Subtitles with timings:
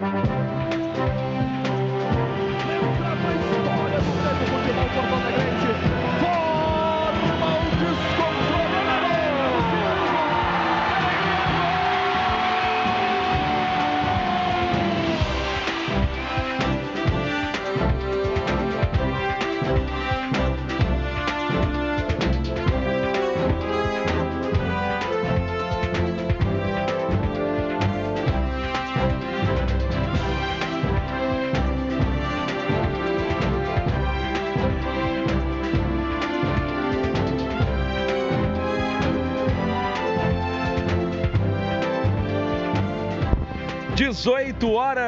[0.00, 0.33] 18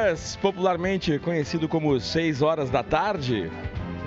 [0.07, 3.51] horas, popularmente conhecido como 6 horas da tarde.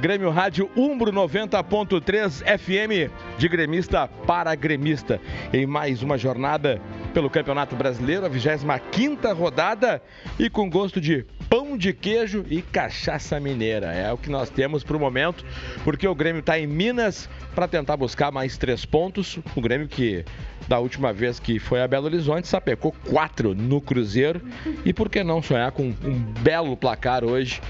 [0.00, 5.20] Grêmio Rádio Umbro 90.3 FM, de gremista para gremista,
[5.52, 6.80] em mais uma jornada
[7.12, 10.02] pelo Campeonato Brasileiro, a 25 rodada,
[10.38, 13.92] e com gosto de pão de queijo e cachaça mineira.
[13.92, 15.44] É o que nós temos para o momento,
[15.84, 19.38] porque o Grêmio está em Minas para tentar buscar mais três pontos.
[19.54, 20.24] O Grêmio que
[20.68, 24.40] da última vez que foi a Belo Horizonte, sapecou quatro no Cruzeiro.
[24.84, 27.60] E por que não sonhar com um belo placar hoje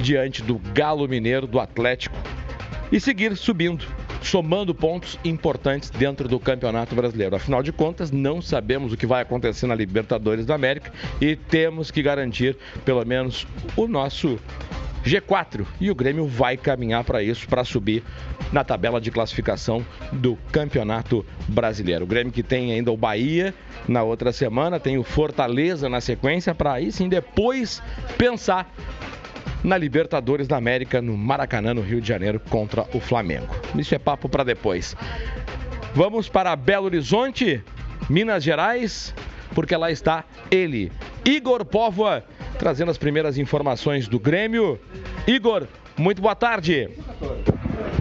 [0.00, 2.16] diante do Galo Mineiro, do Atlético,
[2.92, 3.84] e seguir subindo,
[4.22, 7.36] somando pontos importantes dentro do Campeonato Brasileiro.
[7.36, 11.90] Afinal de contas, não sabemos o que vai acontecer na Libertadores da América e temos
[11.90, 13.46] que garantir pelo menos
[13.76, 14.38] o nosso
[15.04, 18.02] G4 e o Grêmio vai caminhar para isso, para subir
[18.52, 22.04] na tabela de classificação do Campeonato Brasileiro.
[22.04, 23.54] O Grêmio que tem ainda o Bahia
[23.86, 27.82] na outra semana, tem o Fortaleza na sequência, para aí sim depois
[28.16, 28.70] pensar
[29.62, 33.54] na Libertadores da América no Maracanã, no Rio de Janeiro, contra o Flamengo.
[33.76, 34.96] Isso é papo para depois.
[35.94, 37.62] Vamos para Belo Horizonte,
[38.08, 39.14] Minas Gerais,
[39.54, 40.92] porque lá está ele,
[41.24, 42.24] Igor Póvoa
[42.58, 44.78] trazendo as primeiras informações do Grêmio.
[45.26, 46.90] Igor, muito boa tarde.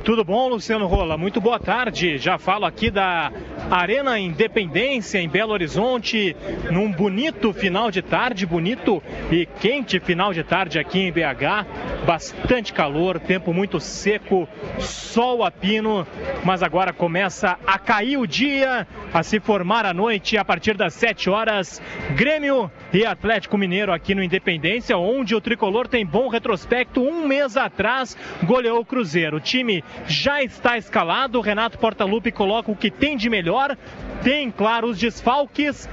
[0.04, 1.18] Tudo bom, Luciano Rola?
[1.18, 2.18] Muito boa tarde.
[2.18, 3.32] Já falo aqui da
[3.70, 6.36] Arena Independência em Belo Horizonte,
[6.72, 12.06] num bonito final de tarde, bonito e quente final de tarde aqui em BH.
[12.06, 14.48] Bastante calor, tempo muito seco,
[14.80, 16.08] sol a pino,
[16.46, 20.94] mas agora começa a cair o dia, a se formar a noite a partir das
[20.94, 21.82] 7 horas.
[22.16, 27.02] Grêmio e Atlético Mineiro aqui no Independência, onde o tricolor tem bom retrospecto.
[27.02, 29.36] Um mês atrás goleou o Cruzeiro.
[29.38, 29.67] O time
[30.08, 31.42] já está escalado.
[31.42, 33.78] Renato Portaluppi coloca o que tem de melhor.
[34.24, 35.88] Tem, claro, os desfalques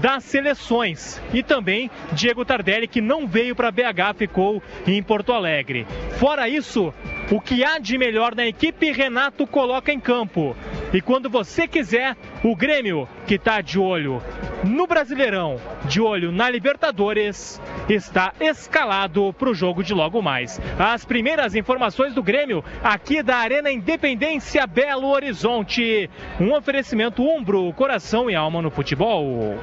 [0.00, 1.20] das seleções.
[1.32, 5.86] E também Diego Tardelli, que não veio para BH, ficou em Porto Alegre.
[6.18, 6.92] Fora isso,
[7.30, 10.56] o que há de melhor na equipe, Renato coloca em campo.
[10.92, 14.22] E quando você quiser, o Grêmio, que está de olho
[14.64, 20.60] no Brasileirão, de olho na Libertadores, está escalado para o jogo de logo mais.
[20.78, 26.08] As primeiras informações do Grêmio aqui da Arena Independência Belo Horizonte.
[26.40, 29.58] Um oferecimento Umbro, coração e alma no futebol.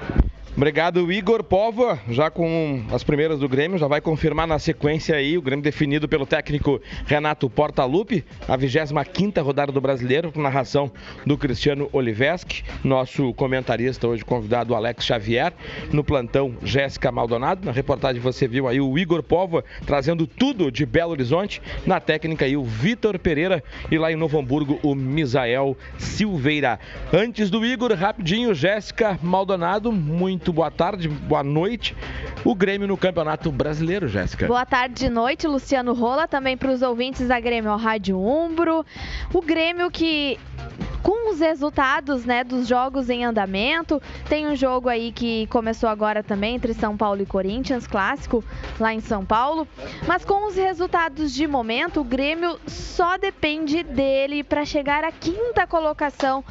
[0.57, 1.99] Obrigado, Igor Povo.
[2.09, 6.07] Já com as primeiras do Grêmio, já vai confirmar na sequência aí o Grêmio definido
[6.07, 10.89] pelo técnico Renato Portaluppi, a 25 rodada do Brasileiro, com narração
[11.25, 15.51] do Cristiano Oliveski, nosso comentarista hoje convidado Alex Xavier,
[15.91, 17.65] no plantão Jéssica Maldonado.
[17.65, 22.45] Na reportagem você viu aí o Igor Povo trazendo tudo de Belo Horizonte, na técnica
[22.45, 23.61] aí o Vitor Pereira
[23.91, 26.79] e lá em Novo Hamburgo o Misael Silveira.
[27.11, 31.97] Antes do Igor, rapidinho, Jéssica Maldonado, muito muito boa tarde, boa noite.
[32.43, 34.45] O Grêmio no Campeonato Brasileiro, Jéssica.
[34.45, 38.85] Boa tarde de noite, Luciano Rola, também para os ouvintes da Grêmio Rádio Umbro.
[39.33, 40.37] O Grêmio que
[41.01, 44.01] com os resultados né, dos jogos em andamento.
[44.27, 48.43] Tem um jogo aí que começou agora também entre São Paulo e Corinthians, clássico
[48.79, 49.67] lá em São Paulo.
[50.07, 55.67] Mas com os resultados de momento, o Grêmio só depende dele para chegar à quinta
[55.67, 56.43] colocação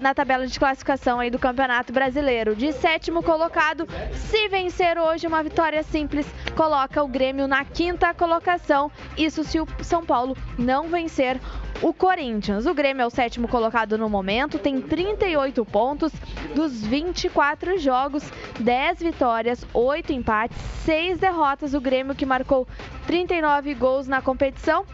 [0.00, 2.54] na tabela de classificação aí do Campeonato Brasileiro.
[2.54, 6.26] De sétimo colocado, se vencer hoje uma vitória simples,
[6.56, 8.90] coloca o Grêmio na quinta colocação.
[9.16, 11.40] Isso se o São Paulo não vencer
[11.82, 12.66] o Corinthians.
[12.66, 16.12] O Grêmio é o sétimo colocado no momento, tem 38 pontos
[16.54, 18.24] dos 24 jogos,
[18.58, 21.74] 10 vitórias, 8 empates, 6 derrotas.
[21.74, 22.66] O Grêmio que marcou
[23.06, 24.84] 39 gols na competição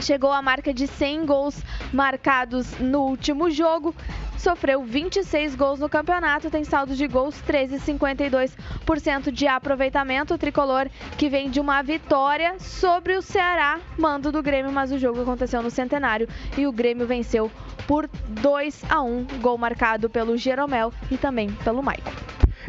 [0.00, 1.62] chegou à marca de 100 gols
[1.92, 3.94] marcados no último jogo.
[4.38, 10.34] Sofreu 26 gols no campeonato, tem saldo de gols 13,52% de aproveitamento.
[10.34, 14.98] O tricolor que vem de uma vitória sobre o Ceará, mando do Grêmio, mas o
[14.98, 17.50] jogo aconteceu no Centenário e o Grêmio venceu
[17.88, 22.12] por 2 a 1, gol marcado pelo Jeromel e também pelo Maicon.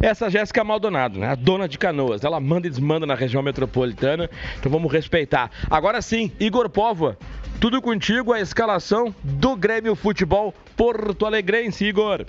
[0.01, 1.27] Essa Jéssica Maldonado, né?
[1.27, 2.23] A dona de canoas.
[2.23, 4.29] Ela manda e desmanda na região metropolitana.
[4.59, 5.51] Então vamos respeitar.
[5.69, 7.15] Agora sim, Igor Povo,
[7.59, 12.25] tudo contigo, a escalação do Grêmio Futebol Porto Alegrense, Igor.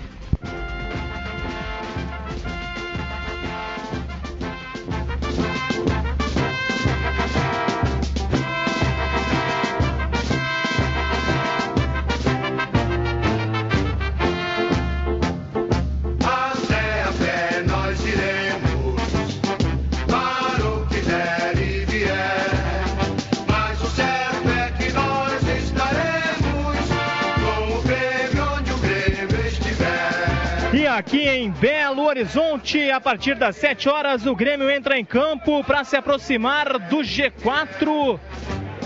[30.98, 32.90] Aqui em Belo Horizonte.
[32.90, 38.18] A partir das 7 horas, o Grêmio entra em campo para se aproximar do G4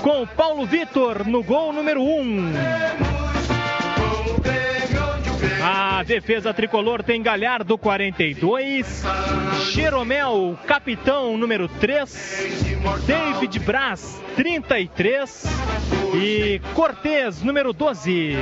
[0.03, 2.53] com Paulo Vitor no gol número 1.
[5.64, 9.05] A defesa tricolor tem Galhardo 42,
[9.73, 15.44] Jeromel, capitão número 3, David Braz 33
[16.15, 18.37] e Cortez número 12.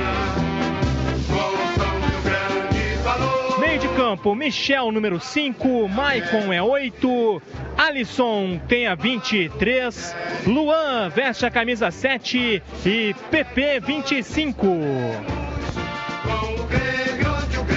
[3.71, 7.41] Meio de campo, Michel, número 5, Maicon é 8,
[7.77, 10.13] Alisson tem a 23,
[10.45, 14.67] Luan veste a camisa 7 e PP 25.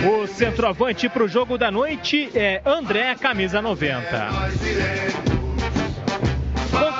[0.04, 5.43] O centroavante para o jogo da noite é André, camisa 90.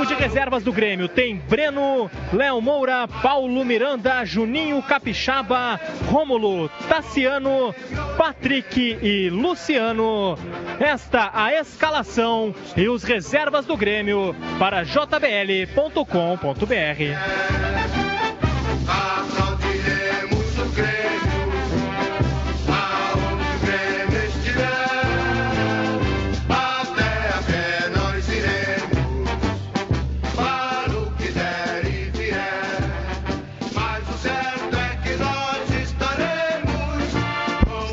[0.05, 5.81] Banco de reservas do Grêmio tem Breno, Léo Moura, Paulo Miranda, Juninho Capixaba,
[6.11, 7.75] Rômulo, Tassiano,
[8.19, 10.37] Patrick e Luciano.
[10.79, 15.25] Esta a escalação e os reservas do Grêmio para jbl.com.br.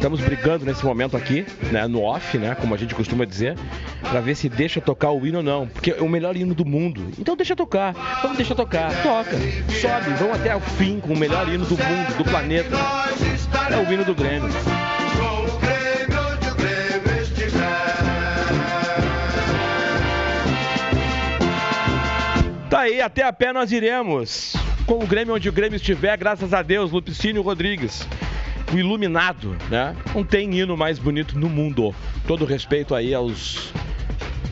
[0.02, 3.56] Estamos brigando nesse momento aqui, né, no off, né, como a gente costuma dizer,
[4.02, 6.66] para ver se deixa tocar o hino ou não, porque é o melhor hino do
[6.66, 7.12] mundo.
[7.20, 7.94] Então deixa tocar,
[8.24, 9.38] vamos deixar tocar, toca,
[9.80, 12.76] sobe, vamos até o fim com o melhor hino do mundo, do planeta.
[13.70, 14.50] É o hino do Grêmio.
[22.72, 24.56] Tá aí, até a pé nós iremos.
[24.88, 28.08] Com o Grêmio onde o Grêmio estiver, graças a Deus, Lupicínio Rodrigues
[28.74, 29.96] o iluminado, né?
[30.14, 31.94] Não tem hino mais bonito no mundo.
[32.28, 33.72] Todo respeito aí aos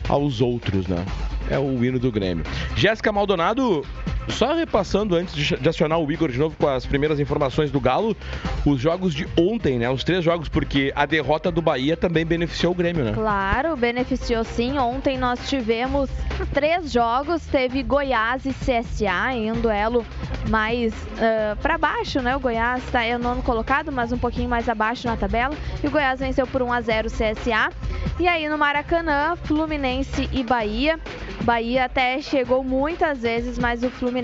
[0.08, 1.04] aos outros, né?
[1.48, 2.44] É o hino do Grêmio.
[2.76, 3.84] Jéssica Maldonado
[4.28, 8.16] só repassando antes de acionar o Igor de novo com as primeiras informações do Galo,
[8.64, 9.90] os jogos de ontem, né?
[9.90, 13.12] Os três jogos, porque a derrota do Bahia também beneficiou o Grêmio, né?
[13.12, 14.78] Claro, beneficiou sim.
[14.78, 16.10] Ontem nós tivemos
[16.52, 20.04] três jogos, teve Goiás e CSA em um duelo
[20.48, 22.36] mais uh, para baixo, né?
[22.36, 25.54] O Goiás está é o nono colocado, mas um pouquinho mais abaixo na tabela.
[25.82, 27.70] E o Goiás venceu por 1 a 0 o CSA.
[28.18, 30.98] E aí no Maracanã, Fluminense e Bahia.
[31.42, 34.19] Bahia até chegou muitas vezes, mas o Fluminense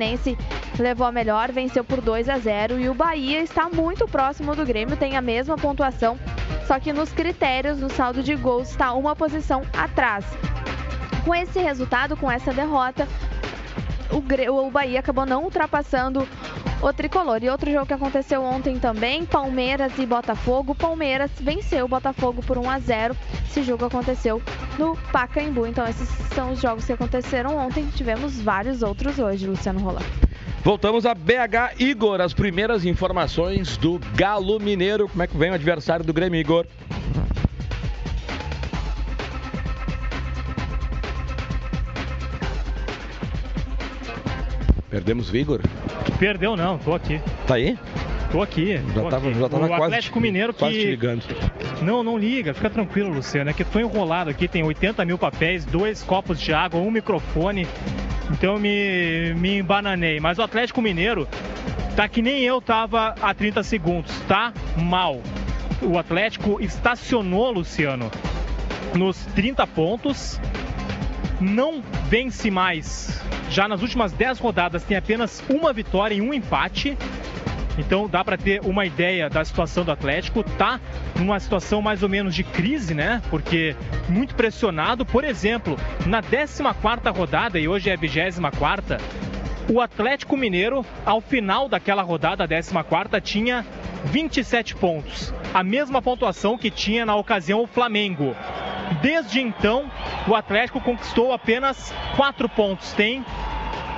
[0.79, 4.65] levou a melhor, venceu por 2 a 0 e o Bahia está muito próximo do
[4.65, 6.19] Grêmio, tem a mesma pontuação,
[6.67, 10.25] só que nos critérios, no saldo de gols, está uma posição atrás.
[11.25, 13.09] Com esse resultado, com essa derrota,
[14.11, 16.27] o, Bahia acabou não ultrapassando
[16.81, 17.43] o tricolor.
[17.43, 20.75] E outro jogo que aconteceu ontem também, Palmeiras e Botafogo.
[20.75, 23.17] Palmeiras venceu o Botafogo por 1 a 0.
[23.49, 24.43] Esse jogo aconteceu
[24.79, 25.67] no Pacaembu.
[25.67, 27.87] Então esses são os jogos que aconteceram ontem.
[27.95, 30.07] Tivemos vários outros hoje, Luciano Roland.
[30.63, 35.09] Voltamos a BH Igor, as primeiras informações do Galo Mineiro.
[35.09, 36.67] Como é que vem o adversário do Grêmio, Igor?
[44.97, 45.61] Perdemos o Igor?
[46.19, 47.21] Perdeu não, tô aqui.
[47.47, 47.79] Tá aí?
[48.33, 48.81] Tô aqui.
[48.95, 49.39] Já tô tava, aqui.
[49.39, 50.59] Já tava o quase, Atlético Mineiro que.
[50.61, 51.23] Quase te ligando.
[51.83, 53.51] Não, não liga, fica tranquilo, Luciano.
[53.51, 57.69] É que tô enrolado aqui, tem 80 mil papéis, dois copos de água, um microfone.
[58.31, 60.19] Então eu me, me embananei.
[60.19, 61.29] Mas o Atlético Mineiro
[61.95, 65.21] tá que nem eu tava há 30 segundos, tá mal.
[65.83, 68.11] O Atlético estacionou, Luciano,
[68.95, 70.41] nos 30 pontos.
[71.41, 76.97] Não vence mais já nas últimas 10 rodadas tem apenas uma vitória e um empate.
[77.79, 80.43] Então dá para ter uma ideia da situação do Atlético.
[80.43, 80.81] Tá
[81.17, 83.23] numa situação mais ou menos de crise, né?
[83.31, 83.77] Porque
[84.09, 85.05] muito pressionado.
[85.05, 88.99] Por exemplo, na 14ª rodada e hoje é a 24ª,
[89.69, 93.67] o Atlético Mineiro, ao final daquela rodada, a 14ª, tinha
[94.05, 95.35] 27 pontos.
[95.53, 98.37] A mesma pontuação que tinha na ocasião o Flamengo.
[99.03, 99.91] Desde então,
[100.29, 102.93] o Atlético conquistou apenas quatro pontos.
[102.93, 103.25] Tem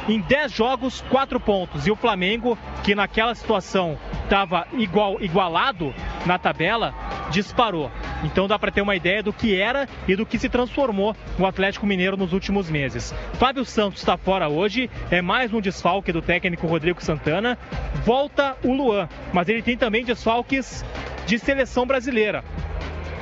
[0.08, 1.86] em 10 jogos, 4 pontos.
[1.86, 6.94] E o Flamengo, que naquela situação estava igual, igualado na tabela,
[7.30, 7.90] disparou.
[8.24, 11.46] Então dá para ter uma ideia do que era e do que se transformou o
[11.46, 13.14] Atlético Mineiro nos últimos meses.
[13.34, 17.58] Fábio Santos está fora hoje, é mais um desfalque do técnico Rodrigo Santana.
[18.04, 20.84] Volta o Luan, mas ele tem também desfalques
[21.26, 22.42] de seleção brasileira.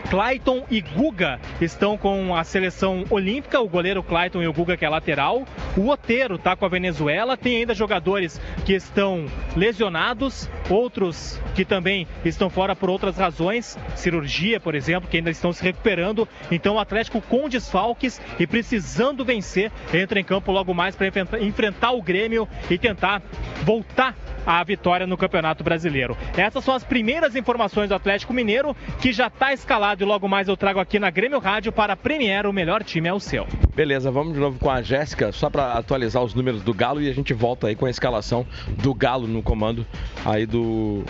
[0.09, 4.85] Clayton e Guga estão com a seleção olímpica, o goleiro Clayton e o Guga que
[4.85, 5.45] é lateral.
[5.77, 12.07] O Oteiro está com a Venezuela, tem ainda jogadores que estão lesionados, outros que também
[12.25, 16.29] estão fora por outras razões, cirurgia, por exemplo, que ainda estão se recuperando.
[16.51, 21.09] Então o Atlético com desfalques e precisando vencer, entra em campo logo mais para
[21.41, 23.23] enfrentar o Grêmio e tentar
[23.65, 24.15] voltar
[24.47, 26.17] à vitória no Campeonato Brasileiro.
[26.37, 30.49] Essas são as primeiras informações do Atlético Mineiro, que já está escalado e logo mais
[30.49, 33.47] eu trago aqui na Grêmio Rádio para a Premier, o melhor time é o seu.
[33.75, 37.11] Beleza, vamos de novo com a Jéssica, só para atualizar os números do Galo e
[37.11, 38.47] a gente volta aí com a escalação
[38.83, 39.85] do Galo no comando
[40.25, 41.05] aí do.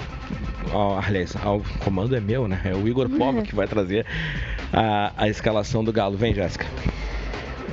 [0.73, 2.61] Oh, aliás, o comando é meu, né?
[2.65, 4.05] É o Igor Pova que vai trazer
[4.73, 6.17] a, a escalação do Galo.
[6.17, 6.67] Vem, Jéssica.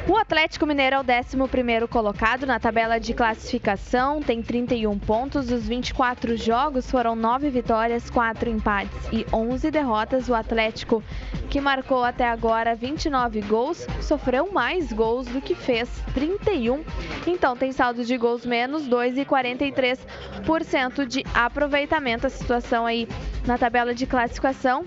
[0.06, 5.50] O Atlético Mineiro é o 11 colocado na tabela de classificação, tem 31 pontos.
[5.50, 10.28] Os 24 jogos foram 9 vitórias, 4 empates e 11 derrotas.
[10.28, 11.02] O Atlético,
[11.50, 16.84] que marcou até agora 29 gols, sofreu mais gols do que fez, 31.
[17.26, 22.28] Então tem saldo de gols menos, 2 e 43% de aproveitamento.
[22.28, 23.08] A situação aí
[23.48, 24.86] na tabela de classificação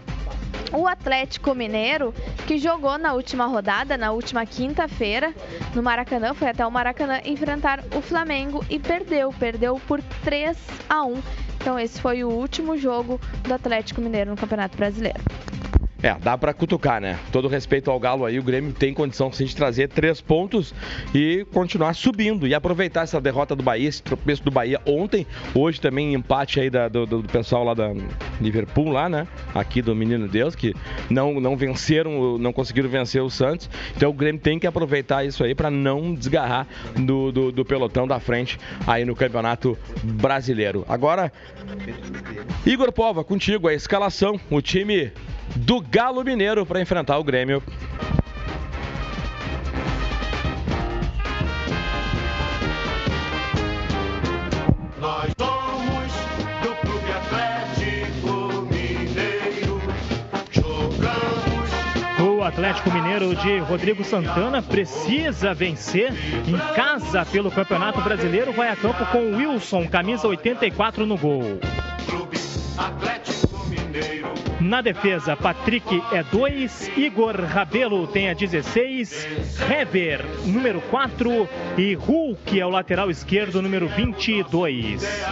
[0.72, 2.14] o Atlético Mineiro,
[2.46, 5.34] que jogou na última rodada, na última quinta-feira,
[5.74, 10.56] no Maracanã, foi até o Maracanã enfrentar o Flamengo e perdeu, perdeu por 3
[10.88, 11.22] a 1.
[11.60, 15.20] Então esse foi o último jogo do Atlético Mineiro no Campeonato Brasileiro.
[16.06, 17.18] É, dá para cutucar, né?
[17.32, 20.72] Todo respeito ao Galo aí, o Grêmio tem condição sim de trazer três pontos
[21.12, 25.80] e continuar subindo e aproveitar essa derrota do Bahia, esse tropeço do Bahia ontem, hoje
[25.80, 27.92] também empate aí da, do, do, pessoal lá da
[28.40, 29.26] Liverpool lá, né?
[29.52, 30.76] Aqui do Menino Deus, que
[31.10, 33.68] não, não venceram, não conseguiram vencer o Santos.
[33.96, 38.06] Então o Grêmio tem que aproveitar isso aí para não desgarrar do, do, do pelotão
[38.06, 40.84] da frente aí no Campeonato Brasileiro.
[40.88, 41.32] Agora,
[42.64, 45.10] Igor Pova, contigo, a escalação, o time
[45.54, 47.62] do Galo Mineiro para enfrentar o Grêmio.
[55.00, 56.12] Nós somos
[56.62, 59.80] do Clube Atlético Mineiro.
[60.50, 61.70] Jogamos.
[62.20, 66.12] O Atlético Mineiro de Rodrigo Santana precisa vencer
[66.46, 68.52] em casa pelo Campeonato Brasileiro.
[68.52, 71.60] Vai a campo com Wilson, camisa 84 no gol.
[72.08, 72.36] Clube
[72.76, 73.45] Atlético.
[74.60, 79.26] Na defesa, Patrick é 2, Igor Rabelo tem a 16,
[79.70, 85.26] Hever, número 4 e Hulk é o lateral esquerdo, número 22.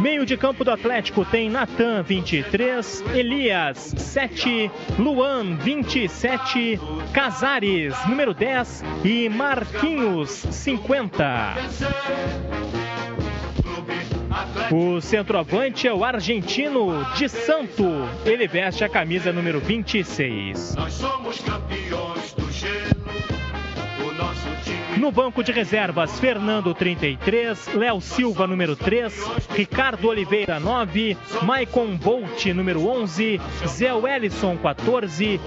[0.00, 6.80] Meio de campo do Atlético tem Natan 23, Elias 7, Luan 27,
[7.12, 11.54] Casares número 10 e Marquinhos 50.
[14.72, 17.84] O centroavante é o argentino de Santo.
[18.24, 20.76] Ele veste a camisa número 26.
[20.76, 23.00] Nós somos campeões do gelo.
[24.98, 29.12] No banco de reservas, Fernando 33, Léo Silva número 3,
[29.54, 35.40] Ricardo Oliveira 9, Maicon Bolt número 11, Zé Wellison 14,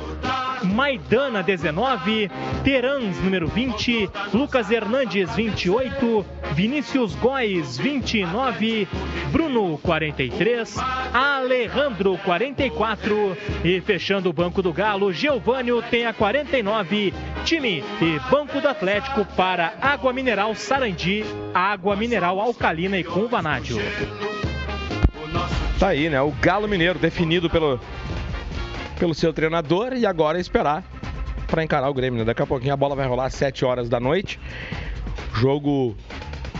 [0.63, 2.31] Maidana 19,
[2.63, 8.87] Terans número 20, Lucas Hernandes 28, Vinícius Góes 29,
[9.31, 10.77] Bruno 43,
[11.13, 18.61] Alejandro 44 e fechando o banco do Galo, Geovânio tem a 49, time e banco
[18.61, 21.23] do Atlético para água mineral Sarandi,
[21.53, 23.77] água mineral alcalina e com vanádio.
[25.79, 26.21] Tá aí, né?
[26.21, 27.79] O Galo Mineiro definido pelo
[28.97, 30.83] pelo seu treinador e agora esperar
[31.47, 32.19] para encarar o Grêmio.
[32.19, 32.25] Né?
[32.25, 34.39] Daqui a pouquinho a bola vai rolar às 7 horas da noite.
[35.33, 35.95] Jogo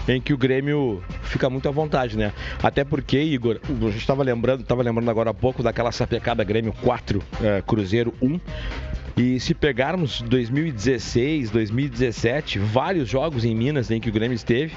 [0.07, 2.33] em que o Grêmio fica muito à vontade, né?
[2.61, 6.73] Até porque, Igor, a gente estava lembrando, estava lembrando agora há pouco daquela sapecada Grêmio
[6.81, 8.39] 4, é, Cruzeiro 1.
[9.15, 14.73] E se pegarmos 2016, 2017, vários jogos em Minas em que o Grêmio esteve,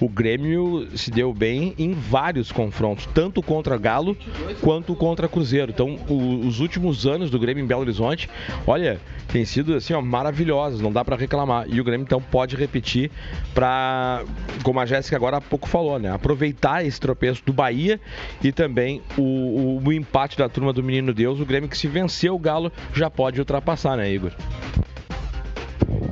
[0.00, 4.16] o Grêmio se deu bem em vários confrontos, tanto contra Galo
[4.60, 5.70] quanto contra Cruzeiro.
[5.70, 8.28] Então, o, os últimos anos do Grêmio em Belo Horizonte,
[8.66, 11.66] olha, tem sido assim, ó, maravilhosos, não dá para reclamar.
[11.68, 13.10] E o Grêmio então pode repetir
[13.54, 14.24] para,
[14.62, 18.00] como a Jéssica agora há pouco falou, né, aproveitar esse tropeço do Bahia
[18.42, 21.88] e também o, o, o empate da turma do Menino Deus, o Grêmio que se
[21.88, 24.32] vencer o Galo já pode ultrapassar, né, Igor?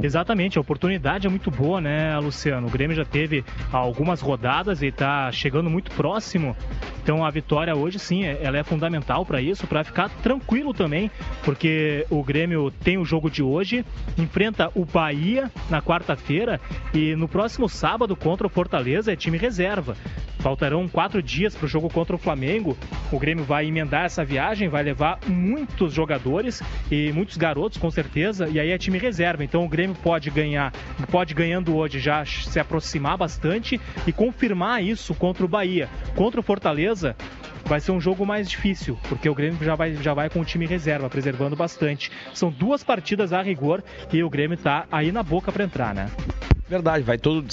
[0.03, 2.67] Exatamente, a oportunidade é muito boa, né, Luciano?
[2.67, 6.55] O Grêmio já teve algumas rodadas e está chegando muito próximo.
[7.03, 11.11] Então a vitória hoje, sim, é, ela é fundamental para isso, para ficar tranquilo também,
[11.45, 13.85] porque o Grêmio tem o jogo de hoje,
[14.19, 16.61] enfrenta o Bahia na quarta-feira
[16.93, 19.97] e no próximo sábado contra o Fortaleza é time reserva.
[20.39, 22.77] Faltarão quatro dias para o jogo contra o Flamengo.
[23.11, 28.49] O Grêmio vai emendar essa viagem, vai levar muitos jogadores e muitos garotos, com certeza,
[28.49, 29.43] e aí é time reserva.
[29.43, 30.73] Então o Grêmio pode ganhar,
[31.11, 35.89] pode ganhando hoje já se aproximar bastante e confirmar isso contra o Bahia.
[36.15, 37.17] Contra o Fortaleza,
[37.65, 40.45] vai ser um jogo mais difícil, porque o Grêmio já vai, já vai com o
[40.45, 42.11] time reserva, preservando bastante.
[42.33, 46.09] São duas partidas a rigor e o Grêmio está aí na boca para entrar, né?
[46.69, 47.47] Verdade, vai todo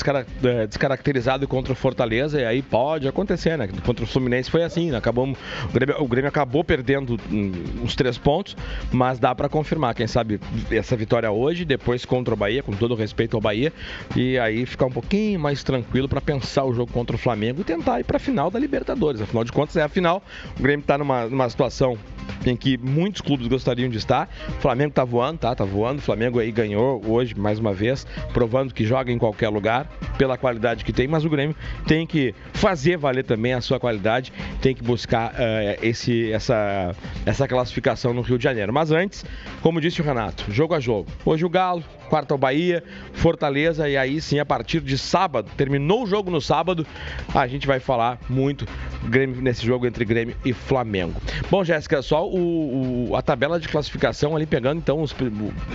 [0.44, 3.70] é, descaracterizado contra o Fortaleza e aí pode acontecer, né?
[3.86, 4.98] Contra o Fluminense foi assim, né?
[4.98, 5.38] Acabamos,
[5.70, 8.58] o, Grêmio, o Grêmio acabou perdendo uns três pontos,
[8.92, 10.40] mas dá para confirmar, quem sabe,
[10.72, 13.72] essa vitória hoje, depois contra o Bahia, com todo respeito ao Bahia,
[14.16, 17.64] e aí ficar um pouquinho mais tranquilo para pensar o jogo contra o Flamengo e
[17.64, 19.22] tentar ir para a final da Libertadores.
[19.22, 20.24] Afinal de contas, é a final.
[20.60, 22.00] O Grêmio está numa, numa situação
[22.46, 24.30] em que muitos clubes gostariam de estar.
[24.50, 25.54] O Flamengo está voando, tá?
[25.54, 26.00] Tá voando.
[26.00, 29.88] O Flamengo aí ganhou hoje mais uma vez, provando que joga joga em qualquer lugar,
[30.18, 31.56] pela qualidade que tem, mas o Grêmio
[31.86, 34.32] tem que fazer valer também a sua qualidade,
[34.62, 36.96] tem que buscar uh, esse, essa,
[37.26, 38.72] essa classificação no Rio de Janeiro.
[38.72, 39.26] Mas antes,
[39.62, 41.10] como disse o Renato, jogo a jogo.
[41.26, 42.84] Hoje o Galo, quarta o Bahia,
[43.14, 46.86] Fortaleza e aí sim a partir de sábado, terminou o jogo no sábado,
[47.34, 48.68] a gente vai falar muito
[49.06, 51.20] Grêmio nesse jogo entre Grêmio e Flamengo.
[51.50, 55.14] Bom, Jéssica, só o, o, a tabela de classificação ali pegando então os,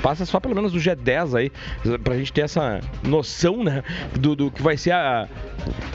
[0.01, 1.53] passa só pelo menos do G10 aí
[1.99, 3.18] pra gente ter essa noção,
[3.63, 3.83] né,
[4.19, 5.29] do, do que vai ser a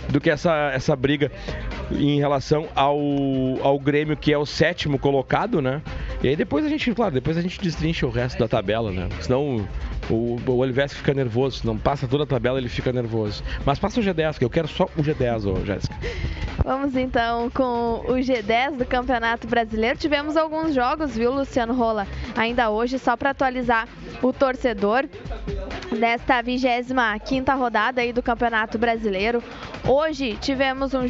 [0.10, 1.32] do que essa essa briga
[1.92, 2.98] em relação ao,
[3.62, 5.82] ao Grêmio que é o sétimo colocado, né?
[6.22, 9.10] E aí depois a gente, claro, depois a gente destrincha o resto da tabela, né?
[9.22, 9.68] Senão
[10.10, 13.44] o, o Olivesque fica nervoso, não passa toda a tabela, ele fica nervoso.
[13.66, 15.96] Mas passa o G10, que eu quero só o G10, ô Jéssica.
[16.64, 19.98] Vamos então com o G10 do Campeonato Brasileiro.
[19.98, 22.08] Tivemos alguns jogos, viu, Luciano Rola?
[22.36, 23.88] Ainda hoje, só para atualizar
[24.22, 25.06] o torcedor
[26.00, 29.44] desta 25 rodada aí do Campeonato Brasileiro.
[29.88, 31.02] Hoje tivemos, um,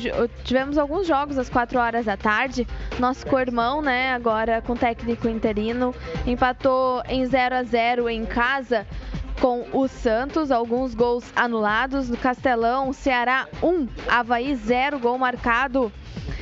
[0.44, 2.68] tivemos alguns jogos às 4 horas da tarde.
[3.00, 5.94] Nosso co-irmão, né, agora com técnico interino,
[6.26, 8.86] empatou em 0 a 0 em casa
[9.40, 12.10] com o Santos, alguns gols anulados.
[12.10, 15.92] No Castelão, Ceará 1, Havaí 0, gol marcado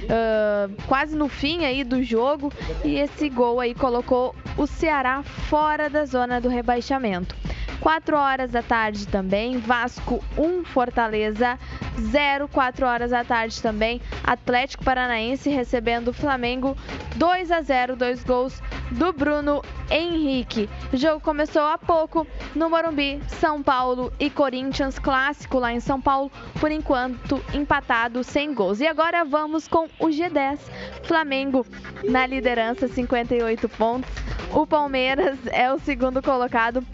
[0.03, 2.51] uh, quase no fim aí do jogo.
[2.83, 7.35] E esse gol aí colocou o Ceará fora da zona do rebaixamento.
[7.81, 11.57] 4 horas da tarde também, Vasco 1, Fortaleza
[11.99, 16.77] 0, 4 horas da tarde também, Atlético Paranaense recebendo o Flamengo
[17.15, 20.69] 2 a 0, dois gols do Bruno Henrique.
[20.93, 25.99] O jogo começou há pouco no Morumbi, São Paulo e Corinthians, clássico lá em São
[25.99, 28.79] Paulo, por enquanto empatado sem gols.
[28.79, 30.59] E agora vamos com o G10.
[31.03, 31.65] Flamengo
[32.03, 34.09] na liderança, 58 pontos.
[34.53, 36.85] O Palmeiras é o segundo colocado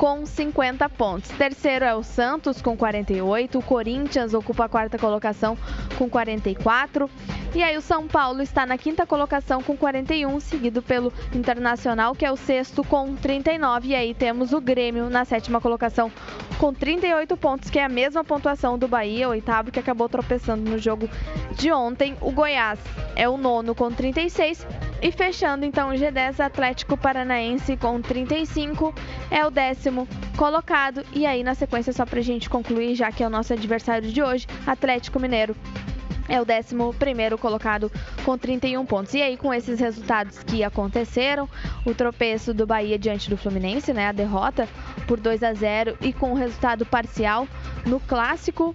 [0.00, 1.28] com 50 pontos.
[1.28, 5.58] Terceiro é o Santos com 48, o Corinthians ocupa a quarta colocação
[5.98, 7.10] com 44.
[7.54, 12.24] E aí o São Paulo está na quinta colocação com 41, seguido pelo Internacional, que
[12.24, 13.88] é o sexto com 39.
[13.88, 16.10] E aí temos o Grêmio na sétima colocação
[16.58, 20.78] com 38 pontos, que é a mesma pontuação do Bahia, oitavo, que acabou tropeçando no
[20.78, 21.10] jogo
[21.52, 22.16] de ontem.
[22.22, 22.78] O Goiás
[23.16, 24.66] é o nono com 36
[25.02, 28.94] e fechando então o G10 Atlético Paranaense com 35
[29.30, 29.89] é o décimo
[30.36, 31.04] colocado.
[31.12, 34.22] E aí na sequência, só pra gente concluir, já que é o nosso adversário de
[34.22, 35.56] hoje, Atlético Mineiro
[36.30, 37.90] é o 11 colocado
[38.24, 39.12] com 31 pontos.
[39.14, 41.48] E aí, com esses resultados que aconteceram,
[41.84, 44.68] o tropeço do Bahia diante do Fluminense, né, a derrota
[45.08, 47.48] por 2 a 0 e com o resultado parcial
[47.84, 48.74] no clássico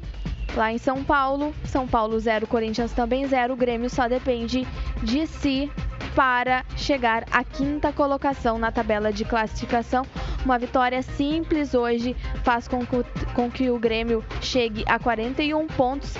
[0.55, 4.65] lá em São Paulo, São Paulo 0, Corinthians também 0, o Grêmio só depende
[5.03, 5.69] de si
[6.15, 10.05] para chegar à quinta colocação na tabela de classificação.
[10.45, 16.13] Uma vitória simples hoje faz com que, com que o Grêmio chegue a 41 pontos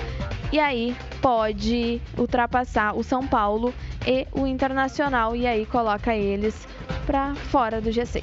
[0.52, 3.72] e aí pode ultrapassar o São Paulo
[4.06, 6.68] e o Internacional e aí coloca eles
[7.06, 8.22] para fora do G6.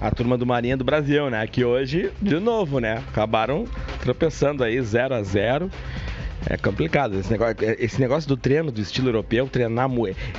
[0.00, 1.46] A turma do Marinha do Brasil, né?
[1.46, 3.02] Que hoje, de novo, né?
[3.08, 3.64] Acabaram
[4.00, 5.70] tropeçando aí 0 a 0
[6.48, 7.18] é complicado.
[7.18, 9.90] Esse negócio, é, esse negócio do treino do estilo europeu, treinar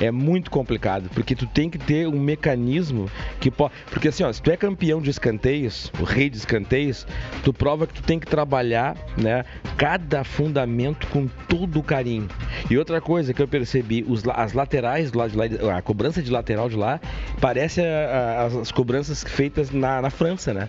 [0.01, 3.73] é muito complicado, porque tu tem que ter um mecanismo que pode.
[3.89, 7.07] Porque assim, ó, se tu é campeão de escanteios, o rei de escanteios,
[7.43, 9.45] tu prova que tu tem que trabalhar, né,
[9.77, 12.27] cada fundamento com todo o carinho.
[12.69, 16.21] E outra coisa que eu percebi, os, as laterais do lado de lá, a cobrança
[16.21, 16.99] de lateral de lá,
[17.39, 20.67] parece a, a, as cobranças feitas na, na França, né?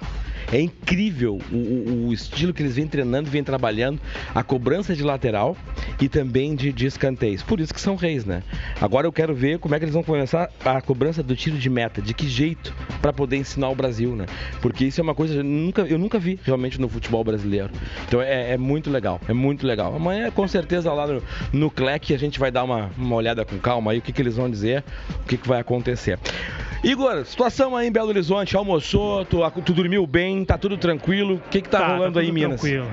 [0.52, 4.00] É incrível o, o, o, estilo que eles vêm treinando, vêm trabalhando,
[4.34, 5.56] a cobrança de lateral
[6.00, 7.42] e também de, de escanteios.
[7.42, 8.42] Por isso que são reis, né?
[8.80, 11.68] Agora eu quero ver como é que eles vão começar a cobrança do tiro de
[11.68, 14.26] meta, de que jeito para poder ensinar o Brasil, né?
[14.62, 17.70] Porque isso é uma coisa que eu nunca, eu nunca vi realmente no futebol brasileiro.
[18.06, 19.94] Então é, é muito legal, é muito legal.
[19.94, 23.58] Amanhã, com certeza, lá no, no CLEC a gente vai dar uma, uma olhada com
[23.58, 24.82] calma aí, o que, que eles vão dizer,
[25.22, 26.18] o que, que vai acontecer.
[26.82, 31.34] Igor, situação aí em Belo Horizonte, almoçou, tu, tu dormiu bem, tá tudo tranquilo.
[31.34, 32.60] O que que tá, tá rolando tá aí Minas?
[32.60, 32.86] Tranquilo.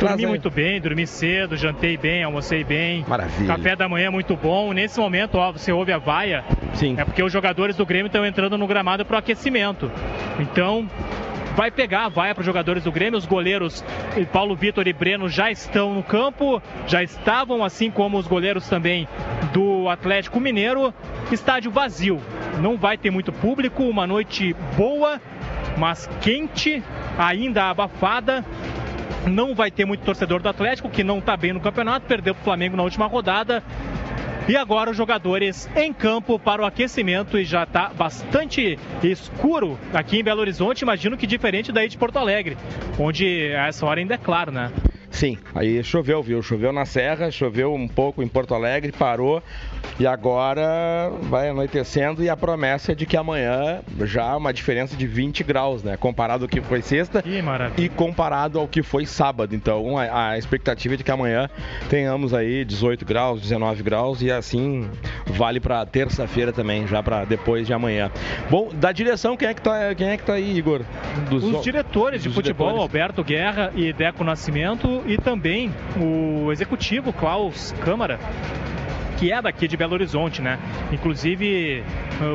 [0.00, 3.04] Dormi muito bem, dormi cedo, jantei bem, almocei bem.
[3.06, 3.54] Maravilha.
[3.54, 4.72] Café da manhã muito bom.
[4.72, 6.42] Nesse momento, ó, você ouve a vaia.
[6.72, 6.94] Sim.
[6.96, 9.90] É porque os jogadores do Grêmio estão entrando no gramado para o aquecimento.
[10.38, 10.88] Então,
[11.54, 13.18] vai pegar a vaia para os jogadores do Grêmio.
[13.18, 13.84] Os goleiros
[14.32, 19.06] Paulo Vitor e Breno já estão no campo, já estavam, assim como os goleiros também
[19.52, 20.94] do Atlético Mineiro.
[21.30, 22.20] Estádio vazio,
[22.60, 25.20] não vai ter muito público, uma noite boa,
[25.76, 26.82] mas quente,
[27.18, 28.44] ainda abafada.
[29.26, 32.40] Não vai ter muito torcedor do Atlético, que não está bem no campeonato, perdeu para
[32.40, 33.62] o Flamengo na última rodada.
[34.48, 40.18] E agora os jogadores em campo para o aquecimento e já está bastante escuro aqui
[40.18, 40.82] em Belo Horizonte.
[40.82, 42.56] Imagino que diferente daí de Porto Alegre,
[42.98, 44.72] onde a essa hora ainda é claro, né?
[45.10, 46.42] Sim, aí choveu, viu?
[46.42, 49.42] Choveu na Serra, choveu um pouco em Porto Alegre, parou
[49.98, 55.06] e agora vai anoitecendo e a promessa é de que amanhã já uma diferença de
[55.06, 55.96] 20 graus, né?
[55.96, 57.22] Comparado ao que foi sexta
[57.76, 59.54] e comparado ao que foi sábado.
[59.54, 61.50] Então a, a, expectativa é de que amanhã
[61.88, 64.88] tenhamos aí 18 graus, 19 graus e assim
[65.26, 68.10] vale para terça-feira também, já para depois de amanhã.
[68.48, 70.80] Bom, da direção, quem é que tá, quem é que tá aí, Igor?
[71.28, 72.82] Dos, Os diretores de futebol, diretores.
[72.82, 78.18] Alberto Guerra e Deco Nascimento e também o executivo Klaus Câmara
[79.20, 80.58] que é daqui de Belo Horizonte, né?
[80.90, 81.84] Inclusive,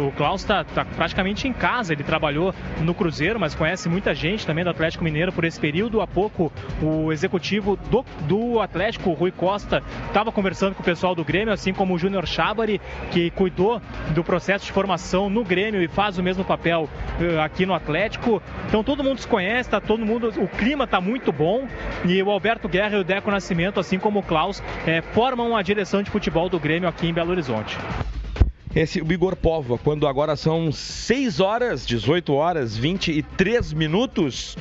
[0.07, 4.45] o Klaus está tá praticamente em casa, ele trabalhou no Cruzeiro, mas conhece muita gente
[4.45, 5.99] também do Atlético Mineiro por esse período.
[5.99, 11.25] Há pouco, o executivo do, do Atlético, Rui Costa, estava conversando com o pessoal do
[11.25, 13.81] Grêmio, assim como o Júnior Chabari, que cuidou
[14.13, 16.87] do processo de formação no Grêmio e faz o mesmo papel
[17.19, 18.43] uh, aqui no Atlético.
[18.67, 21.67] Então todo mundo se conhece, tá todo mundo, o clima está muito bom
[22.05, 25.63] e o Alberto Guerra e o Deco Nascimento, assim como o Klaus, é, formam a
[25.63, 27.77] direção de futebol do Grêmio Grêmio aqui em Belo Horizonte.
[28.75, 34.57] Esse o Igor Povo, quando agora são 6 horas, 18 horas, 23 minutos.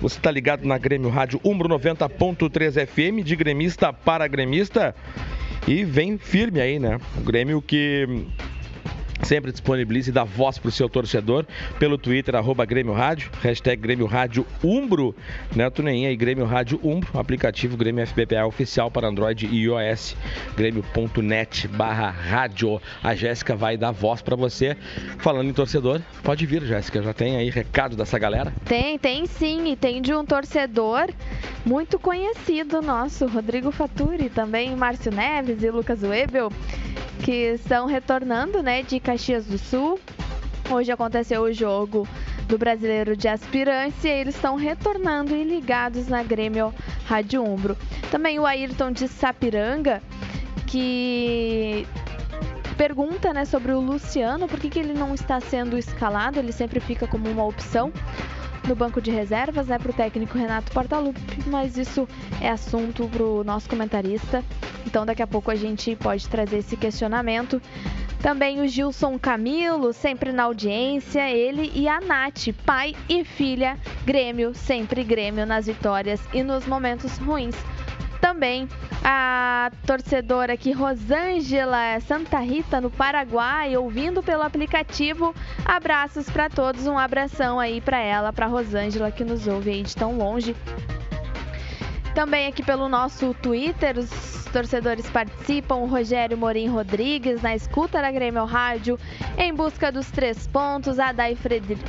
[0.00, 4.92] Você está ligado na Grêmio Rádio Umbro 90.3 FM, de gremista para gremista.
[5.68, 6.98] E vem firme aí, né?
[7.16, 8.26] O Grêmio que
[9.22, 11.46] sempre disponibilize e dá voz para o seu torcedor
[11.78, 15.14] pelo Twitter, arroba Grêmio Rádio, hashtag Grêmio Rádio Umbro,
[15.54, 20.16] né, Tuneinha e Grêmio Rádio Umbro, aplicativo Grêmio FBPA oficial para Android e iOS,
[20.56, 22.80] grêmio.net barra rádio.
[23.02, 24.76] A Jéssica vai dar voz para você.
[25.18, 28.52] Falando em torcedor, pode vir, Jéssica, já tem aí recado dessa galera?
[28.64, 31.08] Tem, tem sim, e tem de um torcedor
[31.64, 36.50] muito conhecido nosso, Rodrigo Faturi, também Márcio Neves e Lucas Webel,
[37.24, 39.98] que estão retornando, né, de Caxias do Sul.
[40.70, 42.06] Hoje aconteceu o jogo
[42.46, 46.72] do Brasileiro de Aspirância e eles estão retornando e ligados na Grêmio
[47.06, 47.78] Rádio Umbro.
[48.10, 50.02] Também o Ayrton de Sapiranga,
[50.66, 51.86] que
[52.76, 56.78] pergunta né, sobre o Luciano, por que, que ele não está sendo escalado, ele sempre
[56.78, 57.90] fica como uma opção
[58.66, 62.08] no banco de reservas, né, para o técnico Renato Portaluppi, mas isso
[62.40, 64.42] é assunto para o nosso comentarista,
[64.86, 67.60] então daqui a pouco a gente pode trazer esse questionamento.
[68.20, 74.54] Também o Gilson Camilo, sempre na audiência, ele e a Nath, pai e filha, Grêmio,
[74.54, 77.54] sempre Grêmio nas vitórias e nos momentos ruins.
[78.24, 78.66] Também
[79.04, 85.34] a torcedora aqui, Rosângela Santa Rita, no Paraguai, ouvindo pelo aplicativo.
[85.62, 89.94] Abraços para todos, um abração aí para ela, para Rosângela, que nos ouve aí de
[89.94, 90.56] tão longe.
[92.14, 95.76] Também aqui pelo nosso Twitter, os torcedores participam.
[95.76, 98.96] O Rogério Morim Rodrigues, na escuta da Grêmio Rádio,
[99.36, 101.00] em busca dos três pontos.
[101.00, 101.36] A Dai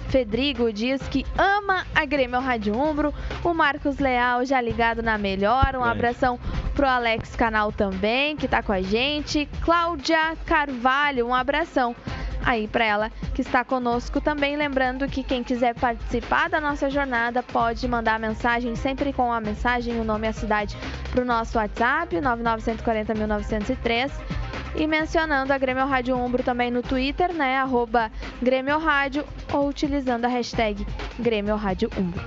[0.10, 3.14] Fedrigo diz que ama a Grêmio Rádio Umbro.
[3.44, 5.76] O Marcos Leal já ligado na melhor.
[5.76, 6.40] Um abração
[6.74, 9.48] pro Alex Canal também, que tá com a gente.
[9.62, 11.96] Cláudia Carvalho, um abração.
[12.46, 14.56] Aí para ela que está conosco também.
[14.56, 20.00] Lembrando que quem quiser participar da nossa jornada pode mandar mensagem, sempre com a mensagem,
[20.00, 20.78] o nome e a cidade,
[21.12, 24.12] para o nosso WhatsApp, 991401903
[24.76, 27.58] e mencionando a Grêmio Rádio Umbro também no Twitter, né?
[27.58, 30.86] Arroba Grêmio Rádio ou utilizando a hashtag
[31.18, 32.24] Grêmio Rádio Umbro.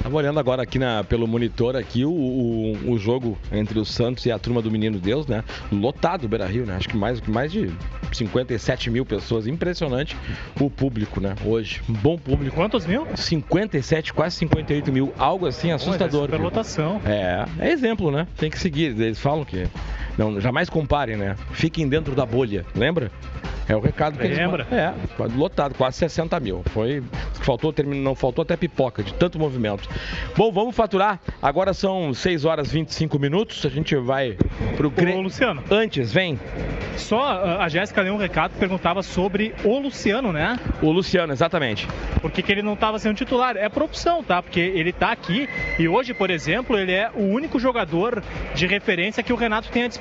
[0.00, 4.24] Estava olhando agora aqui na, pelo monitor aqui o, o, o, jogo entre o Santos
[4.24, 5.44] e a turma do Menino Deus, né?
[5.70, 6.74] Lotado o Beira Rio, né?
[6.74, 7.70] Acho que mais, mais de
[8.10, 9.46] 57 mil pessoas.
[9.46, 10.16] Impressionante
[10.58, 11.34] o público, né?
[11.44, 11.82] Hoje.
[11.86, 12.56] Um bom público.
[12.56, 13.06] Quantos mil?
[13.14, 15.12] 57, quase 58 mil.
[15.18, 16.30] Algo assim assustador.
[16.30, 16.98] Pô, é lotação.
[17.04, 18.26] É, é exemplo, né?
[18.38, 18.98] Tem que seguir.
[18.98, 19.68] Eles falam que.
[20.16, 21.36] Não, jamais comparem, né?
[21.52, 22.64] Fiquem dentro da bolha.
[22.74, 23.10] Lembra?
[23.70, 24.66] É o recado que Lembra?
[24.68, 24.92] eles É,
[25.36, 26.64] lotado, quase 60 mil.
[26.72, 27.00] Foi.
[27.34, 29.88] Faltou, não faltou até pipoca de tanto movimento.
[30.36, 31.20] Bom, vamos faturar.
[31.40, 33.64] Agora são 6 horas 25 minutos.
[33.64, 34.36] A gente vai
[34.76, 35.18] pro Grêmio.
[35.18, 35.62] Ô, Luciano.
[35.70, 36.38] Antes, vem.
[36.96, 40.58] Só a Jéssica leu um recado perguntava sobre o Luciano, né?
[40.82, 41.86] O Luciano, exatamente.
[42.20, 43.56] Por que, que ele não estava sendo titular?
[43.56, 44.42] É por opção, tá?
[44.42, 48.22] Porque ele tá aqui e hoje, por exemplo, ele é o único jogador
[48.54, 49.99] de referência que o Renato tem à disposição.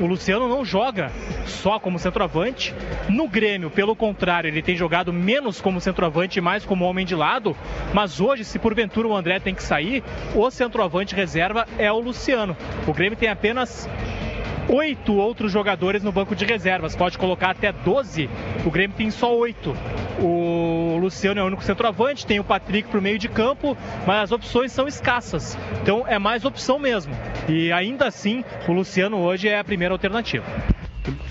[0.00, 1.10] O Luciano não joga
[1.46, 2.74] só como centroavante.
[3.08, 7.14] No Grêmio, pelo contrário, ele tem jogado menos como centroavante e mais como homem de
[7.14, 7.56] lado.
[7.92, 10.02] Mas hoje, se porventura o André tem que sair,
[10.34, 12.56] o centroavante reserva é o Luciano.
[12.86, 13.88] O Grêmio tem apenas
[14.68, 16.96] oito outros jogadores no banco de reservas.
[16.96, 18.28] Pode colocar até 12.
[18.64, 19.76] O Grêmio tem só oito.
[20.20, 24.24] O Luciano é o único centroavante, tem o Patrick para o meio de campo, mas
[24.24, 25.58] as opções são escassas.
[25.82, 27.14] Então é mais opção mesmo.
[27.48, 30.44] E ainda assim, o Luciano hoje é a primeira alternativa.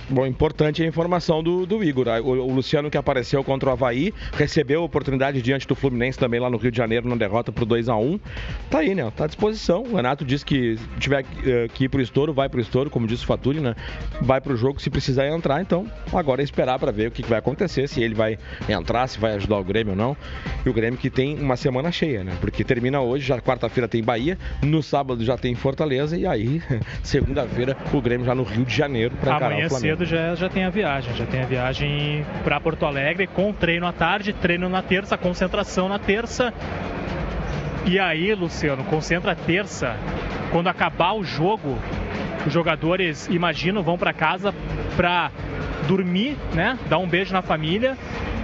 [0.10, 2.08] Bom, importante a informação do, do Igor.
[2.24, 6.40] O, o, Luciano que apareceu contra o Havaí, recebeu a oportunidade diante do Fluminense também
[6.40, 8.20] lá no Rio de Janeiro, na derrota por 2 a 1
[8.70, 9.12] Tá aí, né?
[9.16, 9.84] Tá à disposição.
[9.84, 13.08] O Renato disse que se tiver uh, que ir pro estouro, vai pro estouro, como
[13.08, 13.76] disse o Faturi, né?
[14.22, 15.62] Vai pro jogo se precisar entrar.
[15.62, 18.38] Então, agora é esperar para ver o que, que vai acontecer, se ele vai
[18.70, 20.16] entrar, se vai ajudar o Grêmio ou não.
[20.66, 22.38] E o Grêmio que tem uma semana cheia, né?
[22.40, 26.62] Porque termina hoje, já quarta-feira tem Bahia, no sábado já tem Fortaleza e aí,
[27.02, 29.98] segunda-feira, o Grêmio já no Rio de Janeiro para encarar Flamengo.
[29.98, 33.86] cedo já, já tem a viagem, já tem a viagem para Porto Alegre com treino
[33.86, 36.54] à tarde, treino na terça, concentração na terça.
[37.86, 39.96] E aí, Luciano, concentra terça.
[40.52, 41.78] Quando acabar o jogo,
[42.46, 44.54] os jogadores, imagino, vão para casa
[44.96, 45.32] para
[45.88, 46.78] dormir, né?
[46.90, 47.98] Dar um beijo na família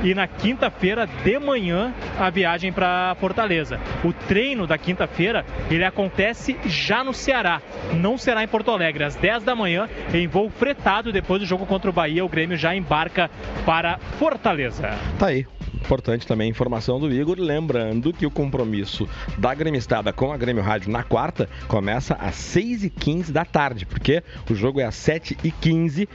[0.03, 3.79] e na quinta-feira de manhã a viagem para Fortaleza.
[4.03, 7.61] O treino da quinta-feira ele acontece já no Ceará,
[7.93, 9.03] não será em Porto Alegre.
[9.03, 12.57] Às 10 da manhã, em voo fretado, depois do jogo contra o Bahia, o Grêmio
[12.57, 13.29] já embarca
[13.65, 14.89] para Fortaleza.
[15.17, 15.45] Tá aí.
[15.81, 20.61] Importante também a informação do Igor, lembrando que o compromisso da Gremistada com a Grêmio
[20.61, 26.07] Rádio na quarta começa às 6h15 da tarde, porque o jogo é às 7h15,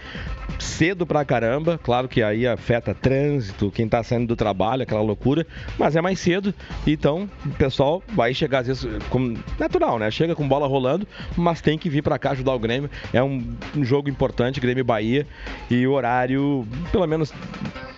[0.60, 5.46] cedo pra caramba, claro que aí afeta trânsito, quem tá saindo do trabalho, aquela loucura,
[5.76, 6.54] mas é mais cedo,
[6.86, 10.10] então o pessoal vai chegar às vezes com natural, né?
[10.10, 12.88] Chega com bola rolando, mas tem que vir para cá ajudar o Grêmio.
[13.12, 15.26] É um jogo importante, Grêmio Bahia,
[15.68, 17.32] e o horário, pelo menos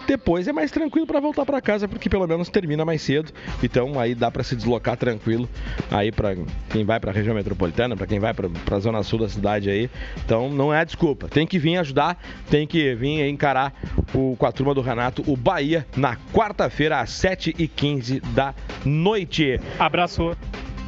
[0.07, 3.33] depois é mais tranquilo para voltar para casa, porque pelo menos termina mais cedo.
[3.63, 5.49] Então aí dá para se deslocar tranquilo
[5.91, 6.37] aí para
[6.71, 9.71] quem vai para a região metropolitana, para quem vai para a zona sul da cidade
[9.71, 9.91] aí.
[10.25, 11.29] Então não é desculpa.
[11.29, 12.19] Tem que vir ajudar,
[12.51, 13.73] tem que vir encarar
[14.15, 19.61] o, com a turma do Renato o Bahia na quarta-feira às 7h15 da noite.
[19.79, 20.37] Abraço.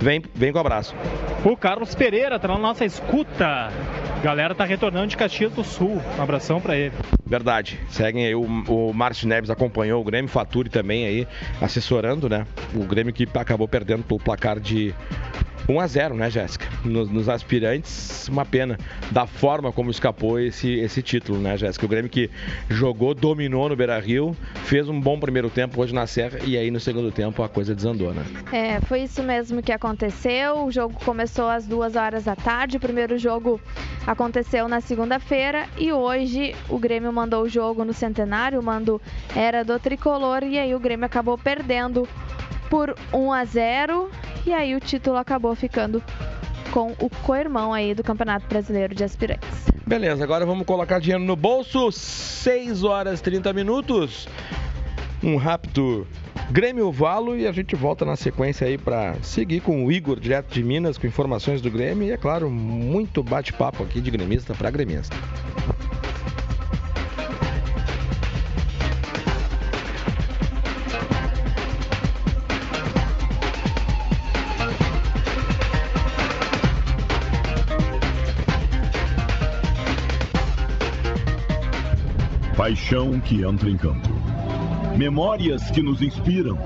[0.01, 0.95] Vem, vem com abraço.
[1.45, 3.71] O Carlos Pereira tá na nossa escuta.
[4.23, 6.03] Galera tá retornando de Caxias do Sul.
[6.19, 6.93] Um abração para ele.
[7.25, 7.79] Verdade.
[7.89, 11.29] Seguem aí, o, o Márcio Neves acompanhou o Grêmio, Faturi também aí,
[11.61, 12.45] assessorando, né?
[12.75, 14.93] O Grêmio que acabou perdendo pelo placar de
[15.69, 16.67] 1 a 0 né, Jéssica?
[16.83, 18.79] Nos, nos, aspirantes, uma pena
[19.11, 21.85] da forma como escapou esse, esse título, né, Jéssica?
[21.85, 22.31] O Grêmio que
[22.71, 26.71] jogou, dominou no Beira Rio, fez um bom primeiro tempo hoje na Serra e aí
[26.71, 28.25] no segundo tempo a coisa desandou, né?
[28.51, 30.65] É, foi isso mesmo que aconteceu.
[30.65, 32.79] O jogo começou às duas horas da tarde.
[32.79, 33.61] O primeiro jogo
[34.07, 38.59] aconteceu na segunda-feira e hoje o Grêmio mandou o jogo no centenário.
[38.59, 39.01] O mando
[39.37, 42.09] era do tricolor e aí o Grêmio acabou perdendo
[42.71, 44.11] por 1 a 0
[44.49, 46.03] e aí o título acabou ficando
[46.73, 49.47] com o co-irmão aí do Campeonato Brasileiro de Aspirantes.
[49.87, 51.93] Beleza, agora vamos colocar dinheiro no bolso.
[51.93, 54.27] 6 horas 30 minutos.
[55.23, 56.07] Um rápido
[56.51, 60.51] Grêmio Valo e a gente volta na sequência aí para seguir com o Igor, direto
[60.51, 64.71] de Minas, com informações do Grêmio e, é claro, muito bate-papo aqui de gremista para
[64.71, 65.15] gremista.
[82.69, 84.11] Paixão que entra em campo.
[84.95, 86.59] Memórias que nos inspiram.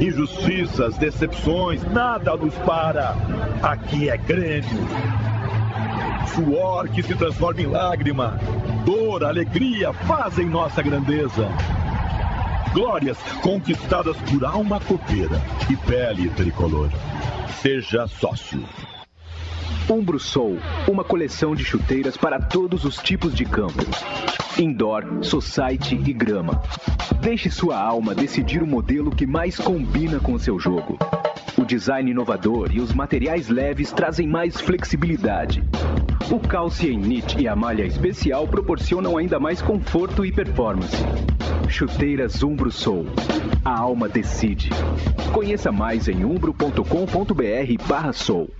[0.00, 3.14] Injustiças, decepções, nada nos para.
[3.62, 4.80] Aqui é Grêmio.
[6.34, 8.38] Suor que se transforma em lágrima.
[8.86, 11.48] Dor, alegria fazem nossa grandeza.
[12.72, 16.88] Glórias conquistadas por alma copeira e pele tricolor.
[17.60, 18.64] Seja sócio.
[19.88, 23.84] Umbro Soul, uma coleção de chuteiras para todos os tipos de campo.
[24.58, 26.60] Indoor, society e grama.
[27.20, 30.98] Deixe sua alma decidir o modelo que mais combina com seu jogo.
[31.56, 35.64] O design inovador e os materiais leves trazem mais flexibilidade.
[36.30, 40.96] O Calcium Knit e a malha especial proporcionam ainda mais conforto e performance.
[41.68, 43.06] Chuteiras Umbro Soul.
[43.64, 44.70] A alma decide.
[45.32, 48.59] Conheça mais em umbro.com.br/soul.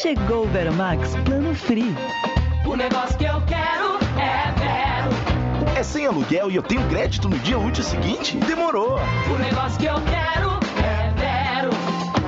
[0.00, 1.94] Chegou o Veromax Plano Free.
[2.66, 5.76] O negócio que eu quero é Vero.
[5.76, 8.36] É sem aluguel e eu tenho crédito no dia útil seguinte?
[8.38, 8.98] Demorou.
[9.32, 11.70] O negócio que eu quero é Vero.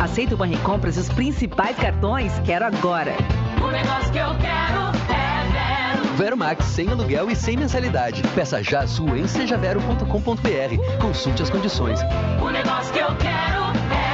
[0.00, 2.32] Aceito Banri Compras e os principais cartões?
[2.44, 3.14] Quero agora.
[3.62, 6.14] O negócio que eu quero é Vero.
[6.16, 8.22] Veromax sem aluguel e sem mensalidade.
[8.34, 11.00] Peça já a sua em sejavero.com.br.
[11.00, 12.00] Consulte as condições.
[12.40, 14.13] O negócio que eu quero é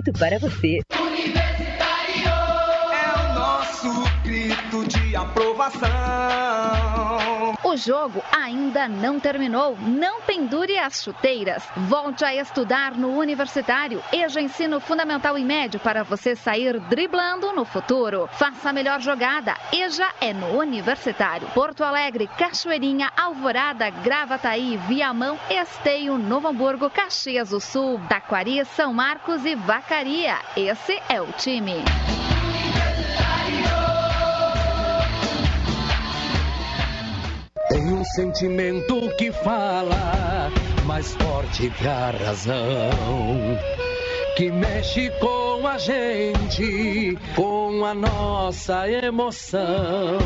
[0.17, 0.81] para você.
[0.99, 2.33] Universitário
[2.91, 7.20] é o nosso grito de aprovação.
[7.71, 9.77] O jogo ainda não terminou.
[9.79, 11.63] Não pendure as chuteiras.
[11.87, 14.03] Volte a estudar no Universitário.
[14.11, 18.27] EJA Ensino Fundamental e Médio para você sair driblando no futuro.
[18.33, 19.55] Faça a melhor jogada.
[19.71, 21.47] EJA é no Universitário.
[21.53, 29.45] Porto Alegre, Cachoeirinha, Alvorada, Gravataí, Viamão, Esteio, Novo Hamburgo, Caxias do Sul, Taquari, São Marcos
[29.45, 30.35] e Vacaria.
[30.57, 31.75] Esse é o time.
[37.71, 40.51] Tem um sentimento que fala
[40.85, 42.91] mais forte que a razão.
[44.35, 50.17] Que mexe com a gente, com a nossa emoção.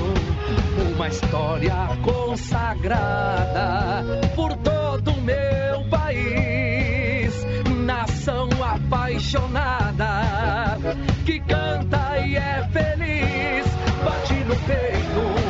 [0.95, 4.03] Uma história consagrada
[4.35, 7.45] por todo o meu país.
[7.85, 10.79] Nação apaixonada,
[11.23, 13.67] que canta e é feliz.
[14.03, 15.44] Bate no peito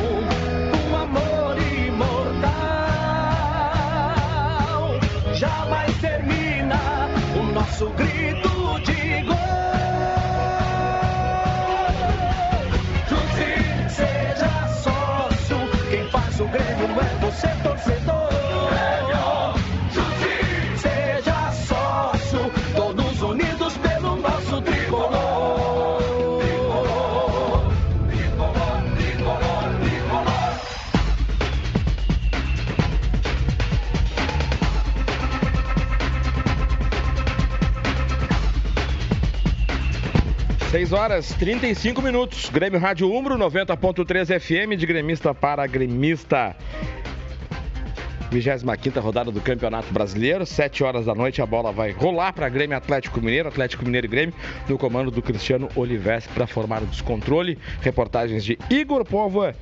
[40.76, 42.50] 6 horas 35 minutos.
[42.50, 46.54] Grêmio Rádio Umbro 90.3 FM de gremista para gremista.
[48.30, 52.76] 25 rodada do Campeonato Brasileiro, 7 horas da noite a bola vai rolar para Grêmio
[52.76, 54.34] Atlético Mineiro, Atlético Mineiro e Grêmio,
[54.68, 57.56] no comando do Cristiano Oliveski para formar o descontrole.
[57.80, 59.54] Reportagens de Igor Povoa,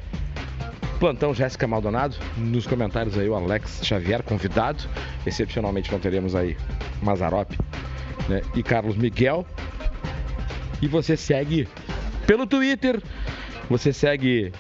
[0.99, 4.83] plantão Jéssica Maldonado, nos comentários aí o Alex Xavier, convidado.
[5.25, 6.57] Excepcionalmente não teremos aí
[7.01, 7.53] Mazarop
[8.29, 8.43] né?
[8.57, 9.47] e Carlos Miguel.
[10.85, 11.67] E você segue
[12.27, 13.01] pelo Twitter,
[13.71, 14.53] você segue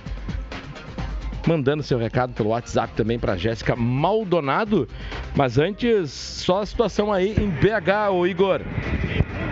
[1.47, 4.89] mandando seu recado pelo WhatsApp também para Jéssica Maldonado.
[5.37, 8.63] Mas antes, só a situação aí em BH, o Igor.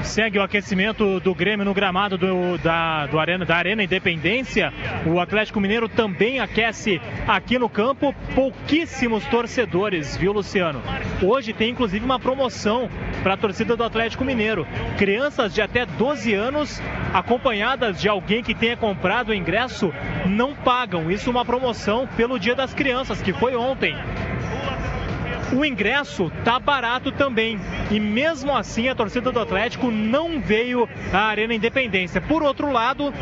[0.03, 4.73] Segue o aquecimento do Grêmio no gramado do, da, do arena, da Arena Independência.
[5.07, 8.15] O Atlético Mineiro também aquece aqui no campo.
[8.35, 10.83] Pouquíssimos torcedores, viu, Luciano?
[11.23, 12.91] Hoje tem inclusive uma promoção
[13.23, 14.67] para a torcida do Atlético Mineiro.
[14.99, 16.83] Crianças de até 12 anos,
[17.15, 19.93] acompanhadas de alguém que tenha comprado o ingresso,
[20.27, 21.11] não pagam.
[21.11, 23.97] Isso é uma promoção pelo Dia das Crianças, que foi ontem
[25.53, 27.59] o ingresso tá barato também.
[27.91, 32.21] E mesmo assim a torcida do Atlético não veio à Arena Independência.
[32.21, 33.13] Por outro lado,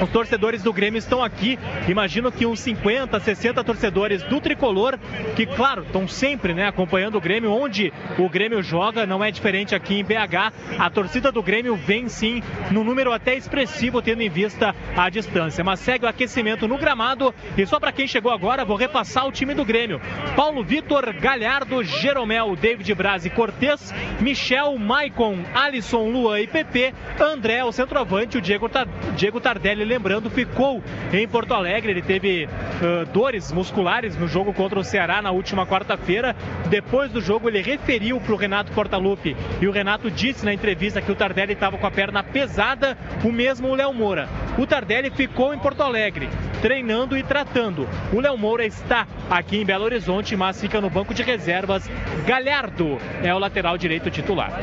[0.00, 1.58] os torcedores do Grêmio estão aqui.
[1.88, 4.98] Imagino que uns 50, 60 torcedores do tricolor,
[5.34, 9.74] que, claro, estão sempre né, acompanhando o Grêmio, onde o Grêmio joga, não é diferente
[9.74, 10.52] aqui em BH.
[10.78, 15.64] A torcida do Grêmio vem sim num número até expressivo, tendo em vista a distância.
[15.64, 17.34] Mas segue o aquecimento no gramado.
[17.56, 20.00] E só para quem chegou agora, vou repassar o time do Grêmio:
[20.34, 27.64] Paulo Vitor, Galhardo, Jeromel, David Braz e Cortez, Michel, Maicon, Alisson, Luan e PP, André,
[27.64, 28.70] o centroavante, o Diego,
[29.16, 31.92] Diego Tardelli lembrando, ficou em Porto Alegre.
[31.92, 36.34] Ele teve uh, dores musculares no jogo contra o Ceará na última quarta-feira.
[36.68, 41.00] Depois do jogo, ele referiu para o Renato Portaluppi e o Renato disse na entrevista
[41.00, 44.28] que o Tardelli estava com a perna pesada, o mesmo o Léo Moura.
[44.58, 46.28] O Tardelli ficou em Porto Alegre,
[46.60, 47.88] treinando e tratando.
[48.12, 51.88] O Léo Moura está aqui em Belo Horizonte, mas fica no banco de reservas.
[52.26, 54.60] Galhardo é o lateral direito titular.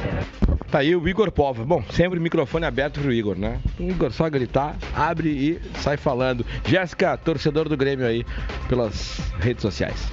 [0.74, 1.64] Tá aí o Igor Povo.
[1.64, 3.59] Bom, sempre microfone aberto pro Igor, né?
[3.80, 4.76] O Igor só gritar,
[5.10, 6.45] abre e sai falando.
[6.66, 8.26] Jéssica, torcedor do Grêmio aí
[8.68, 10.12] pelas redes sociais.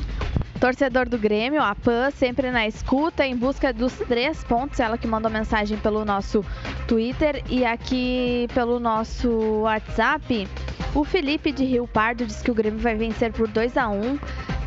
[0.61, 4.79] Torcedor do Grêmio, a PAN, sempre na escuta, em busca dos três pontos.
[4.79, 6.45] Ela que mandou mensagem pelo nosso
[6.87, 9.31] Twitter e aqui pelo nosso
[9.63, 10.47] WhatsApp.
[10.95, 14.19] O Felipe de Rio Pardo diz que o Grêmio vai vencer por 2 a 1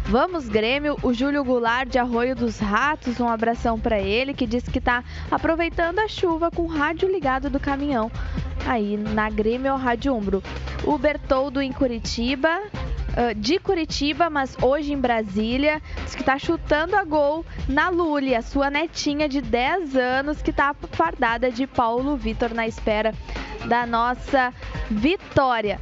[0.05, 4.69] Vamos Grêmio, o Júlio Goulart de Arroio dos Ratos, um abração para ele, que disse
[4.69, 5.01] que está
[5.31, 8.11] aproveitando a chuva com o rádio ligado do caminhão
[8.65, 10.43] aí na Grêmio Rádio Umbro.
[10.83, 12.61] O Bertoldo em Curitiba,
[13.13, 18.35] uh, de Curitiba, mas hoje em Brasília, diz que está chutando a gol na Lully,
[18.35, 23.13] a sua netinha de 10 anos, que está fardada de Paulo Vitor na espera
[23.65, 24.53] da nossa
[24.89, 25.79] vitória.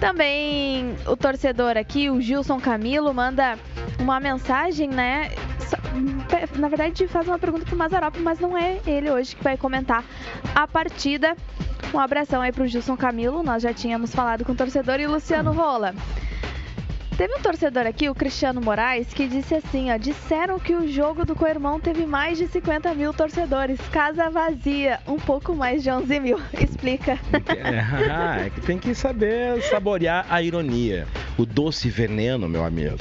[0.00, 3.58] Também o torcedor aqui, o Gilson Camilo, manda
[3.98, 5.30] uma mensagem, né?
[6.56, 10.04] Na verdade, faz uma pergunta pro Mazarop, mas não é ele hoje que vai comentar
[10.54, 11.36] a partida.
[11.92, 15.52] Um abração aí pro Gilson Camilo, nós já tínhamos falado com o torcedor e Luciano
[15.52, 15.94] Rola.
[17.16, 21.24] Teve um torcedor aqui, o Cristiano Moraes, que disse assim, ó, disseram que o jogo
[21.24, 26.18] do Coirmão teve mais de 50 mil torcedores, casa vazia, um pouco mais de 11
[26.18, 26.40] mil.
[26.60, 27.12] Explica.
[27.48, 31.06] É, é que tem que saber saborear a ironia,
[31.38, 32.98] o doce veneno, meu amigo.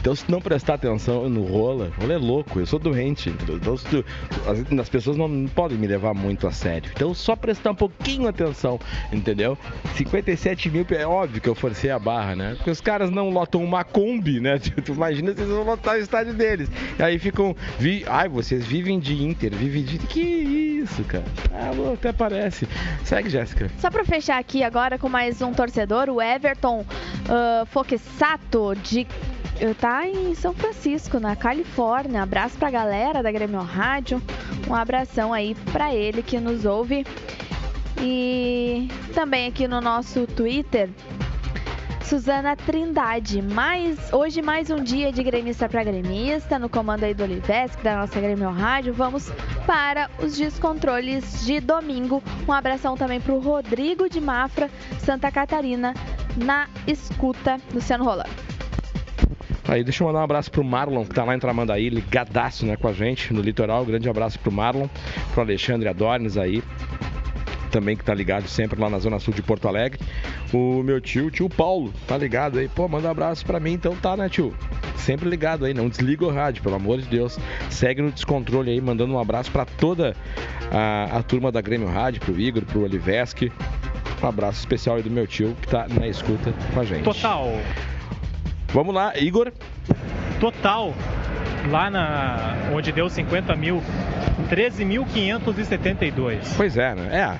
[0.00, 3.28] Então, se não prestar atenção no rola, rola é louco, eu sou doente.
[3.28, 4.04] Então, tu,
[4.48, 6.90] as, as, pessoas não podem me levar muito a sério.
[6.94, 8.80] Então, só prestar um pouquinho atenção,
[9.12, 9.58] entendeu?
[9.96, 12.54] 57 mil, é óbvio que eu forcei a barra, né?
[12.56, 14.58] Porque os caras não lotam uma Kombi, né?
[14.80, 16.70] Tu imagina se eles vão lotar o estádio deles.
[16.98, 17.54] E aí ficam.
[17.78, 19.98] Vi, ai, vocês vivem de Inter, vivem de.
[19.98, 21.24] Que isso, cara?
[21.52, 22.66] Ah, até parece.
[23.04, 23.70] Segue, Jéssica.
[23.78, 29.06] Só pra fechar aqui agora com mais um torcedor, o Everton uh, Foquesato, de
[29.78, 32.22] tá em São Francisco, na Califórnia.
[32.22, 34.22] Abraço pra galera da Grêmio Rádio.
[34.68, 37.04] Um abração aí pra ele que nos ouve.
[38.00, 40.88] E também aqui no nosso Twitter,
[42.04, 43.42] Suzana Trindade.
[43.42, 47.96] Mais, hoje mais um dia de gremista para gremista, no comando aí do Olivesc, da
[47.96, 48.94] nossa Grêmio Rádio.
[48.94, 49.30] Vamos
[49.66, 52.22] para os descontroles de domingo.
[52.48, 54.70] Um abração também para o Rodrigo de Mafra,
[55.00, 55.94] Santa Catarina,
[56.36, 57.58] na escuta.
[57.74, 58.50] Luciano Rolando.
[59.70, 62.74] Aí, deixa eu mandar um abraço pro Marlon, que tá lá em Tramandaí, ligadaço né,
[62.74, 63.84] com a gente no litoral.
[63.84, 64.88] Grande abraço pro Marlon,
[65.32, 66.60] pro Alexandre Adornes aí,
[67.70, 70.00] também que tá ligado sempre lá na Zona Sul de Porto Alegre.
[70.52, 72.66] o meu tio, tio Paulo, tá ligado aí?
[72.66, 74.52] Pô, manda um abraço pra mim, então tá, né, tio?
[74.96, 77.38] Sempre ligado aí, não desliga o rádio, pelo amor de Deus.
[77.70, 80.16] Segue no descontrole aí, mandando um abraço pra toda
[80.72, 83.52] a, a turma da Grêmio Rádio, pro Igor, pro Oliveski.
[84.20, 87.04] Um abraço especial aí do meu tio que tá na escuta com a gente.
[87.04, 87.52] Total.
[88.72, 89.52] Vamos lá, Igor.
[90.38, 90.94] Total.
[91.70, 93.82] Lá na onde deu 50 mil,
[94.48, 96.54] 13.572.
[96.56, 97.08] Pois é, né?
[97.12, 97.36] É.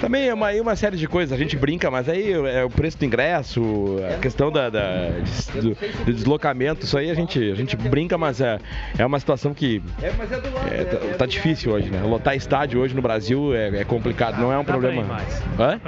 [0.00, 2.68] Também é uma, aí uma série de coisas, a gente brinca, mas aí é o
[2.68, 3.62] preço do ingresso,
[4.14, 5.08] a questão da, da-
[5.54, 5.70] do,
[6.04, 8.58] do deslocamento, isso aí a gente, a gente brinca, mas é,
[8.98, 9.82] é uma situação que
[10.70, 12.02] é, tá, tá difícil hoje, né?
[12.02, 15.02] Lotar estádio hoje no Brasil é, é complicado, não é um problema.
[15.58, 15.80] Hã?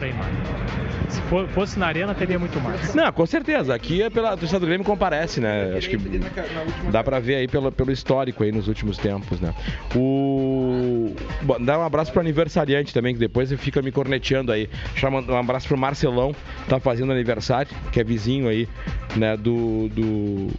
[1.08, 2.94] Se for- fosse na arena, teria muito mais.
[2.94, 3.74] Não, com certeza.
[3.74, 5.74] Aqui é pela torcida do Grêmio comparece, né?
[5.76, 5.96] Acho que
[6.90, 9.54] dá pra ver aí pelo, pelo histórico aí nos últimos tempos, né?
[9.94, 14.68] O Bom, dá um abraço pro aniversariante também, que depois fica me corneteando aí.
[14.94, 16.36] Chamando um abraço pro Marcelão,
[16.68, 18.68] tá fazendo aniversário, que é vizinho aí,
[19.16, 20.50] né, do do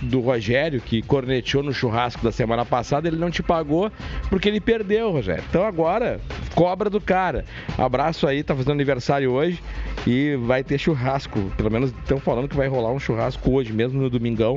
[0.00, 3.90] do Rogério, que corneteou no churrasco da semana passada, ele não te pagou
[4.30, 5.42] porque ele perdeu, Rogério.
[5.48, 6.20] Então agora,
[6.54, 7.44] cobra do cara.
[7.76, 9.60] Abraço aí, tá fazendo aniversário hoje
[10.06, 11.40] e vai ter churrasco.
[11.56, 14.56] Pelo menos estão falando que vai rolar um churrasco hoje, mesmo no domingão,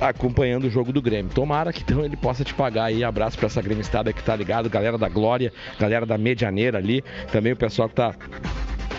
[0.00, 1.30] acompanhando o jogo do Grêmio.
[1.32, 3.02] Tomara que então ele possa te pagar aí.
[3.04, 7.52] Abraço pra essa gremistada que tá ligado, galera da Glória, galera da Medianeira ali, também
[7.52, 8.14] o pessoal que tá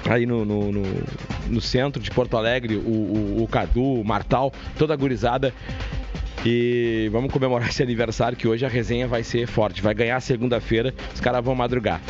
[0.09, 1.03] aí no, no, no-
[1.49, 5.53] no centro de Porto Alegre, o, o, o Cadu, o Martal, toda a gurizada.
[6.45, 9.81] E vamos comemorar esse aniversário que hoje a resenha vai ser forte.
[9.81, 12.01] Vai ganhar segunda-feira, os caras vão madrugar.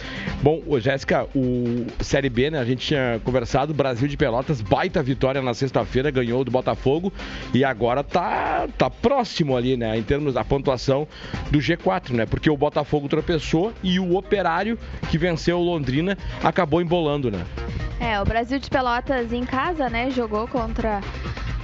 [0.42, 2.60] Bom, Jéssica, o Série B, né?
[2.60, 7.12] A gente tinha conversado, Brasil de Pelotas, baita vitória na sexta-feira, ganhou do Botafogo
[7.54, 9.98] e agora tá, tá próximo ali, né?
[9.98, 11.08] Em termos da pontuação
[11.50, 12.26] do G4, né?
[12.26, 14.78] Porque o Botafogo tropeçou e o Operário,
[15.10, 17.44] que venceu o Londrina, acabou embolando, né?
[18.00, 21.02] É, o Brasil de Pelotas em casa, né, jogou contra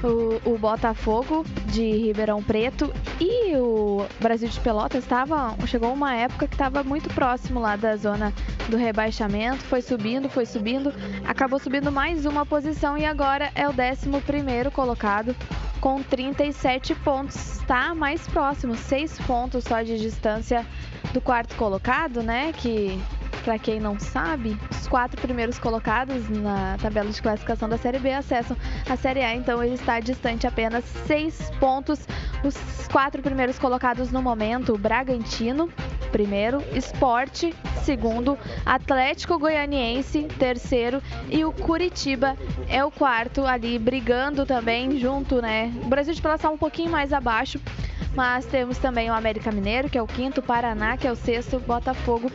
[0.08, 6.56] o, Botafogo de Ribeirão Preto e o Brasil de Pelotas estava chegou uma época que
[6.56, 8.34] estava muito próximo lá da zona
[8.70, 10.94] do rebaixamento, foi subindo, foi subindo,
[11.26, 15.36] acabou subindo mais uma posição e agora é o 11 primeiro colocado
[15.80, 20.66] com 37 pontos, está mais próximo, 6 pontos só de distância
[21.14, 22.98] do quarto colocado, né, que
[23.44, 28.14] para quem não sabe, os quatro primeiros colocados na tabela de classificação da Série B
[28.14, 28.56] acessam
[28.90, 32.08] a Série A, então ele está distante apenas seis pontos.
[32.44, 35.70] Os quatro primeiros colocados no momento: Bragantino,
[36.12, 37.54] primeiro, Esporte,
[37.84, 42.38] segundo, Atlético Goianiense, terceiro e o Curitiba
[42.70, 45.74] é o quarto ali brigando também junto, né?
[45.84, 47.60] O Brasil de Pelotas está um pouquinho mais abaixo.
[48.16, 51.60] Mas temos também o América Mineiro, que é o quinto, Paraná, que é o sexto,
[51.60, 52.32] Botafogo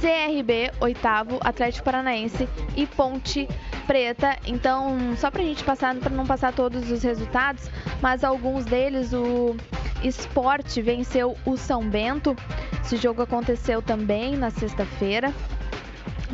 [0.00, 3.48] CRB, oitavo, Atlético Paranaense e Ponte
[3.86, 4.36] Preta.
[4.46, 9.56] Então, só pra gente passar, para não passar todos os resultados, mas alguns deles, o
[10.02, 12.36] Esporte venceu o São Bento.
[12.84, 15.32] Esse jogo aconteceu também na sexta-feira.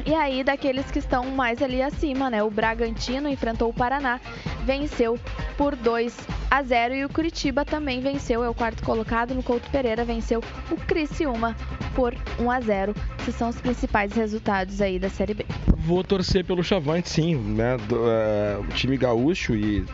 [0.05, 2.43] E aí, daqueles que estão mais ali acima, né?
[2.43, 4.21] O Bragantino enfrentou o Paraná,
[4.65, 5.19] venceu
[5.57, 6.15] por 2
[6.51, 9.35] a 0 e o Curitiba também venceu, é o quarto colocado.
[9.35, 11.57] No Couto Pereira venceu o Criciúma
[11.95, 12.95] por 1 a 0.
[13.21, 15.47] Esses são os principais resultados aí da Série B.
[15.77, 17.77] Vou torcer pelo Chavante, sim, né?
[17.89, 19.85] Do, eh, o time gaúcho e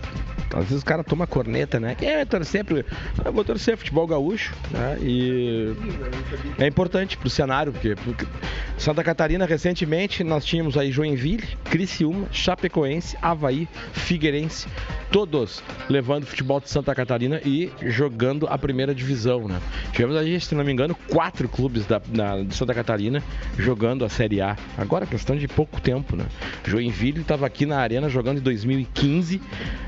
[0.55, 1.97] às vezes o cara toma corneta, né?
[2.01, 2.85] Vai torcer pro...
[3.25, 4.99] Eu vou torcer futebol gaúcho, né?
[5.01, 5.73] E
[6.59, 8.27] é importante pro cenário, porque, porque
[8.77, 14.67] Santa Catarina recentemente nós tínhamos aí Joinville, Criciúma, Chapecoense, Havaí, Figueirense,
[15.11, 19.61] todos levando futebol de Santa Catarina e jogando a primeira divisão, né?
[19.93, 23.23] Tivemos aí, se não me engano, quatro clubes da, na- de Santa Catarina
[23.59, 24.57] jogando a Série A.
[24.79, 26.25] Agora, questão de pouco tempo, né?
[26.67, 29.41] Joinville estava aqui na arena jogando em 2015,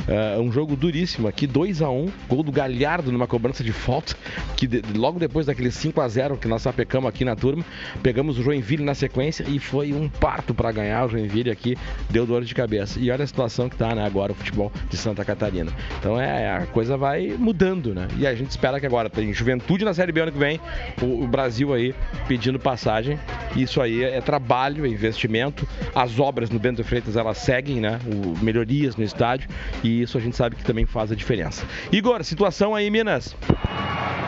[0.08, 4.14] eh, um jogo duríssimo aqui, 2 a 1 gol do Galhardo numa cobrança de falta,
[4.56, 7.64] que de- logo depois daquele 5 a 0 que nós sapecamos aqui na turma,
[8.02, 11.76] pegamos o Joinville na sequência e foi um parto para ganhar o Joinville aqui,
[12.10, 13.00] deu dor de cabeça.
[13.00, 15.72] E olha a situação que tá, né, agora o futebol de Santa Catarina.
[15.98, 18.06] Então é, a coisa vai mudando, né?
[18.18, 20.60] E a gente espera que agora tem Juventude na Série B ano que vem,
[21.00, 21.94] o, o Brasil aí
[22.28, 23.18] pedindo passagem.
[23.56, 25.66] Isso aí é trabalho, é investimento.
[25.94, 27.98] As obras no Bento Freitas elas seguem, né?
[28.06, 29.48] O, melhorias no estádio
[29.82, 31.66] e isso a gente sabe que também faz a diferença.
[31.90, 33.36] Igor, situação aí Minas.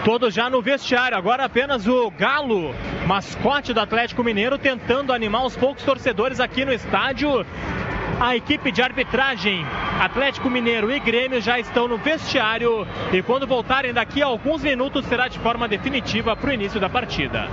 [0.05, 2.75] Todos já no vestiário, agora apenas o Galo,
[3.07, 7.45] mascote do Atlético Mineiro, tentando animar os poucos torcedores aqui no estádio.
[8.21, 9.65] A equipe de arbitragem,
[9.99, 15.07] Atlético Mineiro e Grêmio já estão no vestiário e quando voltarem daqui a alguns minutos
[15.07, 17.49] será de forma definitiva para o início da partida.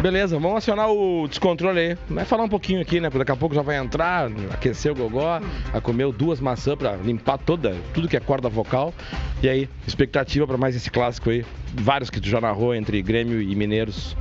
[0.00, 1.98] Beleza, vamos acionar o descontrole aí.
[2.08, 3.10] Vai falar um pouquinho aqui, né?
[3.10, 5.38] Porque daqui a pouco já vai entrar, aquecer o gogó,
[5.74, 8.94] a comer duas maçãs pra limpar toda, tudo que é corda vocal.
[9.42, 11.44] E aí, expectativa pra mais esse clássico aí.
[11.74, 14.16] Vários que tu já narrou entre Grêmio e Mineiros.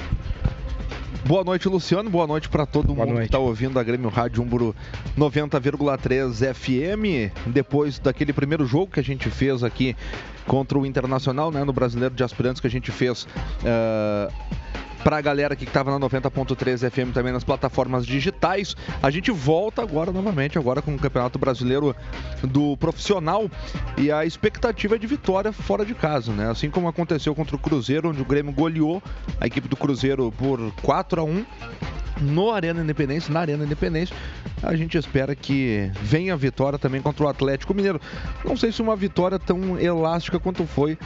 [1.26, 2.10] Boa noite, Luciano.
[2.10, 4.76] Boa noite para todo mundo que está ouvindo a Grêmio Rádio Umbro
[5.18, 7.32] 90,3 FM.
[7.46, 9.96] Depois daquele primeiro jogo que a gente fez aqui
[10.46, 13.24] contra o Internacional, né, no Brasileiro de Aspirantes que a gente fez.
[13.64, 14.70] Uh
[15.04, 18.76] para a galera que estava na 90.3 FM também nas plataformas digitais.
[19.02, 21.96] A gente volta agora novamente, agora com o Campeonato Brasileiro
[22.44, 23.50] do Profissional
[23.98, 26.50] e a expectativa é de vitória fora de casa, né?
[26.50, 29.02] Assim como aconteceu contra o Cruzeiro, onde o Grêmio goleou
[29.40, 31.46] a equipe do Cruzeiro por 4 a 1
[32.22, 34.16] no Arena Independência, na Arena Independência.
[34.62, 38.00] A gente espera que venha a vitória também contra o Atlético Mineiro.
[38.44, 40.98] Não sei se uma vitória tão elástica quanto foi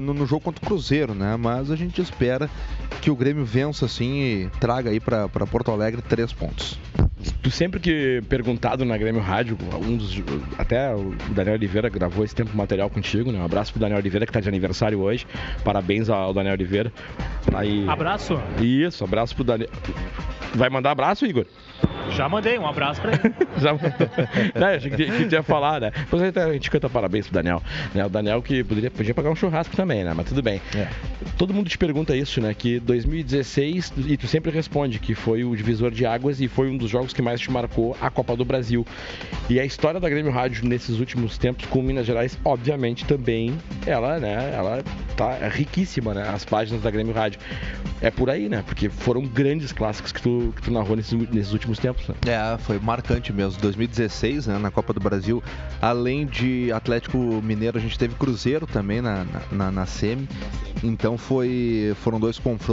[0.00, 1.36] no, no, jogo contra o Cruzeiro, né?
[1.36, 2.50] Mas a gente espera
[3.00, 6.78] que o Grêmio vença assim e traga aí para Porto Alegre três pontos.
[7.42, 10.22] Tu sempre que perguntado na Grêmio Rádio, um dos,
[10.58, 13.38] até o Daniel Oliveira gravou esse tempo material contigo, né?
[13.38, 15.26] Um abraço pro Daniel Oliveira que tá de aniversário hoje.
[15.64, 16.92] Parabéns ao Daniel Oliveira.
[17.54, 17.88] Aí...
[17.88, 18.40] Abraço.
[18.60, 19.70] Isso, abraço pro Daniel.
[20.54, 21.46] Vai mandar abraço, Igor?
[22.10, 23.34] Já mandei, um abraço pra ele.
[23.58, 23.90] Já mandou.
[24.54, 25.90] Não, achei que, que ia falar, né?
[25.94, 27.62] Depois a gente canta parabéns pro Daniel.
[27.94, 28.04] Né?
[28.06, 30.12] O Daniel que poderia, podia pagar um churrasco também, né?
[30.14, 30.60] Mas tudo bem.
[30.74, 30.88] É.
[31.36, 32.54] Todo mundo te pergunta isso, né?
[32.54, 36.76] Que 2016, e tu sempre responde que foi o divisor de águas e foi um
[36.76, 38.86] dos jogos que mais te marcou a Copa do Brasil.
[39.48, 43.56] E a história da Grêmio Rádio nesses últimos tempos com Minas Gerais, obviamente, também
[43.86, 44.52] ela, né?
[44.54, 44.82] Ela
[45.16, 46.28] tá riquíssima, né?
[46.28, 47.40] As páginas da Grêmio Rádio.
[48.00, 48.62] É por aí, né?
[48.66, 52.06] Porque foram grandes clássicos que tu, que tu narrou nesses, nesses últimos tempos.
[52.08, 52.14] Né?
[52.26, 53.60] É, foi marcante mesmo.
[53.60, 55.42] 2016, né, na Copa do Brasil,
[55.80, 60.28] além de Atlético Mineiro, a gente teve Cruzeiro também na, na, na Semi.
[60.82, 62.65] Então foi, foram dois confrontos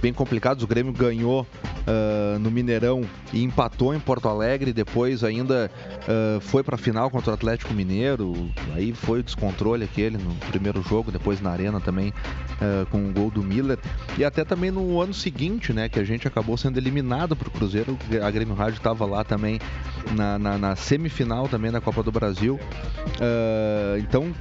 [0.00, 0.62] bem complicados.
[0.62, 3.02] O Grêmio ganhou uh, no Mineirão
[3.32, 4.72] e empatou em Porto Alegre.
[4.72, 5.70] Depois ainda
[6.02, 8.50] uh, foi para a final contra o Atlético Mineiro.
[8.74, 13.12] Aí foi o descontrole aquele no primeiro jogo, depois na Arena também uh, com o
[13.12, 13.78] gol do Miller.
[14.18, 17.50] E até também no ano seguinte, né, que a gente acabou sendo eliminado para o
[17.50, 17.98] Cruzeiro.
[18.22, 19.58] A Grêmio Rádio estava lá também
[20.14, 22.60] na, na, na, semifinal também da Copa do Brasil.
[24.00, 24.32] então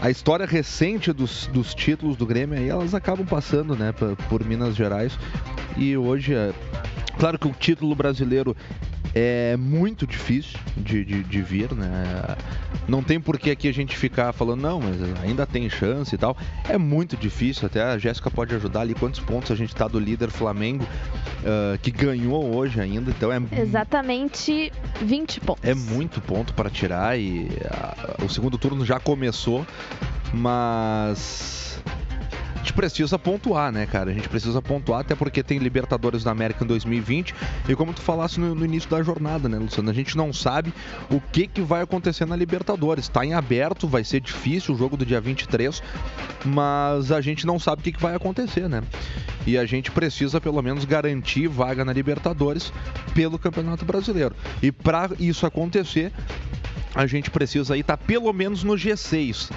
[0.00, 3.92] a história recente dos, dos títulos do Grêmio aí, elas acabam passando, né,
[4.28, 5.18] por, Minas Gerais.
[5.76, 6.52] E hoje, é,
[7.18, 8.56] claro que o título brasileiro
[9.18, 12.36] é muito difícil de, de, de, vir, né?
[12.86, 16.18] Não tem por que aqui a gente ficar falando, não, mas ainda tem chance e
[16.18, 16.36] tal.
[16.68, 19.98] É muito difícil, até a Jéssica pode ajudar ali quantos pontos a gente tá do
[19.98, 23.40] líder Flamengo, uh, que ganhou hoje ainda, então é...
[23.58, 25.64] Exatamente 20 pontos.
[25.64, 27.48] É muito ponto para tirar e
[28.20, 29.66] uh, o segundo turno já começou,
[30.34, 31.65] mas
[32.66, 34.10] gente precisa pontuar, né, cara?
[34.10, 37.32] A gente precisa pontuar, até porque tem Libertadores da América em 2020.
[37.68, 39.88] E como tu falasse no, no início da jornada, né, Luciano?
[39.88, 40.74] A gente não sabe
[41.08, 43.06] o que, que vai acontecer na Libertadores.
[43.06, 45.80] Tá em aberto, vai ser difícil o jogo do dia 23,
[46.44, 48.82] mas a gente não sabe o que, que vai acontecer, né?
[49.46, 52.72] E a gente precisa pelo menos garantir vaga na Libertadores
[53.14, 54.34] pelo Campeonato Brasileiro.
[54.60, 56.12] E para isso acontecer,
[56.92, 59.50] a gente precisa aí estar tá pelo menos no G6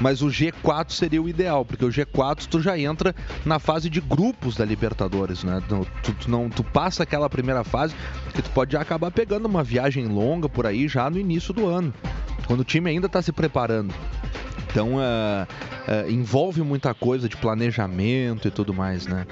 [0.00, 4.00] mas o G4 seria o ideal, porque o G4 tu já entra na fase de
[4.00, 5.62] grupos da Libertadores, né?
[6.02, 7.94] Tu, tu, não, tu passa aquela primeira fase
[8.34, 11.92] que tu pode acabar pegando uma viagem longa por aí já no início do ano,
[12.46, 13.94] quando o time ainda está se preparando.
[14.70, 19.26] Então uh, uh, envolve muita coisa de planejamento e tudo mais, né?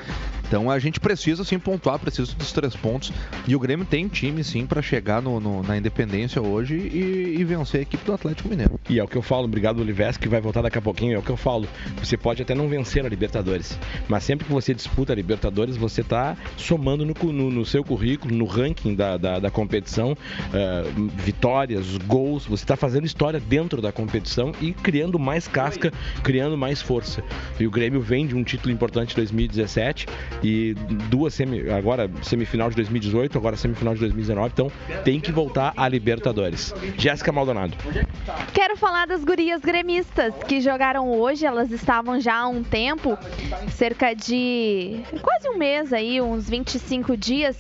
[0.49, 3.13] Então a gente precisa sim pontuar, precisa dos três pontos.
[3.47, 7.45] E o Grêmio tem time sim para chegar no, no, na independência hoje e, e,
[7.45, 8.81] vencer a equipe do Atlético Mineiro.
[8.89, 11.19] E é o que eu falo, obrigado Olives, que vai voltar daqui a pouquinho, é
[11.19, 11.69] o que eu falo.
[12.03, 13.79] Você pode até não vencer a Libertadores,
[14.09, 18.35] mas sempre que você disputa a Libertadores, você está somando no, no, no, seu currículo,
[18.35, 23.93] no ranking da, da, da competição, uh, vitórias, gols, você está fazendo história dentro da
[23.93, 25.93] competição e criando mais casca,
[26.23, 27.23] criando mais força.
[27.61, 30.07] E o Grêmio vem de um título importante em 2017
[30.43, 30.75] e
[31.09, 34.73] duas semi, agora semifinal de 2018, agora semifinal de 2019, então
[35.05, 36.75] tem que voltar à Libertadores.
[36.97, 37.77] Jéssica Maldonado.
[38.53, 43.19] Quero falar das gurias gremistas que jogaram hoje, elas estavam já há um tempo,
[43.71, 47.57] cerca de quase um mês aí, uns 25 dias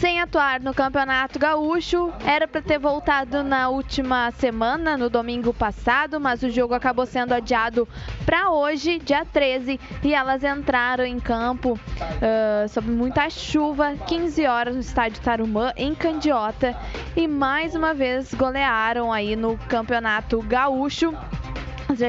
[0.00, 2.12] sem atuar no Campeonato Gaúcho.
[2.24, 7.32] Era para ter voltado na última semana, no domingo passado, mas o jogo acabou sendo
[7.32, 7.88] adiado
[8.24, 14.74] para hoje, dia 13, e elas entraram em campo uh, sob muita chuva, 15 horas
[14.74, 16.76] no estádio Tarumã, em Candiota,
[17.16, 21.14] e mais uma vez golearam aí no Campeonato Gaúcho.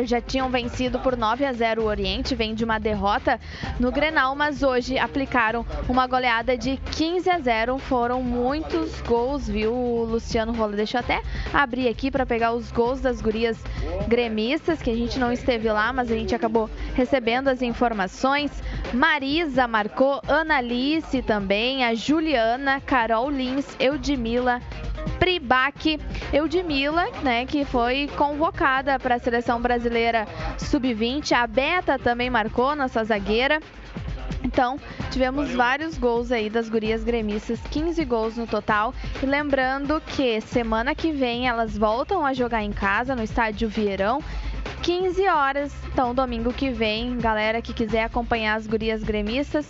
[0.06, 3.40] Já tinham vencido por 9 a 0 o Oriente, vem de uma derrota
[3.80, 7.78] no Grenal, mas hoje aplicaram uma goleada de 15 a 0.
[7.78, 10.76] Foram muitos gols, viu, Luciano Rola?
[10.76, 11.22] Deixa eu até
[11.54, 13.62] abrir aqui para pegar os gols das gurias
[14.08, 18.52] gremistas, que a gente não esteve lá, mas a gente acabou recebendo as informações.
[18.94, 24.62] Marisa marcou, Annalice também, a Juliana, Carol Lins, Eudmila,
[25.20, 26.00] Pribac
[26.34, 30.28] Eudmila, né, que foi convocada para a seleção brasileira
[30.58, 31.32] sub-20.
[31.34, 33.60] A Beta também marcou, nossa zagueira.
[34.44, 34.80] Então,
[35.12, 38.94] tivemos vários gols aí das gurias gremistas, 15 gols no total.
[39.22, 44.22] E lembrando que semana que vem elas voltam a jogar em casa no estádio Vieirão.
[44.82, 49.70] 15 horas, então domingo que vem, galera que quiser acompanhar as gurias gremistas,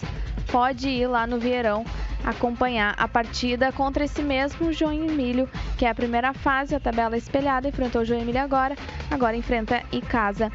[0.51, 1.85] pode ir lá no Vieirão
[2.25, 7.15] acompanhar a partida contra esse mesmo João Emílio, que é a primeira fase, a tabela
[7.15, 8.75] espelhada, enfrentou Emílio agora,
[9.11, 10.51] agora enfrenta Icasa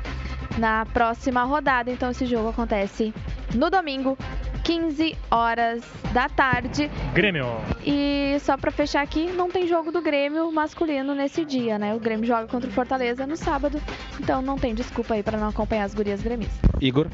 [0.59, 1.91] na próxima rodada.
[1.91, 3.13] Então esse jogo acontece
[3.55, 4.17] no domingo,
[4.65, 5.83] 15 horas
[6.13, 6.91] da tarde.
[7.13, 7.47] Grêmio.
[7.85, 11.95] E só para fechar aqui, não tem jogo do Grêmio masculino nesse dia, né?
[11.95, 13.81] O Grêmio joga contra o Fortaleza no sábado,
[14.19, 16.59] então não tem desculpa aí para não acompanhar as gurias gremistas.
[16.81, 17.09] Igor.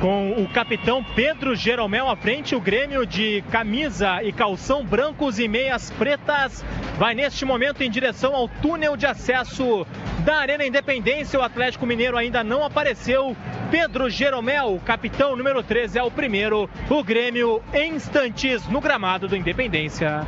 [0.00, 5.48] Com o capitão Pedro Jeromel à frente, o Grêmio de camisa e calção brancos e
[5.48, 6.64] meias pretas
[6.96, 9.84] vai neste momento em direção ao túnel de acesso
[10.24, 11.40] da Arena Independência.
[11.40, 13.36] O Atlético Mineiro ainda não apareceu.
[13.72, 16.70] Pedro Jeromel, capitão número 13, é o primeiro.
[16.88, 20.24] O Grêmio em instantes no gramado do Independência.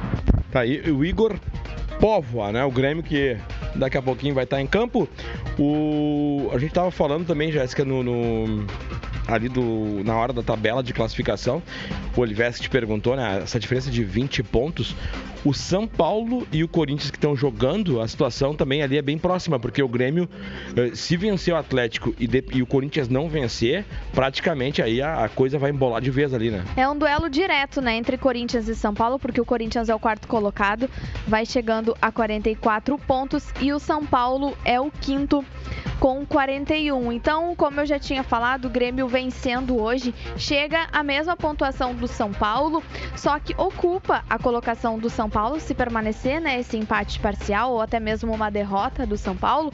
[0.51, 1.39] Tá aí o Igor
[2.01, 2.65] Póvoa, né?
[2.65, 3.37] O Grêmio que
[3.75, 5.09] daqui a pouquinho vai estar em campo.
[5.59, 6.51] O...
[6.53, 8.67] A gente tava falando também, Jéssica, no, no,
[9.29, 11.63] ali do, na hora da tabela de classificação.
[12.17, 13.41] O Olivesque te perguntou, né?
[13.43, 14.97] Essa diferença de 20 pontos.
[15.45, 19.17] O São Paulo e o Corinthians que estão jogando, a situação também ali é bem
[19.17, 20.29] próxima, porque o Grêmio,
[20.77, 25.25] eh, se vencer o Atlético e, de, e o Corinthians não vencer, praticamente aí a,
[25.25, 26.63] a, coisa vai embolar de vez ali, né?
[26.77, 29.99] É um duelo direto, né, entre Corinthians e São Paulo, porque o Corinthians é o
[29.99, 30.91] quarto colocado,
[31.27, 35.43] vai chegando a 44 pontos e o São Paulo é o quinto
[36.01, 37.13] com 41.
[37.13, 42.09] Então, como eu já tinha falado, o Grêmio vencendo hoje chega à mesma pontuação do
[42.09, 42.83] São Paulo,
[43.15, 48.01] só que ocupa a colocação do São Paulo se permanecer né, empate parcial ou até
[48.01, 49.71] mesmo uma derrota do São Paulo,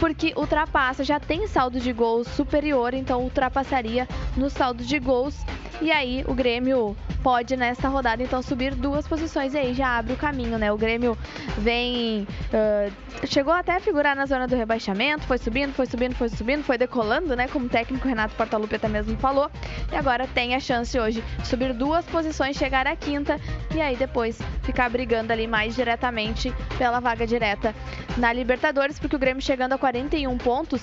[0.00, 5.38] porque ultrapassa, já tem saldo de gols superior, então ultrapassaria no saldo de gols.
[5.80, 10.12] E aí o Grêmio pode nesta rodada então subir duas posições e aí já abre
[10.12, 10.72] o caminho, né?
[10.72, 11.16] O Grêmio
[11.58, 12.26] vem.
[12.48, 16.62] Uh, chegou até a figurar na zona do rebaixamento, foi subindo, foi subindo, foi subindo,
[16.62, 17.48] foi decolando, né?
[17.48, 19.50] Como o técnico Renato Portaluppi até mesmo falou.
[19.92, 23.40] E agora tem a chance hoje de subir duas posições, chegar à quinta
[23.74, 27.74] e aí depois ficar brigando ali mais diretamente pela vaga direta
[28.16, 30.82] na Libertadores, porque o Grêmio chegando a 41 pontos.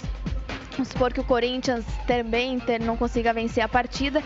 [0.71, 4.21] Vamos supor que o Corinthians também não consiga vencer a partida,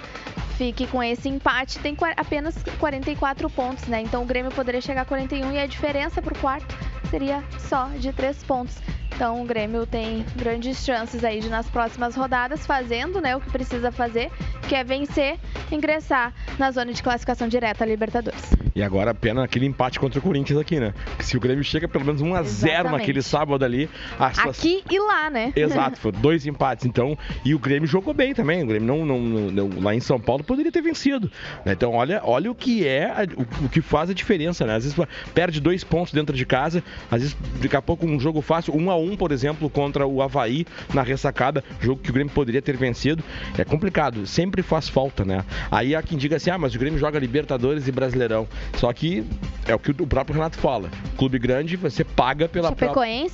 [0.58, 4.02] fique com esse empate, tem apenas 44 pontos, né?
[4.02, 6.76] Então o Grêmio poderia chegar a 41 e a diferença para o quarto
[7.10, 8.78] seria só de 3 pontos.
[9.20, 13.50] Então o Grêmio tem grandes chances aí de nas próximas rodadas fazendo, né, o que
[13.50, 14.32] precisa fazer,
[14.70, 15.40] que é vencer,
[15.72, 18.52] ingressar na zona de classificação direta à Libertadores.
[18.76, 20.94] E agora pena aquele empate contra o Corinthians aqui, né?
[21.06, 23.90] Porque se o Grêmio chega pelo menos 1 a 0 naquele sábado ali,
[24.20, 25.52] aqui e lá, né?
[25.56, 28.62] Exato, foram dois empates, então, e o Grêmio jogou bem também.
[28.62, 31.32] O Grêmio não, não, não lá em São Paulo poderia ter vencido.
[31.66, 31.74] Né?
[31.74, 34.76] Então, olha, olha o que é, o, o, que faz a diferença, né?
[34.76, 34.98] Às vezes
[35.34, 38.92] perde dois pontos dentro de casa, às vezes daqui a pouco um jogo fácil, 1
[38.92, 42.78] a 1 por exemplo, contra o Havaí na ressacada, jogo que o Grêmio poderia ter
[42.78, 43.24] vencido.
[43.58, 45.44] É complicado, sempre faz falta, né?
[45.72, 48.48] Aí há quem diga assim: ah, mas o Grêmio joga Libertadores e Brasileirão.
[48.78, 49.24] Só que
[49.66, 50.90] é o que o próprio Renato fala.
[51.18, 52.90] Clube grande, você paga pela própria.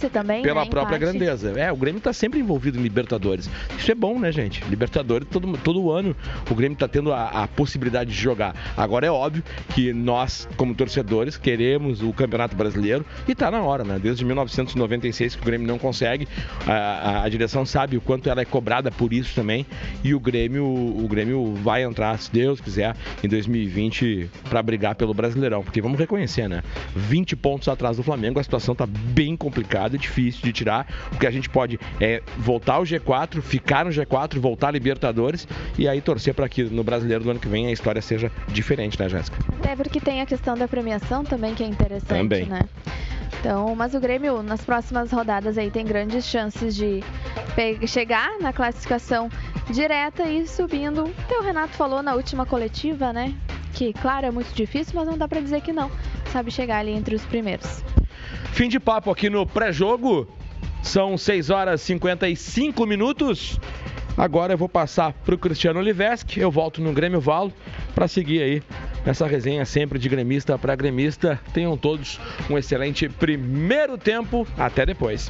[0.09, 0.41] também.
[0.41, 1.51] Pela né, própria grandeza.
[1.59, 3.49] É, o Grêmio está sempre envolvido em Libertadores.
[3.78, 4.63] Isso é bom, né, gente?
[4.69, 6.15] Libertadores, todo, todo ano
[6.49, 8.55] o Grêmio está tendo a, a possibilidade de jogar.
[8.76, 13.84] Agora é óbvio que nós, como torcedores, queremos o Campeonato Brasileiro e está na hora,
[13.84, 13.99] né?
[14.01, 16.28] Desde 1996 que o Grêmio não consegue.
[16.67, 19.65] A, a, a, direção sabe o quanto ela é cobrada por isso também.
[20.03, 25.13] E o Grêmio, o Grêmio vai entrar, se Deus quiser, em 2020 para brigar pelo
[25.13, 25.63] Brasileirão.
[25.63, 26.61] Porque vamos reconhecer, né?
[26.95, 30.88] 20 pontos atrás do Flamengo, a situação está bem complicada e difícil de tirar.
[31.11, 35.47] O que a gente pode é voltar ao G4, ficar no G4, voltar a Libertadores
[35.78, 38.99] e aí torcer para que no Brasileiro do ano que vem a história seja diferente,
[38.99, 39.38] né, Jéssica?
[39.68, 42.45] É porque tem a questão da premiação também que é interessante, também.
[42.45, 42.61] né?
[43.39, 47.03] Então, mas o Grêmio nas próximas rodadas aí tem grandes chances de
[47.88, 49.29] chegar na classificação
[49.69, 51.13] direta e subindo.
[51.25, 53.36] Então, o Renato falou na última coletiva, né?
[53.73, 55.91] Que, claro, é muito difícil, mas não dá para dizer que não.
[56.31, 57.83] Sabe chegar ali entre os primeiros.
[58.51, 60.27] Fim de papo aqui no pré-jogo.
[60.81, 63.59] São 6 horas e 55 minutos.
[64.17, 66.39] Agora eu vou passar para o Cristiano Oliveski.
[66.39, 67.51] Eu volto no Grêmio Valo
[67.93, 68.63] para seguir aí
[69.06, 71.39] essa resenha sempre de gremista para gremista.
[71.53, 74.47] Tenham todos um excelente primeiro tempo.
[74.58, 75.30] Até depois.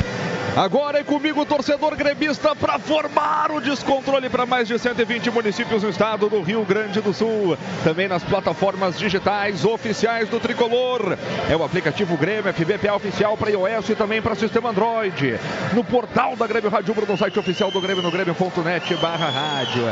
[0.55, 5.89] Agora é comigo, torcedor gremista, para formar o descontrole para mais de 120 municípios no
[5.89, 7.57] estado do Rio Grande do Sul.
[7.85, 11.17] Também nas plataformas digitais oficiais do Tricolor.
[11.49, 15.39] É o aplicativo Grêmio FBPA oficial para iOS e também para sistema Android.
[15.73, 19.83] No portal da Grêmio Rádio no site oficial do Grêmio, no grêmio.net barra rádio.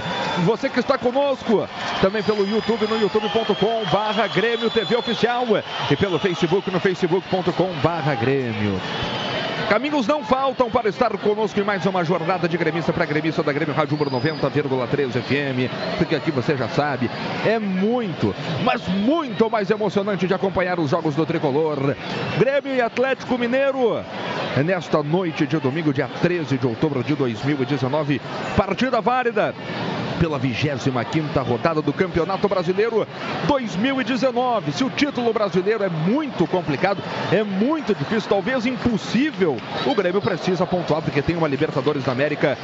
[0.46, 1.70] Você que está conosco,
[2.02, 5.46] também pelo YouTube, no youtube.com barra Grêmio TV Oficial
[5.90, 8.80] e pelo Facebook, no facebook.com barra Grêmio.
[9.70, 13.54] Caminhos não faltam para estar conosco em mais uma jornada de gremista para gremista da
[13.54, 17.10] Grêmio Rádio 90,3 FM, porque aqui você já sabe,
[17.46, 21.96] é muito, mas muito mais emocionante de acompanhar os jogos do Tricolor.
[22.40, 24.04] Grêmio e Atlético Mineiro,
[24.66, 28.20] nesta noite de domingo, dia 13 de outubro de 2019,
[28.58, 29.54] partida válida
[30.20, 33.08] pela 25ª rodada do Campeonato Brasileiro
[33.48, 34.74] 2019.
[34.74, 37.02] Se o título brasileiro é muito complicado,
[37.32, 42.58] é muito difícil, talvez impossível o Grêmio precisa pontuar porque tem uma Libertadores da América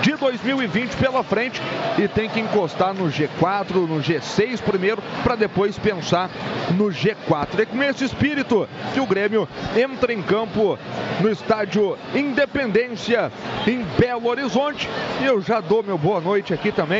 [0.00, 1.60] de 2020 pela frente
[1.98, 6.30] e tem que encostar no G4, no G6 primeiro, para depois pensar
[6.76, 7.60] no G4.
[7.60, 10.78] É com esse espírito que o Grêmio entra em campo
[11.20, 13.30] no estádio Independência,
[13.66, 14.88] em Belo Horizonte.
[15.20, 16.91] E eu já dou meu boa noite aqui também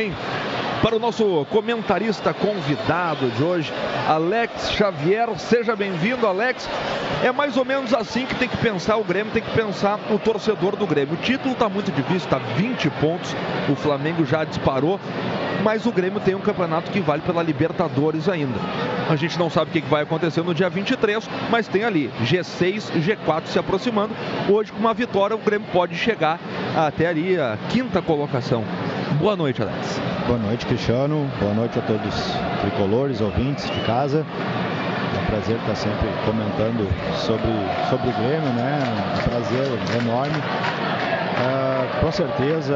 [0.81, 3.71] para o nosso comentarista convidado de hoje,
[4.07, 5.29] Alex Xavier.
[5.37, 6.67] Seja bem-vindo, Alex.
[7.23, 10.17] É mais ou menos assim que tem que pensar o Grêmio, tem que pensar o
[10.17, 11.13] torcedor do Grêmio.
[11.13, 13.35] O título está muito difícil, está 20 pontos,
[13.69, 14.99] o Flamengo já disparou,
[15.63, 18.59] mas o Grêmio tem um campeonato que vale pela Libertadores ainda.
[19.09, 22.91] A gente não sabe o que vai acontecer no dia 23, mas tem ali G6
[22.95, 24.13] e G4 se aproximando.
[24.49, 26.39] Hoje, com uma vitória, o Grêmio pode chegar
[26.75, 28.63] até ali a quinta colocação.
[29.19, 30.01] Boa noite, Alex.
[30.27, 31.29] Boa noite, Cristiano.
[31.39, 34.25] Boa noite a todos os tricolores, ouvintes de casa.
[35.15, 37.51] É um prazer estar sempre comentando sobre,
[37.89, 38.79] sobre o Grêmio, né?
[39.15, 39.67] Um prazer
[40.01, 40.37] enorme.
[41.33, 42.75] Uh, com certeza,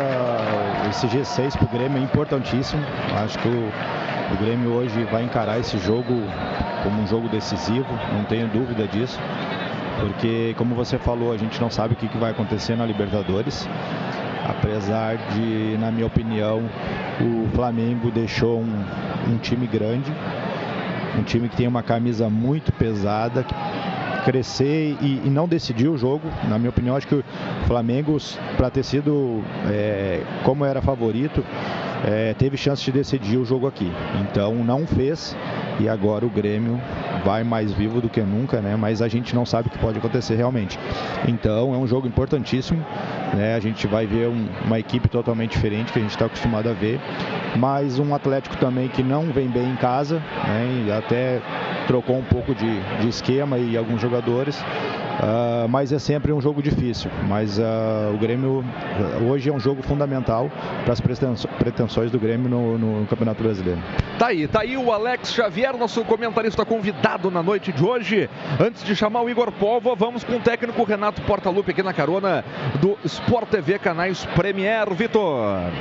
[0.90, 2.82] esse G6 para o Grêmio é importantíssimo.
[3.24, 3.72] Acho que o,
[4.34, 6.14] o Grêmio hoje vai encarar esse jogo
[6.84, 9.20] como um jogo decisivo, não tenho dúvida disso.
[10.00, 13.68] Porque, como você falou, a gente não sabe o que, que vai acontecer na Libertadores
[14.48, 16.64] apesar de, na minha opinião,
[17.20, 18.84] o Flamengo deixou um,
[19.28, 20.12] um time grande,
[21.18, 23.46] um time que tem uma camisa muito pesada,
[24.24, 26.28] crescer e, e, não decidir o jogo.
[26.50, 27.24] Na minha opinião, acho que o
[27.66, 28.18] Flamengo,
[28.56, 31.44] para ter sido é, como era favorito,
[32.06, 33.92] é, teve chance de decidir o jogo aqui.
[34.22, 35.36] Então não fez
[35.80, 36.80] e agora o Grêmio
[37.24, 38.76] vai mais vivo do que nunca, né?
[38.76, 40.78] Mas a gente não sabe o que pode acontecer realmente.
[41.28, 42.84] Então é um jogo importantíssimo,
[43.34, 43.56] né?
[43.56, 46.74] A gente vai ver um, uma equipe totalmente diferente que a gente está acostumado a
[46.74, 47.00] ver,
[47.56, 50.86] mas um Atlético também que não vem bem em casa, né?
[50.88, 51.42] E até
[51.88, 54.60] trocou um pouco de, de esquema e alguns jogadores.
[55.18, 57.10] Uh, mas é sempre um jogo difícil.
[57.28, 58.64] Mas uh, o Grêmio
[59.28, 60.52] hoje é um jogo fundamental
[60.84, 63.82] para as pretensões do Grêmio no, no, Campeonato Brasileiro.
[64.20, 68.30] Tá aí, tá aí o Alex Xavier, nosso comentarista convidado na noite de hoje.
[68.60, 72.46] Antes de chamar o Igor Povo, vamos com o técnico Renato Portaluppi aqui na carona
[72.80, 74.94] do Sport TV Canais Premier.
[74.94, 75.72] Vitor.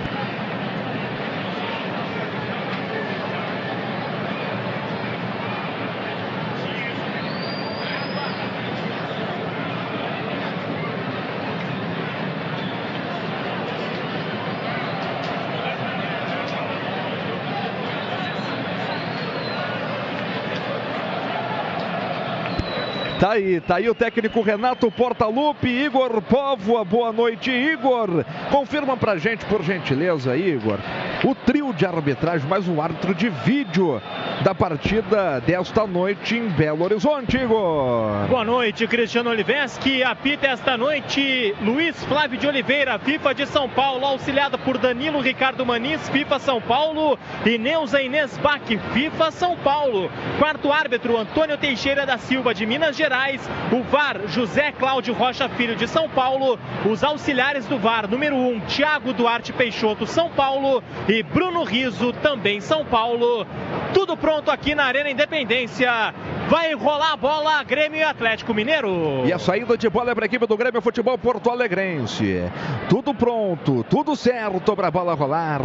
[23.36, 28.24] Aí, tá aí o técnico Renato Portaluppi, Igor Póvoa, boa noite, Igor.
[28.50, 30.78] Confirma pra gente, por gentileza, Igor,
[31.24, 34.00] o trio de arbitragem, mais um árbitro de vídeo
[34.42, 38.26] da partida desta noite em Belo Horizonte, Igor.
[38.28, 40.02] Boa noite, Cristiano Oliveski.
[40.02, 45.64] Apita esta noite Luiz Flávio de Oliveira, FIFA de São Paulo, auxiliado por Danilo Ricardo
[45.66, 48.62] Maniz, FIFA São Paulo, e Neuza Inês Bach,
[48.92, 50.10] FIFA São Paulo.
[50.38, 53.25] Quarto árbitro, Antônio Teixeira da Silva, de Minas Gerais.
[53.72, 56.58] O VAR, José Cláudio Rocha Filho, de São Paulo.
[56.88, 60.82] Os auxiliares do VAR, número 1, um, Tiago Duarte Peixoto, São Paulo.
[61.08, 63.46] E Bruno Riso, também São Paulo.
[63.92, 66.14] Tudo pronto aqui na Arena Independência.
[66.48, 69.26] Vai rolar a bola, Grêmio e Atlético Mineiro.
[69.26, 72.40] E a saída de bola é para a equipe do Grêmio Futebol Porto Alegrense.
[72.88, 75.60] Tudo pronto, tudo certo para a bola rolar.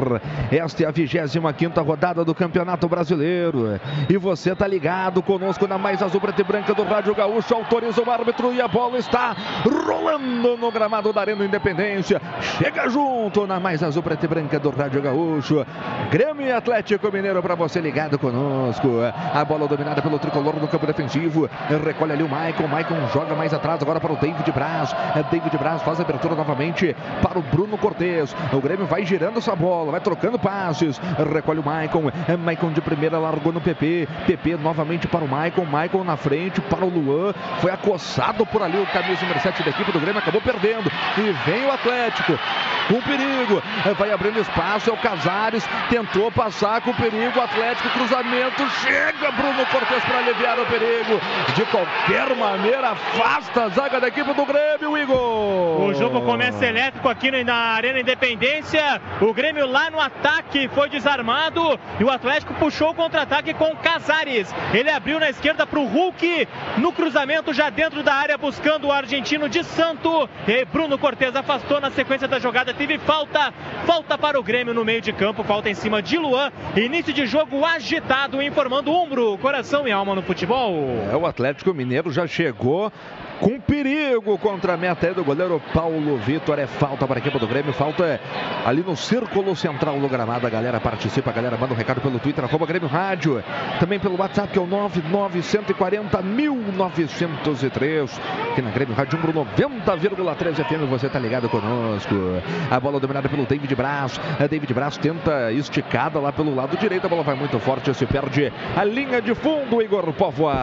[0.52, 3.80] Esta é a 25 rodada do Campeonato Brasileiro.
[4.10, 7.41] E você tá ligado conosco na mais azul preta e branca do Rádio Gaúcho.
[7.50, 12.22] Autoriza o árbitro e a bola está rolando no gramado da Arena Independência.
[12.58, 15.66] Chega junto na mais azul preta e branca do Rádio Gaúcho.
[16.10, 18.88] Grêmio e Atlético Mineiro para você ligado conosco.
[19.34, 21.50] A bola dominada pelo tricolor no campo defensivo.
[21.86, 22.68] Recolhe ali o Maicon.
[22.68, 24.96] Maicon joga mais atrás agora para o David Braz.
[25.32, 28.36] David Braz faz a abertura novamente para o Bruno Cortes.
[28.54, 31.00] O Grêmio vai girando essa bola, vai trocando passes.
[31.34, 32.04] Recolhe o Maicon.
[32.40, 34.08] Maicon de primeira largou no PP.
[34.26, 35.66] PP novamente para o Maicon.
[35.66, 37.31] Maicon na frente para o Luan.
[37.60, 40.20] Foi acossado por ali o camisa número 7 da equipe do Grêmio.
[40.20, 40.92] Acabou perdendo.
[41.18, 42.38] E vem o Atlético
[42.88, 43.62] com perigo.
[43.98, 44.90] Vai abrindo espaço.
[44.90, 45.68] É o Casares.
[45.90, 47.40] Tentou passar com perigo.
[47.40, 48.70] O Atlético cruzamento.
[48.82, 51.20] Chega Bruno Cortes para aliviar o perigo.
[51.56, 55.82] De qualquer maneira, afasta a zaga da equipe do Grêmio, Igor.
[55.82, 59.02] O jogo começa elétrico aqui na Arena Independência.
[59.22, 64.54] O Grêmio lá no ataque foi desarmado e o Atlético puxou o contra-ataque com Casares.
[64.74, 67.21] Ele abriu na esquerda para o Hulk no cruzamento
[67.54, 70.28] já dentro da área buscando o argentino de Santo.
[70.48, 72.74] E Bruno Cortes afastou na sequência da jogada.
[72.74, 73.54] Teve falta,
[73.86, 76.52] falta para o Grêmio no meio de campo, falta em cima de Luan.
[76.76, 80.74] Início de jogo agitado, informando Umbro, coração e alma no futebol.
[81.12, 82.92] É, o Atlético Mineiro já chegou
[83.42, 86.60] com perigo contra a meta do goleiro Paulo Vitor.
[86.60, 88.20] É falta para a equipe do Grêmio, falta
[88.66, 90.46] ali no círculo central do gramado.
[90.46, 93.44] A galera participa, a galera manda um recado pelo Twitter, arroba Grêmio Rádio.
[93.80, 98.22] Também pelo WhatsApp, que é o 99140 1903.
[98.52, 102.14] Aqui na Grêmio Rádio 90,3 FM, você tá ligado conosco.
[102.70, 104.20] A bola dominada pelo David Braz.
[104.40, 107.06] A David Braz tenta esticada lá pelo lado direito.
[107.06, 110.54] A bola vai muito forte, se perde a linha de fundo, Igor Povoa.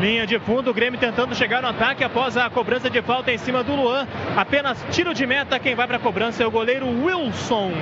[0.00, 3.38] Linha de fundo, o Grêmio tentando chegar no ataque após a cobrança de falta em
[3.38, 4.06] cima do Luan.
[4.36, 7.72] Apenas tiro de meta, quem vai para a cobrança é o goleiro Wilson.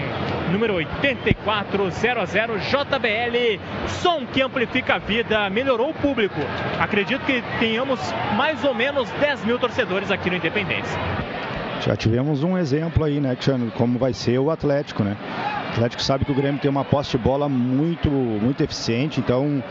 [0.51, 2.31] Número 8400
[2.63, 3.61] JBL.
[3.87, 6.41] Som que amplifica a vida, melhorou o público.
[6.79, 8.01] Acredito que tenhamos
[8.37, 10.99] mais ou menos 10 mil torcedores aqui no Independência.
[11.81, 15.17] Já tivemos um exemplo aí, né, Tiano, como vai ser o Atlético, né?
[15.79, 19.63] Atlético sabe que o Grêmio tem uma posse de bola muito, muito eficiente, então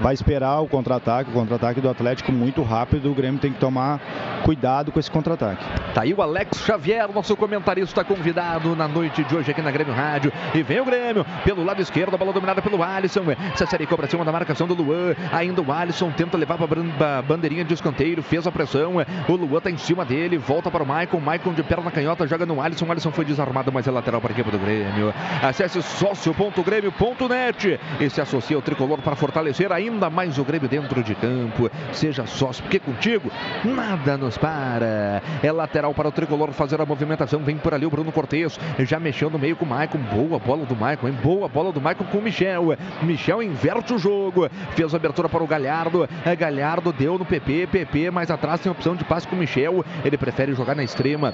[0.00, 3.98] vai esperar o contra-ataque, o contra-ataque do Atlético muito rápido, o Grêmio tem que tomar
[4.44, 5.64] cuidado com esse contra-ataque.
[5.94, 9.94] Tá aí o Alex Xavier, nosso comentarista convidado na noite de hoje aqui na Grêmio
[9.94, 10.30] Rádio.
[10.54, 13.24] E vem o Grêmio pelo lado esquerdo, a bola dominada pelo Alisson.
[13.54, 15.14] Cessari cobra cima da marcação do Luan.
[15.32, 18.96] Ainda o Alisson tenta levar para a bandeirinha de escanteio, fez a pressão.
[19.26, 21.18] O Luan tá em cima dele, volta para o Maicon.
[21.18, 22.84] Maicon de perna canhota joga no Alisson.
[22.84, 25.14] O Alisson foi desarmado, mas é lateral para a equipe do Grêmio.
[25.46, 31.14] Acesse sócio.grêmio.net e se associe ao tricolor para fortalecer ainda mais o Grêmio dentro de
[31.14, 31.70] campo.
[31.92, 33.30] Seja sócio, porque contigo
[33.64, 35.22] nada nos para.
[35.40, 37.44] É lateral para o tricolor fazer a movimentação.
[37.44, 38.58] Vem por ali o Bruno Cortes.
[38.80, 39.98] Já mexeu no meio com o Maicon.
[39.98, 41.18] Boa bola do Maicon, hein?
[41.22, 42.76] Boa bola do Maicon com o Michel.
[43.02, 44.48] Michel inverte o jogo.
[44.72, 46.08] Fez a abertura para o Galhardo.
[46.36, 47.68] Galhardo deu no PP.
[47.68, 49.84] PP mais atrás tem opção de passe com o Michel.
[50.04, 51.32] Ele prefere jogar na extrema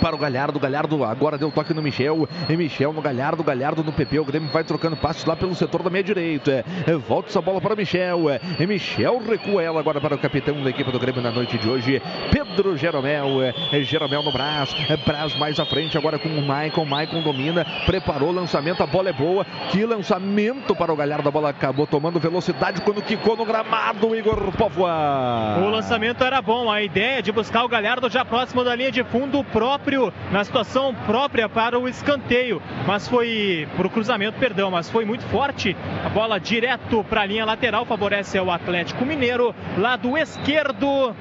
[0.00, 0.58] para o Galhardo.
[0.58, 2.26] Galhardo agora deu toque no Michel.
[2.48, 3.39] E Michel no Galhardo.
[3.42, 4.18] Galhardo no PP.
[4.18, 6.64] O Grêmio vai trocando passos lá pelo setor da meia direita.
[7.06, 8.26] Volta essa bola para Michel.
[8.58, 11.68] E Michel recua ela agora para o capitão da equipe do Grêmio na noite de
[11.68, 12.02] hoje.
[12.30, 13.52] Pedro Jeromel.
[13.82, 14.74] Jeromel no Brás.
[15.04, 16.84] Brás mais à frente agora com o Maicon.
[16.84, 17.64] Maicon domina.
[17.86, 18.82] Preparou o lançamento.
[18.82, 19.44] A bola é boa.
[19.70, 21.28] Que lançamento para o Galhardo.
[21.28, 24.14] A bola acabou tomando velocidade quando quicou no gramado.
[24.14, 25.58] Igor Povoa.
[25.62, 26.70] O lançamento era bom.
[26.70, 30.12] A ideia de buscar o Galhardo já próximo da linha de fundo próprio.
[30.30, 32.60] Na situação própria para o escanteio.
[32.86, 33.29] Mas foi
[33.76, 34.70] para o cruzamento, perdão.
[34.70, 35.76] Mas foi muito forte.
[36.04, 37.84] A bola direto para a linha lateral.
[37.84, 39.54] Favorece o Atlético Mineiro.
[39.78, 41.14] Lado esquerdo.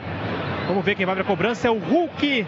[0.68, 1.68] Vamos ver quem vai para a cobrança.
[1.68, 2.46] É o Hulk.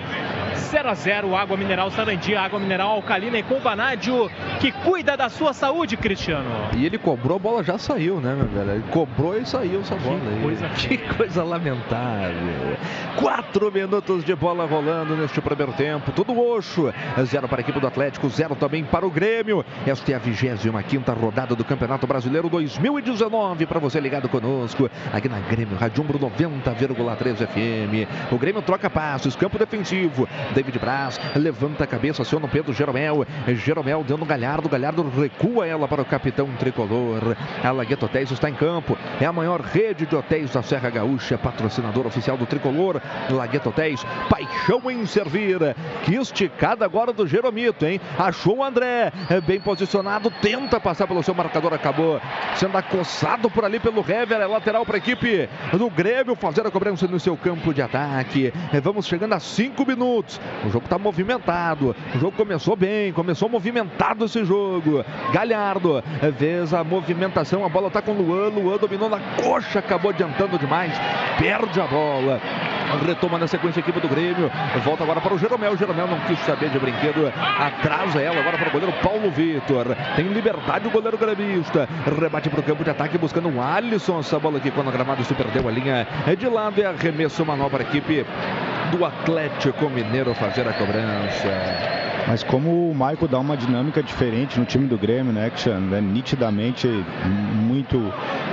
[0.56, 4.30] 0 a 0 Água mineral Sarandia, água mineral alcalina e com vanádio
[4.60, 6.50] que cuida da sua saúde, Cristiano.
[6.78, 8.72] E ele cobrou, a bola já saiu, né, meu velho?
[8.72, 10.42] Ele cobrou e saiu essa bola aí.
[10.42, 12.78] coisa que coisa lamentável.
[13.16, 16.12] Quatro minutos de bola rolando neste primeiro tempo.
[16.12, 16.94] Tudo oxo.
[17.24, 19.66] Zero para a equipe do Atlético, zero também para o Grêmio.
[19.86, 23.66] Esta é a 25 quinta rodada do Campeonato Brasileiro 2019.
[23.66, 28.32] Para você ligado conosco aqui na Grêmio Rádio Umbro 90,3 FM.
[28.32, 30.28] O Grêmio troca passos, campo defensivo.
[30.54, 33.26] David Braz levanta a cabeça, aciona o Pedro Jeromel.
[33.48, 34.70] Jeromel dando Galhardo.
[34.70, 37.36] Galhardo recua ela para o capitão tricolor.
[37.64, 38.98] A Lagueto Hotéis está em campo.
[39.20, 43.02] É a maior rede de hotéis da Serra Gaúcha, patrocinador oficial do tricolor.
[43.30, 45.60] Lagueto Hotéis, paixão em servir.
[46.04, 48.00] Que esticada agora do Jeromito, hein?
[48.18, 52.20] Achou o André, é bem posicionado, tenta passar pelo seu marcador, acabou
[52.56, 54.40] sendo acossado por ali pelo Hever.
[54.40, 58.54] É lateral para a equipe do Grêmio fazer a cobrança no seu campo de ataque.
[58.72, 60.31] É, vamos chegando a cinco minutos.
[60.66, 61.96] O jogo está movimentado.
[62.16, 65.04] O jogo começou bem, começou movimentado esse jogo.
[65.34, 66.04] Galhardo
[66.38, 68.50] vês a movimentação, a bola está com o Luan.
[68.50, 70.94] Luan dominou na coxa, acabou adiantando demais,
[71.38, 72.40] perde a bola.
[73.06, 74.52] Retoma na sequência a equipe do Grêmio.
[74.84, 75.78] Volta agora para o Jeromel.
[75.78, 77.32] Jeromel não quis saber de brinquedo.
[77.58, 79.96] Atrasa ela agora para o goleiro Paulo Vitor.
[80.16, 81.88] Tem liberdade o goleiro gremista.
[82.20, 84.20] Rebate para o campo de ataque buscando um Alisson.
[84.20, 87.46] Essa bola aqui quando o gramado se perdeu a linha é de lado e arremesso
[87.46, 88.26] manual para a equipe
[88.92, 92.11] do Atlético Mineiro fazer a cobrança.
[92.28, 95.94] Mas como o Michael dá uma dinâmica diferente no time do Grêmio, né, Cristiano?
[95.96, 96.88] É nitidamente
[97.56, 97.98] muito,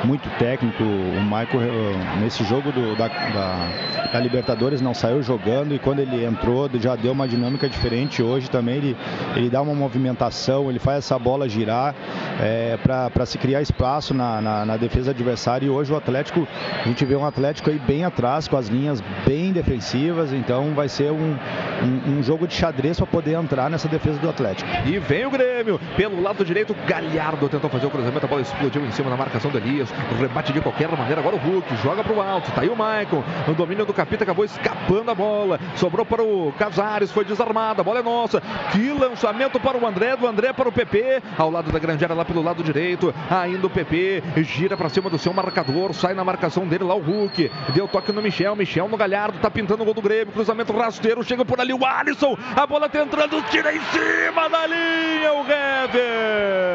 [0.04, 0.82] muito técnico.
[0.82, 6.00] O Michael, eh, nesse jogo do, da, da, da, Libertadores, não saiu jogando e quando
[6.00, 8.22] ele entrou já deu uma dinâmica diferente.
[8.22, 8.96] Hoje também ele,
[9.36, 11.94] ele dá uma movimentação, ele faz essa bola girar
[12.40, 15.66] é, para se criar espaço na, na, na, defesa adversária.
[15.66, 16.46] E hoje o Atlético,
[16.84, 20.32] a gente vê um Atlético aí bem atrás, com as linhas bem defensivas.
[20.32, 21.36] Então vai ser um,
[21.82, 24.70] um, um jogo de xadrez para poder entrar entrar nessa defesa do Atlético.
[24.86, 28.86] E vem o Grêmio, pelo lado direito, Galhardo tentou fazer o cruzamento, a bola explodiu
[28.86, 32.12] em cima da marcação do Elias, rebate de qualquer maneira, agora o Hulk, joga para
[32.12, 36.06] o alto, tá aí o Maicon, o domínio do Capita acabou escapando a bola, sobrou
[36.06, 38.40] para o Casares, foi desarmado, a bola é nossa,
[38.70, 42.14] que lançamento para o André, do André para o PP, ao lado da grande área
[42.14, 46.24] lá pelo lado direito, ainda o PP, gira para cima do seu marcador, sai na
[46.24, 49.84] marcação dele lá o Hulk, deu toque no Michel, Michel no Galhardo, tá pintando o
[49.84, 53.74] gol do Grêmio, cruzamento rasteiro, chega por ali o Alisson, a bola tá entrando, tira
[53.74, 56.68] em cima da linha o Hever.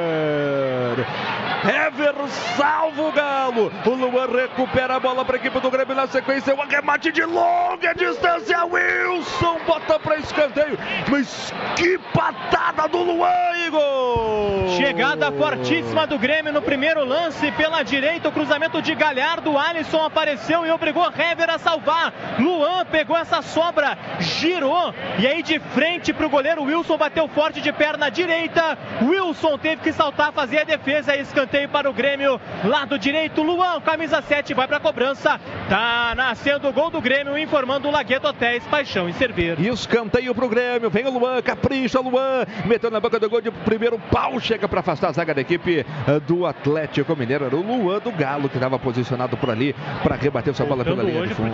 [1.63, 2.15] Hever
[2.57, 3.71] salva o Galo.
[3.85, 6.53] O Luan recupera a bola para a equipe do Grêmio na sequência.
[6.53, 8.65] O arremate de longa distância.
[8.65, 10.77] Wilson bota para escanteio.
[11.09, 13.29] Mas que patada do Luan,
[13.65, 14.67] Igor!
[14.75, 18.27] Chegada fortíssima do Grêmio no primeiro lance pela direita.
[18.27, 19.57] O cruzamento de Galhardo.
[19.57, 22.13] Alisson apareceu e obrigou Hever a salvar.
[22.39, 27.61] Luan pegou essa sobra, girou e aí de frente para o goleiro Wilson bateu forte
[27.61, 28.77] de perna direita.
[29.01, 32.39] Wilson teve que saltar, fazer a defesa e escanteio para o Grêmio.
[32.63, 35.39] Lado direito, Luan, camisa 7, vai para a cobrança.
[35.69, 39.59] Tá nascendo o gol do Grêmio, informando o Lagueto Hotéis, paixão em servir.
[39.59, 40.89] E escanteio para o Grêmio.
[40.89, 42.45] Vem o Luan, capricha Luan.
[42.65, 44.39] Meteu na boca do gol de primeiro pau.
[44.39, 47.45] Chega para afastar a zaga da equipe eh, do Atlético Mineiro.
[47.45, 51.03] Era o Luan do Galo que estava posicionado por ali para rebater essa bola pela
[51.03, 51.51] linha de fundo.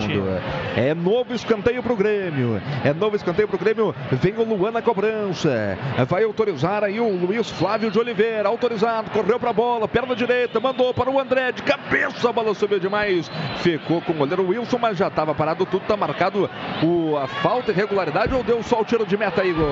[0.76, 2.62] É novo escanteio para o Grêmio.
[2.84, 3.96] É novo escanteio para o Grêmio.
[4.12, 4.99] Vem o Luan na cobrança.
[6.08, 8.50] Vai autorizar aí o Luiz Flávio de Oliveira.
[8.50, 12.54] Autorizado, correu para a bola perna direita, mandou para o André, de cabeça, a bola
[12.54, 16.50] subiu demais, ficou com o goleiro Wilson, mas já estava parado, tudo está marcado
[16.84, 19.68] o, a falta, irregularidade ou deu só o tiro de meta, Igor?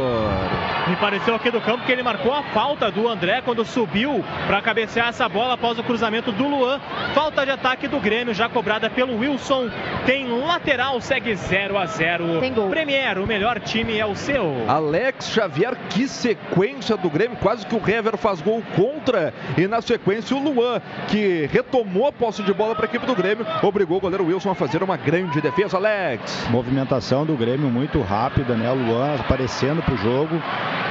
[0.87, 4.61] Me pareceu aqui do campo que ele marcou a falta do André quando subiu para
[4.61, 6.79] cabecear essa bola após o cruzamento do Luan.
[7.13, 9.69] Falta de ataque do Grêmio, já cobrada pelo Wilson.
[10.05, 12.69] Tem lateral, segue 0 a 0 Tem gol.
[12.69, 14.65] Premier, o melhor time é o seu.
[14.67, 19.81] Alex Xavier, que sequência do Grêmio, quase que o Hever faz gol contra e na
[19.81, 23.97] sequência o Luan, que retomou a posse de bola para a equipe do Grêmio, obrigou
[23.97, 26.47] o goleiro Wilson a fazer uma grande defesa, Alex.
[26.49, 28.69] Movimentação do Grêmio muito rápida, né?
[28.71, 30.41] O Luan aparecendo para o jogo,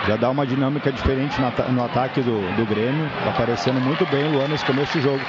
[0.07, 4.33] já dá uma dinâmica diferente no, ataque do, do Grêmio, tá aparecendo muito bem o
[4.33, 5.21] Luan nesse começo de jogo.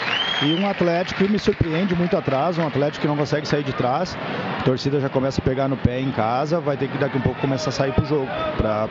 [0.43, 3.73] E um Atlético que me surpreende muito atrás, um Atlético que não consegue sair de
[3.73, 4.15] trás,
[4.59, 7.21] a torcida já começa a pegar no pé em casa, vai ter que daqui um
[7.21, 8.86] pouco começar a sair para o jogo, para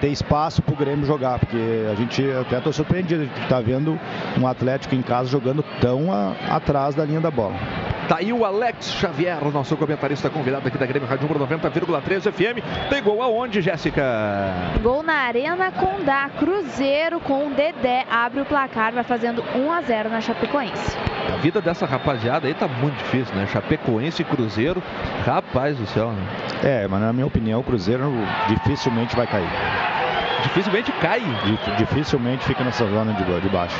[0.00, 1.58] ter espaço para o Grêmio jogar, porque
[1.90, 3.98] a gente até estou surpreendido de estar tá vendo
[4.38, 7.54] um Atlético em casa jogando tão a, atrás da linha da bola.
[8.10, 12.88] Tá aí o Alex Xavier, nosso comentarista convidado aqui da Grêmio Rádio 90,3 FM.
[12.88, 14.02] Tem gol aonde, Jéssica?
[14.82, 16.28] Gol na Arena Condá.
[16.36, 20.96] Cruzeiro com Dedé abre o placar, vai fazendo 1 a 0 na Chapecoense.
[21.32, 23.46] A vida dessa rapaziada aí tá muito difícil, né?
[23.46, 24.82] Chapecoense e Cruzeiro,
[25.24, 26.22] rapaz do céu, né?
[26.64, 28.12] É, mas na minha opinião o Cruzeiro
[28.48, 29.48] dificilmente vai cair.
[30.42, 31.22] Dificilmente cai?
[31.76, 33.76] Dificilmente fica nessa zona de, de baixo.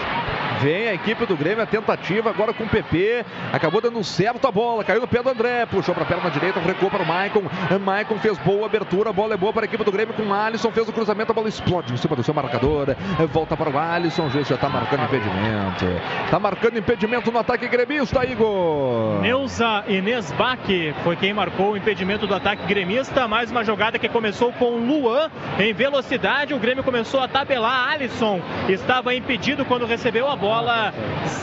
[0.61, 3.25] Vem a equipe do Grêmio, a tentativa agora com o PP.
[3.51, 6.61] Acabou dando certo a bola, caiu no pé do André, puxou para a perna direita,
[6.61, 7.45] recuou para o Maicon.
[7.81, 10.35] Maicon fez boa abertura, a bola é boa para a equipe do Grêmio com o
[10.35, 10.71] Alisson.
[10.71, 12.95] Fez o cruzamento, a bola explode em cima do seu marcador.
[13.33, 15.87] Volta para o Alisson, o juiz já está marcando impedimento.
[16.27, 19.23] Está marcando impedimento no ataque gremista, Igor.
[19.23, 20.61] Neuza Inês Bach
[21.03, 23.27] foi quem marcou o impedimento do ataque gremista.
[23.27, 26.53] Mais uma jogada que começou com Luan em velocidade.
[26.53, 27.93] O Grêmio começou a tabelar.
[27.93, 30.93] Alisson estava impedido quando recebeu a bola bola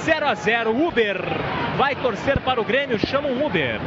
[0.03, 1.17] 0 a 0 Uber
[1.77, 3.79] vai torcer para o Grêmio, chama um Uber.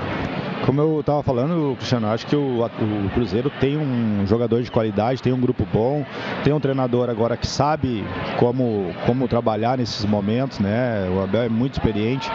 [0.65, 5.21] Como eu estava falando, Cristiano, acho que o, o, Cruzeiro tem um jogador de qualidade,
[5.21, 6.07] tem um grupo bom,
[6.43, 8.03] tem um treinador agora que sabe
[8.39, 11.07] como, como trabalhar nesses momentos, né?
[11.15, 12.31] O Abel é muito experiente.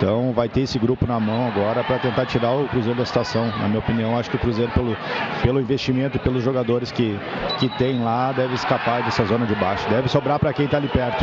[0.00, 3.48] Então vai ter esse grupo na mão agora para tentar tirar o Cruzeiro da situação.
[3.58, 4.96] Na minha opinião, acho que o Cruzeiro, pelo,
[5.42, 7.20] pelo investimento e pelos jogadores que,
[7.58, 9.86] que tem lá, deve escapar dessa zona de baixo.
[9.90, 11.22] Deve sobrar para quem está ali perto.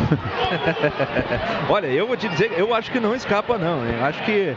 [1.67, 3.83] Olha, eu vou te dizer, eu acho que não escapa não.
[3.83, 4.55] Eu acho que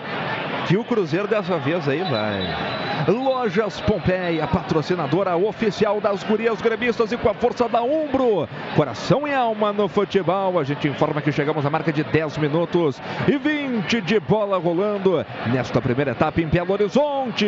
[0.66, 2.80] que o Cruzeiro dessa vez aí vai.
[3.08, 8.48] Lojas Pompeia, patrocinadora oficial das gurias gremistas e com a força da Umbro.
[8.76, 10.58] Coração e alma no futebol.
[10.58, 15.24] A gente informa que chegamos à marca de 10 minutos e 20 de bola rolando
[15.46, 17.46] nesta primeira etapa em Belo Horizonte.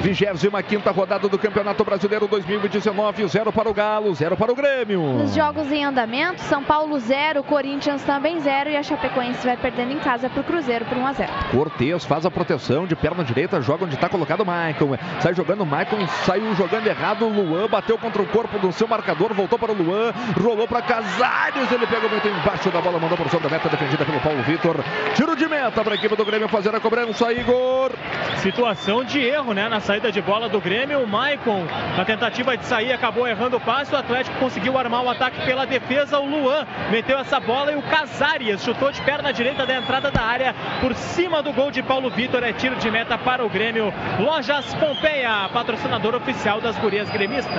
[0.00, 5.00] 25 rodada do Campeonato Brasileiro 2019, 0 para o Galo, 0 para o Grêmio.
[5.00, 9.92] Nos jogos em andamento, São Paulo 0, Corinthians também 0 e a Chapecoense vai perdendo
[9.92, 11.32] em casa para o Cruzeiro por 1 a 0.
[11.50, 14.96] Cortez faz a proteção de perna direita, joga onde está colocado o Maicon.
[15.20, 17.26] Sai jogando o Maicon, saiu jogando errado.
[17.26, 20.12] O Luan bateu contra o corpo do seu marcador, voltou para o Luan,
[20.42, 21.70] rolou para Casares.
[21.70, 24.76] Ele pegou muito embaixo da bola, mandou por sobre a meta, defendida pelo Paulo Vitor.
[25.14, 27.92] Tiro de meta para a equipe do Grêmio fazer a cobrança, Igor.
[28.38, 29.68] Situação de erro, né?
[29.68, 31.02] Na saída de bola do Grêmio.
[31.02, 33.92] O Maicon, na tentativa de sair, acabou errando o passe.
[33.92, 36.20] O Atlético conseguiu armar o ataque pela defesa.
[36.20, 40.22] O Luan meteu essa bola e o Casares chutou de perna direita da entrada da
[40.22, 42.44] área por cima do gol de Paulo Vitor.
[42.44, 43.92] É tiro de meta para o Grêmio.
[44.20, 47.50] Lojas Pompeia, patrocinador oficial das gurias gremistas.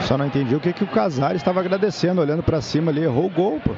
[0.00, 3.02] Só não entendi o que, que o Casares estava agradecendo, olhando para cima ali.
[3.02, 3.74] Errou o gol, pô.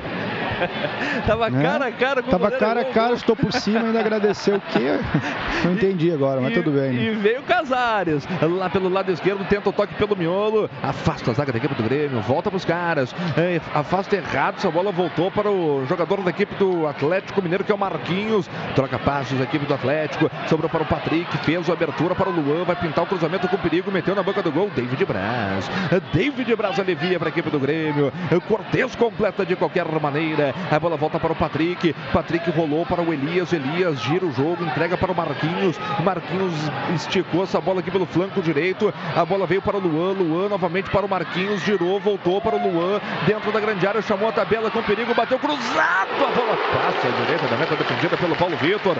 [1.26, 1.62] Tava né?
[1.62, 4.98] cara a cara com Tava cara a cara, estou por cima, ainda agradeceu o quê?
[5.64, 6.92] Não entendi agora, mas e, tudo bem.
[6.92, 7.02] Né?
[7.02, 11.52] E veio Casares, lá pelo lado esquerdo, tenta o toque pelo miolo, afasta a zaga
[11.52, 15.50] da equipe do Grêmio, volta para os caras, é, afasta errado, essa bola voltou para
[15.50, 19.66] o jogador da equipe do Atlético Mineiro, que é o Marquinhos, troca passos a equipe
[19.66, 23.06] do Atlético, sobrou para o Patrick, fez a abertura para o Luan, vai pintar o
[23.06, 25.70] cruzamento com perigo, meteu na boca do gol, David Braz.
[26.12, 28.12] David Braz alivia para a equipe do Grêmio,
[28.48, 31.94] Cortez completa de qualquer maneira, a bola volta para o Patrick.
[32.12, 33.52] Patrick rolou para o Elias.
[33.52, 35.78] Elias gira o jogo, entrega para o Marquinhos.
[36.02, 36.54] Marquinhos
[36.94, 38.92] esticou essa bola aqui pelo flanco direito.
[39.14, 40.12] A bola veio para o Luan.
[40.12, 41.62] Luan novamente para o Marquinhos.
[41.62, 43.00] Girou, voltou para o Luan.
[43.26, 45.14] Dentro da grande área, chamou a tabela com perigo.
[45.14, 46.10] Bateu cruzado.
[46.12, 48.96] A bola passa à direita da meta defendida pelo Paulo Vitor.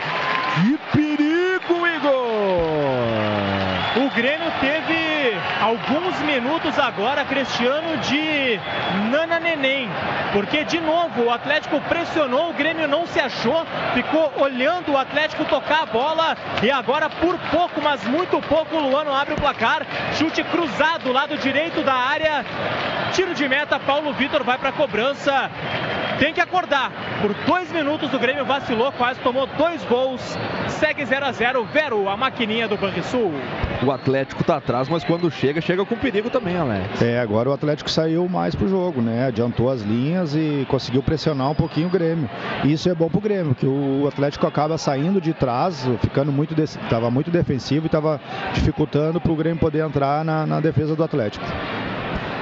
[0.55, 2.19] Que perigo, Igor!
[3.97, 5.08] O Grêmio teve
[5.61, 8.61] alguns minutos agora, Cristiano, de
[9.11, 9.89] Nana Neném.
[10.33, 15.45] Porque, de novo, o Atlético pressionou, o Grêmio não se achou, ficou olhando o Atlético
[15.45, 16.37] tocar a bola.
[16.63, 19.87] E agora, por pouco, mas muito pouco, o Luano abre o placar.
[20.15, 22.45] Chute cruzado, lado direito da área.
[23.13, 25.51] Tiro de meta, Paulo Vitor vai para a cobrança.
[26.19, 26.91] Tem que acordar.
[27.23, 30.21] Por dois minutos o Grêmio vacilou, quase tomou dois gols.
[30.67, 33.33] Segue 0 a 0 Vero, a maquininha do Banrisul.
[33.83, 37.03] O Atlético tá atrás, mas quando chega, chega com perigo também, Alex.
[37.03, 39.27] É, agora o Atlético saiu mais pro jogo, né?
[39.27, 42.29] Adiantou as linhas e conseguiu pressionar um pouquinho o Grêmio.
[42.65, 46.65] Isso é bom pro Grêmio, que o Atlético acaba saindo de trás, ficando muito, de...
[47.11, 48.21] muito defensivo e estava
[48.55, 51.45] dificultando pro Grêmio poder entrar na, na defesa do Atlético.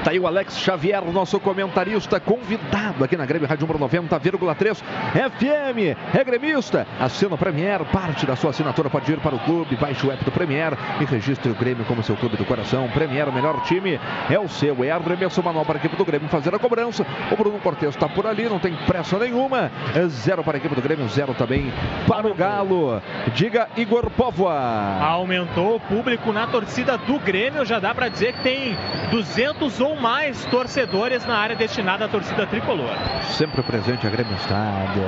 [0.07, 5.99] Tá aí o Alex Xavier, nosso comentarista convidado aqui na Grêmio Rádio 90,3 FM.
[6.15, 6.87] É gremista.
[7.01, 9.75] Assina o Premier, parte da sua assinatura pode ir para o clube.
[9.75, 12.89] Baixe o app do Premier e registre o Grêmio como seu clube do coração.
[12.91, 13.99] Premier, o melhor time
[14.31, 14.85] é o seu.
[14.85, 17.05] É arremesso manual para a equipe do Grêmio fazer a cobrança.
[17.33, 19.73] O Bruno Cortes está por ali, não tem pressa nenhuma.
[19.93, 21.73] É zero para a equipe do Grêmio, zero também
[22.07, 23.03] para o Galo.
[23.35, 25.01] Diga Igor Povoa.
[25.01, 28.77] Aumentou o público na torcida do Grêmio, já dá para dizer que tem
[29.11, 32.91] 200 ou mais torcedores na área destinada à torcida tricolor.
[33.23, 35.01] Sempre presente a Grêmio Estado.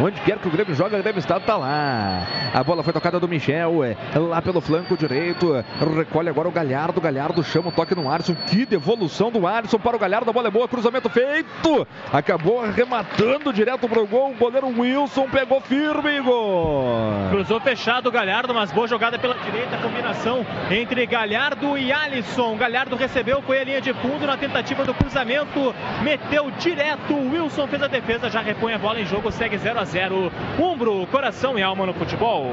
[0.00, 2.22] Onde quer que o Grêmio joga, a Grêmio Estado tá lá.
[2.54, 5.64] A bola foi tocada do Michel, é, lá pelo flanco direito.
[5.96, 7.00] Recolhe agora o Galhardo.
[7.00, 8.34] Galhardo chama o toque no Alisson.
[8.34, 10.30] Que devolução do Alisson para o Galhardo.
[10.30, 11.86] A bola é boa, cruzamento feito.
[12.12, 14.32] Acabou arrematando direto pro gol.
[14.32, 17.28] O goleiro Wilson pegou firme, gol.
[17.30, 19.76] Cruzou fechado o Galhardo, mas boa jogada pela direita.
[19.78, 22.56] Combinação entre Galhardo e Alisson.
[22.56, 25.74] Galhardo recebeu, foi a linha de fundo na tentativa do cruzamento.
[26.02, 27.14] Meteu direto.
[27.14, 30.32] O Wilson fez a defesa, já repõe a bola em jogo, segue 0 a 0
[30.58, 32.46] Umbro, coração e alma no futebol.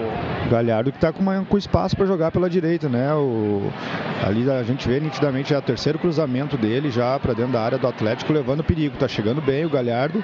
[0.49, 3.13] Galhardo que está com, uma- com espaço para jogar pela direita, né?
[3.13, 3.71] O,
[4.25, 7.77] ali a gente vê nitidamente já o terceiro cruzamento dele já para dentro da área
[7.77, 8.95] do Atlético, levando perigo.
[8.97, 10.23] Tá chegando bem o Galhardo.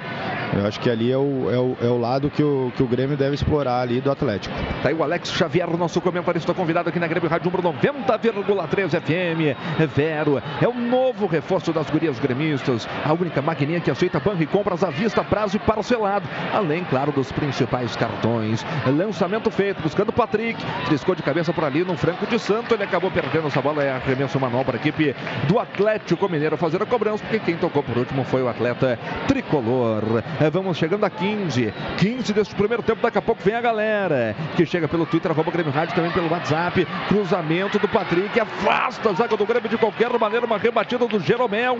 [0.56, 2.86] Eu acho que ali é o, é o, é o lado que o, que o
[2.86, 4.54] Grêmio deve explorar ali do Atlético.
[4.82, 9.56] Tá aí o Alex Xavier, nosso comentarista convidado aqui na Grêmio Rádio Umbro 90,3 FM.
[9.80, 12.86] É Vero, é o novo reforço das gurias gremistas.
[13.04, 16.28] A única maquininha que aceita banco e compras à vista, prazo e parcelado.
[16.52, 18.64] Além, claro, dos principais cartões.
[18.86, 20.62] Lançamento feito, buscando Patrick.
[20.86, 22.74] Triscou de cabeça por ali no Franco de Santo.
[22.74, 23.82] Ele acabou perdendo essa bola.
[23.82, 25.14] É arremesso manual para equipe
[25.48, 30.22] do Atlético Mineiro fazer a cobrança, porque quem tocou por último foi o atleta tricolor.
[30.38, 31.72] É, Vamos chegando a 15.
[31.96, 33.00] 15 desse primeiro tempo.
[33.00, 36.30] Daqui a pouco vem a galera que chega pelo Twitter, arroba Grêmio Rádio, também pelo
[36.30, 36.86] WhatsApp.
[37.08, 38.38] Cruzamento do Patrick.
[38.38, 40.44] Afasta a zaga do Grêmio de qualquer maneira.
[40.44, 41.78] Uma rebatida do Jeromel.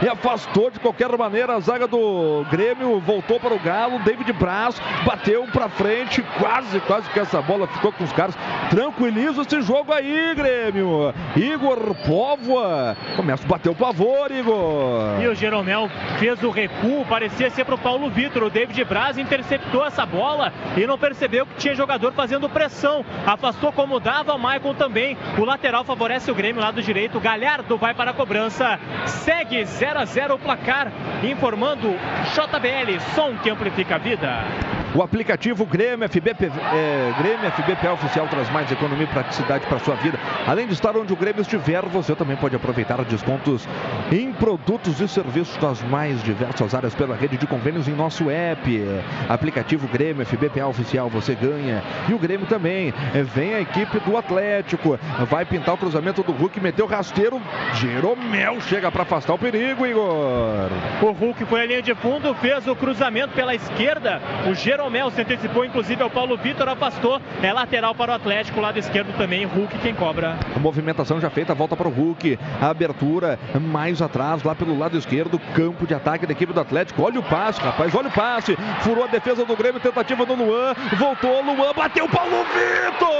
[0.00, 3.00] E afastou de qualquer maneira a zaga do Grêmio.
[3.00, 3.98] Voltou para o Galo.
[4.00, 6.22] David Braz bateu para frente.
[6.38, 8.36] Quase, quase que essa bola ficou com os caras.
[8.70, 11.12] Tranquiliza esse jogo aí, Grêmio.
[11.34, 12.96] Igor Póvoa.
[13.16, 15.20] Começa a bater o pavor, Igor.
[15.20, 18.44] E o Jeromel fez o recuo, parecia ser para o Paulo Vitor.
[18.44, 23.04] O David Braz interceptou essa bola e não percebeu que tinha jogador fazendo pressão.
[23.26, 25.16] Afastou como dava, o Michael também.
[25.36, 27.18] O lateral favorece o Grêmio, lado direito.
[27.18, 28.78] Galhardo vai para a cobrança.
[29.06, 30.90] Segue 0 a 0 o placar,
[31.22, 31.88] informando
[32.34, 34.81] JBL, som que amplifica a vida.
[34.94, 39.94] O aplicativo Grêmio FBP, é, Grêmio FBPA oficial traz mais economia e praticidade para sua
[39.94, 40.18] vida.
[40.46, 43.66] Além de estar onde o Grêmio estiver, você também pode aproveitar descontos
[44.10, 48.82] em produtos e serviços das mais diversas áreas pela rede de convênios em nosso app.
[49.30, 51.82] Aplicativo Grêmio FBPA oficial, você ganha.
[52.06, 52.92] E o Grêmio também.
[53.14, 54.98] É, Vem a equipe do Atlético.
[55.30, 57.40] Vai pintar o cruzamento do Hulk, meteu rasteiro.
[57.74, 60.68] Jeromel chega para afastar o perigo, Igor.
[61.00, 64.20] O Hulk foi a linha de fundo, fez o cruzamento pela esquerda.
[64.46, 67.22] O Jeromel se antecipou, inclusive, ao Paulo Vitor, afastou.
[67.40, 69.44] É lateral para o Atlético, lado esquerdo também.
[69.44, 70.36] Hulk quem cobra.
[70.60, 72.36] Movimentação já feita, volta para o Hulk.
[72.60, 77.00] A abertura mais atrás, lá pelo lado esquerdo, campo de ataque da equipe do Atlético.
[77.02, 78.56] Olha o passe, rapaz, olha o passe.
[78.80, 80.74] Furou a defesa do Grêmio, tentativa do Luan.
[80.98, 83.12] Voltou, Luan, bateu Paulo Vitor!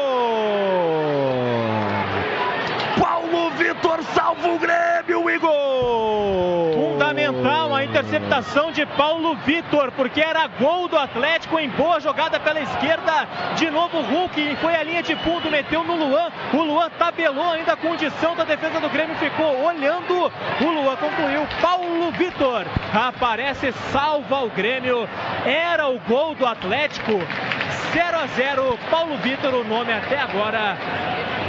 [3.72, 6.74] Vitor salva o Grêmio, Igor!
[6.74, 12.60] Fundamental a interceptação de Paulo Vitor, porque era gol do Atlético em boa jogada pela
[12.60, 13.26] esquerda.
[13.56, 16.30] De novo o Hulk foi a linha de fundo, meteu no Luan.
[16.52, 20.30] O Luan tabelou ainda a condição da defesa do Grêmio, ficou olhando.
[20.60, 21.46] O Luan concluiu.
[21.62, 25.08] Paulo Vitor aparece, salva o Grêmio.
[25.46, 27.12] Era o gol do Atlético.
[27.92, 28.78] 0 a 0.
[28.90, 30.76] Paulo Vitor, o nome até agora.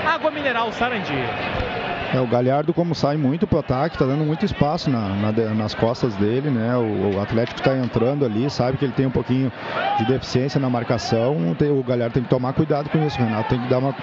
[0.06, 1.73] Água Mineral Sarandi.
[2.14, 5.73] É, o Galhardo, como sai muito pro ataque, tá dando muito espaço na- na nas
[5.73, 6.76] costas dele, né?
[6.77, 9.52] O, o Atlético tá entrando ali, sabe que ele tem um pouquinho
[9.98, 11.56] de deficiência na marcação.
[11.57, 13.95] tem- o Galhardo tem que tomar cuidado com isso, Renato tem que dar uma,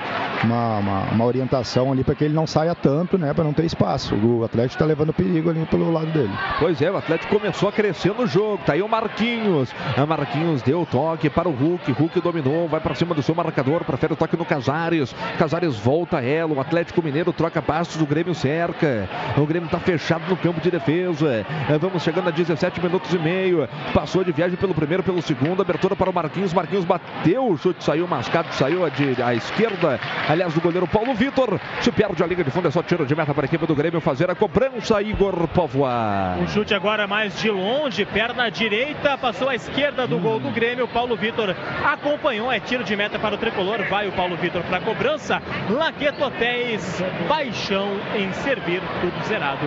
[0.43, 3.33] uma, uma- uma orientação ali para que ele não saia tanto, né?
[3.33, 4.15] Para não ter espaço.
[4.17, 6.33] O Atlético tá levando perigo ali pelo lado dele.
[6.59, 8.59] Pois é, o Atlético começou a crescer no jogo.
[8.67, 9.73] Tá aí o Marquinhos.
[9.97, 11.93] A Marquinhos deu toque para o Hulk.
[11.93, 13.85] Hulk dominou, vai para cima do seu marcador.
[13.85, 15.15] Prefere o toque no Casares.
[15.39, 16.53] Casares volta ela.
[16.55, 18.00] O Atlético Mineiro troca passos.
[18.01, 19.09] O Grêmio cerca.
[19.37, 21.45] O Grêmio tá fechado no campo de defesa.
[21.69, 23.69] É, Vamos chegando a 17 minutos e meio.
[23.93, 25.61] Passou de viagem pelo primeiro, pelo segundo.
[25.61, 26.53] Abertura para o Marquinhos.
[26.53, 27.49] Marquinhos bateu.
[27.49, 28.53] O chute saiu mascado.
[28.55, 30.01] Saiu de, à esquerda.
[30.29, 31.61] Aliás, do goleiro Paulo Vitor.
[31.81, 33.75] Se perde a linha de fundo, é só tiro de meta para a equipe do
[33.75, 35.01] Grêmio fazer a cobrança.
[35.03, 36.37] Igor Povoa.
[36.41, 40.89] Um chute agora mais de longe, perna direita, passou à esquerda do gol do Grêmio.
[40.89, 41.55] Paulo Vitor
[41.85, 43.83] acompanhou, é tiro de meta para o tricolor.
[43.89, 45.43] Vai o Paulo Vitor para a cobrança.
[45.69, 49.67] Laqueto Hotéis, paixão em servir, tudo zerado.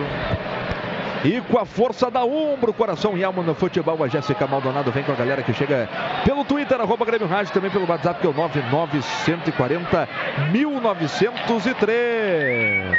[1.24, 5.02] E com a força da Umbro, coração e alma no futebol, a Jéssica Maldonado vem
[5.02, 5.88] com a galera que chega
[6.22, 10.06] pelo Twitter, arroba Grêmio Rádio, também pelo WhatsApp, que é o 99140
[10.52, 12.98] 1903.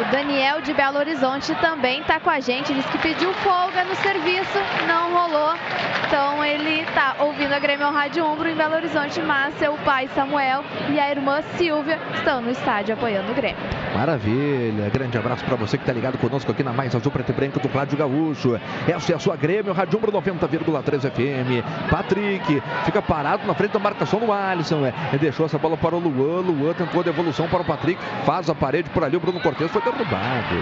[0.00, 2.72] O Daniel de Belo Horizonte também tá com a gente.
[2.72, 4.58] Diz que pediu folga no serviço,
[4.88, 5.54] não rolou.
[6.06, 10.64] Então ele tá ouvindo a Grêmio Rádio Umbro em Belo Horizonte, mas seu pai Samuel
[10.88, 13.62] e a irmã Silvia estão no estádio apoiando o Grêmio.
[13.94, 14.88] Maravilha.
[14.88, 17.60] Grande abraço para você que tá ligado conosco aqui na Mais Azul Preto e Branco
[17.60, 18.58] do Rádio Gaúcho.
[18.88, 21.90] Essa é a sua Grêmio, Rádio Umbro 90,3 FM.
[21.90, 24.86] Patrick fica parado na frente da marcação do Alisson.
[24.86, 26.40] É, deixou essa bola para o Luan.
[26.40, 28.00] Luan tentou a devolução para o Patrick.
[28.24, 29.16] Faz a parede por ali.
[29.16, 30.56] O Bruno Cortes foi derrubado.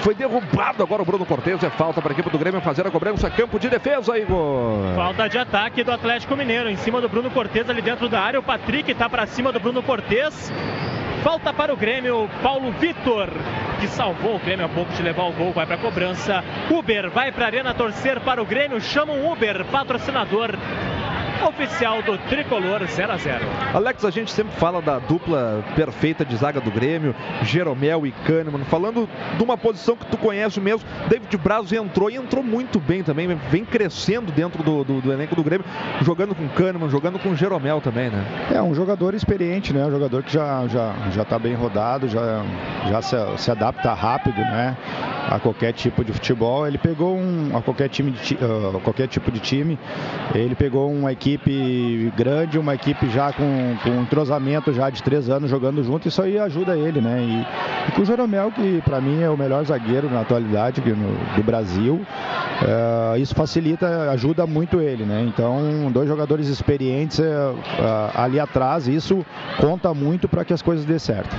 [0.00, 1.62] Foi derrubado agora o Bruno Cortes.
[1.62, 3.30] É falta para a equipe do Grêmio fazer a cobrança.
[3.30, 4.94] Campo de defesa, Igor.
[4.94, 8.40] Falta de ataque do Atlético Mineiro em cima do Bruno Cortes ali dentro da área.
[8.40, 10.52] O Patrick está para cima do Bruno Cortes.
[11.22, 13.28] Falta para o Grêmio, Paulo Vitor,
[13.80, 16.44] que salvou o Grêmio a pouco de levar o gol, vai para a cobrança.
[16.70, 20.56] Uber vai para a arena torcer para o Grêmio, chama um Uber, patrocinador
[21.44, 23.44] oficial do Tricolor 0 a 0
[23.74, 28.64] Alex, a gente sempre fala da dupla perfeita de zaga do Grêmio, Jeromel e Kahneman,
[28.64, 33.02] falando de uma posição que tu conhece mesmo, David Braz entrou e entrou muito bem
[33.02, 35.66] também, vem crescendo dentro do, do, do elenco do Grêmio,
[36.02, 38.24] jogando com Kahneman, jogando com Jeromel também, né?
[38.54, 39.84] É, um jogador experiente, né?
[39.86, 42.42] Um jogador que já, já, já tá bem rodado, já,
[42.88, 44.76] já se, se adapta rápido, né?
[45.28, 46.66] A qualquer tipo de futebol.
[46.66, 49.78] Ele pegou um, a qualquer, time de, uh, qualquer tipo de time,
[50.34, 51.25] ele pegou uma equipe
[52.16, 56.38] grande, uma equipe já com, com entrosamento já de três anos jogando junto, isso aí
[56.38, 57.20] ajuda ele, né?
[57.20, 61.34] E, e com o Jeromel, que para mim é o melhor zagueiro na atualidade no,
[61.34, 65.24] do Brasil, uh, isso facilita, ajuda muito ele, né?
[65.26, 67.54] Então, dois jogadores experientes uh,
[68.14, 69.24] ali atrás, isso
[69.58, 71.34] conta muito para que as coisas dê certo.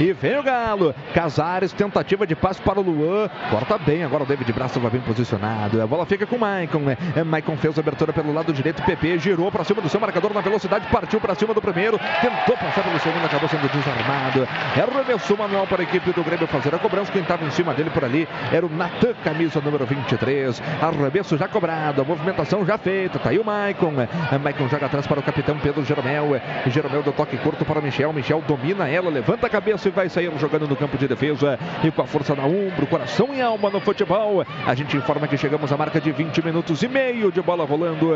[0.00, 0.94] E vem o Galo.
[1.12, 3.28] Casares, tentativa de passe para o Luan.
[3.50, 4.04] Corta bem.
[4.04, 5.82] Agora o David Braz estava bem posicionado.
[5.82, 6.78] A bola fica com o Maicon.
[6.78, 6.96] Né?
[7.24, 8.82] Maicon fez a abertura pelo lado direito.
[8.82, 10.86] PP girou para cima do seu marcador na velocidade.
[10.88, 11.98] Partiu para cima do primeiro.
[12.20, 13.24] Tentou passar pelo segundo.
[13.24, 14.46] Acabou sendo desarmado.
[14.76, 17.10] Arremessou manual para a equipe do Grêmio fazer a cobrança.
[17.10, 20.62] Quem estava em cima dele por ali era o Natan, camisa número 23.
[20.80, 22.02] Arremesso já cobrado.
[22.02, 23.18] A movimentação já feita.
[23.18, 23.94] Tá aí o Maicon.
[24.40, 26.40] Maicon joga atrás para o capitão Pedro Jeromel.
[26.66, 28.12] Jeromel deu toque curto para o Michel.
[28.12, 29.10] Michel domina ela.
[29.10, 32.44] Levanta a cabeça vai sair jogando no campo de defesa e com a força na
[32.44, 34.44] ombro, coração e alma no futebol.
[34.66, 38.12] A gente informa que chegamos à marca de 20 minutos e meio de bola rolando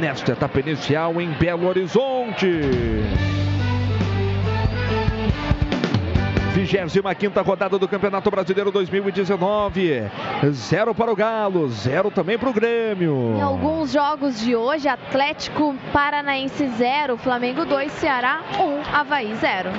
[0.00, 3.49] nesta etapa inicial em Belo Horizonte.
[6.64, 10.04] 25 rodada do Campeonato Brasileiro 2019.
[10.50, 13.34] Zero para o Galo, zero também para o Grêmio.
[13.36, 19.70] Em alguns jogos de hoje, Atlético Paranaense 0, Flamengo 2, Ceará 1, Havaí 0.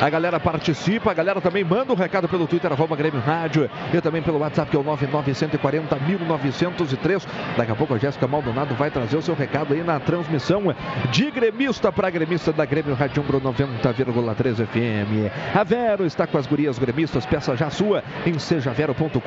[0.00, 4.00] A galera participa, a galera também manda um recado pelo Twitter, arroba Grêmio Rádio, e
[4.00, 7.26] também pelo WhatsApp, que é o 99140 1903.
[7.56, 10.62] Daqui a pouco a Jéssica Maldonado vai trazer o seu recado aí na transmissão
[11.10, 15.30] de gremista para gremista da Grêmio Rádio Umbro 90,3 FM.
[15.54, 19.20] A Vero está com as gurias gremistas, peça já sua em sejavero.com.br.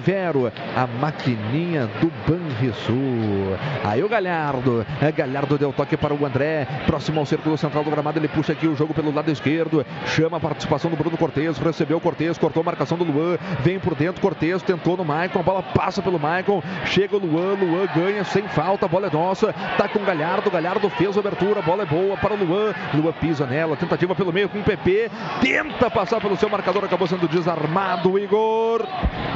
[0.00, 3.56] Vero, a maquininha do Banrisul.
[3.84, 7.90] Aí o Galhardo, é, Galhardo deu toque para o André, próximo ao círculo central do
[7.90, 11.58] gramado, ele puxa aqui o jogo pelo lado esquerdo, chama a participação do Bruno Cortes,
[11.58, 15.40] recebeu o Cortes, cortou a marcação do Luan, vem por dentro, Cortes tentou no Maicon,
[15.40, 19.10] a bola passa pelo Maicon, chega o Luan, Luan ganha sem falta, a bola é
[19.10, 22.36] nossa, tá com o Galhardo, Galhardo fez a abertura, a bola é boa para o
[22.36, 25.07] Luan, Luan pisa nela, tentativa pelo meio com o PP,
[25.40, 28.86] tenta passar pelo seu marcador, acabou sendo desarmado, Igor.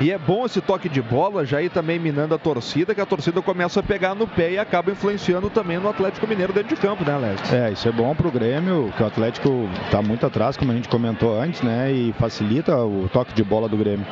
[0.00, 3.06] E é bom esse toque de bola, já ir também minando a torcida, que a
[3.06, 6.80] torcida começa a pegar no pé e acaba influenciando também no Atlético Mineiro dentro de
[6.80, 7.52] campo, né, Alex?
[7.52, 10.88] É, isso é bom pro Grêmio, que o Atlético tá muito atrás, como a gente
[10.88, 11.90] comentou antes, né?
[11.90, 14.06] E facilita o toque de bola do Grêmio.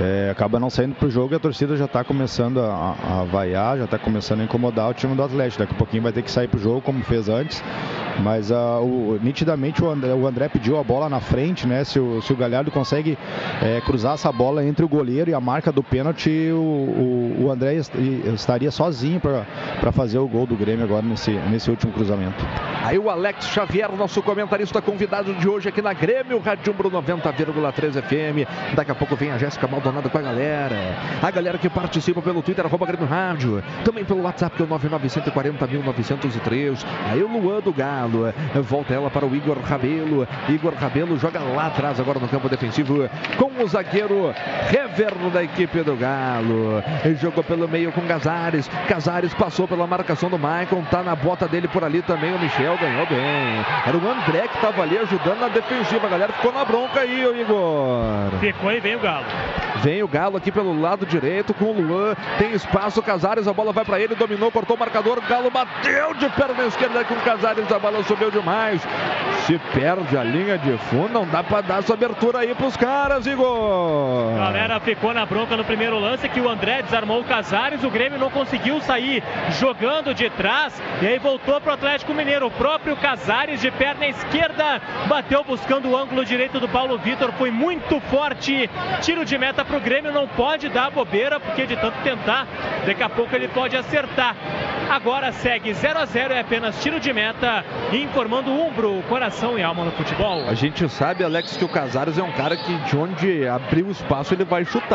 [0.00, 3.78] É, acaba não saindo pro jogo e a torcida já tá começando a, a vaiar,
[3.78, 5.60] já tá começando a incomodar o time do Atlético.
[5.60, 7.62] Daqui a pouquinho vai ter que sair pro jogo, como fez antes.
[8.20, 11.84] Mas uh, o, nitidamente o André, o André, pediu a bola na frente, né?
[11.84, 13.16] Se o, se o Galhardo consegue
[13.62, 17.50] é, cruzar essa bola entre o goleiro e a marca do pênalti, o, o, o
[17.50, 17.80] André
[18.34, 22.44] estaria sozinho para fazer o gol do Grêmio agora nesse, nesse último cruzamento.
[22.82, 28.00] Aí o Alex Xavier, nosso comentarista convidado de hoje aqui na Grêmio, Rádio Umbro 90,3
[28.02, 28.48] FM.
[28.74, 30.96] Daqui a pouco vem a Jéssica Maldonado com a galera.
[31.22, 33.62] A galera que participa pelo Twitter, arroba Grêmio Rádio.
[33.84, 36.86] Também pelo WhatsApp, que é o 99140.903.
[37.10, 38.32] Aí o Luan do Galo.
[38.62, 40.26] Volta ela para o Igor Rabelo.
[40.48, 44.32] Igor Rabelo joga lá atrás, agora no campo defensivo, com o zagueiro
[44.68, 46.82] Rever da equipe do Galo.
[47.04, 48.68] Ele jogou pelo meio com Casares.
[48.88, 50.82] Casares passou pela marcação do Maicon.
[50.84, 52.34] Tá na bota dele por ali também.
[52.34, 53.64] O Michel ganhou bem.
[53.86, 56.06] Era o André que estava ali ajudando na defensiva.
[56.06, 58.38] A galera ficou na bronca aí, Igor.
[58.40, 59.26] Ficou e vem o Galo.
[59.82, 62.14] Vem o Galo aqui pelo lado direito com o Luan.
[62.38, 65.20] Tem espaço, Casares, a bola vai para ele, dominou, cortou o marcador.
[65.26, 68.82] Galo bateu de perna esquerda com o Casares, a bola subiu demais.
[69.46, 73.26] Se perde a linha de fundo, não dá para dar essa abertura aí pros caras,
[73.26, 74.34] Igor.
[74.36, 77.82] Galera ficou na bronca no primeiro lance que o André desarmou o Casares.
[77.82, 79.22] O Grêmio não conseguiu sair
[79.58, 82.46] jogando de trás e aí voltou pro Atlético Mineiro.
[82.46, 87.32] O próprio Casares de perna esquerda bateu buscando o ângulo direito do Paulo Vitor.
[87.32, 88.68] Foi muito forte.
[89.00, 92.46] Tiro de meta para o Grêmio, não pode dar bobeira, porque de tanto tentar,
[92.86, 94.36] daqui a pouco ele pode acertar.
[94.90, 99.84] Agora segue 0 a 0 é apenas tiro de meta, informando Umbro, coração e alma
[99.84, 100.48] no futebol.
[100.48, 103.90] A gente sabe, Alex, que o Casares é um cara que de onde abrir o
[103.90, 104.89] espaço ele vai chutar.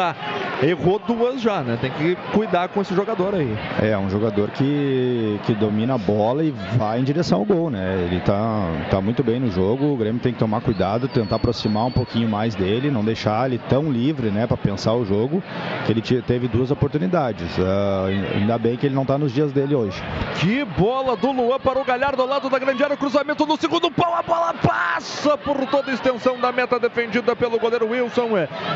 [0.61, 1.77] Errou duas já, né?
[1.79, 3.57] Tem que cuidar com esse jogador aí.
[3.81, 8.07] É, um jogador que, que domina a bola e vai em direção ao gol, né?
[8.09, 11.85] Ele tá, tá muito bem no jogo, o Grêmio tem que tomar cuidado, tentar aproximar
[11.85, 15.43] um pouquinho mais dele, não deixar ele tão livre, né, para pensar o jogo,
[15.85, 17.57] que ele teve duas oportunidades.
[17.57, 20.01] Uh, ainda bem que ele não tá nos dias dele hoje.
[20.39, 23.91] Que bola do Luan para o Galhardo ao lado da grande área, cruzamento no segundo
[23.91, 28.29] pau, a bola passa por toda a extensão da meta defendida pelo goleiro Wilson.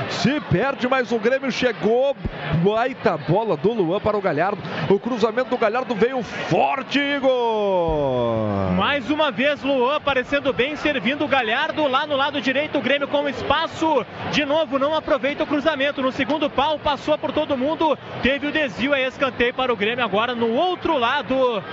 [0.09, 2.15] Se perde, o Grêmio chegou,
[2.63, 4.61] baita bola do Luan para o Galhardo.
[4.89, 8.71] O cruzamento do Galhardo veio forte, Igor.
[8.75, 13.07] Mais uma vez Luan aparecendo bem, servindo o Galhardo lá no lado direito, o Grêmio
[13.07, 14.05] com espaço.
[14.31, 16.01] De novo, não aproveita o cruzamento.
[16.01, 20.03] No segundo pau, passou por todo mundo, teve o desvio, é escanteio para o Grêmio
[20.03, 21.63] agora no outro lado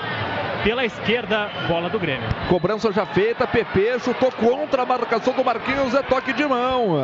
[0.63, 2.29] pela esquerda, bola do Grêmio.
[2.49, 6.97] Cobrança já feita, PP chutou contra a marcação do Marquinhos, é toque de mão.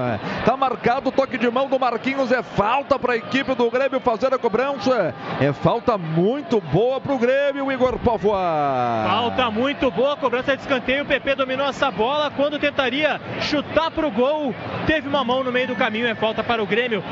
[0.44, 4.00] Tá marcado o toque de mão do Marquinhos, é falta para a equipe do Grêmio
[4.00, 5.14] fazer a cobrança.
[5.40, 9.04] É falta muito boa para o Grêmio, Igor Povoa.
[9.06, 14.06] Falta muito boa, cobrança de escanteio, o PP dominou essa bola quando tentaria chutar para
[14.06, 14.54] o gol.
[14.86, 17.02] Teve uma mão no meio do caminho, é falta para o Grêmio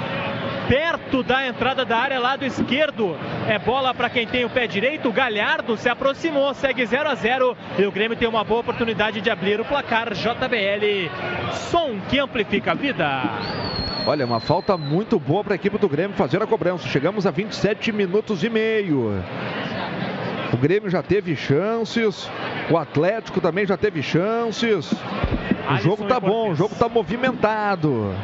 [0.71, 3.17] perto da entrada da área, lado esquerdo.
[3.49, 5.11] É bola para quem tem o pé direito.
[5.11, 9.29] Galhardo se aproximou, segue 0 a 0 e o Grêmio tem uma boa oportunidade de
[9.29, 10.15] abrir o placar.
[10.15, 11.11] JBL,
[11.71, 13.05] som que amplifica a vida.
[14.07, 16.87] Olha, uma falta muito boa para a equipe do Grêmio fazer a cobrança.
[16.87, 19.25] Chegamos a 27 minutos e meio.
[20.53, 22.31] O Grêmio já teve chances,
[22.71, 24.93] o Atlético também já teve chances.
[25.69, 28.15] O jogo tá bom, o jogo tá movimentado.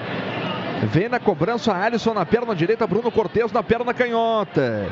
[0.84, 4.86] Vem na cobrança Alisson na perna direita, Bruno Cortes na perna canhota.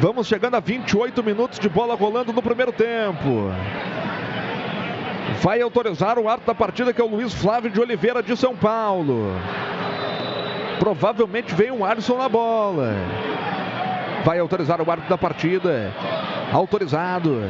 [0.00, 3.50] Vamos chegando a 28 minutos de bola rolando no primeiro tempo.
[5.40, 8.54] Vai autorizar o ato da partida que é o Luiz Flávio de Oliveira de São
[8.54, 9.32] Paulo.
[10.78, 12.94] Provavelmente vem um Alisson na bola.
[14.24, 15.92] Vai autorizar o árbitro da partida.
[16.52, 17.42] Autorizado.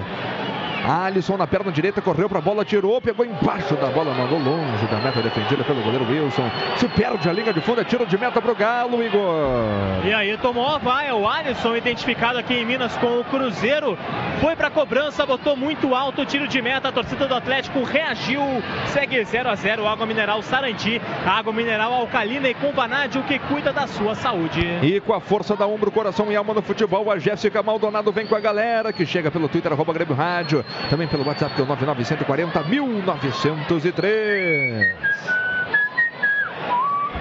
[0.85, 4.98] Alisson na perna direita, correu pra bola, tirou, pegou embaixo da bola, mandou longe da
[4.98, 6.51] meta defendida pelo goleiro Wilson.
[6.77, 10.05] Se perde a linha de fundo, é tiro de meta pro Galo, Igor.
[10.05, 13.98] E aí tomou a vaia, o Alisson, identificado aqui em Minas com o Cruzeiro,
[14.40, 18.43] foi pra cobrança, botou muito alto o tiro de meta, a torcida do Atlético reagiu,
[18.86, 23.73] segue 0 a 0 água mineral Sarandi, água mineral alcalina e com vanádio que cuida
[23.73, 24.61] da sua saúde.
[24.82, 28.27] E com a força da ombro, coração e alma no futebol, a Jéssica Maldonado vem
[28.27, 31.64] com a galera que chega pelo Twitter, arroba Grêmio Rádio, também pelo WhatsApp, que é
[31.64, 35.45] o 99140 1903.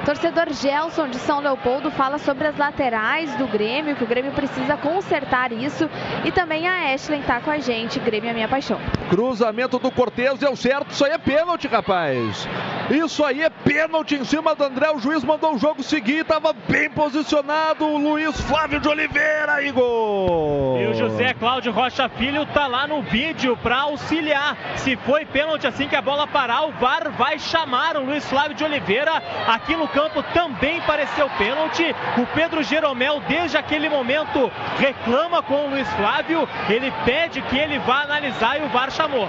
[0.05, 4.77] Torcedor Gelson de São Leopoldo fala sobre as laterais do Grêmio, que o Grêmio precisa
[4.77, 5.89] consertar isso.
[6.23, 7.99] E também a Ashley tá com a gente.
[7.99, 8.79] Grêmio é minha paixão.
[9.09, 10.91] Cruzamento do Cortez deu certo.
[10.91, 12.47] Isso aí é pênalti, rapaz.
[12.91, 14.91] Isso aí é pênalti em cima do André.
[14.91, 16.23] O juiz mandou o jogo seguir.
[16.23, 17.83] Tava bem posicionado.
[17.83, 20.79] O Luiz Flávio de Oliveira, Igor.
[20.79, 24.55] E o José Cláudio Rocha Filho tá lá no vídeo para auxiliar.
[24.75, 28.55] Se foi pênalti assim que a bola parar, o VAR vai chamar o Luiz Flávio
[28.55, 29.13] de Oliveira
[29.47, 31.95] aqui no campo também pareceu pênalti.
[32.17, 36.47] O Pedro Jeromel, desde aquele momento, reclama com o Luiz Flávio.
[36.69, 39.27] Ele pede que ele vá analisar e o VAR chamou.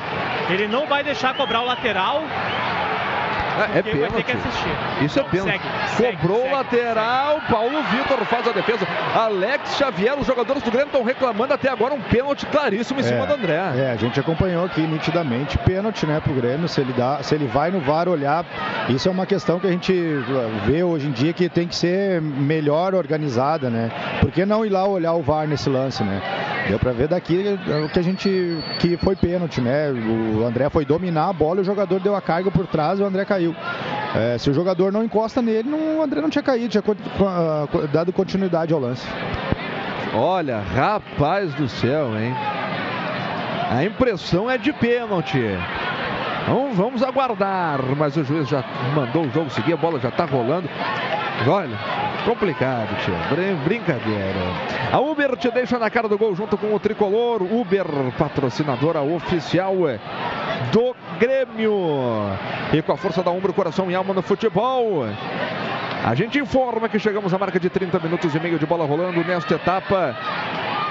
[0.50, 2.24] Ele não vai deixar cobrar o lateral.
[3.56, 4.36] É, é pênalti.
[5.02, 5.60] Isso é pênalti.
[5.96, 8.86] segue, Cobrou o segue, lateral, Paulo Vitor faz a defesa.
[9.14, 13.26] Alex Xavier, os jogadores do Grêmio estão reclamando até agora um pênalti claríssimo em cima
[13.26, 13.54] do André.
[13.76, 16.68] É, a gente acompanhou aqui nitidamente pênalti, né, pro Grêmio.
[16.68, 18.44] Se ele dá, se ele vai no VAR olhar,
[18.88, 19.92] isso é uma questão que a gente
[20.66, 23.90] vê hoje em dia que tem que ser melhor organizada, né?
[24.20, 26.20] Por que não ir lá olhar o VAR nesse lance, né?
[26.68, 29.88] Deu pra ver daqui o que a gente que foi pênalti, né?
[29.90, 33.02] O André foi dominar a bola, e o jogador deu a carga por trás e
[33.02, 33.45] o André caiu.
[34.14, 36.96] É, se o jogador não encosta nele, não, o André não tinha caído, tinha co-
[37.92, 39.06] dado continuidade ao lance.
[40.14, 42.32] Olha, rapaz do céu, hein?
[43.70, 45.42] A impressão é de pênalti.
[46.48, 48.62] Então vamos aguardar, mas o juiz já
[48.94, 50.68] mandou o jogo seguir, a bola já tá rolando.
[51.48, 51.76] Olha,
[52.24, 53.14] complicado, tio.
[53.30, 54.38] Brin- Brincadeira.
[54.92, 57.42] A Uber te deixa na cara do gol junto com o tricolor.
[57.42, 57.84] Uber,
[58.16, 59.74] patrocinadora oficial
[60.72, 61.72] do Grêmio.
[62.72, 65.04] E com a força da ombro, coração e alma no futebol.
[66.04, 69.22] A gente informa que chegamos à marca de 30 minutos e meio de bola rolando
[69.24, 70.16] nesta etapa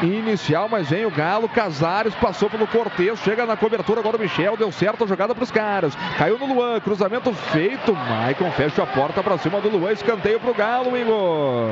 [0.02, 4.58] inicial, mas vem o Galo, Casares passou pelo Cortez, chega na cobertura, agora o Michel,
[4.58, 8.88] deu certo a jogada para os caras, caiu no Luan, cruzamento feito, Maicon fecha a
[8.88, 11.70] porta para cima do Luan, escanteio para o Galo, Igor.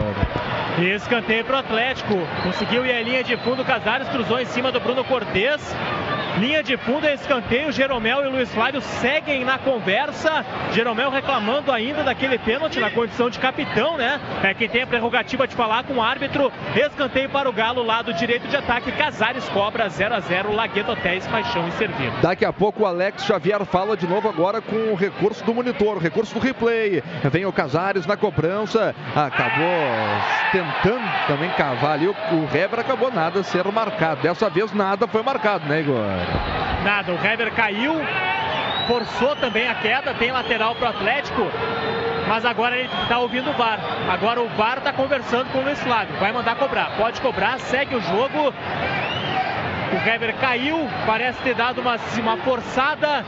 [0.79, 2.15] Escanteio pro Atlético.
[2.41, 3.63] Conseguiu ir a linha de fundo.
[3.63, 5.61] Casares cruzou em cima do Bruno Cortes.
[6.37, 7.71] Linha de fundo é escanteio.
[7.71, 10.43] Jeromel e Luiz Flávio seguem na conversa.
[10.71, 14.19] Jeromel reclamando ainda daquele pênalti na condição de capitão, né?
[14.41, 16.51] É quem tem a prerrogativa de falar com o árbitro.
[16.75, 18.91] Escanteio para o Galo, lado direito de ataque.
[18.93, 22.11] Casares cobra 0 a 0 Lagueto Hotéis, Paixão e Servir.
[22.21, 25.97] Daqui a pouco o Alex Xavier fala de novo agora com o recurso do monitor,
[25.97, 27.03] recurso do replay.
[27.23, 29.65] Vem o Casares na cobrança, acabou
[30.51, 32.07] tentando também cavar ali.
[32.07, 32.15] O,
[32.53, 34.21] Heber acabou nada ser marcado.
[34.21, 36.22] Dessa vez nada foi marcado, né, Igor?
[36.83, 37.95] Nada, o Hever caiu,
[38.87, 41.49] forçou também a queda, tem lateral pro Atlético,
[42.27, 43.79] mas agora ele tá ouvindo o VAR.
[44.09, 46.91] Agora o VAR tá conversando com o Luiz Flávio, vai mandar cobrar.
[46.97, 48.53] Pode cobrar, segue o jogo.
[49.93, 53.23] O Hever caiu, parece ter dado uma, uma forçada.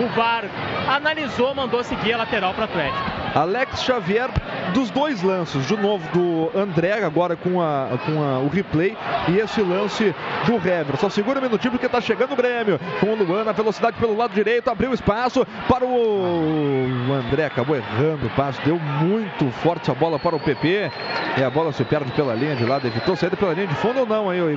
[0.00, 0.44] O VAR
[0.88, 3.12] analisou, mandou seguir a lateral pro Atlético.
[3.34, 4.28] Alex Xavier
[4.74, 8.94] dos dois lances, de novo do André, agora com, a, com a- o replay,
[9.28, 10.14] e esse lance
[10.44, 10.96] do Hever.
[10.98, 12.78] Só segura um minutinho porque tá chegando o Grêmio.
[13.00, 17.74] Com o Luan na velocidade pelo lado direito, abriu espaço para o o André, acabou
[17.76, 20.90] errando o passo, deu muito forte a bola para o PP,
[21.38, 24.00] e a bola se perde pela linha de lado, evitou saída pela linha de fundo
[24.00, 24.48] ou não, aí, ô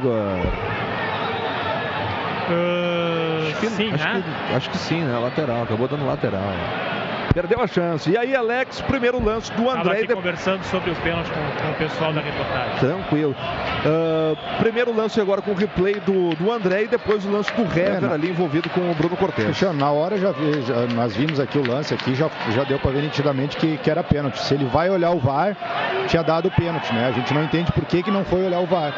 [2.48, 3.50] Igor?
[3.52, 4.24] acho que, sim, acho né?
[4.48, 5.18] que- acho que sim, né?
[5.18, 6.42] Lateral, acabou dando lateral.
[7.36, 8.10] Perdeu a chance.
[8.10, 9.92] E aí, Alex, primeiro lance do Estava André.
[9.92, 12.80] aqui e depois- conversando sobre o pênalti com, com o pessoal da reportagem.
[12.80, 13.36] Tranquilo.
[13.38, 17.64] Ah, primeiro lance agora com o replay do, do André e depois o lance do
[17.64, 18.14] Hever não.
[18.14, 19.44] ali envolvido com o Bruno Cortes.
[19.44, 22.80] Cristiano, na hora já, vi- já- nós vimos aqui o lance aqui, já, já deu
[22.80, 24.40] para ver nitidamente que, que era pênalti.
[24.40, 25.58] Se ele vai olhar o VAR,
[26.08, 27.08] tinha dado pênalti, né?
[27.08, 28.94] A gente não entende por que, que não foi olhar o VAR.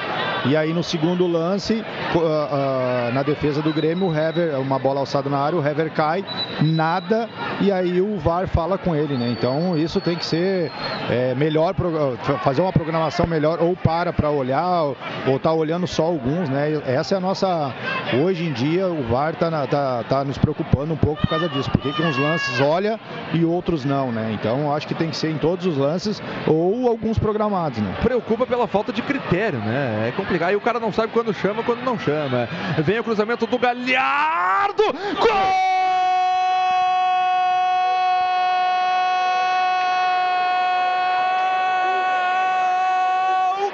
[0.46, 1.84] E aí no segundo lance,
[2.16, 5.90] ah, ah, na defesa do Grêmio, o Hever, uma bola alçada na área, o Hever
[5.92, 6.24] cai,
[6.62, 7.28] nada,
[7.60, 9.30] e aí o VAR fala com ele, né?
[9.30, 10.70] Então isso tem que ser
[11.10, 11.74] é, melhor,
[12.44, 14.94] fazer uma programação melhor, ou para para olhar,
[15.26, 16.82] ou, tá olhando só alguns, né?
[16.86, 17.74] Essa é a nossa.
[18.22, 21.72] Hoje em dia o VAR tá, tá, tá nos preocupando um pouco por causa disso.
[21.72, 23.00] Porque que uns lances olha
[23.34, 24.32] e outros não, né?
[24.34, 27.96] Então acho que tem que ser em todos os lances ou alguns programados, né?
[28.02, 30.10] Preocupa pela falta de critério, né?
[30.10, 30.52] É complicado.
[30.52, 32.50] E o cara não sabe quando chama, quando não chama.
[32.80, 34.84] Vem o cruzamento do Galhardo.
[34.84, 35.78] Gol!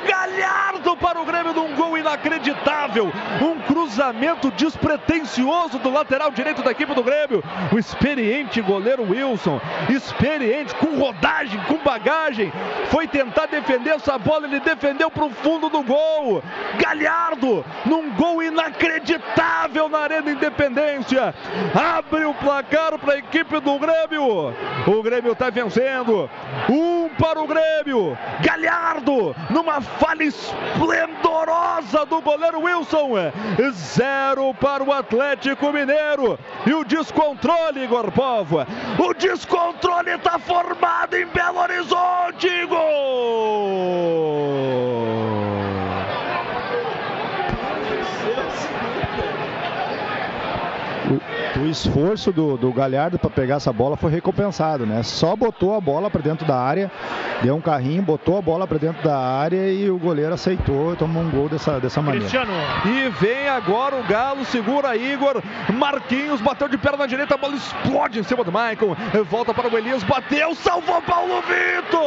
[0.07, 3.11] Galhardo para o Grêmio num gol inacreditável.
[3.41, 7.43] Um cruzamento despretensioso do lateral direito da equipe do Grêmio.
[7.71, 9.59] O experiente goleiro Wilson,
[9.89, 12.51] experiente, com rodagem, com bagagem,
[12.89, 14.45] foi tentar defender essa bola.
[14.47, 16.43] Ele defendeu para o fundo do gol.
[16.77, 21.34] Galhardo, num gol inacreditável na Arena Independência.
[21.73, 24.53] Abre o placar para a equipe do Grêmio.
[24.85, 26.30] O Grêmio está vencendo.
[26.69, 28.17] Um para o Grêmio.
[28.41, 33.11] Galhardo, numa falha esplendorosa do goleiro Wilson.
[33.73, 36.39] Zero para o Atlético Mineiro.
[36.65, 38.65] E o descontrole, Igor Povo.
[38.97, 42.65] O descontrole está formado em Belo Horizonte.
[42.65, 43.93] Gol!
[51.59, 55.03] O, esforço do, do Galhardo para pegar essa bola foi recompensado, né?
[55.03, 56.91] Só botou a bola para dentro da área,
[57.41, 60.95] deu um carrinho, botou a bola para dentro da área e o goleiro aceitou e
[60.95, 62.27] tomou um gol dessa, dessa maneira.
[62.27, 62.53] Cristiano.
[62.85, 65.41] E vem agora o Galo, segura Igor.
[65.73, 68.95] Marquinhos bateu de perna direita, a bola explode em cima do Maicon.
[69.30, 72.03] Volta para o Elias, bateu, salvou Paulo Vitor!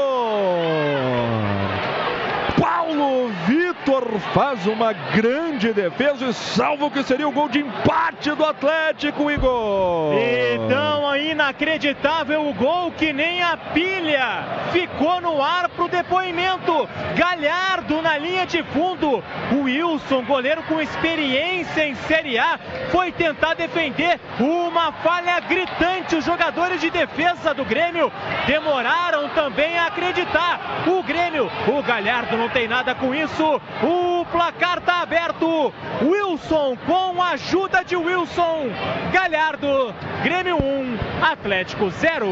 [2.66, 8.32] Paulo Vitor faz uma grande defesa e salva o que seria o gol de empate
[8.32, 10.16] do Atlético, Igor.
[10.52, 16.88] Então, inacreditável o gol que nem a pilha ficou no ar pro depoimento.
[17.14, 19.22] Galhardo na linha de fundo.
[19.52, 22.59] O Wilson, goleiro com experiência em Série A,
[22.90, 26.16] foi tentar defender uma falha gritante.
[26.16, 28.10] Os jogadores de defesa do Grêmio
[28.47, 30.84] demoraram também a acreditar.
[30.86, 33.61] O Grêmio, o Galhardo não tem nada com isso.
[33.83, 35.70] O placar tá aberto.
[36.03, 38.70] Wilson com a ajuda de Wilson.
[39.12, 39.93] Galhardo,
[40.23, 42.27] Grêmio 1, Atlético 0.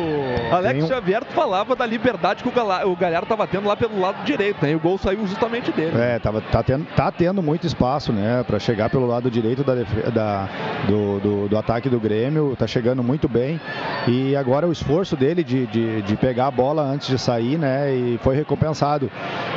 [0.50, 4.24] Alex Xavier falava da liberdade que o, Gala, o Galhardo estava tendo lá pelo lado
[4.24, 4.72] direito, né?
[4.72, 5.92] E o gol saiu justamente dele.
[6.00, 8.42] É, tava, tá, tendo, tá tendo muito espaço, né?
[8.44, 9.74] Para chegar pelo lado direito da,
[10.10, 10.48] da
[10.88, 12.56] do, do, do, ataque do Grêmio.
[12.56, 13.60] Tá chegando muito bem.
[14.08, 17.94] E agora o esforço dele de, de, de pegar a bola antes de sair, né?
[17.94, 19.10] E foi recompensado.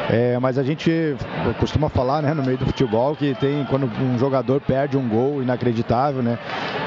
[0.09, 1.15] É, mas a gente
[1.59, 5.41] costuma falar, né, no meio do futebol, que tem quando um jogador perde um gol
[5.41, 6.37] inacreditável, né?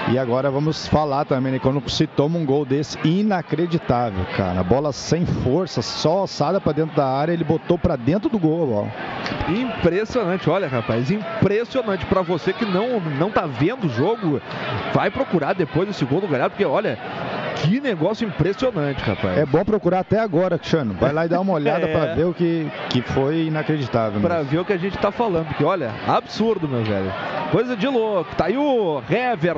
[0.09, 4.61] E agora vamos falar também, né, quando se toma um gol desse inacreditável, cara.
[4.61, 8.39] A bola sem força, só alçada para dentro da área, ele botou para dentro do
[8.39, 8.89] gol a bola.
[9.49, 14.41] Impressionante, olha, rapaz, impressionante para você que não não tá vendo o jogo,
[14.93, 16.99] vai procurar depois esse gol do Galhardo, porque olha,
[17.63, 19.39] que negócio impressionante, rapaz.
[19.39, 20.95] É bom procurar até agora, Cristiano.
[20.99, 21.93] Vai lá e dá uma olhada é.
[21.93, 24.21] para ver o que, que foi inacreditável.
[24.21, 27.13] Para ver o que a gente tá falando, porque olha, absurdo, meu velho.
[27.51, 28.35] Coisa de louco.
[28.37, 29.57] Tá aí o Hever.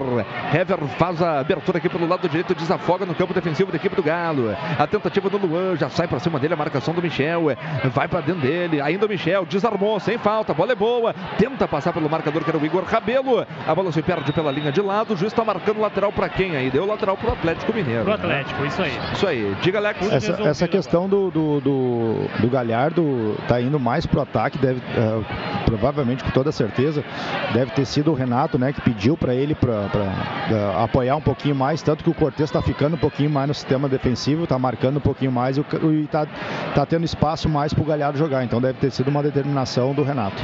[0.54, 4.02] Hever faz a abertura aqui pelo lado direito, desafoga no campo defensivo da equipe do
[4.02, 4.56] Galo.
[4.78, 7.48] A tentativa do Luan, já sai para cima dele a marcação do Michel.
[7.92, 8.80] Vai para dentro dele.
[8.80, 10.52] Ainda o Michel desarmou, sem falta.
[10.52, 11.14] A bola é boa.
[11.38, 13.46] Tenta passar pelo marcador que era o Igor Rabelo.
[13.66, 15.12] A bola se perde pela linha de lado.
[15.12, 16.70] O juiz está marcando lateral para quem aí?
[16.70, 17.91] Deu lateral pro Atlético Mineiro.
[18.02, 18.69] Pro Atlético, né?
[18.69, 18.98] isso aí.
[19.12, 19.56] Isso aí.
[19.60, 20.12] Diga, Alex.
[20.12, 25.24] Essa, essa questão do, do, do, do, Galhardo tá indo mais pro ataque, deve, uh,
[25.64, 27.05] provavelmente com toda certeza,
[27.52, 31.55] deve ter sido o Renato, né, que pediu para ele para uh, apoiar um pouquinho
[31.55, 34.97] mais, tanto que o Cortez está ficando um pouquinho mais no sistema defensivo, está marcando
[34.97, 35.60] um pouquinho mais e
[36.05, 36.27] está
[36.74, 38.44] tá tendo espaço mais para o Galhardo jogar.
[38.44, 40.43] Então deve ter sido uma determinação do Renato.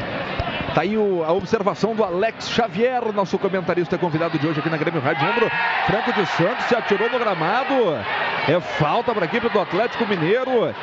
[0.74, 4.76] Tá aí o, a observação do Alex Xavier, nosso comentarista convidado de hoje aqui na
[4.76, 5.50] Grêmio Rádio Ombro.
[5.86, 7.98] Franco de Santos se atirou no gramado.
[8.48, 10.74] É falta para a equipe do Atlético Mineiro.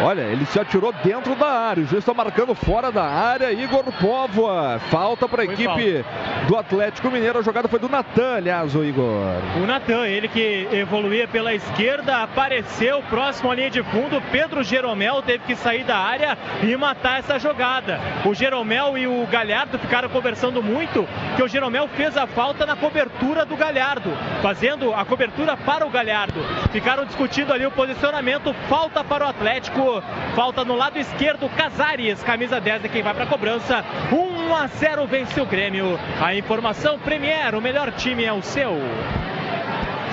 [0.00, 1.84] Olha, ele se atirou dentro da área.
[1.84, 3.52] O juiz está marcando fora da área.
[3.52, 4.80] Igor Póvoa.
[4.90, 6.46] Falta para a equipe falta.
[6.48, 7.38] do Atlético Mineiro.
[7.38, 9.36] A jogada foi do Natan, aliás, o Igor.
[9.62, 14.20] O Natan, ele que evoluía pela esquerda, apareceu próximo à linha de fundo.
[14.32, 18.00] Pedro Jeromel teve que sair da área e matar essa jogada.
[18.24, 21.06] O Jeromel e o Galhardo ficaram conversando muito
[21.36, 24.10] que o Jeromel fez a falta na cobertura do Galhardo,
[24.40, 26.40] fazendo a cobertura para o Galhardo.
[26.70, 28.54] Ficaram discutindo ali o posicionamento.
[28.68, 30.02] Falta para o Atlético.
[30.34, 33.84] Falta no lado esquerdo, Casares, camisa 10 é quem vai para a cobrança.
[34.12, 35.98] 1 a 0 vence o Grêmio.
[36.20, 38.72] A informação Premier, o melhor time é o seu.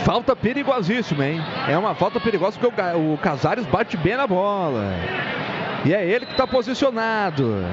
[0.03, 1.41] Falta perigosíssima, hein?
[1.67, 4.93] É uma falta perigosa porque o Casares bate bem na bola.
[5.85, 7.65] E é ele que está posicionado.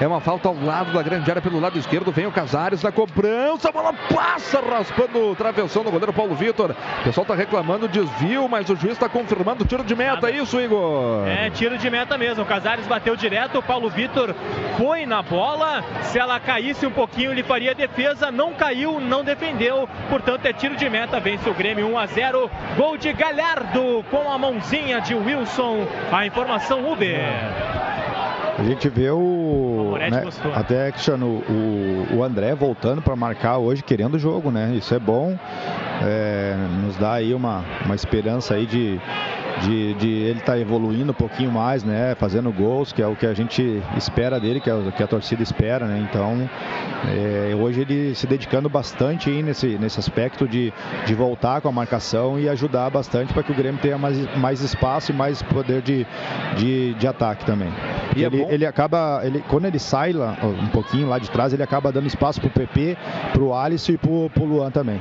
[0.00, 2.12] É uma falta ao lado da grande área pelo lado esquerdo.
[2.12, 3.68] Vem o Casares na cobrança.
[3.68, 6.70] A bola passa raspando o travessão do goleiro Paulo Vitor.
[7.00, 10.30] O pessoal está reclamando desvio, mas o juiz está confirmando o tiro de meta.
[10.30, 11.26] É isso, Igor?
[11.26, 12.44] É, tiro de meta mesmo.
[12.44, 13.58] O Casares bateu direto.
[13.58, 14.34] O Paulo Vitor
[14.76, 15.82] foi na bola.
[16.02, 18.30] Se ela caísse um pouquinho, ele faria defesa.
[18.30, 19.88] Não caiu, não defendeu.
[20.08, 21.18] Portanto, é tiro de meta.
[21.18, 22.50] Vence o Grêmio 1 a 0.
[22.76, 25.88] Gol de Galhardo com a mãozinha de Wilson.
[26.12, 27.77] A informação Uber.
[28.58, 29.96] A gente vê o.
[30.10, 34.72] Né, até questiono o, o André voltando para marcar hoje, querendo o jogo, né?
[34.74, 35.38] Isso é bom.
[36.02, 39.00] É, nos dá aí uma, uma esperança aí de,
[39.62, 42.16] de, de ele estar tá evoluindo um pouquinho mais, né?
[42.16, 45.06] Fazendo gols, que é o que a gente espera dele, que é o que a
[45.06, 46.04] torcida espera, né?
[46.10, 46.50] Então,
[47.06, 50.72] é, hoje ele se dedicando bastante aí nesse, nesse aspecto de,
[51.06, 54.60] de voltar com a marcação e ajudar bastante para que o Grêmio tenha mais, mais
[54.60, 56.06] espaço e mais poder de,
[56.56, 57.72] de, de ataque também.
[58.16, 61.52] E ele, é ele acaba, ele, quando ele sai lá, um pouquinho lá de trás,
[61.52, 62.96] ele acaba dando espaço pro PP,
[63.32, 65.00] pro Alisson e pro, pro Luan também.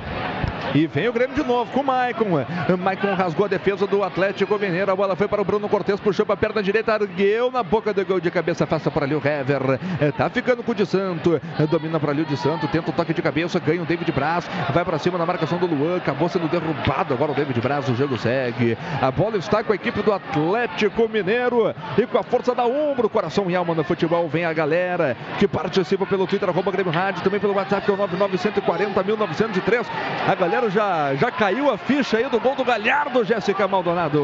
[0.74, 2.46] E vem o Grêmio de novo com o Maicon.
[2.78, 4.92] Maicon rasgou a defesa do Atlético Mineiro.
[4.92, 7.94] A bola foi para o Bruno Cortes, puxou para a perna direita, argueu na boca
[7.94, 9.80] do gol de cabeça, afasta para ali o Hever.
[10.00, 11.40] É, tá ficando com o de Santo.
[11.60, 14.12] É, domina para ali o de Santo, tenta o toque de cabeça, ganha o David
[14.12, 14.50] Braz.
[14.74, 15.98] Vai para cima na marcação do Luan.
[15.98, 17.88] Acabou sendo derrubado agora o David Braz.
[17.90, 18.78] O jogo segue.
[19.02, 23.10] A bola está com a equipe do Atlético Mineiro e com a força da Umbro,
[23.10, 24.28] coração e alma no futebol.
[24.28, 27.94] Vem a galera que participa pelo Twitter, arroba Grêmio Rádio, também pelo WhatsApp, que é
[27.94, 29.88] o 99140 1903.
[30.28, 34.20] A galera já, já caiu a ficha aí do gol do Galhardo, Jéssica Maldonado.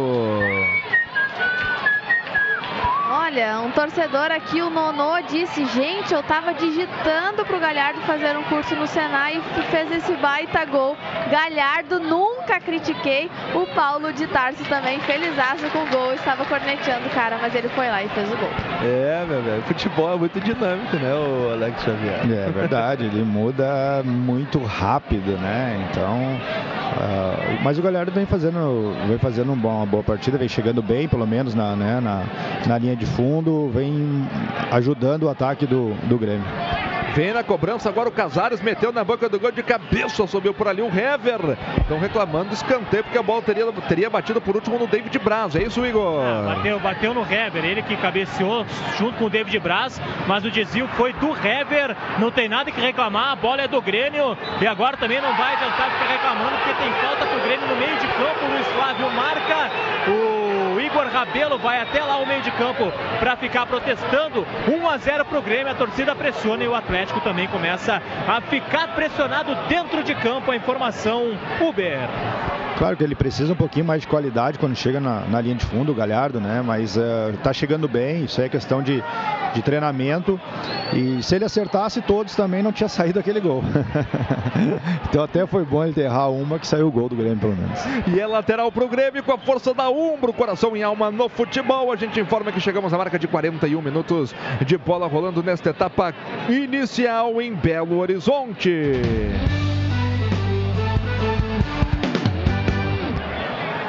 [3.26, 8.44] Olha, um torcedor aqui, o Nonô, disse: Gente, eu tava digitando pro Galhardo fazer um
[8.44, 10.98] curso no Senai e fez esse baita gol.
[11.32, 13.32] Galhardo, nunca critiquei.
[13.56, 17.70] O Paulo de Tarso também, felizaço com o gol, estava corneteando o cara, mas ele
[17.70, 18.50] foi lá e fez o gol.
[18.84, 22.30] É, meu velho, futebol é muito dinâmico, né, o Alex Xavier?
[22.30, 25.88] É verdade, ele muda muito rápido, né?
[25.90, 26.38] Então.
[26.94, 31.26] Uh, mas o Galhardo vem fazendo, vem fazendo uma boa partida, vem chegando bem, pelo
[31.26, 32.24] menos na, né, na,
[32.68, 34.28] na linha de fundo, vem
[34.72, 36.46] ajudando o ataque do, do Grêmio.
[37.14, 40.68] Vem na cobrança agora o Casares, meteu na boca do gol de cabeça, subiu por
[40.68, 41.56] ali o Hever.
[41.80, 45.56] Estão reclamando do escanteio, porque a bola teria, teria batido por último no David Braz.
[45.56, 46.20] É isso, Igor?
[46.20, 48.66] Ah, bateu, bateu no Hever, ele que cabeceou
[48.98, 51.96] junto com o David Braz, mas o desvio foi do Hever.
[52.18, 54.36] Não tem nada que reclamar, a bola é do Grêmio.
[54.60, 57.96] E agora também não vai adiantar ficar reclamando, porque tem falta pro Grêmio no meio
[57.96, 58.44] de campo.
[58.44, 59.93] O Luiz Flávio marca.
[60.84, 64.46] O Igor Rabelo vai até lá o meio de campo para ficar protestando.
[64.68, 68.42] 1 a 0 pro Grêmio, a torcida pressiona e o Atlético Atlético também começa a
[68.42, 70.52] ficar pressionado dentro de campo.
[70.52, 71.98] A informação Uber.
[72.78, 75.66] Claro que ele precisa um pouquinho mais de qualidade quando chega na, na linha de
[75.66, 76.62] fundo, o Galhardo, né?
[76.62, 79.04] Mas está uh, chegando bem, isso é questão de,
[79.54, 80.40] de treinamento.
[80.92, 83.64] E se ele acertasse todos também não tinha saído aquele gol.
[85.08, 87.80] então até foi bom ele errar uma que saiu o gol do Grêmio, pelo menos.
[88.08, 91.92] E é lateral pro Grêmio com a força da Umbro, coração e alma no futebol.
[91.92, 94.36] A gente informa que chegamos à marca de 41 minutos
[94.66, 96.14] de bola rolando nesta etapa
[96.50, 99.02] inicial em Belo Horizonte.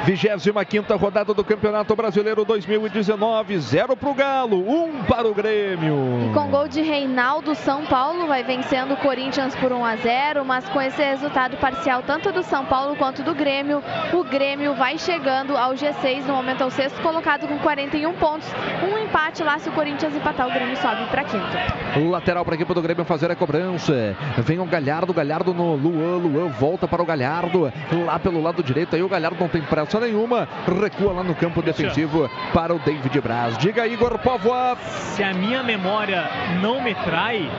[0.05, 6.29] 25 rodada do Campeonato Brasileiro 2019, 0 para o Galo, 1 um para o Grêmio.
[6.29, 10.45] E com gol de Reinaldo, São Paulo vai vencendo o Corinthians por 1 a 0,
[10.45, 13.81] mas com esse resultado parcial tanto do São Paulo quanto do Grêmio,
[14.13, 18.47] o Grêmio vai chegando ao G6, no momento ao sexto colocado com 41 pontos.
[18.83, 22.11] Um empate lá, se o Corinthians empatar, o Grêmio sobe para quinto.
[22.11, 24.15] Lateral para a equipe do Grêmio fazer a cobrança.
[24.37, 27.73] Vem o Galhardo, Galhardo no Luan, Luan volta para o Galhardo,
[28.05, 30.47] lá pelo lado direito, aí o Galhardo não tem pressa nenhuma.
[30.81, 33.57] Recua lá no campo defensivo para o David Braz.
[33.57, 34.77] Diga Igor Povoa.
[35.15, 36.29] Se a minha memória
[36.61, 37.49] não me trai,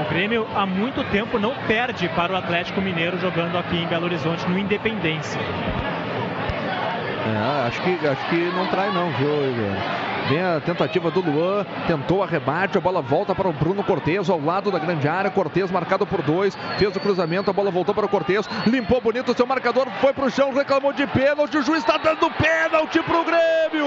[0.00, 4.06] o Grêmio há muito tempo não perde para o Atlético Mineiro jogando aqui em Belo
[4.06, 5.40] Horizonte no Independência.
[7.30, 9.30] É, acho que, acho que não trai não, viu?
[10.28, 14.40] Vem a tentativa do Luan, tentou arrebate, a bola volta para o Bruno Cortes ao
[14.40, 15.30] lado da grande área.
[15.30, 19.32] Cortes marcado por dois, fez o cruzamento, a bola voltou para o Cortes, limpou bonito
[19.32, 21.56] o seu marcador, foi para o chão, reclamou de pênalti.
[21.56, 23.86] O juiz está dando pênalti para o Grêmio.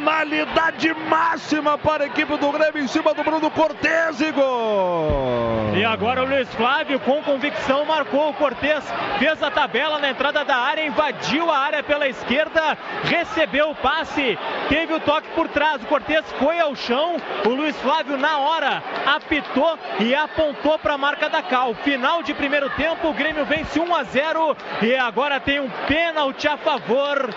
[0.00, 5.76] Penalidade máxima para a equipe do Grêmio em cima do Bruno Cortes, Igor.
[5.76, 8.82] E agora o Luiz Flávio, com convicção, marcou o Cortes,
[9.18, 14.38] fez a tabela na entrada da área, invadiu a área pela esquerda, recebeu o passe,
[14.70, 15.82] teve o toque por trás.
[15.82, 20.98] O Cortes foi ao chão, o Luiz Flávio, na hora, apitou e apontou para a
[20.98, 21.74] marca da Cal.
[21.74, 26.48] Final de primeiro tempo, o Grêmio vence 1 a 0 e agora tem um pênalti
[26.48, 27.28] a favor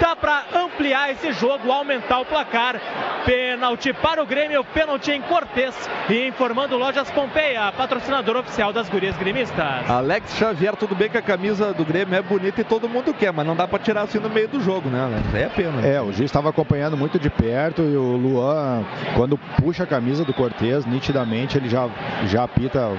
[0.00, 2.80] dá para ampliar esse jogo, aumentar o placar.
[3.24, 5.74] Pênalti para o Grêmio, pênalti em Cortez.
[6.08, 9.88] E informando Lojas Pompeia, patrocinador oficial das gurias gremistas.
[9.88, 13.32] Alex Xavier, tudo bem que a camisa do Grêmio é bonita e todo mundo quer,
[13.32, 15.34] mas não dá para tirar assim no meio do jogo, né, Alex?
[15.34, 15.86] É pena.
[15.86, 18.84] É, o juiz estava acompanhando muito de perto e o Luan,
[19.16, 21.88] quando puxa a camisa do Cortez, nitidamente ele já,
[22.26, 22.90] já apita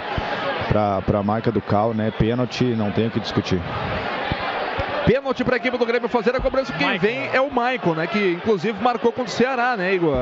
[0.67, 2.11] para a marca do Cal, né?
[2.11, 3.61] Pênalti, não tem o que discutir.
[5.05, 6.73] Pênalti para a equipe do Grêmio fazer a cobrança.
[6.73, 6.99] Quem Michael.
[6.99, 8.07] vem é o Maicon, né?
[8.07, 10.15] Que inclusive marcou contra o Ceará, né, Igor?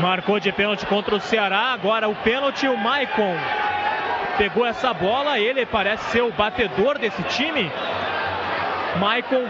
[0.00, 1.72] Marcou de pênalti contra o Ceará.
[1.72, 3.34] Agora o pênalti, o Maicon
[4.36, 5.38] pegou essa bola.
[5.38, 7.70] Ele parece ser o batedor desse time.
[8.98, 9.44] Maicon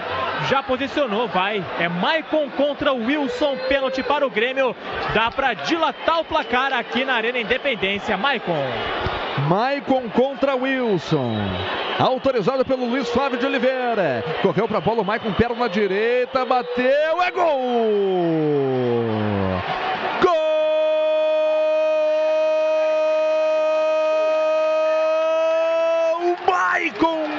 [0.48, 1.64] já posicionou, vai.
[1.78, 4.74] É Maicon contra Wilson, pênalti para o Grêmio.
[5.12, 8.16] Dá para dilatar o placar aqui na Arena Independência.
[8.16, 8.64] Maicon.
[9.48, 11.36] Maicon contra Wilson.
[11.98, 14.24] Autorizado pelo Luiz Flávio de Oliveira.
[14.42, 17.52] Correu para a bola, o Maicon, perna direita, bateu, é gol!
[20.22, 20.34] Gol!
[26.46, 27.33] Maicon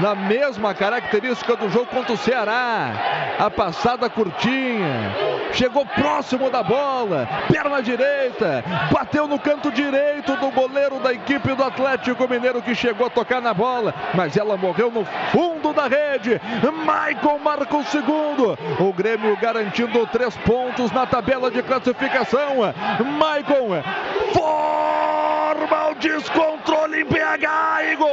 [0.00, 2.92] Na mesma característica do jogo contra o Ceará.
[3.38, 5.14] A passada curtinha
[5.52, 11.62] chegou próximo da bola, perna direita, bateu no canto direito do goleiro da equipe do
[11.62, 16.40] Atlético Mineiro que chegou a tocar na bola, mas ela morreu no fundo da rede.
[16.62, 18.58] Michael marca o segundo.
[18.80, 22.56] O Grêmio garantindo três pontos na tabela de classificação.
[23.00, 23.84] Michael
[24.32, 28.07] forma o descontrole em BH um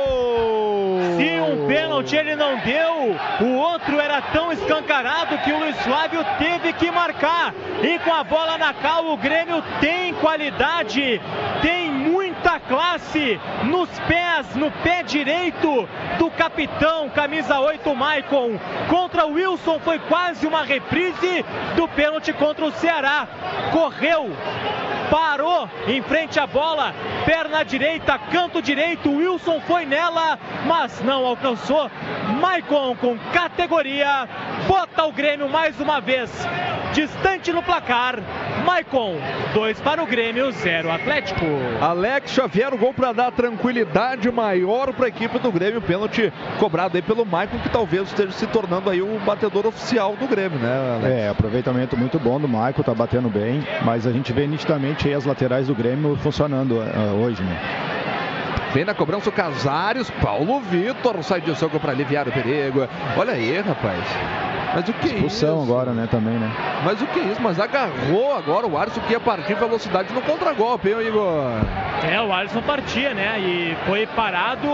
[1.76, 6.90] pênalti ele não deu, o outro era tão escancarado que o Luiz Flávio teve que
[6.90, 7.54] marcar.
[7.84, 11.20] E com a bola na cal, o Grêmio tem qualidade,
[11.62, 15.88] tem muita classe nos pés, no pé direito
[16.18, 18.60] do capitão, camisa 8, Maicon.
[18.90, 23.28] Contra o Wilson foi quase uma reprise do pênalti contra o Ceará.
[23.72, 24.30] Correu,
[25.10, 26.94] parou em frente à bola,
[27.26, 31.90] perna direita, canto direito, Wilson foi nela, mas não alcançou.
[32.40, 34.28] Maicon com categoria,
[34.68, 36.32] bota o Grêmio mais uma vez
[36.96, 38.16] distante no placar.
[38.66, 39.18] Maicon,
[39.54, 41.46] 2 para o Grêmio, 0 Atlético.
[41.82, 45.82] Alex Xavier, o gol para dar tranquilidade maior para a equipe do Grêmio.
[45.82, 50.28] Pênalti cobrado aí pelo Maicon, que talvez esteja se tornando aí o batedor oficial do
[50.28, 51.16] Grêmio, né, Alex?
[51.16, 55.26] É, aproveitamento muito bom do Maicon, tá batendo bem, mas a gente vê nitidamente as
[55.26, 58.05] laterais do Grêmio funcionando uh, hoje, né?
[58.76, 62.86] Vem na cobrança o Casares, Paulo Vitor sai de soco para aliviar o perigo.
[63.16, 64.04] Olha aí, rapaz.
[64.76, 65.72] Mas o que Expulsão é isso?
[65.72, 66.52] agora, né, também, né?
[66.84, 67.42] Mas o que é isso?
[67.42, 71.54] Mas agarrou agora o Alisson que ia partir velocidade no contragolpe, hein, Igor?
[72.04, 73.40] É, o Alisson partia, né?
[73.40, 74.68] E foi parado.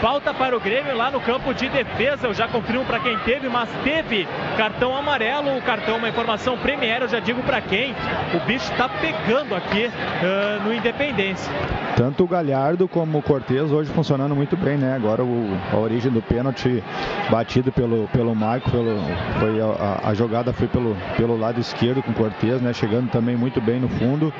[0.00, 2.28] Falta para o Grêmio lá no campo de defesa.
[2.28, 5.56] Eu já confirmo para quem teve, mas teve cartão amarelo.
[5.56, 7.94] O cartão, uma informação Premier, eu já digo para quem.
[8.32, 11.52] O bicho está pegando aqui uh, no Independência.
[11.96, 14.94] Tanto o Galhardo como o Cortez hoje funcionando muito bem, né?
[14.94, 16.82] Agora o, a origem do pênalti
[17.28, 19.00] batido pelo, pelo Marco, pelo,
[19.40, 22.72] foi a, a, jogada foi pelo, pelo lado esquerdo com o Cortez, né?
[22.72, 24.32] Chegando também muito bem no fundo.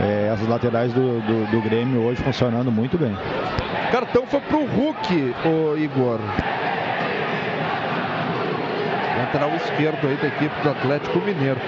[0.00, 3.14] É, as laterais do, do, do Grêmio hoje funcionando muito bem.
[3.94, 4.93] Cartão foi pro Hulk,
[5.44, 6.20] o Igor.
[9.18, 11.60] Lateral esquerdo aí da equipe do Atlético Mineiro.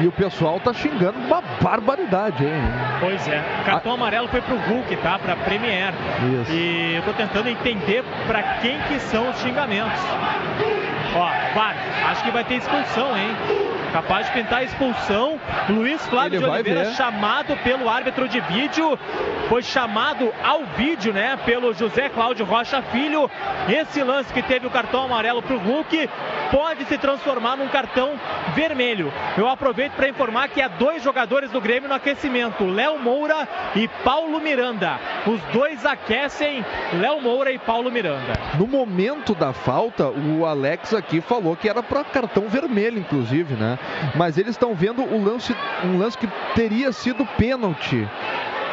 [0.00, 2.62] E o pessoal tá xingando uma barbaridade, hein?
[3.00, 3.42] Pois é.
[3.64, 3.94] Cartão a...
[3.96, 5.18] amarelo foi pro Hulk, tá?
[5.18, 5.92] Pra Premier.
[6.40, 6.52] Isso.
[6.52, 10.00] E eu tô tentando entender para quem que são os xingamentos.
[11.16, 11.74] Ó, vai.
[12.10, 13.34] Acho que vai ter expulsão, hein?
[13.92, 15.40] Capaz de pintar a expulsão.
[15.68, 16.94] Luiz Flávio Ele de Oliveira ver.
[16.94, 18.98] chamado pelo árbitro de vídeo.
[19.48, 21.38] Foi chamado ao vídeo, né?
[21.44, 23.30] Pelo José Cláudio Rocha Filho.
[23.68, 26.08] Esse lance que teve o cartão amarelo pro Hulk
[26.50, 28.12] pode se transformar num cartão
[28.54, 29.12] vermelho.
[29.36, 33.88] Eu aproveito para informar que há dois jogadores do Grêmio no aquecimento: Léo Moura e
[34.04, 34.98] Paulo Miranda.
[35.26, 36.64] Os dois aquecem
[37.00, 38.32] Léo Moura e Paulo Miranda.
[38.58, 43.77] No momento da falta, o Alex aqui falou que era para cartão vermelho, inclusive, né?
[44.14, 48.08] Mas eles estão vendo o lance, um lance que teria sido pênalti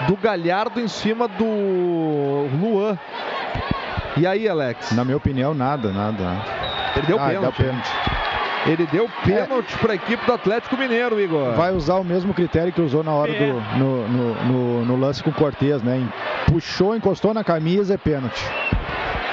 [0.07, 1.45] do Galhardo em cima do
[2.59, 2.97] Luan.
[4.17, 4.91] E aí, Alex?
[4.91, 6.23] Na minha opinião, nada, nada.
[6.95, 7.57] Ele deu ah, pênalti.
[7.57, 7.91] Deu pênalti.
[8.65, 9.77] Ele deu pênalti é.
[9.77, 11.53] para a equipe do Atlético Mineiro, Igor.
[11.53, 13.37] Vai usar o mesmo critério que usou na hora é.
[13.37, 16.01] do no, no, no, no, lance com o Cortez, né?
[16.47, 18.43] Puxou, encostou na camisa, é pênalti.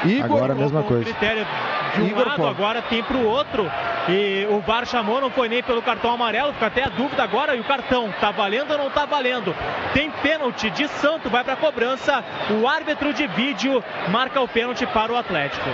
[0.05, 1.05] Igor, Agora a mesma coisa.
[1.05, 1.47] critério
[1.95, 3.70] de um Igor, lado, agora tem pro outro.
[4.09, 7.55] E o VAR chamou, não foi nem pelo cartão amarelo, fica até a dúvida agora.
[7.55, 9.55] E o cartão, tá valendo ou não tá valendo?
[9.95, 12.24] Tem pênalti de Santo, vai pra cobrança.
[12.51, 15.69] O árbitro de vídeo marca o pênalti para o Atlético.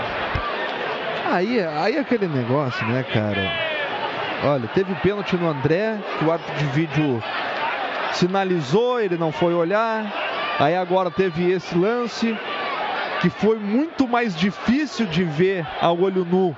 [1.30, 3.68] Aí, aí é aquele negócio, né, cara?
[4.44, 7.22] Olha, teve pênalti no André, que o árbitro de vídeo
[8.12, 10.06] sinalizou, ele não foi olhar.
[10.58, 12.36] Aí agora teve esse lance,
[13.20, 16.56] que foi muito mais difícil de ver a olho nu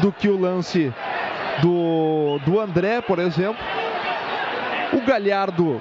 [0.00, 0.92] do que o lance
[1.62, 3.64] do, do André, por exemplo.
[4.92, 5.80] O Galhardo,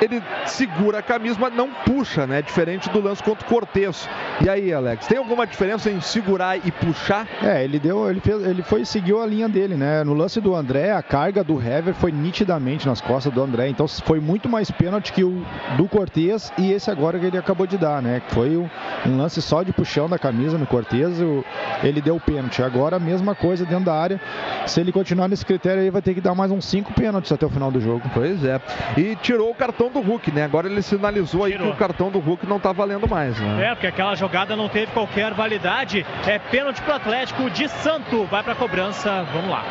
[0.00, 2.42] ele segura a camisa, mas não puxa, né?
[2.42, 4.08] Diferente do lance contra o Cortez.
[4.44, 7.26] E aí, Alex, tem alguma diferença em segurar e puxar?
[7.42, 10.04] É, ele deu, ele fez, ele foi seguiu a linha dele, né?
[10.04, 13.86] No lance do André, a carga do Hever foi nitidamente nas costas do André, então
[13.88, 15.44] foi muito mais pênalti que o
[15.76, 18.22] do Cortez e esse agora que ele acabou de dar, né?
[18.28, 18.68] Foi um,
[19.06, 21.44] um lance só de puxão da camisa no Cortez, o-
[21.82, 22.62] ele deu o pênalti.
[22.62, 24.20] Agora a mesma coisa dentro da área.
[24.66, 27.44] Se ele continuar nesse critério aí, vai ter que dar mais uns cinco pênaltis até
[27.46, 28.02] o final do jogo.
[28.14, 28.60] Pois é.
[28.96, 30.44] E tirou o cartão do Hulk, né?
[30.44, 31.68] Agora ele sinalizou aí Tirou.
[31.68, 33.66] que o cartão do Hulk não tá valendo mais, né?
[33.66, 36.04] É, porque aquela jogada não teve qualquer validade.
[36.26, 38.24] É pênalti pro Atlético de Santo.
[38.24, 39.22] Vai pra cobrança.
[39.32, 39.64] Vamos lá.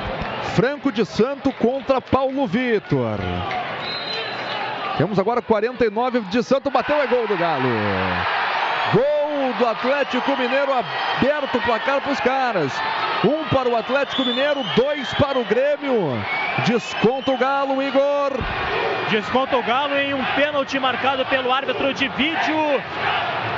[0.55, 3.19] Franco de Santo contra Paulo Vitor.
[4.97, 7.69] Temos agora 49 de Santo, bateu é gol do Galo.
[8.93, 12.73] Gol do Atlético Mineiro, aberto o placar para os caras.
[13.23, 16.13] Um para o Atlético Mineiro, dois para o Grêmio.
[16.65, 18.31] Desconta o Galo, Igor.
[19.09, 22.57] Desconta o Galo em um pênalti marcado pelo árbitro de vídeo.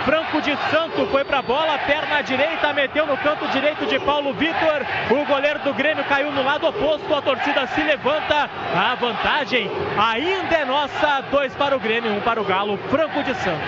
[0.06, 4.86] Franco de Santo foi pra bola, perna direita, meteu no canto direito de Paulo Vitor.
[5.10, 8.50] O goleiro do Grêmio caiu no lado oposto, a torcida se levanta.
[8.76, 12.78] A vantagem ainda é nossa, dois para o Grêmio, um para o Galo.
[12.90, 13.60] Franco de Santo.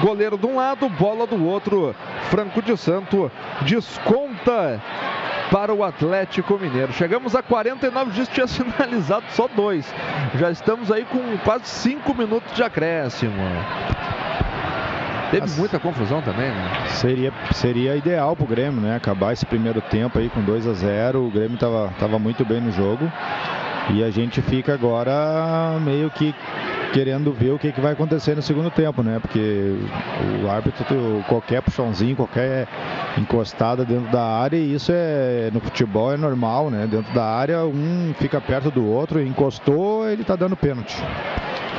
[0.00, 1.94] Goleiro de um lado, bola do outro.
[2.28, 3.32] Franco de Santo
[3.62, 4.80] desconta
[5.50, 6.92] para o Atlético Mineiro.
[6.92, 9.92] Chegamos a 49 dias, tinha sinalizado só dois.
[10.34, 13.32] Já estamos aí com quase cinco minutos de acréscimo.
[15.30, 16.86] Teve muita confusão também, né?
[16.88, 18.94] Seria, seria ideal pro Grêmio, né?
[18.94, 22.60] Acabar esse primeiro tempo aí com 2 a 0 O Grêmio tava, tava muito bem
[22.60, 23.10] no jogo.
[23.90, 26.34] E a gente fica agora meio que
[26.96, 29.18] querendo ver o que, que vai acontecer no segundo tempo, né?
[29.20, 29.76] Porque
[30.42, 30.82] o árbitro,
[31.28, 32.66] qualquer puxãozinho, qualquer
[33.18, 36.86] encostada dentro da área, e isso é no futebol é normal, né?
[36.86, 40.96] Dentro da área, um fica perto do outro, encostou, ele tá dando pênalti.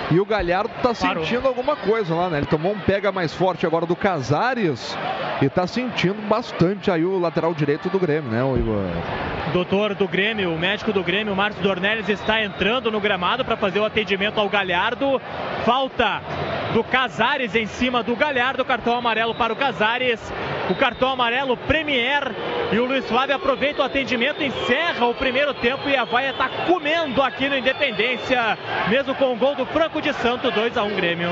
[0.10, 2.38] E o Galhardo tá sentindo alguma coisa lá, né?
[2.38, 4.98] Ele tomou um pega mais forte agora do Casares
[5.42, 8.84] e tá sentindo bastante aí o lateral direito do Grêmio, né, o Igor?
[9.52, 13.80] Doutor do Grêmio, o médico do Grêmio, Márcio Dornelles, está entrando no gramado para fazer
[13.80, 15.22] o atendimento ao Galhardo.
[15.66, 16.22] Falta
[16.74, 20.20] do Casares em cima do Galhardo, cartão amarelo para o Casares.
[20.70, 22.24] O cartão amarelo Premier
[22.72, 26.50] e o Luiz Flávio aproveita o atendimento, encerra o primeiro tempo e a vaia está
[26.68, 28.58] comendo aqui no Independência,
[28.90, 31.30] mesmo com o gol do Franco de Santo, 2 a 1 Grêmio.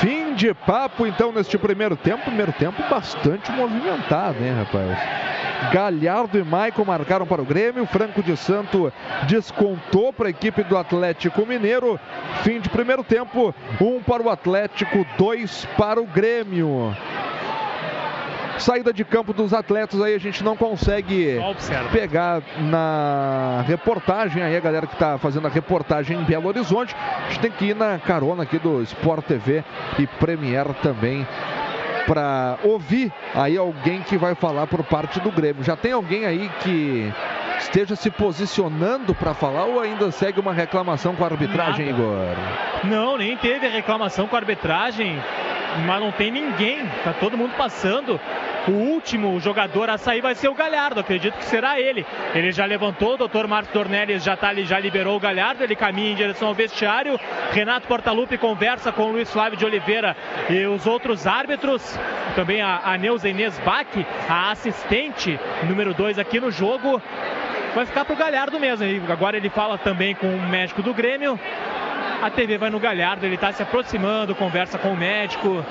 [0.00, 2.24] Fim de papo então neste primeiro tempo.
[2.24, 4.98] Primeiro tempo bastante movimentado, hein, rapaz?
[5.72, 7.86] Galhardo e Maicon marcaram para o Grêmio.
[7.86, 8.92] Franco de Santo
[9.24, 12.00] descontou para a equipe do Atlético Mineiro.
[12.42, 13.54] Fim de primeiro tempo.
[13.80, 16.96] Um para o Atlético, dois para o Grêmio.
[18.62, 21.36] Saída de campo dos atletas aí a gente não consegue
[21.90, 26.94] pegar na reportagem aí a galera que está fazendo a reportagem em Belo Horizonte.
[26.94, 29.64] A gente tem que ir na carona aqui do Sport TV
[29.98, 31.26] e Premier também
[32.06, 35.64] para ouvir aí alguém que vai falar por parte do Grêmio.
[35.64, 37.12] Já tem alguém aí que
[37.58, 41.98] esteja se posicionando para falar ou ainda segue uma reclamação com a arbitragem, Nada.
[41.98, 42.26] Igor?
[42.84, 45.20] Não, nem teve reclamação com a arbitragem,
[45.84, 48.20] mas não tem ninguém, tá todo mundo passando.
[48.68, 52.06] O último jogador a sair vai ser o Galhardo, acredito que será ele.
[52.32, 56.12] Ele já levantou, o doutor Márcio Dornelles já, tá, já liberou o Galhardo, ele caminha
[56.12, 57.18] em direção ao vestiário.
[57.50, 60.16] Renato Portaluppi conversa com o Luiz Flávio de Oliveira
[60.48, 61.98] e os outros árbitros.
[62.36, 63.88] Também a, a Neuza Inês Bach,
[64.28, 67.02] a assistente número 2 aqui no jogo.
[67.74, 68.86] Vai ficar pro Galhardo mesmo.
[68.86, 71.38] E agora ele fala também com o médico do Grêmio.
[72.22, 75.64] A TV vai no Galhardo, ele está se aproximando, conversa com o médico.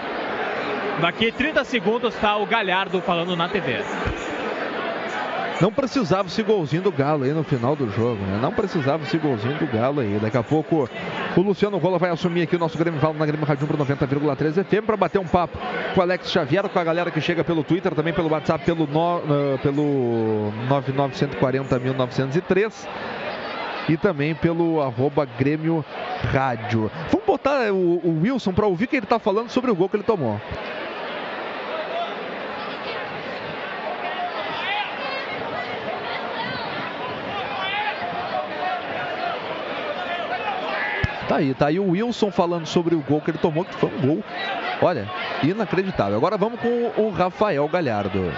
[1.01, 3.79] Daqui 30 segundos está o Galhardo falando na TV.
[5.59, 8.37] Não precisava esse golzinho do Galo aí no final do jogo, né?
[8.39, 10.19] Não precisava esse golzinho do Galo aí.
[10.19, 10.87] Daqui a pouco
[11.35, 14.63] o Luciano Rola vai assumir aqui o nosso Grêmio Val na Grêmio Rádio Umbro 90,3
[14.63, 15.57] FM para bater um papo
[15.93, 18.85] com o Alex Xavier, com a galera que chega pelo Twitter, também pelo WhatsApp, pelo,
[18.85, 22.87] no, uh, pelo 99140.1903
[23.89, 25.83] e também pelo arroba Grêmio
[26.31, 26.91] Rádio.
[27.11, 29.89] Vamos botar o, o Wilson para ouvir o que ele está falando sobre o gol
[29.89, 30.39] que ele tomou.
[41.27, 43.89] Tá aí, tá aí o Wilson falando sobre o gol que ele tomou, que foi
[43.89, 44.23] um gol,
[44.81, 45.09] olha,
[45.43, 46.17] inacreditável.
[46.17, 48.31] Agora vamos com o Rafael Galhardo.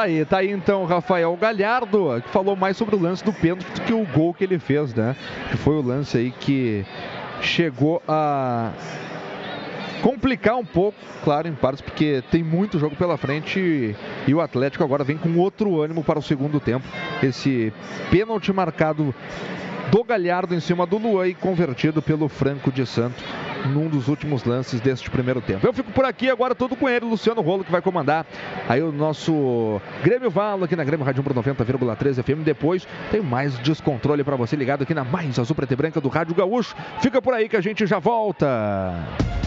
[0.00, 3.34] Tá aí, tá aí então o Rafael Galhardo, que falou mais sobre o lance do
[3.34, 5.14] pênalti do que o gol que ele fez, né?
[5.50, 6.86] Que foi o lance aí que
[7.42, 8.72] chegou a
[10.00, 13.94] complicar um pouco, claro, em partes, porque tem muito jogo pela frente
[14.26, 16.86] e o Atlético agora vem com outro ânimo para o segundo tempo.
[17.22, 17.70] Esse
[18.10, 19.14] pênalti marcado
[19.90, 23.22] do Galhardo em cima do Luan e convertido pelo Franco de Santo
[23.66, 25.66] num dos últimos lances deste primeiro tempo.
[25.66, 28.26] Eu fico por aqui agora todo com ele, Luciano Rolo, que vai comandar
[28.68, 32.44] aí o nosso Grêmio Valo aqui na Grêmio Rádio 90,3 FM.
[32.44, 36.08] Depois tem mais descontrole para você ligado aqui na mais azul preta e branca do
[36.08, 36.74] Rádio Gaúcho.
[37.00, 38.94] Fica por aí que a gente já volta.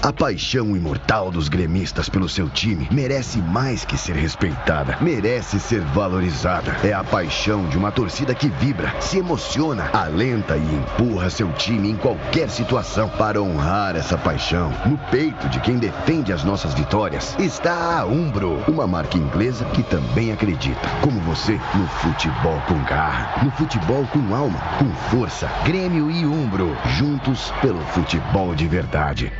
[0.02, 5.80] A paixão imortal dos gremistas pelo seu time merece mais que ser respeitada, merece ser
[5.80, 6.76] valorizada.
[6.84, 11.90] É a paixão de uma torcida que vibra, se emociona, alenta e empurra seu time
[11.90, 14.70] em qualquer situação para honrar essa paixão.
[14.86, 19.82] No peito de quem defende as nossas vitórias está a Umbro, uma marca inglesa que
[19.82, 25.50] também acredita, como você, no futebol com garra, no futebol com alma, com força.
[25.64, 29.32] Grêmio e Umbro, juntos pelo futebol de verdade.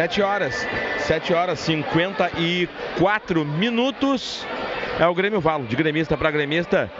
[0.00, 0.66] Sete horas,
[1.00, 4.46] sete horas 54 minutos.
[4.98, 6.90] É o Grêmio Valo, de gremista para gremista.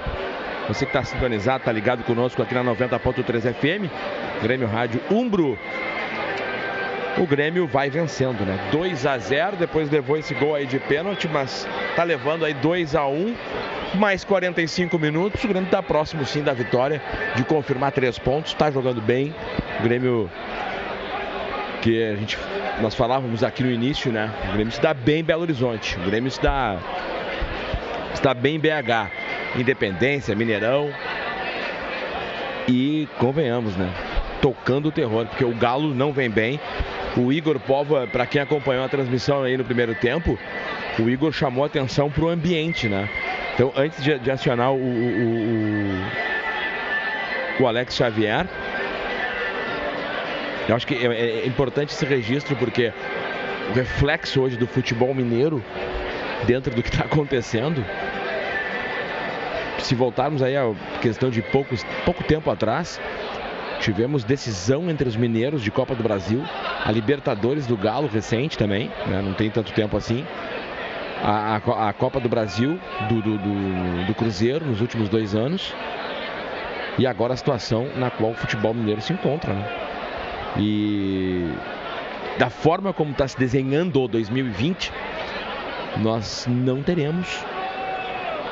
[0.69, 3.91] Você que está sintonizado, está ligado conosco aqui na 90.3 FM,
[4.43, 5.59] Grêmio Rádio Umbro.
[7.17, 8.69] O Grêmio vai vencendo, né?
[8.71, 11.67] 2 a 0, depois levou esse gol aí de pênalti, mas
[11.97, 13.35] tá levando aí 2 a 1.
[13.95, 17.01] Mais 45 minutos, o Grêmio está próximo sim da vitória,
[17.35, 19.35] de confirmar três pontos, está jogando bem.
[19.79, 20.31] O Grêmio
[21.81, 22.39] que a gente
[22.81, 24.31] nós falávamos aqui no início, né?
[24.48, 25.97] O Grêmio está bem em Belo Horizonte.
[25.98, 26.78] O Grêmio está
[28.15, 29.11] está bem em BH,
[29.57, 30.90] Independência, Mineirão.
[32.69, 33.90] E convenhamos, né?
[34.40, 36.61] Tocando o terror, porque o Galo não vem bem.
[37.16, 40.39] O Igor Pova, para quem acompanhou a transmissão aí no primeiro tempo,
[40.98, 43.09] o Igor chamou atenção para o ambiente, né?
[43.55, 46.01] Então, antes de, de acionar o, o,
[47.59, 48.47] o, o Alex Xavier,
[50.69, 52.93] eu acho que é, é importante esse registro porque
[53.70, 55.62] o reflexo hoje do futebol mineiro,
[56.47, 57.85] dentro do que está acontecendo,
[59.78, 63.01] se voltarmos aí à questão de poucos, pouco tempo atrás,
[63.81, 66.43] tivemos decisão entre os mineiros de Copa do Brasil,
[66.85, 69.23] a Libertadores do Galo recente também, né?
[69.23, 70.24] não tem tanto tempo assim,
[71.23, 72.78] a, a, a Copa do Brasil
[73.09, 75.74] do, do, do, do Cruzeiro nos últimos dois anos,
[76.99, 79.55] e agora a situação na qual o futebol mineiro se encontra.
[79.55, 79.90] Né?
[80.57, 81.49] E
[82.39, 84.93] da forma como está se desenhando o 2020,
[85.99, 87.45] nós não teremos,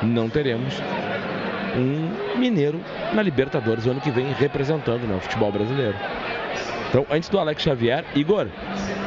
[0.01, 0.81] não teremos
[1.75, 2.79] um mineiro
[3.13, 5.95] na Libertadores o ano que vem representando né, o futebol brasileiro.
[6.89, 8.47] Então, antes do Alex Xavier, Igor,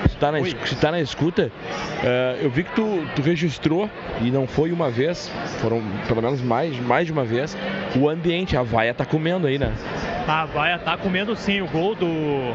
[0.09, 3.91] se está na, se tá na escuta, uh, eu vi que tu, tu registrou,
[4.21, 5.29] e não foi uma vez,
[5.61, 7.57] foram pelo menos mais, mais de uma vez,
[7.97, 9.73] o ambiente, a vaia tá comendo aí, né?
[10.27, 12.55] A vaia tá comendo sim, o gol do,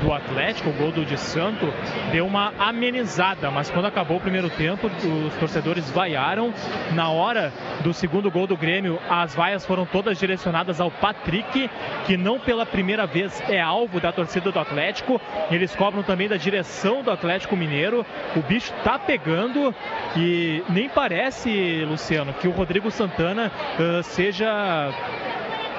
[0.00, 1.66] do Atlético, o gol do de Santo,
[2.12, 6.54] deu uma amenizada, mas quando acabou o primeiro tempo, os torcedores vaiaram.
[6.92, 11.68] Na hora do segundo gol do Grêmio, as vaias foram todas direcionadas ao Patrick,
[12.06, 15.20] que não pela primeira vez é alvo da torcida do Atlético.
[15.50, 18.06] Eles cobram também da direção do Atlético Mineiro.
[18.36, 19.74] O bicho tá pegando
[20.16, 24.92] e nem parece, Luciano, que o Rodrigo Santana uh, seja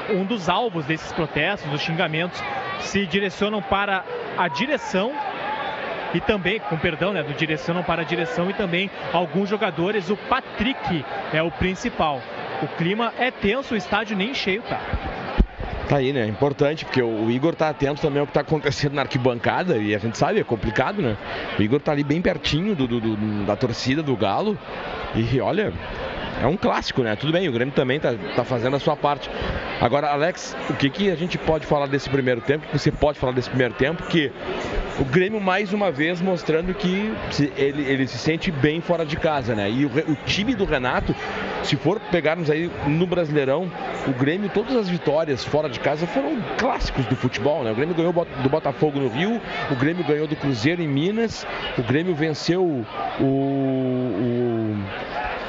[0.09, 2.41] um dos alvos desses protestos, dos xingamentos,
[2.79, 4.03] se direcionam para
[4.37, 5.13] a direção
[6.13, 10.09] e também, com perdão, né, do direcionam para a direção e também alguns jogadores.
[10.09, 12.21] O Patrick é o principal.
[12.61, 14.79] O clima é tenso, o estádio nem cheio tá.
[15.87, 16.25] Tá aí, né?
[16.25, 19.97] Importante, porque o Igor tá atento também ao que tá acontecendo na arquibancada e a
[19.97, 21.17] gente sabe, é complicado, né?
[21.59, 24.57] O Igor tá ali bem pertinho do, do, do da torcida do Galo
[25.13, 25.73] e olha,
[26.41, 27.15] é um clássico, né?
[27.15, 29.29] Tudo bem, o Grêmio também tá, tá fazendo a sua parte.
[29.79, 32.65] Agora, Alex, o que, que a gente pode falar desse primeiro tempo?
[32.65, 34.03] O que você pode falar desse primeiro tempo?
[34.03, 34.31] Que
[34.99, 37.13] o Grêmio, mais uma vez, mostrando que
[37.57, 39.69] ele, ele se sente bem fora de casa, né?
[39.69, 41.15] E o, o time do Renato,
[41.63, 43.71] se for pegarmos aí no Brasileirão,
[44.07, 47.71] o Grêmio, todas as vitórias fora de casa foram clássicos do futebol, né?
[47.71, 49.39] O Grêmio ganhou do Botafogo no Rio,
[49.69, 51.45] o Grêmio ganhou do Cruzeiro em Minas,
[51.77, 52.85] o Grêmio venceu o.
[53.21, 54.77] o-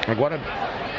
[0.07, 0.39] agora.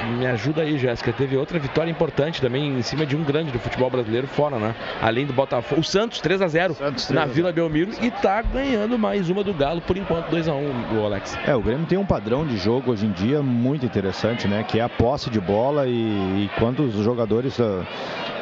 [0.05, 1.13] Me ajuda aí, Jéssica.
[1.13, 4.75] Teve outra vitória importante também em cima de um grande do futebol brasileiro fora, né?
[5.01, 5.81] Além do Botafogo.
[5.81, 6.77] O Santos 3 a 0
[7.11, 10.99] na Vila Belmiro e tá ganhando mais uma do Galo por enquanto 2 a 1
[10.99, 11.39] o Alex.
[11.47, 14.63] É, o Grêmio tem um padrão de jogo hoje em dia muito interessante, né?
[14.63, 17.85] Que é a posse de bola e, e quando os jogadores, ah,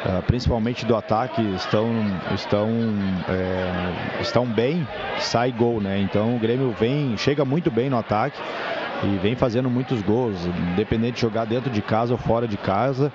[0.05, 1.87] ah, principalmente do ataque, estão,
[2.33, 2.69] estão,
[3.29, 4.87] é, estão bem,
[5.19, 5.99] sai gol, né?
[5.99, 8.39] Então o Grêmio vem, chega muito bem no ataque
[9.03, 10.37] e vem fazendo muitos gols,
[10.73, 13.11] independente de jogar dentro de casa ou fora de casa,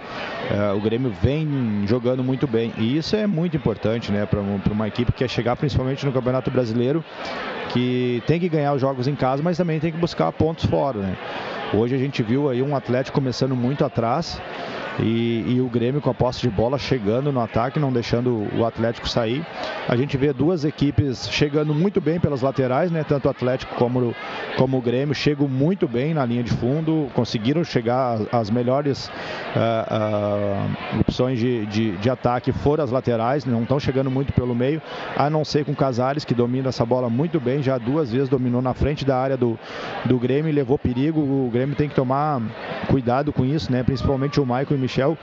[0.50, 4.88] eh, o Grêmio vem jogando muito bem e isso é muito importante, né, para uma
[4.88, 7.04] equipe que quer chegar principalmente no Campeonato Brasileiro,
[7.70, 10.98] que tem que ganhar os jogos em casa, mas também tem que buscar pontos fora,
[10.98, 11.16] né?
[11.72, 14.40] Hoje a gente viu aí um Atlético começando muito atrás
[15.00, 18.64] e, e o Grêmio com a posse de bola chegando no ataque, não deixando o
[18.64, 19.44] Atlético sair.
[19.88, 23.04] A gente vê duas equipes chegando muito bem pelas laterais, né?
[23.04, 24.14] Tanto o Atlético como,
[24.56, 29.10] como o Grêmio chegam muito bem na linha de fundo, conseguiram chegar às melhores
[29.54, 34.54] ah, ah, opções de, de, de ataque foram as laterais, não estão chegando muito pelo
[34.54, 34.82] meio,
[35.16, 38.28] a não ser com o Casares, que domina essa bola muito bem, já duas vezes
[38.28, 39.58] dominou na frente da área do,
[40.04, 41.20] do Grêmio e levou perigo.
[41.20, 42.40] O Grêmio tem que tomar
[42.88, 43.82] cuidado com isso, né?
[43.82, 45.18] Principalmente o Michael e o Michel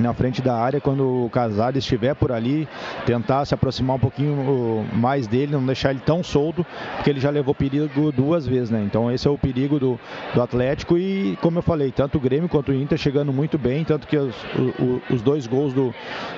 [0.00, 2.66] na frente da área quando o Casares estiver por ali,
[3.06, 6.66] tentar se aproximar um pouquinho uh, mais dele, não deixar ele tão solto,
[6.96, 8.82] porque ele já levou perigo duas vezes, né?
[8.84, 10.00] Então esse é o perigo do,
[10.34, 13.84] do Atlético e, como eu falei, tanto o Grêmio quanto o Inter chegando muito bem,
[13.84, 14.34] tanto que os,
[14.80, 15.94] o- os dois gols do,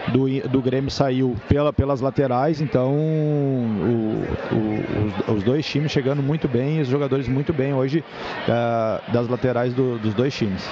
[0.08, 4.22] do, do Grêmio saiu pela, pelas laterais, então o-
[4.52, 8.04] o- os, os dois times chegando muito bem e os jogadores muito bem hoje
[8.50, 10.68] ah, das laterais do- dos dois times.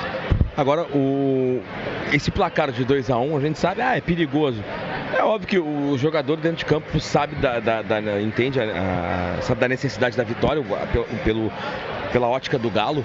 [0.57, 1.61] Agora, o...
[2.13, 4.63] esse placar de 2 a 1 a gente sabe, ah, é perigoso.
[5.17, 9.43] É óbvio que o jogador dentro de campo sabe da, da- da- entende a- a-
[9.43, 10.63] sabe da necessidade da vitória
[11.25, 11.51] pelo-
[12.13, 13.05] pela ótica do Galo.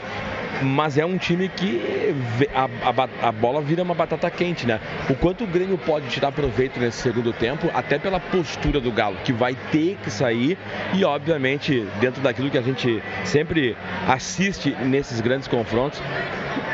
[0.61, 2.13] Mas é um time que
[2.53, 4.79] a, a a bola vira uma batata quente, né?
[5.09, 9.17] O quanto o Grêmio pode tirar proveito nesse segundo tempo, até pela postura do Galo,
[9.23, 10.57] que vai ter que sair
[10.93, 13.75] e, obviamente, dentro daquilo que a gente sempre
[14.07, 16.01] assiste nesses grandes confrontos,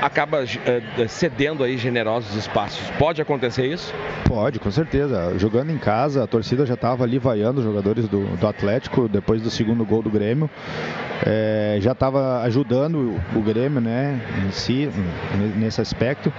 [0.02, 2.90] acaba eh, cedendo aí generosos espaços.
[2.98, 3.94] Pode acontecer isso?
[4.28, 5.38] Pode, com certeza.
[5.38, 9.42] Jogando em casa, a torcida já estava ali vaiando os jogadores do, do Atlético depois
[9.42, 10.50] do segundo gol do Grêmio.
[11.26, 13.42] É, já estava ajudando o, o
[13.80, 14.90] Né, em si,
[15.58, 16.32] nesse aspecto.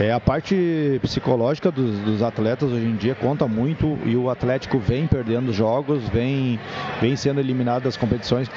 [0.00, 4.78] É, a parte psicológica dos, dos atletas hoje em dia conta muito e o Atlético
[4.78, 6.58] vem perdendo jogos, vem,
[7.00, 8.48] vem sendo eliminado das competições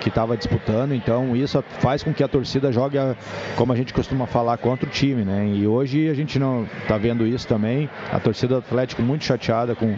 [0.00, 0.92] que estava disputando.
[0.94, 3.14] Então isso faz com que a torcida jogue, a-
[3.56, 5.46] como a gente costuma falar, contra o time, né?
[5.54, 7.88] E hoje a gente não está vendo isso também.
[8.12, 9.96] A torcida do Atlético muito chateada com,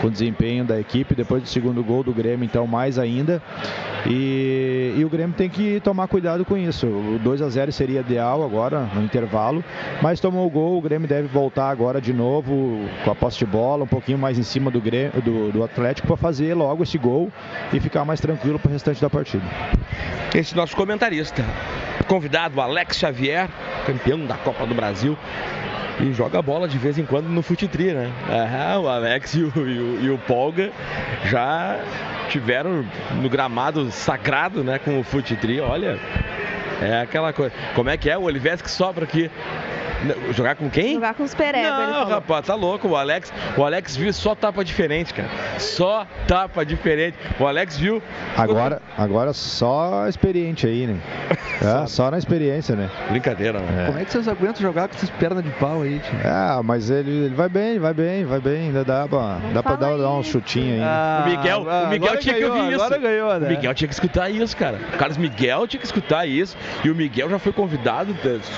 [0.00, 3.42] com o desempenho da equipe depois do segundo gol do Grêmio, então mais ainda.
[4.08, 6.86] E, e o Grêmio tem que tomar cuidado com isso.
[7.26, 9.64] O 2 a 0 seria ideal agora no intervalo,
[10.00, 13.44] mas tomou o gol, o Grêmio deve voltar agora de novo com a posse de
[13.46, 16.96] bola, um pouquinho mais em cima do, Grêmio, do, do Atlético para fazer logo esse
[16.96, 17.28] gol
[17.72, 19.42] e ficar mais tranquilo para o restante da partida.
[20.32, 21.44] Esse nosso comentarista,
[22.06, 23.48] convidado Alex Xavier,
[23.84, 25.18] campeão da Copa do Brasil.
[25.98, 28.12] E joga bola de vez em quando no Futitri, né?
[28.28, 30.70] Aham, o Alex e o, e o- e o Polga
[31.24, 31.80] já
[32.28, 32.84] tiveram
[33.14, 34.78] no gramado sagrado, né?
[34.78, 35.58] Com o Futitri.
[35.58, 35.98] Olha,
[36.80, 37.54] é aquela coisa.
[37.74, 38.16] Como é que é?
[38.18, 38.28] O
[38.62, 39.30] que sobra aqui.
[40.32, 40.94] Jogar com quem?
[40.94, 42.88] Jogar com os pereba, Não, rapaz, tá louco.
[42.88, 45.28] O Alex, o Alex viu só tapa diferente, cara.
[45.58, 47.16] Só tapa diferente.
[47.40, 48.02] O Alex viu.
[48.36, 50.96] Agora, agora só experiente aí, né?
[51.56, 52.90] É, só na experiência, né?
[53.08, 53.86] Brincadeira, né?
[53.86, 56.18] Como é que vocês aguentam jogar com essas pernas de pau aí, tio?
[56.22, 58.66] Ah, mas ele, ele vai bem, vai bem, vai bem.
[58.66, 60.80] Ainda dá pra, dá pra dar, dar um chutinho aí.
[60.80, 60.86] né?
[61.24, 62.84] o Miguel, o Miguel agora tinha ganhou, que ouvir isso.
[62.84, 63.46] agora ganhou, né?
[63.46, 64.78] O Miguel tinha que escutar isso, cara.
[64.92, 66.58] O Carlos Miguel tinha que escutar isso.
[66.84, 68.14] E o Miguel já foi convidado,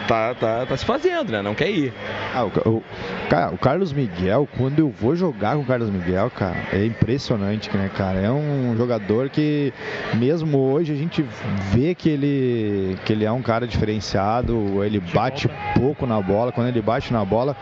[0.09, 1.28] tá, tá, tá se fazendo.
[1.43, 1.93] Não quer ir.
[2.35, 2.83] Ah, o, o,
[3.29, 7.75] cara, o Carlos Miguel, quando eu vou jogar com o Carlos Miguel, cara, é impressionante,
[7.77, 8.19] né, cara?
[8.19, 9.73] É um jogador que,
[10.15, 11.25] mesmo hoje, a gente
[11.73, 16.53] vê que ele, que ele é um cara diferenciado, ele bate pouco na bola.
[16.53, 17.57] Quando ele bate na bola,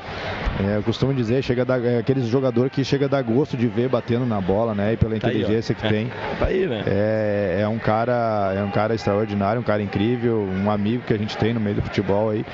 [0.64, 3.66] é, eu costumo dizer, chega da, é aquele jogador que chega a dar gosto de
[3.66, 4.92] ver batendo na bola, né?
[4.92, 5.88] E pela Tá aí, inteligência que É.
[5.90, 6.10] tem.
[6.38, 6.82] Tá aí, né?
[6.86, 11.18] É, é um cara, é um cara extraordinário, um cara incrível, um amigo que a
[11.18, 12.44] gente tem no meio do futebol aí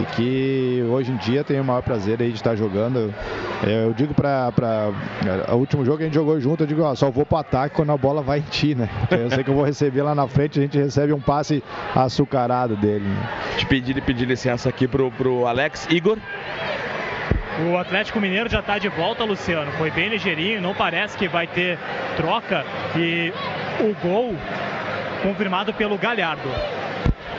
[0.00, 0.51] e que
[0.90, 3.12] hoje em dia tem o maior prazer aí de estar jogando.
[3.66, 4.52] É, eu digo para
[5.52, 7.76] o último jogo que a gente jogou junto, eu digo, ó, só vou pro ataque
[7.76, 8.88] quando a bola vai em ti, né?
[9.00, 11.62] Porque eu sei que eu vou receber lá na frente, a gente recebe um passe
[11.94, 13.04] açucarado dele.
[13.04, 13.28] Né?
[13.56, 16.18] Te pedir, pedir licença aqui pro, pro Alex Igor.
[17.70, 19.70] O Atlético Mineiro já está de volta, Luciano.
[19.72, 21.78] Foi bem ligeirinho, não parece que vai ter
[22.16, 22.64] troca.
[22.96, 23.32] E
[23.80, 24.34] o gol
[25.22, 26.48] confirmado pelo Galhardo.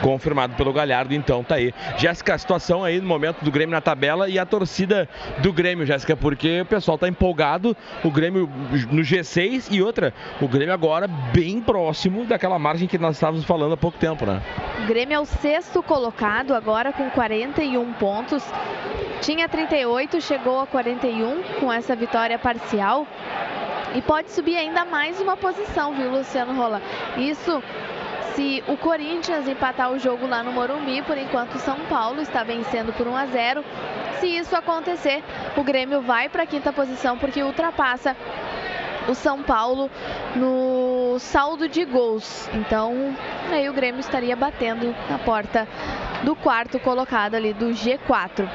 [0.04, 1.72] Confirmado pelo Galhardo, então tá aí.
[1.96, 5.08] Jéssica, a situação aí no momento do Grêmio na tabela e a torcida
[5.38, 7.74] do Grêmio, Jéssica, porque o pessoal tá empolgado,
[8.04, 8.46] o Grêmio
[8.90, 10.12] no G6 e outra,
[10.42, 14.42] o Grêmio agora bem próximo daquela margem que nós estávamos falando há pouco tempo, né?
[14.84, 18.44] O Grêmio é o sexto colocado, agora com 41 pontos.
[19.22, 23.06] Tinha 38, chegou a 41 com essa vitória parcial.
[23.94, 26.82] E pode subir ainda mais uma posição, viu, Luciano Rola?
[27.16, 27.62] Isso
[28.34, 32.42] se o Corinthians empatar o jogo lá no Morumbi, por enquanto o São Paulo está
[32.42, 33.64] vencendo por 1 a 0.
[34.20, 35.22] Se isso acontecer,
[35.56, 38.16] o Grêmio vai para a quinta posição porque ultrapassa
[39.08, 39.90] o São Paulo
[40.34, 42.48] no saldo de gols.
[42.54, 43.14] Então,
[43.50, 45.68] aí o Grêmio estaria batendo na porta
[46.22, 48.48] do quarto colocado ali do G4.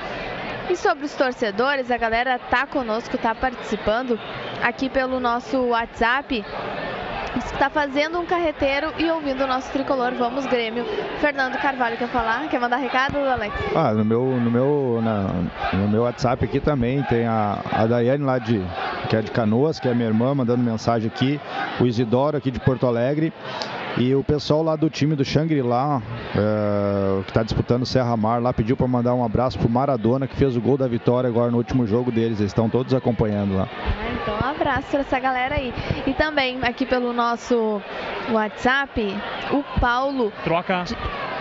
[0.70, 4.20] E sobre os torcedores, a galera tá conosco, tá participando
[4.62, 6.44] aqui pelo nosso WhatsApp.
[7.36, 10.14] Está fazendo um carreteiro e ouvindo o nosso tricolor.
[10.14, 10.84] Vamos, Grêmio.
[11.20, 12.48] Fernando Carvalho quer falar?
[12.50, 13.54] Quer mandar recado, Alex?
[13.76, 18.24] Ah, no meu, no meu, na- no meu WhatsApp aqui também tem a, a Daiane
[18.24, 18.60] lá de,
[19.10, 21.40] que é de Canoas, que é minha irmã, mandando mensagem aqui,
[21.80, 23.32] o Isidoro aqui de Porto Alegre
[23.98, 26.02] e o pessoal lá do time do Shangri-La,
[26.36, 30.36] é, que está disputando Serra Mar lá, pediu para mandar um abraço pro Maradona, que
[30.36, 33.68] fez o gol da vitória agora no último jogo deles, eles estão todos acompanhando lá.
[33.72, 35.74] Ah, Então, um abraço para essa galera aí.
[36.06, 37.82] E também aqui pelo nosso
[38.32, 39.16] WhatsApp,
[39.52, 40.84] o Paulo Troca.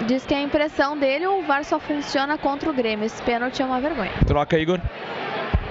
[0.07, 3.05] diz que a impressão dele o VAR só funciona contra o Grêmio.
[3.05, 4.13] Esse pênalti é uma vergonha.
[4.27, 4.81] Troca, Igor.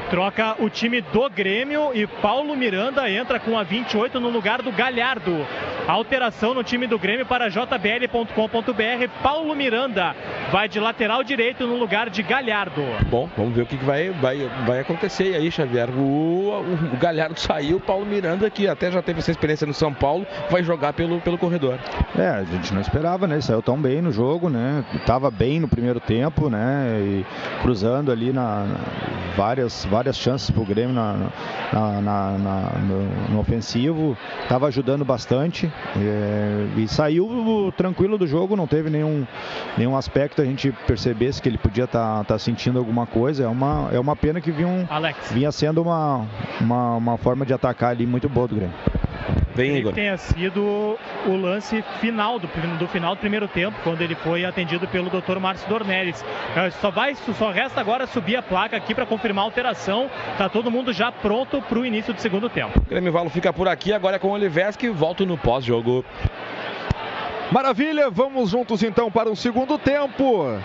[0.10, 4.72] Troca o time do Grêmio e Paulo Miranda entra com a 28 no lugar do
[4.72, 5.46] Galhardo.
[5.86, 9.10] Alteração no time do Grêmio para jbl.com.br.
[9.22, 10.16] Paulo Miranda
[10.52, 12.82] vai de lateral direito no lugar de Galhardo.
[13.10, 15.90] Bom, vamos ver o que, vai, vai, vai acontecer aí, Xavier.
[15.90, 16.62] O,
[16.94, 20.26] o, Galhardo saiu, o Paulo Miranda, que até já teve essa experiência no São Paulo,
[20.50, 21.78] vai jogar pelo, pelo corredor.
[22.18, 23.36] É, a gente não esperava, né?
[23.36, 24.86] Ele saiu tão bem no jogo, né?
[25.06, 26.98] Tava bem no primeiro tempo, né?
[27.02, 27.26] E
[27.62, 28.78] cruzando ali na, na-
[29.36, 31.14] várias, várias chances pro Grêmio na,
[31.74, 34.16] na- na- na- no, no ofensivo.
[34.48, 35.72] Tava ajudando bastante.
[35.96, 39.26] é, e saiu tranquilo do jogo, não teve nenhum,
[39.76, 43.44] nenhum aspecto a gente percebesse que ele podia estar sentindo alguma coisa.
[43.46, 45.32] É uma, é uma pena que vinha, um- Alex.
[45.32, 46.26] vinha sendo uma,
[46.62, 48.76] uma, uma forma de atacar ali muito boa do Grêmio.
[49.56, 50.96] Vem, Ele tenha sido
[51.26, 52.48] o lance final do,
[52.78, 55.40] do final do primeiro tempo, quando ele foi atendido pelo Dr.
[55.42, 56.24] Márcio Dornelles.
[56.56, 59.87] Eh, Só vai, só resta agora subir a placa aqui para confirmar a alteração.
[60.38, 62.82] Tá todo mundo já pronto para o início do segundo tempo.
[62.90, 66.04] Grêmio Valo fica por aqui, agora é com o Oliveski, volto no pós-jogo.
[67.52, 70.60] Maravilha, vamos juntos então para o segundo tempo.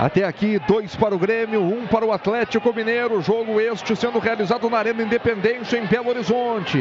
[0.00, 3.20] Até aqui, dois para o Grêmio, um para o Atlético Mineiro.
[3.20, 6.78] Jogo este sendo realizado na Arena Independência, em Belo Horizonte.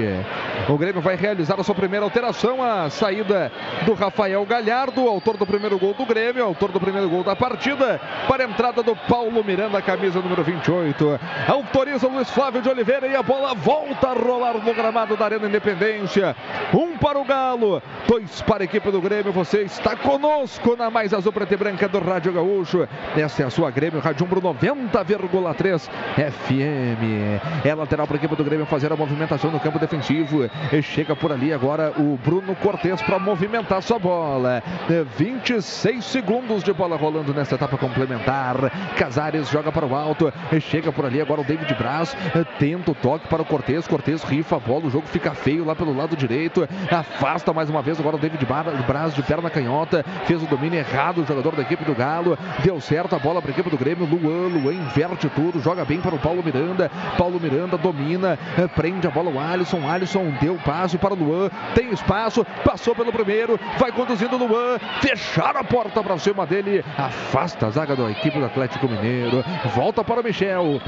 [0.69, 3.51] O Grêmio vai realizar a sua primeira alteração, a saída
[3.85, 7.99] do Rafael Galhardo, autor do primeiro gol do Grêmio, autor do primeiro gol da partida,
[8.25, 11.19] para a entrada do Paulo Miranda, camisa número 28.
[11.49, 15.25] Autoriza o Luiz Flávio de Oliveira e a bola volta a rolar no gramado da
[15.25, 16.33] Arena Independência.
[16.73, 19.33] Um para o Galo, dois para a equipe do Grêmio.
[19.33, 22.87] Você está conosco na mais azul preta e branca do Rádio Gaúcho.
[23.17, 27.65] Essa é a sua Grêmio Rádio Umbro 90,3 FM.
[27.65, 30.47] É lateral para a equipe do Grêmio fazer a movimentação no campo defensivo.
[30.71, 34.61] E chega por ali agora o Bruno Cortes para movimentar sua bola.
[34.89, 38.55] É, 26 segundos de bola rolando nessa etapa complementar.
[38.95, 40.31] Casares joga para o alto.
[40.51, 42.15] E chega por ali agora o David Braz.
[42.35, 43.87] É, Tenta o toque para o Cortes.
[43.87, 44.85] Cortes rifa a bola.
[44.85, 46.67] O jogo fica feio lá pelo lado direito.
[46.91, 48.45] Afasta mais uma vez agora o David
[48.85, 50.05] Braz de perna canhota.
[50.25, 52.37] Fez o domínio errado o jogador da equipe do Galo.
[52.63, 54.05] Deu certo certo a bola para a equipe do Grêmio.
[54.05, 56.91] Luan, Luan inverte tudo, joga bem para o Paulo Miranda.
[57.17, 59.89] Paulo Miranda domina, eh, prende a bola o Alisson.
[59.89, 64.77] Alisson deu passe para o Luan, tem espaço, passou pelo primeiro, vai conduzindo o Luan,
[64.99, 70.03] fechar a porta para cima dele, afasta a zaga da equipe do Atlético Mineiro, volta
[70.03, 70.81] para o Michel.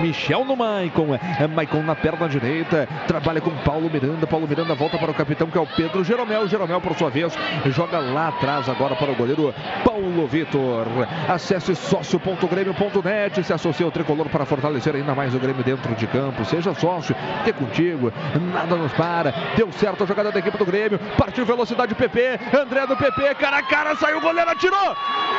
[0.00, 4.28] Michel no Maicon, é Maicon na perna direita, trabalha com Paulo Miranda.
[4.28, 6.46] Paulo Miranda volta para o capitão que é o Pedro Jeromel.
[6.46, 7.36] Jeromel, por sua vez,
[7.66, 9.52] joga lá atrás agora para o goleiro
[9.84, 10.86] Paulo Vitor.
[11.48, 16.44] Acesse sócio.grêmio.net, se associe ao tricolor para fortalecer ainda mais o Grêmio dentro de campo.
[16.44, 18.12] Seja sócio, que contigo,
[18.52, 19.32] nada nos para.
[19.56, 23.60] Deu certo a jogada da equipe do Grêmio, partiu velocidade PP, André do PP, cara
[23.60, 24.94] a cara, saiu o goleiro, atirou!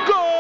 [0.08, 0.40] Gol!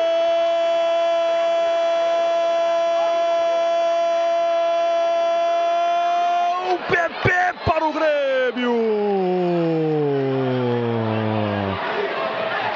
[6.87, 7.29] PP
[7.63, 8.73] para o Grêmio!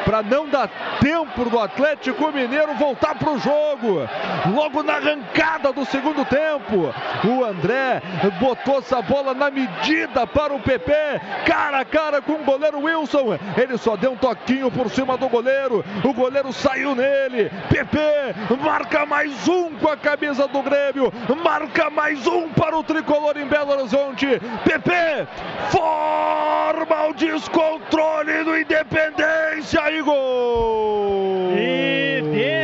[0.06, 0.69] Para não dar
[1.01, 4.07] tempo do Atlético Mineiro voltar para o jogo.
[4.53, 6.93] Logo na arrancada do segundo tempo,
[7.27, 8.01] o André
[8.39, 10.93] botou essa bola na medida para o PP,
[11.45, 13.39] cara a cara com o goleiro Wilson.
[13.57, 15.84] Ele só deu um toquinho por cima do goleiro.
[16.03, 17.49] O goleiro saiu nele.
[17.69, 17.97] PP
[18.61, 21.11] marca mais um com a camisa do Grêmio.
[21.43, 24.27] Marca mais um para o tricolor em Belo Horizonte.
[24.63, 25.27] PP
[25.71, 30.43] forma o descontrole do Independência e gol!
[31.56, 32.22] E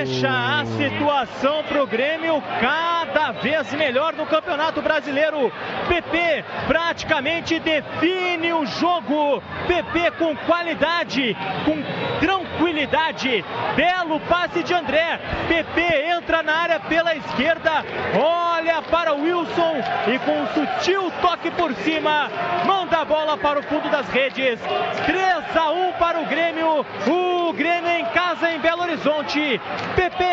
[0.09, 5.51] deixa a situação para o Grêmio cada vez melhor no Campeonato Brasileiro.
[5.87, 9.41] PP praticamente define o jogo.
[9.67, 11.77] PP com qualidade, com
[12.19, 13.45] tranquilidade.
[13.75, 15.19] Belo passe de André.
[15.47, 15.81] PP
[16.17, 17.85] entra na área pela esquerda,
[18.19, 19.75] olha para Wilson
[20.07, 22.29] e com um sutil toque por cima,
[22.65, 24.59] manda a bola para o fundo das redes.
[25.05, 26.85] 3 a 1 para o Grêmio.
[27.07, 29.59] O Grêmio em casa em Belo Horizonte.
[29.99, 30.23] PP,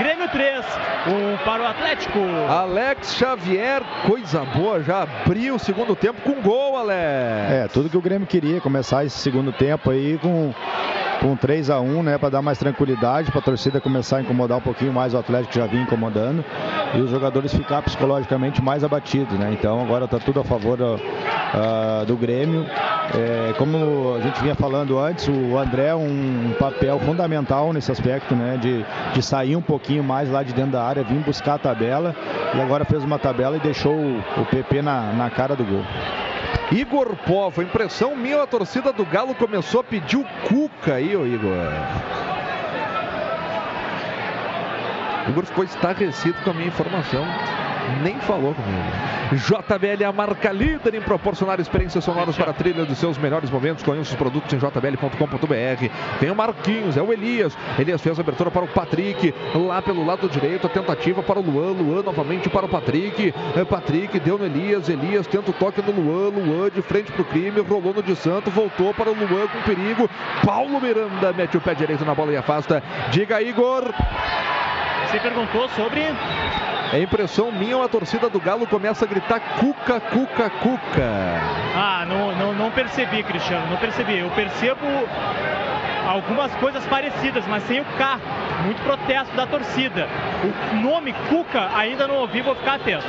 [0.00, 0.66] Grêmio 3,
[1.06, 2.18] 1 para o Atlético.
[2.48, 7.52] Alex Xavier, coisa boa, já abriu o segundo tempo com gol, Alex.
[7.52, 10.52] É, tudo que o Grêmio queria, começar esse segundo tempo aí com
[11.20, 14.58] com 3 a 1 né, para dar mais tranquilidade, para a torcida começar a incomodar
[14.58, 16.44] um pouquinho mais o Atlético que já vinha incomodando
[16.94, 19.50] e os jogadores ficar psicologicamente mais abatidos, né?
[19.52, 22.66] Então agora está tudo a favor do, uh, do Grêmio.
[23.14, 28.34] É, como a gente vinha falando antes, o André é um papel fundamental nesse aspecto,
[28.34, 28.56] né?
[28.56, 28.84] De,
[29.14, 32.14] de sair um pouquinho mais lá de dentro da área, vir buscar a tabela
[32.54, 35.84] e agora fez uma tabela e deixou o, o PP na, na cara do gol.
[36.70, 41.26] Igor Povo, impressão minha, a torcida do Galo começou a pedir o Cuca aí, ô
[41.26, 41.56] Igor.
[45.28, 47.24] Igor ficou estarrecido com a minha informação.
[48.02, 49.08] Nem falou comigo.
[49.32, 53.50] JBL é a marca líder em proporcionar experiências sonoras para a trilha dos seus melhores
[53.50, 53.82] momentos.
[53.82, 56.18] Conheça os produtos em jbl.com.br.
[56.18, 57.56] Tem o Marquinhos, é o Elias.
[57.78, 59.34] Elias fez a abertura para o Patrick.
[59.54, 61.72] Lá pelo lado direito, a tentativa para o Luan.
[61.72, 63.34] Luan novamente para o Patrick.
[63.56, 64.88] É, Patrick deu no Elias.
[64.88, 66.30] Elias tenta o toque no Luan.
[66.30, 67.60] Luan de frente para o crime.
[67.60, 68.50] Rolou no de Santo.
[68.50, 70.08] Voltou para o Luan com perigo.
[70.44, 72.82] Paulo Miranda mete o pé direito na bola e afasta.
[73.10, 73.92] Diga, Igor.
[75.06, 76.02] Você perguntou sobre
[76.90, 81.10] é impressão minha, a torcida do Galo começa a gritar Cuca, Cuca, Cuca.
[81.76, 84.18] Ah, não, não, não percebi, Cristiano, não percebi.
[84.18, 84.86] Eu percebo
[86.08, 88.18] algumas coisas parecidas, mas sem o K.
[88.64, 90.08] Muito protesto da torcida.
[90.72, 93.06] O nome Cuca ainda não ouvi, vou ficar atento.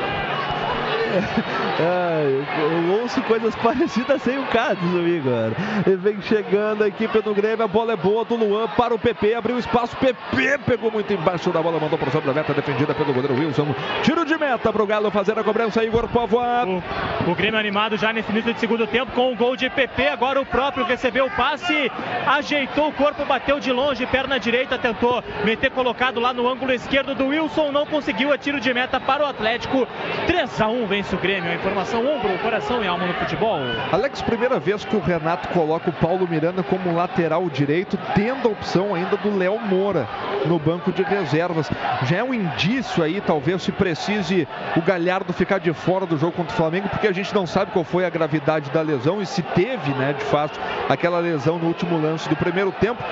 [1.80, 5.52] É, eu ouço coisas parecidas sem o K, diz o Igor.
[5.88, 9.00] Ele vem chegando a equipe do Grêmio, a bola é boa do Luan para o
[9.00, 12.94] PP, abriu espaço, PP pegou muito embaixo da bola, mandou para sobre a meta, defendida
[12.94, 13.74] pelo goleiro Wilson.
[14.04, 16.66] Tiro de meta para o Galo fazer a cobrança, Igor Povoa.
[16.66, 20.08] O, o Grêmio animado já nesse início de segundo tempo com o gol de PP,
[20.08, 21.90] agora o próprio recebeu o passe,
[22.28, 27.16] ajeitou o corpo, bateu de longe, perna direita, tentou meter colocado lá no ângulo esquerdo
[27.16, 29.88] do Wilson, não conseguiu, é tiro de meta para o Atlético.
[30.28, 31.50] 3 a 1 vence o Grêmio.
[31.50, 33.60] A informação ombro, coração e alma no futebol.
[33.92, 38.52] Alex, primeira vez que o Renato coloca o Paulo Miranda como lateral direito, tendo a
[38.52, 40.08] opção ainda do Léo Moura
[40.46, 41.70] no banco de reservas.
[42.04, 46.34] Já é um indício aí, talvez se precise o Galhardo ficar de fora do jogo
[46.34, 49.26] contra o Flamengo, porque a gente não sabe qual foi a gravidade da lesão e
[49.26, 53.04] se teve, né, de fato, aquela lesão no último lance do primeiro tempo.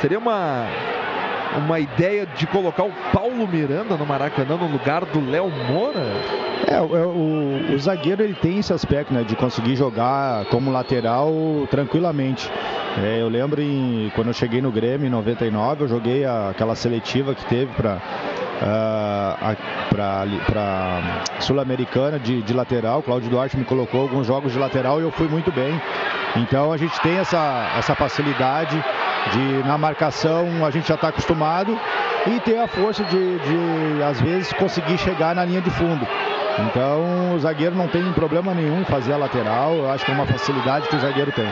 [0.00, 0.66] Seria uma
[1.58, 6.04] uma ideia de colocar o Paulo Miranda no Maracanã no lugar do Léo Moura?
[6.66, 11.32] É, o, o, o, zagueiro ele tem esse aspecto, né, de conseguir jogar como lateral
[11.70, 12.50] tranquilamente.
[13.02, 16.74] É, eu lembro em, quando eu cheguei no Grêmio em 99, eu joguei a, aquela
[16.74, 18.00] seletiva que teve para
[18.62, 19.56] uh,
[19.88, 23.02] para Sul-Americana de, de lateral.
[23.02, 25.80] Cláudio Duarte me colocou alguns jogos de lateral e eu fui muito bem.
[26.36, 28.82] Então a gente tem essa, essa facilidade
[29.32, 31.78] de na marcação a gente já está acostumado
[32.26, 36.06] e ter a força de, de, às vezes, conseguir chegar na linha de fundo.
[36.58, 40.14] Então o zagueiro não tem problema nenhum em fazer a lateral, eu acho que é
[40.14, 41.46] uma facilidade que o zagueiro tem.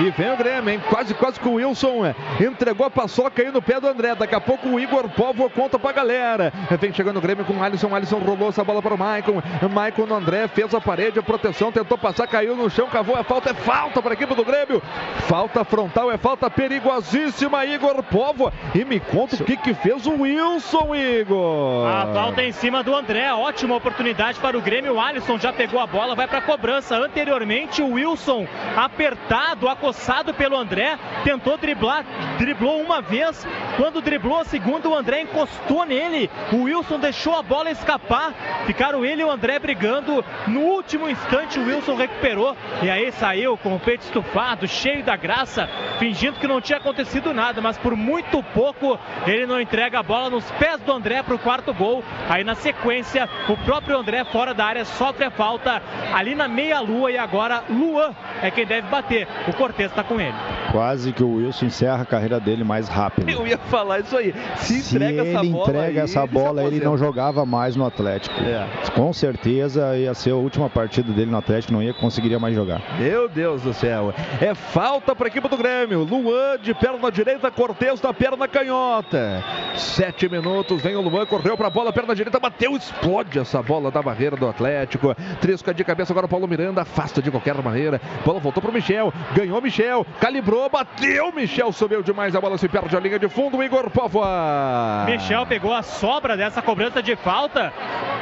[0.00, 0.80] E vem o Grêmio, hein?
[0.88, 4.14] Quase, quase que o Wilson é, entregou a paçoca aí no pé do André.
[4.14, 6.50] Daqui a pouco o Igor Povo conta pra galera.
[6.80, 7.94] Vem chegando o Grêmio com o Alisson.
[7.94, 9.42] Alisson rolou essa bola para o Maicon.
[9.70, 13.14] Maicon no André, fez a parede, a proteção, tentou passar, caiu no chão, cavou.
[13.18, 14.80] É falta, é falta para a equipe do Grêmio.
[15.28, 18.50] Falta frontal, é falta perigosíssima, Igor Povo.
[18.74, 21.86] E me conta o que, que fez o Wilson, Igor.
[21.86, 23.30] A falta em cima do André.
[23.34, 24.94] Ótima oportunidade para o Grêmio.
[24.94, 26.96] O Alisson já pegou a bola, vai para a cobrança.
[26.96, 32.04] Anteriormente, o Wilson apertado, acostado acossado pelo André, tentou driblar,
[32.38, 33.46] driblou uma vez.
[33.76, 36.30] Quando driblou a segunda, o André encostou nele.
[36.52, 38.32] O Wilson deixou a bola escapar.
[38.66, 40.24] Ficaram ele e o André brigando.
[40.46, 45.16] No último instante, o Wilson recuperou e aí saiu com o peito estufado, cheio da
[45.16, 45.68] graça,
[45.98, 50.30] fingindo que não tinha acontecido nada, mas por muito pouco ele não entrega a bola
[50.30, 52.04] nos pés do André para o quarto gol.
[52.28, 55.82] Aí na sequência, o próprio André fora da área sofre a falta
[56.14, 59.26] ali na meia-lua e agora Luan é quem deve bater.
[59.48, 60.34] O Cortez está com ele.
[60.72, 63.28] Quase que o Wilson encerra a carreira dele mais rápido.
[63.28, 64.34] Eu ia falar isso aí.
[64.56, 67.76] Se, Se entrega ele essa bola entrega aí, essa bola, ele, ele não jogava mais
[67.76, 68.34] no Atlético.
[68.40, 68.66] É.
[68.94, 72.80] Com certeza ia ser a última partida dele no Atlético, não ia conseguiria mais jogar.
[72.98, 74.12] Meu Deus do céu.
[74.40, 76.04] É falta para a equipe do Grêmio.
[76.04, 79.44] Luan de perna direita, Cortez da perna canhota.
[79.76, 83.90] Sete minutos, vem o Luan, correu para a bola, perna direita, bateu, explode essa bola
[83.90, 85.14] da barreira do Atlético.
[85.40, 88.00] Trisca de cabeça agora o Paulo Miranda, afasta de qualquer barreira.
[88.24, 92.68] Bola voltou para o Michel, ganhou Michel, calibrou, bateu, Michel subiu demais, a bola se
[92.68, 95.04] perde a linha de fundo, Igor Povoa.
[95.06, 97.72] Michel pegou a sobra dessa cobrança de falta,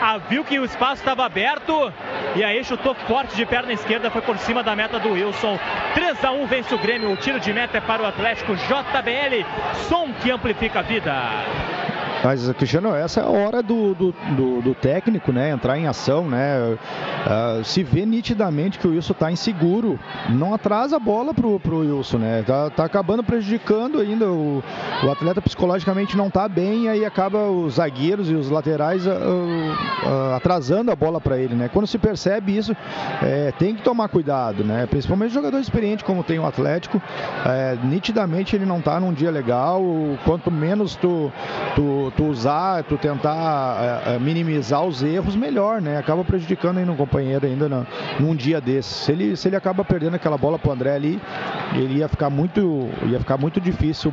[0.01, 1.93] ah, viu que o espaço estava aberto
[2.35, 5.59] e aí chutou forte de perna esquerda, foi por cima da meta do Wilson.
[5.95, 9.45] 3 a 1 vence o Grêmio, o tiro de meta é para o Atlético JBL,
[9.89, 11.15] som que amplifica a vida.
[12.23, 15.51] Mas, Cristiano, essa é a hora do, do, do, do técnico, né?
[15.51, 16.59] Entrar em ação, né?
[16.59, 21.79] Uh, se vê nitidamente que o Wilson está inseguro, não atrasa a bola pro, pro
[21.79, 22.43] Wilson, né?
[22.47, 24.27] Tá, tá acabando prejudicando ainda.
[24.27, 24.63] O,
[25.05, 29.11] o atleta psicologicamente não tá bem e aí acaba os zagueiros e os laterais uh,
[29.11, 31.71] uh, atrasando a bola para ele, né?
[31.73, 32.77] Quando se percebe isso,
[33.23, 34.87] é, tem que tomar cuidado, né?
[34.87, 37.01] Principalmente jogador experiente como tem o Atlético,
[37.47, 39.83] é, nitidamente ele não tá num dia legal.
[40.25, 41.33] Quanto menos tu,
[41.75, 45.97] tu tu, usar, tu tentar é, minimizar os erros, melhor, né?
[45.97, 47.87] Acaba prejudicando aí um companheiro ainda no,
[48.19, 48.93] num dia desses.
[48.93, 51.21] Se ele, se ele acaba perdendo aquela bola pro André ali,
[51.75, 54.13] ele ia ficar muito, ia ficar muito difícil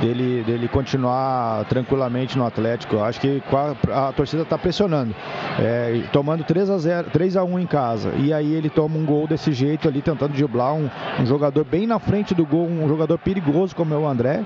[0.00, 2.96] dele, dele continuar tranquilamente no Atlético.
[2.96, 5.14] Eu acho que a, a torcida está pressionando,
[5.58, 8.12] é, tomando 3 a 0, 3 a 1 em casa.
[8.16, 10.88] E aí ele toma um gol desse jeito ali, tentando driblar um,
[11.20, 14.44] um jogador bem na frente do gol, um jogador perigoso como é o André.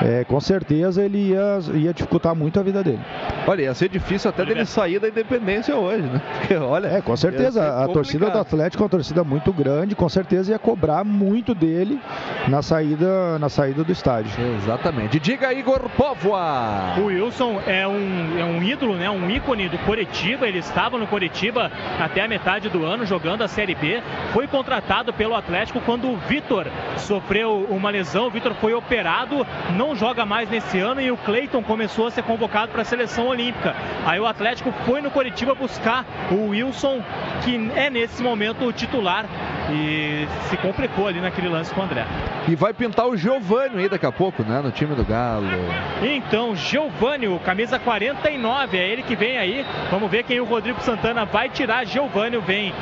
[0.00, 3.00] É, com certeza ele ia, ia dificultar muito a vida dele.
[3.46, 6.20] Olha, ia ser difícil até dele sair da independência hoje, né?
[6.38, 7.82] Porque, olha, é, com certeza.
[7.82, 12.00] A torcida do Atlético é uma torcida muito grande, com certeza ia cobrar muito dele
[12.48, 14.32] na saída, na saída do estádio.
[14.56, 15.18] Exatamente.
[15.18, 16.94] Diga Igor Povoa.
[16.98, 19.10] O Wilson é um, é um ídolo, né?
[19.10, 20.46] Um ícone do Coritiba.
[20.46, 24.02] Ele estava no Coritiba até a metade do ano jogando a Série B.
[24.32, 28.26] Foi contratado pelo Atlético quando o Vitor sofreu uma lesão.
[28.26, 29.46] O Vitor foi operado,
[29.76, 33.26] não joga mais nesse ano e o Cleiton começou a ser convocado para a seleção
[33.26, 33.74] olímpica.
[34.06, 37.02] Aí o Atlético foi no Coritiba buscar o Wilson,
[37.44, 39.26] que é nesse momento o titular
[39.70, 42.04] e se complicou ali naquele lance com o André.
[42.48, 44.60] E vai pintar o Giovânio aí daqui a pouco, né?
[44.60, 45.46] No time do Galo.
[46.02, 49.64] Então, Giovânio, camisa 49, é ele que vem aí.
[49.90, 51.86] Vamos ver quem o Rodrigo Santana vai tirar.
[51.86, 52.72] Giovânio vem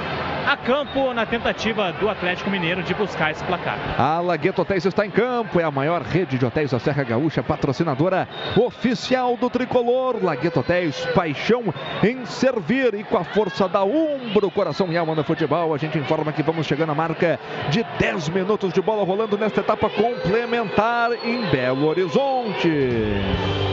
[0.46, 3.78] a campo na tentativa do Atlético Mineiro de buscar esse placar.
[3.98, 7.42] A Lagueto Hotéis está em campo, é a maior rede de hotéis da Serra Gaúcha,
[7.42, 8.26] patrocinadora
[8.56, 10.22] oficial do tricolor.
[10.22, 11.64] Lagueto Hotéis, paixão
[12.02, 15.74] em servir e com a força da Umbro, coração e alma no futebol.
[15.74, 17.38] A gente informa que vamos chegando à marca
[17.70, 23.69] de 10 minutos de bola rolando nesta etapa complementar em Belo Horizonte.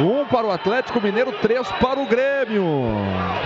[0.00, 2.62] Um para o Atlético Mineiro, três para o Grêmio.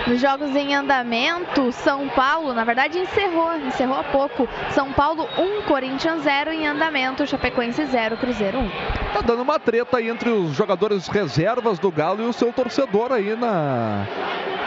[0.05, 4.47] Nos jogos em andamento, São Paulo, na verdade, encerrou, encerrou há pouco.
[4.69, 8.69] São Paulo 1, Corinthians 0 em andamento, Chapecoense 0, Cruzeiro 1.
[9.13, 13.11] Tá dando uma treta aí entre os jogadores reservas do Galo e o seu torcedor
[13.11, 14.05] aí na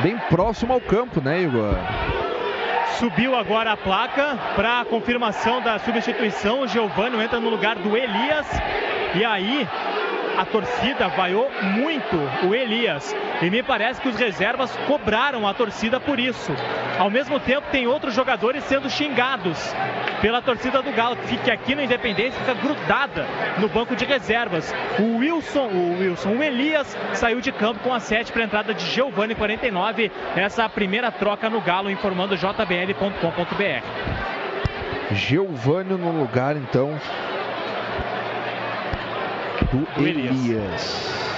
[0.01, 1.75] bem próximo ao campo, né, Igor?
[2.99, 6.63] Subiu agora a placa para confirmação da substituição.
[6.63, 8.47] O Giovanni entra no lugar do Elias.
[9.15, 9.69] E aí
[10.37, 13.15] a torcida vaiou muito o Elias.
[13.43, 16.53] E me parece que os reservas cobraram a torcida por isso.
[16.99, 19.75] Ao mesmo tempo, tem outros jogadores sendo xingados
[20.21, 23.27] pela torcida do Galo, que aqui no Independência fica grudada
[23.59, 24.75] no banco de reservas.
[24.99, 28.75] O Wilson, o Wilson, o Elias saiu de campo com a 7 para a entrada
[28.75, 30.11] de Giovanni 49.
[30.35, 33.83] Essa é a primeira troca no Galo, informando jbl.com.br.
[35.13, 36.99] Giovanni no lugar, então,
[39.65, 41.36] do Elias.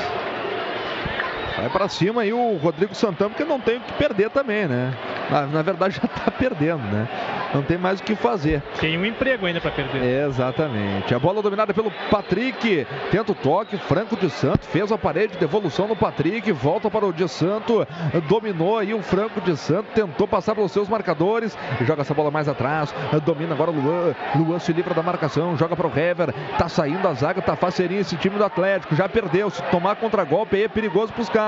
[1.59, 4.95] Vai para cima aí o Rodrigo Santana, porque não tem o que perder também, né?
[5.28, 7.09] Na, na verdade já está perdendo, né?
[7.53, 8.62] Não tem mais o que fazer.
[8.78, 10.27] Tem um emprego ainda para perder.
[10.28, 11.15] Exatamente.
[11.15, 12.87] A bola dominada pelo Patrick.
[13.11, 13.77] Tenta o toque.
[13.78, 15.39] Franco de Santo fez a parede.
[15.39, 16.53] Devolução no Patrick.
[16.53, 17.87] Volta para o de Santo.
[18.28, 19.87] Dominou aí o Franco de Santo.
[19.95, 21.57] Tentou passar pelos seus marcadores.
[21.87, 22.95] Joga essa bola mais atrás.
[23.25, 24.15] Domina agora o Luan.
[24.37, 25.57] Luan se livra da marcação.
[25.57, 26.35] Joga para o Hever.
[26.59, 27.41] Tá saindo a zaga.
[27.41, 28.95] Tá faceirinho esse time do Atlético.
[28.95, 29.49] Já perdeu.
[29.49, 31.48] Se tomar contra-golpe aí é perigoso para os caras.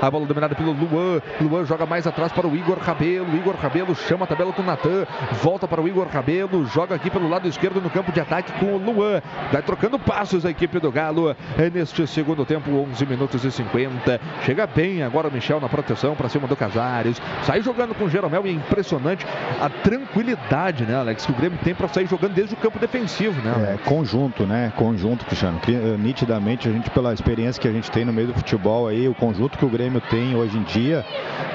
[0.00, 1.20] A bola dominada pelo Luan.
[1.40, 3.36] Luan joga mais atrás para o Igor Rabelo.
[3.36, 5.06] Igor Rabelo chama a tabela com o Natan
[5.42, 8.74] volta para o Igor Rabelo, joga aqui pelo lado esquerdo no campo de ataque com
[8.74, 9.22] o Luan.
[9.52, 14.20] Vai trocando passos a equipe do Galo é neste segundo tempo, 11 minutos e 50.
[14.44, 17.20] Chega bem agora o Michel na proteção para cima do Casares.
[17.44, 19.26] Sai jogando com o Jeromel e é impressionante
[19.60, 23.40] a tranquilidade, né, Alex, que o Grêmio tem para sair jogando desde o campo defensivo,
[23.42, 23.52] né?
[23.54, 23.80] Alex?
[23.80, 24.72] É, conjunto, né?
[24.76, 25.60] Conjunto, Cristiano.
[25.68, 29.08] Eh, nitidamente, a gente, pela experiência que a gente tem no meio do futebol aí,
[29.08, 31.04] o conjunto que o Grêmio tem hoje em dia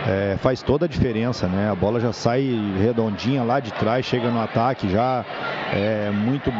[0.08, 1.70] é, faz toda a diferença, né?
[1.70, 5.26] A bola já sai redondinha lá de trás, chega no ataque já
[5.74, 6.52] é, muito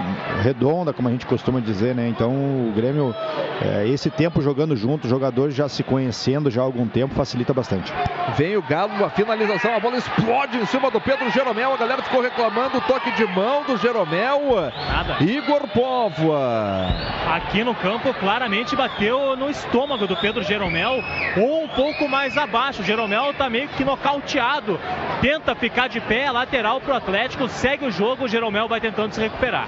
[0.42, 2.08] redonda, como a gente costuma dizer, né?
[2.08, 3.14] Então o Grêmio,
[3.62, 7.94] é, esse tempo jogando junto, jogadores já se conhecendo já há algum tempo, facilita bastante.
[8.36, 12.02] Vem o Galo, a finalização, a bola explode em cima do Pedro Jeromel, a galera
[12.02, 14.72] ficou reclamando o toque de mão do Jeromel.
[14.88, 15.24] Nada.
[15.24, 16.88] Igor Póvoa.
[17.34, 21.04] Aqui no campo claramente bateu no estômago do Pedro Jeromel
[21.38, 22.84] ou um pouco mais abaixo.
[22.84, 24.80] Jeromel tá meio que nocauteado.
[25.22, 29.68] Tenta ficar de pé, lateral pro Atlético, segue o jogo, Jeromel vai tentando se recuperar.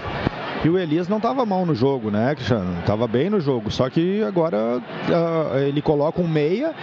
[0.65, 2.79] E o Elias não estava mal no jogo, né, Cristiano?
[2.79, 3.69] Estava bem no jogo.
[3.69, 6.73] Só que agora uh, ele coloca um meia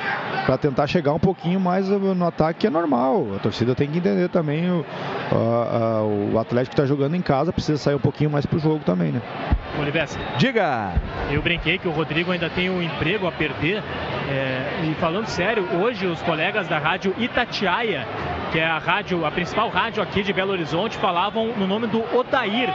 [0.46, 3.26] para tentar chegar um pouquinho mais no ataque, que é normal.
[3.34, 4.70] A torcida tem que entender também.
[4.70, 4.86] O,
[5.32, 8.84] uh, uh, o Atlético está jogando em casa, precisa sair um pouquinho mais pro jogo
[8.84, 9.20] também, né?
[9.76, 10.16] Olivesse.
[10.38, 10.92] Diga!
[11.32, 13.82] Eu brinquei que o Rodrigo ainda tem um emprego a perder.
[14.30, 18.06] É, e falando sério, hoje os colegas da rádio Itatiaia,
[18.52, 22.00] que é a rádio, a principal rádio aqui de Belo Horizonte, falavam no nome do
[22.16, 22.70] Odair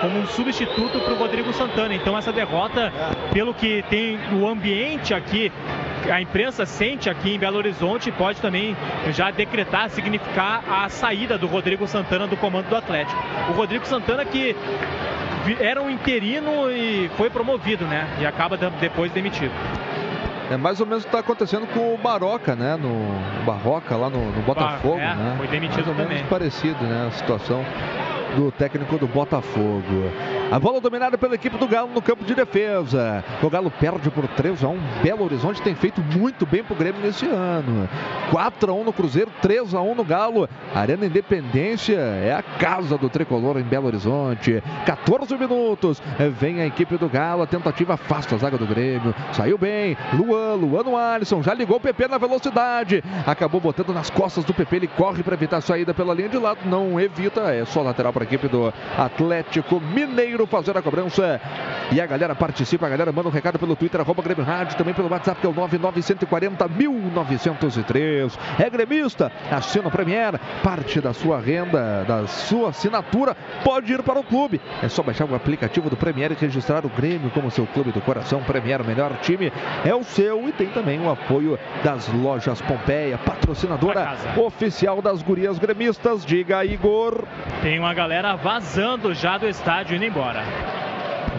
[0.00, 1.94] como um substituto para o Rodrigo Santana.
[1.94, 2.92] Então essa derrota,
[3.32, 5.52] pelo que tem o ambiente aqui,
[6.10, 8.76] a imprensa sente aqui em Belo Horizonte, pode também
[9.10, 13.20] já decretar, significar a saída do Rodrigo Santana do comando do Atlético.
[13.50, 14.56] O Rodrigo Santana que
[15.58, 18.06] era um interino e foi promovido, né?
[18.20, 19.52] E acaba depois demitido.
[20.50, 22.76] É mais ou menos o que está acontecendo com o Baroca, né?
[22.76, 25.34] No Barroca, lá no, no Botafogo, é, né?
[25.38, 26.16] Foi demitido mais ou também.
[26.16, 27.06] menos parecido, né?
[27.06, 27.64] A situação
[28.36, 30.39] do técnico do Botafogo.
[30.50, 33.24] A bola dominada pela equipe do Galo no campo de defesa.
[33.40, 34.78] O Galo perde por 3 a 1.
[35.00, 37.88] Belo Horizonte tem feito muito bem pro Grêmio nesse ano.
[38.32, 40.48] 4 a 1 no Cruzeiro, 3 a 1 no Galo.
[40.74, 44.60] Arena Independência é a casa do tricolor em Belo Horizonte.
[44.84, 46.02] 14 minutos.
[46.40, 49.14] Vem a equipe do Galo, a tentativa afasta a zaga do Grêmio.
[49.32, 49.96] Saiu bem.
[50.12, 53.04] Luan, Luan no Alisson, já ligou o PP na velocidade.
[53.24, 56.38] Acabou botando nas costas do PP, ele corre para evitar a saída pela linha de
[56.38, 61.40] lado, não evita, é só lateral para a equipe do Atlético Mineiro fazer a cobrança.
[61.92, 64.94] E a galera participa, a galera manda um recado pelo Twitter, arroba Grêmio Rádio, também
[64.94, 68.38] pelo WhatsApp, que é o 99140 1903.
[68.58, 74.20] É gremista, assina o Premier, parte da sua renda, da sua assinatura, pode ir para
[74.20, 74.60] o clube.
[74.82, 78.00] É só baixar o aplicativo do Premier e registrar o Grêmio como seu clube do
[78.00, 78.42] coração.
[78.42, 79.52] Premier, o melhor time,
[79.84, 80.48] é o seu.
[80.48, 86.24] E tem também o apoio das lojas Pompeia, patrocinadora oficial das gurias gremistas.
[86.24, 87.24] Diga, Igor.
[87.62, 90.29] Tem uma galera vazando já do estádio indo embora.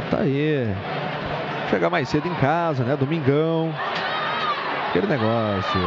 [0.09, 0.67] Tá aí.
[1.69, 2.95] Chegar mais cedo em casa, né?
[2.97, 3.73] Domingão.
[4.91, 5.81] Aquele negócio.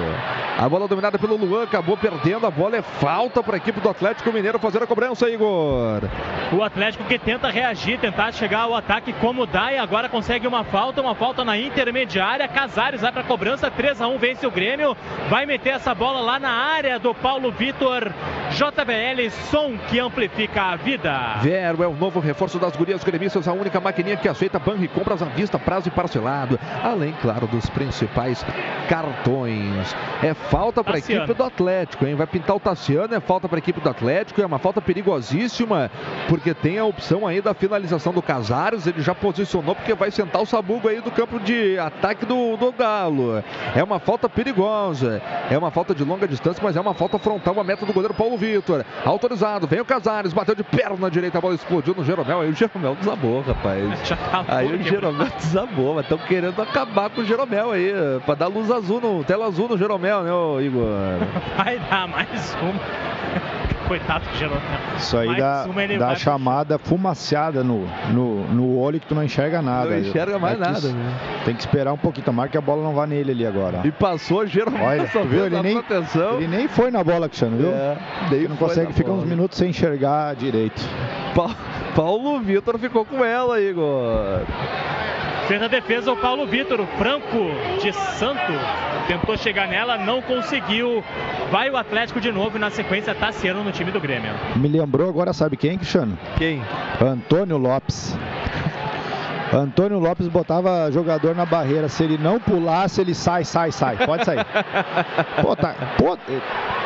[0.59, 2.47] A bola dominada pelo Luan, acabou perdendo.
[2.47, 6.05] A bola é falta para a equipe do Atlético Mineiro fazer a cobrança, Igor.
[6.51, 10.65] O Atlético que tenta reagir, tentar chegar ao ataque como dá e agora consegue uma
[10.65, 12.49] falta, uma falta na intermediária.
[12.49, 14.97] Casares vai para a cobrança, 3 a 1 vence o Grêmio.
[15.29, 18.11] Vai meter essa bola lá na área do Paulo Vitor.
[18.53, 21.41] JBL, som que amplifica a vida.
[21.43, 24.89] Vero é o novo reforço das gurias gremistas, a única maquininha que aceita banco e
[24.89, 26.59] compras à vista, prazo e parcelado.
[26.83, 28.47] Além, claro, dos principais
[28.95, 29.97] cartões.
[30.23, 32.15] É falta para a equipe do Atlético, hein?
[32.15, 35.91] Vai pintar o Tassiano, é falta para a equipe do Atlético, é uma falta perigosíssima,
[36.29, 40.41] porque tem a opção aí da finalização do Casares, ele já posicionou porque vai sentar
[40.41, 43.43] o Sabugo aí do campo de ataque do, do Galo.
[43.75, 47.59] É uma falta perigosa, é uma falta de longa distância, mas é uma falta frontal,
[47.59, 48.85] a meta do goleiro Paulo Vitor.
[49.05, 52.55] Autorizado, vem o Casares, bateu de perna direita, a bola explodiu no Jeromel, aí o
[52.55, 53.85] Jeromel desabou, rapaz.
[54.47, 57.93] Aí o Jeromel desabou, mas estão querendo acabar com o Jeromel aí,
[58.25, 60.87] para dar luz azul, no, tela azul no Jeromel, né, ô Igor?
[61.57, 62.75] Vai dar mais uma.
[63.85, 64.63] Coitado do Jeromel.
[64.97, 69.07] Isso aí Mais dá, uma ele dá vai- chamada fumaciada no, no, no olho que
[69.07, 69.91] tu não enxerga nada.
[69.91, 71.13] Não enxerga mais É nada, né?
[71.45, 73.83] Tem que esperar um pouquinho, tomara que a bola não vá nele ali agora.
[73.85, 75.45] E passou Jeromel, Olha, tu viu?
[75.45, 76.37] Ele a nem, proteção.
[76.39, 77.69] ele nem foi na bola, Cristiano, viu?
[77.75, 77.99] É,
[78.33, 79.21] Ele não consegue, na fica bola.
[79.23, 80.81] uns minutos sem enxergar direito.
[81.35, 81.55] Pa-
[81.95, 84.41] Paulo Vitor ficou com ela, Igor.
[85.47, 87.51] Fez a defesa o Paulo Vitor, o Franco
[87.83, 88.41] de Santo.
[89.07, 91.05] Tentou chegar nela, não conseguiu.
[91.51, 94.33] Vai o Atlético de novo e na sequência Tassiano no time do Grêmio.
[94.57, 96.19] Me lembrou agora, sabe quem, Cristiano?
[96.39, 96.63] Quem?
[96.99, 98.17] Antônio Lopes.
[99.55, 101.89] Antônio Lopes botava jogador na barreira.
[101.89, 103.97] Se ele não pulasse, ele sai, sai, sai.
[104.05, 104.45] Pode sair.
[105.41, 105.75] Pô, tá.
[105.97, 106.41] Pô, eh,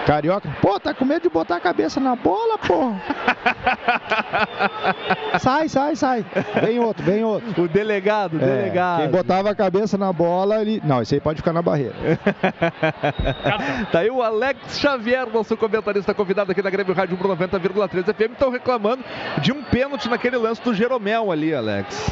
[0.07, 0.49] carioca.
[0.61, 2.93] Pô, tá com medo de botar a cabeça na bola, pô.
[5.39, 6.25] Sai, sai, sai.
[6.61, 7.63] Vem outro, vem outro.
[7.63, 9.01] O delegado, o É, delegado.
[9.01, 10.83] Quem botava a cabeça na bola, ele.
[10.85, 11.95] Não, esse aí pode ficar na barreira.
[13.93, 18.33] Tá aí o Alex Xavier, nosso comentarista convidado aqui da Grêmio Rádio 90,3 FM.
[18.33, 19.03] Estão reclamando
[19.41, 22.11] de um pênalti naquele lance do Jeromel ali, Alex.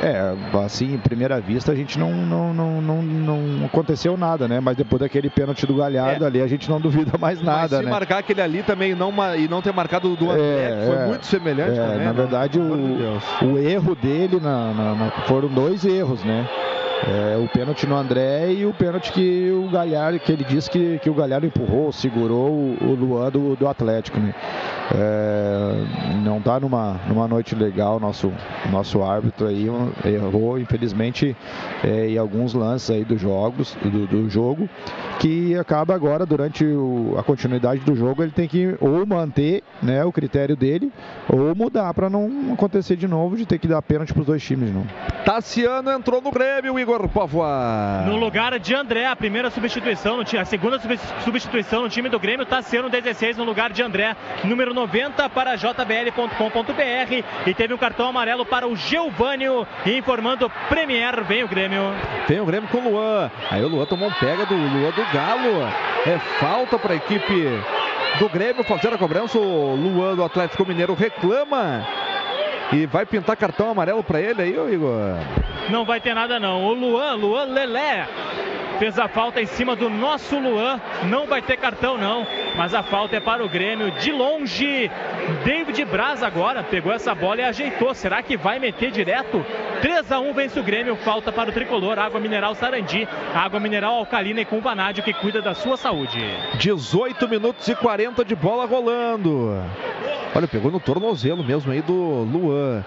[0.00, 4.60] É, assim, em primeira vista a gente não, não, não, não, não aconteceu nada, né?
[4.60, 7.84] Mas depois daquele pênalti do Galhardo ali, a gente não duvida mais Mas nada, se
[7.84, 7.90] né?
[7.90, 11.26] marcar aquele ali também não, e não ter marcado o do André, foi é, muito
[11.26, 11.98] semelhante é, também.
[11.98, 12.12] Na né?
[12.12, 16.48] verdade, o, o erro dele na, na- na- foram dois erros, né?
[17.06, 20.98] É, o pênalti no André e o pênalti que o Galhardo, que ele disse que,
[20.98, 24.34] que o Galhardo empurrou, segurou o, o Luan do, do Atlético, né?
[24.94, 25.72] É,
[26.24, 28.32] não tá numa, numa noite legal nosso
[28.72, 29.66] nosso árbitro aí
[30.04, 31.36] errou infelizmente
[31.84, 34.66] é, em alguns lances aí dos jogos do, do jogo
[35.20, 40.02] que acaba agora durante o- a continuidade do jogo ele tem que ou manter né
[40.04, 40.90] o critério dele
[41.28, 44.42] ou mudar para não acontecer de novo de ter que dar pênalti para os dois
[44.42, 44.86] times não
[45.24, 48.02] Tassiano entrou no Grêmio, Igor Povoa.
[48.06, 52.08] No lugar de André, a primeira substituição, no time, a segunda sub- substituição no time
[52.08, 57.76] do Grêmio, Tassiano 16 no lugar de André, número 90 para jbl.com.br e teve um
[57.76, 61.82] cartão amarelo para o Geovânio, informando Premier, vem o Grêmio.
[62.26, 63.30] Tem o Grêmio com o Luan.
[63.50, 65.68] Aí o Luan tomou um pega do Luan do Galo.
[66.06, 67.44] É falta para a equipe
[68.18, 69.38] do Grêmio fazer a cobrança.
[69.38, 71.86] O Luan do Atlético Mineiro reclama.
[72.72, 75.14] E vai pintar cartão amarelo para ele aí, ô Igor.
[75.70, 76.64] Não vai ter nada não.
[76.64, 78.06] O Luan, Luan Lelé,
[78.78, 80.78] fez a falta em cima do nosso Luan.
[81.04, 82.26] Não vai ter cartão não,
[82.58, 83.92] mas a falta é para o Grêmio.
[83.92, 84.90] De longe,
[85.44, 87.94] David Braz agora pegou essa bola e ajeitou.
[87.94, 89.46] Será que vai meter direto?
[89.80, 92.00] 3 a 1 vence o Grêmio, falta para o tricolor.
[92.00, 96.18] Água mineral Sarandi, água mineral alcalina e com vanádio que cuida da sua saúde.
[96.58, 99.62] 18 minutos e 40 de bola rolando.
[100.34, 102.84] Olha, pegou no tornozelo mesmo aí do Luan.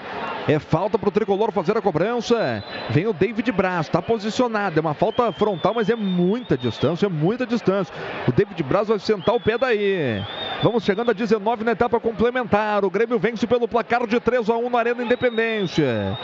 [0.47, 2.63] É falta para o tricolor fazer a cobrança.
[2.89, 4.79] Vem o David Braz, está posicionado.
[4.79, 7.93] É uma falta frontal, mas é muita distância, é muita distância.
[8.27, 10.23] O David Braz vai sentar o pé daí.
[10.63, 12.83] Vamos chegando a 19 na etapa complementar.
[12.83, 16.17] O Grêmio vence pelo placar de 3 a 1 na Arena Independência.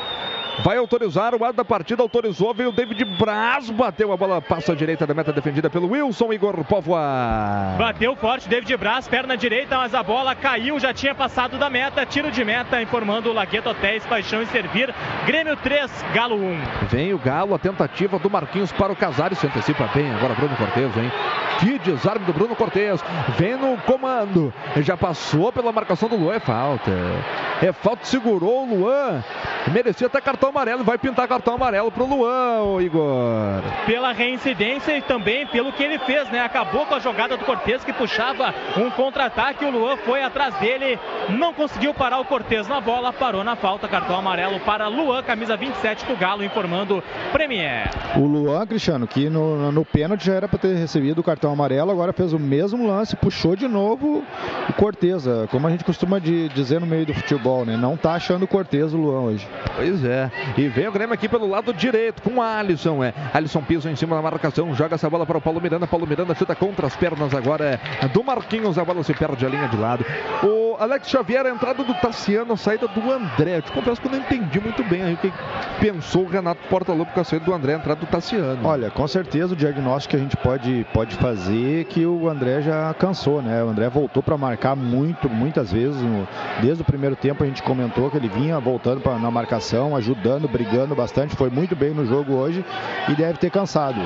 [0.63, 4.73] Vai autorizar, o ar da partida autorizou, veio o David Braz, bateu a bola, passa
[4.73, 7.75] à direita da meta defendida pelo Wilson Igor Povoa.
[7.77, 12.05] Bateu forte, David Braz, perna direita, mas a bola caiu, já tinha passado da meta.
[12.05, 14.93] Tiro de meta, informando o Lagueto Hotéis, Paixão e Servir.
[15.25, 16.59] Grêmio 3, Galo 1.
[16.89, 20.55] Vem o Galo, a tentativa do Marquinhos para o Casares, se antecipa bem agora Bruno
[20.55, 21.11] Cortez, hein?
[21.59, 23.03] Que desarme do Bruno Cortez,
[23.37, 26.91] vem no comando, já passou pela marcação do Luan, é falta.
[27.61, 29.23] É falta, segurou o Luan,
[29.71, 33.61] merecia até cartão amarelo, vai pintar cartão amarelo pro Luan, Igor.
[33.85, 36.39] Pela reincidência e também pelo que ele fez, né?
[36.41, 39.65] Acabou com a jogada do Cortez que puxava um contra-ataque.
[39.65, 43.87] O Luan foi atrás dele, não conseguiu parar o Cortez na bola, parou na falta.
[43.87, 47.01] Cartão amarelo para Luan, camisa 27 do Galo, informando
[47.31, 47.89] Premier.
[48.17, 51.51] o Luan Cristiano que no, no pênalti já era para ter recebido o cartão cartão
[51.53, 54.23] amarelo, agora fez o mesmo lance, puxou de novo
[54.67, 55.27] o Cortez.
[55.27, 57.77] é, Como a gente costuma de- dizer no meio do futebol, né?
[57.77, 59.47] Não tá achando o Cortez o Luan hoje.
[59.75, 60.31] Pois é.
[60.57, 63.03] E vem o Grêmio aqui pelo lado direito com o Alisson.
[63.03, 63.13] É.
[63.33, 65.87] Alisson pisa em cima da marcação, joga essa bola para o Paulo Miranda.
[65.87, 68.77] Paulo Miranda chuta contra as pernas agora é do Marquinhos.
[68.77, 70.05] A bola se perde a linha de lado.
[70.43, 73.57] O Alex Xavier, a entrada do Tassiano, a saída do André.
[73.57, 75.31] Eu te confesso que eu não entendi muito bem aí o que
[75.79, 78.59] pensou o Renato Portaluppi com a saída do André, a entrada do Tassiano.
[78.67, 82.61] Olha, com certeza o diagnóstico que a gente pode, pode fazer é que o André
[82.61, 83.63] já cansou, né?
[83.63, 86.01] O André voltou para marcar muito, muitas vezes.
[86.01, 86.27] no-
[86.61, 90.17] desde o primeiro tempo a gente comentou que ele vinha voltando pra, na marcação, ajudando,
[90.47, 91.35] brigando bastante.
[91.35, 92.65] Foi muito bem no jogo hoje
[93.07, 93.99] e deve ter cansado.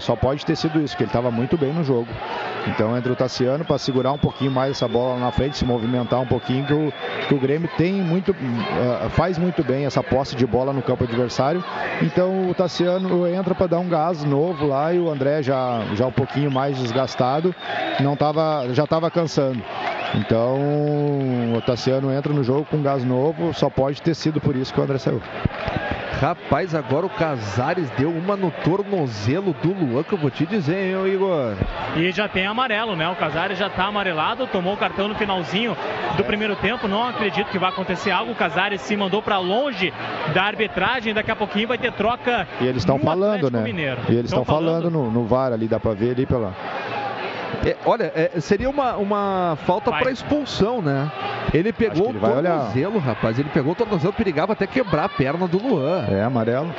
[0.00, 2.08] Só pode ter sido isso, que ele estava muito bem no jogo.
[2.66, 6.20] Então entra o Tassiano para segurar um pouquinho mais essa bola na frente, se movimentar
[6.20, 6.92] um pouquinho, que o,
[7.28, 11.04] que o Grêmio tem muito, uh, faz muito bem essa posse de bola no campo
[11.04, 11.62] adversário.
[12.02, 16.06] Então o Tassiano entra para dar um gás novo lá e o André já, já
[16.06, 17.54] um pouquinho mais desgastado,
[18.00, 19.62] não tava, já estava cansando.
[20.14, 20.58] Então
[21.56, 24.80] o Tassiano entra no jogo com gás novo, só pode ter sido por isso que
[24.80, 25.20] o André saiu.
[26.20, 30.96] Rapaz, agora o Casares deu uma no tornozelo do Luan, que eu vou te dizer,
[30.96, 31.54] hein, Igor.
[31.96, 33.08] E já tem amarelo, né?
[33.08, 35.76] O Casares já tá amarelado, tomou o cartão no finalzinho
[36.16, 36.88] do primeiro tempo.
[36.88, 38.32] Não acredito que vai acontecer algo.
[38.32, 39.92] O Casares se mandou para longe
[40.32, 41.12] da arbitragem.
[41.12, 42.46] Daqui a pouquinho vai ter troca.
[42.60, 43.62] E eles estão falando, Atlético né?
[43.62, 44.00] Mineiro.
[44.08, 46.54] E eles Tão estão falando no, no VAR ali, dá para ver ali pela.
[47.64, 51.10] É, olha, é, seria uma, uma falta para expulsão, né?
[51.52, 53.38] Ele pegou ele o tornozelo, rapaz.
[53.38, 56.04] Ele pegou o tornozelo, perigava até quebrar a perna do Luan.
[56.08, 56.74] É, amarelo.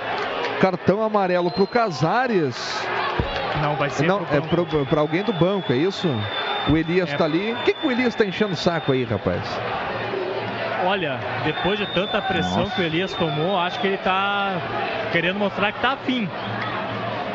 [0.59, 2.85] Cartão amarelo pro Casares.
[3.61, 6.07] Não, vai ser Não, pro é pra alguém do banco, é isso?
[6.69, 7.17] O Elias É.
[7.17, 7.53] tá ali.
[7.53, 9.41] O que, que o Elias tá enchendo o saco aí, rapaz?
[10.85, 12.75] Olha, depois de tanta pressão Nossa.
[12.75, 14.55] que o Elias tomou, acho que ele tá
[15.11, 16.29] querendo mostrar que tá afim.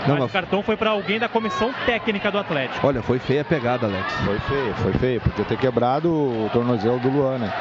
[0.06, 2.86] Não, Mas o cartão foi para alguém da comissão técnica do Atlético.
[2.86, 4.12] Olha, foi feia a pegada, Alex.
[4.24, 5.20] Foi feio, foi feio.
[5.20, 7.52] Podia ter quebrado o tornozelo do Luan, né?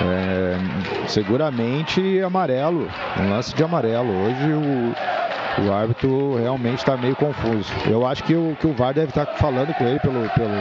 [0.00, 2.88] É, seguramente amarelo.
[3.18, 4.10] Um lance de amarelo.
[4.24, 7.72] Hoje o, o árbitro realmente está meio confuso.
[7.86, 10.54] Eu acho que o, que o VAR deve estar falando com ele pelo, pelo,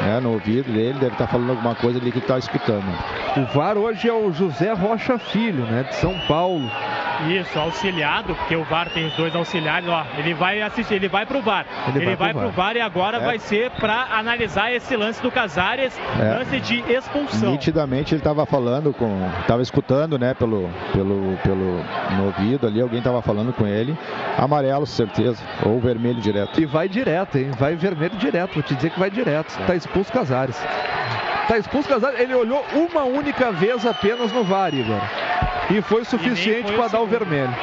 [0.00, 2.84] né, no ouvido dele, deve estar falando alguma coisa ali que ele está escutando.
[3.36, 5.84] O VAR hoje é o José Rocha Filho, né?
[5.84, 6.70] De São Paulo.
[7.28, 10.04] Isso, auxiliado, porque o VAR tem os dois auxiliares, ó.
[10.18, 11.64] Ele vai assistir, ele vai pro VAR.
[11.88, 12.66] Ele Ele, vai vai, pro pro VAR.
[12.66, 13.20] VAR e agora É.
[13.20, 16.38] vai ser para analisar esse lance do Casares, É.
[16.38, 17.52] lance de expulsão.
[17.52, 19.28] Nitidamente ele estava falando com.
[19.40, 21.84] estava escutando, né, pelo, pelo, pelo
[22.16, 23.96] no ouvido ali, alguém estava falando com ele.
[24.36, 25.40] Amarelo, certeza.
[25.64, 26.60] Ou vermelho direto.
[26.60, 27.50] E vai direto, hein?
[27.58, 28.54] Vai vermelho direto.
[28.54, 29.56] Vou te dizer que vai direto.
[29.66, 30.56] Tá expulso Casares.
[31.46, 32.18] Tá expulso Casares.
[32.18, 35.00] Ele olhou uma única vez apenas no VAR, Igor.
[35.70, 37.54] E foi suficiente para dar o vermelho.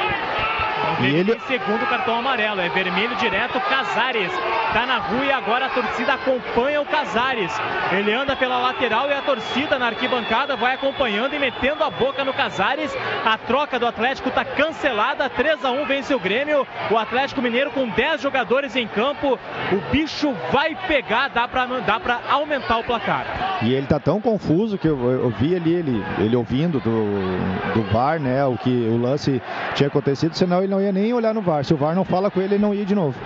[1.00, 4.30] Teve ele- segundo cartão amarelo, é vermelho direto, Casares.
[4.72, 7.52] Tá na rua e agora a torcida acompanha o Casares.
[7.92, 12.24] Ele anda pela lateral e a torcida na arquibancada vai acompanhando e metendo a boca
[12.24, 12.94] no Casares.
[13.24, 16.66] A troca do Atlético tá cancelada, 3 a 1 vence o Grêmio.
[16.90, 19.38] O Atlético Mineiro com 10 jogadores em campo.
[19.72, 23.58] O bicho vai pegar, dá pra, dá pra aumentar o placar.
[23.62, 27.82] E ele tá tão confuso que eu, eu vi ali ele, ele ouvindo do, do
[27.92, 28.44] VAR, né?
[28.46, 29.40] O que o lance
[29.74, 31.64] tinha acontecido, senão ele não ia nem olhar no VAR.
[31.64, 33.18] Se o VAR não fala com ele, ele não ia de novo.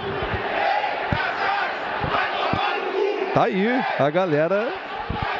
[3.34, 3.68] Tá aí
[3.98, 4.72] a galera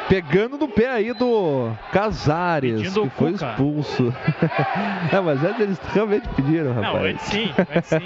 [0.07, 3.45] pegando no pé aí do Casares, Pedindo que o foi Cuca.
[3.45, 4.13] expulso.
[5.11, 6.93] é, mas antes eles realmente pediram, rapaz.
[6.93, 7.99] Não, antes sim, antes sim.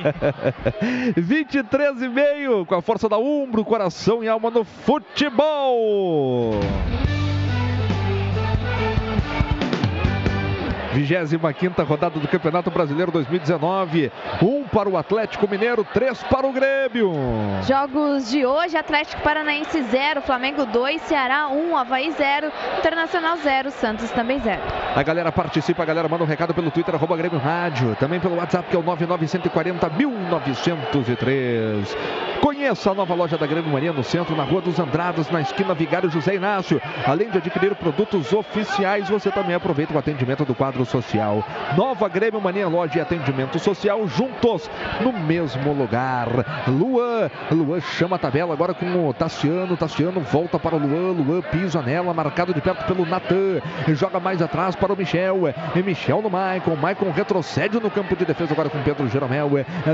[1.21, 6.53] 23 e meio, com a força da Umbro, coração e alma no futebol.
[10.93, 14.11] 25 rodada do Campeonato Brasileiro 2019.
[14.41, 17.13] Um para o Atlético Mineiro, três para o Grêmio.
[17.67, 24.11] Jogos de hoje, Atlético Paranaense 0, Flamengo 2, Ceará 1, Havaí 0, Internacional 0, Santos
[24.11, 24.61] também 0.
[24.95, 27.95] A galera participa, a galera manda um recado pelo Twitter, arroba Grêmio Rádio.
[27.95, 31.97] Também pelo WhatsApp, que é o 99140 1903.
[32.61, 35.73] Conheça a nova loja da Grêmio Mania no centro, na Rua dos Andrados, na esquina
[35.73, 36.79] Vigário José Inácio.
[37.07, 41.43] Além de adquirir produtos oficiais, você também aproveita o atendimento do quadro social.
[41.75, 44.69] Nova Grêmio Mania Loja e Atendimento Social juntos
[45.01, 46.27] no mesmo lugar.
[46.67, 49.75] Luan, Luan chama a tabela agora com o Tassiano.
[49.75, 53.59] Tassiano volta para o Luan, Luan pisa nela, marcado de perto pelo Natan.
[53.87, 55.51] Joga mais atrás para o Michel.
[55.75, 56.75] E Michel no Maicon.
[56.75, 59.49] Maicon retrocede no campo de defesa agora com Pedro Jeromel.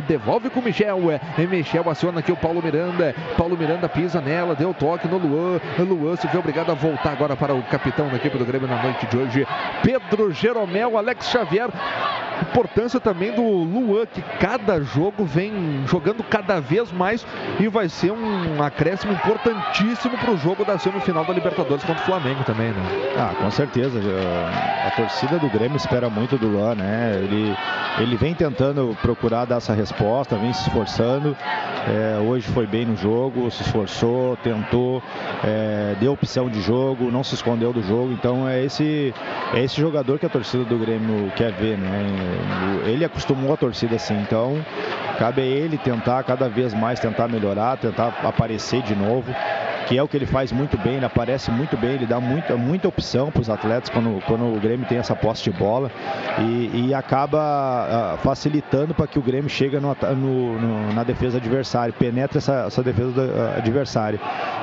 [0.06, 1.00] Devolve com o Michel.
[1.38, 3.16] E Michel aciona aqui o Paulo Miranda.
[3.38, 5.60] Paulo Miranda pisa nela, deu toque no Luan.
[5.80, 8.82] Luan se vê obrigado a voltar agora para o capitão da equipe do Grêmio na
[8.82, 9.48] noite de hoje.
[9.84, 11.70] Pedro Jeromel, Alex Xavier.
[12.42, 17.26] importância também do Luan, que cada jogo vem jogando cada vez mais
[17.60, 22.06] e vai ser um acréscimo importantíssimo para o jogo da semifinal da Libertadores contra o
[22.06, 23.14] Flamengo também, né?
[23.18, 24.00] Ah, com certeza.
[24.86, 27.20] A torcida do Grêmio espera muito do Luan, né?
[27.24, 27.56] Ele,
[28.00, 31.36] ele vem tentando procurar dar essa resposta, vem se esforçando.
[31.88, 35.02] É, hoje foi bem no jogo, se esforçou, tentou,
[35.44, 38.12] é, deu opção de jogo, não se escondeu do jogo.
[38.12, 39.14] Então é esse,
[39.54, 42.06] é esse jogador que a torcida do Grêmio quer ver, né?
[42.86, 44.64] Ele acostumou a torcida assim, então
[45.18, 49.34] cabe a ele tentar cada vez mais tentar melhorar, tentar aparecer de novo
[49.88, 52.58] que é o que ele faz muito bem, ele aparece muito bem, ele dá muita,
[52.58, 55.90] muita opção para os atletas quando, quando o Grêmio tem essa posse de bola
[56.40, 61.94] e, e acaba uh, facilitando para que o Grêmio chegue no, no, na defesa adversária,
[61.94, 64.20] penetre essa, essa defesa uh, adversária.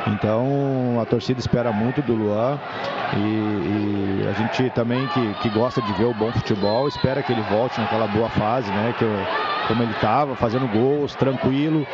[0.07, 2.59] Então a torcida espera muito do Luan
[3.17, 7.33] e, e, a gente também que, que gosta de ver o bom futebol, espera que
[7.33, 8.95] ele volte naquela boa fase, né?
[8.99, 9.05] Que,
[9.67, 11.87] como ele estava, fazendo gols, tranquilo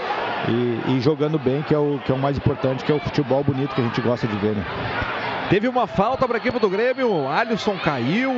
[0.48, 3.00] e, e, jogando bem, que é, o, que é o mais importante, que é o
[3.00, 4.56] futebol bonito que a gente gosta de ver.
[4.56, 4.64] Né?
[5.50, 7.28] Teve uma falta para a equipe do Grêmio.
[7.28, 8.30] Alisson caiu.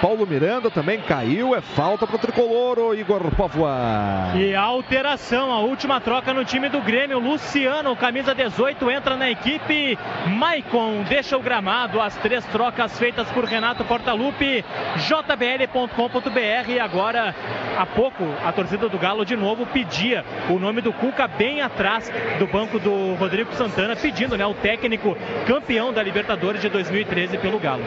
[0.00, 1.54] Paulo Miranda também caiu.
[1.54, 4.32] É falta para o tricolor, o Igor Povoa.
[4.34, 5.52] E alteração.
[5.52, 7.20] A última troca no time do Grêmio.
[7.20, 9.96] Luciano, camisa 18, entra na equipe.
[10.36, 12.00] Maicon deixa o gramado.
[12.00, 14.64] As três trocas feitas por Renato Portaluppi.
[14.96, 16.70] jbl.com.br.
[16.70, 17.36] E agora,
[17.78, 22.12] há pouco, a torcida do Galo de novo pedia o nome do Cuca bem atrás
[22.40, 27.36] do banco do Rodrigo Santana, pedindo né, o técnico campeão da Libertadores Libertadores de 2013
[27.36, 27.84] pelo Galo.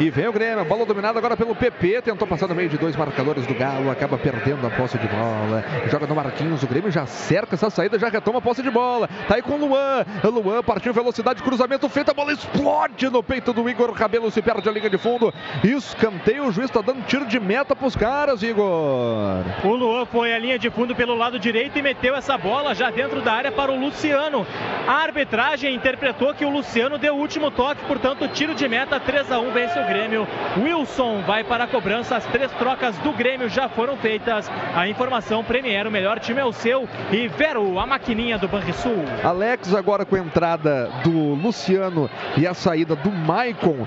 [0.00, 2.96] E vem o Grêmio, bola dominada agora pelo PP, tentou passar no meio de dois
[2.96, 5.64] marcadores do Galo, acaba perdendo a posse de bola.
[5.88, 9.08] Joga no Marquinhos, o Grêmio já cerca essa saída, já retoma a posse de bola.
[9.28, 10.04] Tá aí com o Luan.
[10.24, 14.68] Luan partiu velocidade, cruzamento feito, a bola explode no peito do Igor Cabelo, se perde
[14.68, 15.32] a linha de fundo.
[15.62, 19.44] Escanteio, o juiz tá dando tiro de meta pros caras, Igor.
[19.62, 22.90] O Luan foi a linha de fundo pelo lado direito e meteu essa bola já
[22.90, 24.44] dentro da área para o Luciano.
[24.88, 29.30] A arbitragem interpretou que o Luciano deu o último toque, portanto, tiro de meta 3
[29.30, 30.26] a 1 vence o Grêmio.
[30.58, 32.16] Wilson vai para a cobrança.
[32.16, 34.50] As três trocas do Grêmio já foram feitas.
[34.74, 36.88] A informação Premier, o melhor time é o seu.
[37.12, 39.04] E Vero, a maquininha do Banrisul.
[39.22, 43.86] Alex agora com a entrada do Luciano e a saída do Maicon.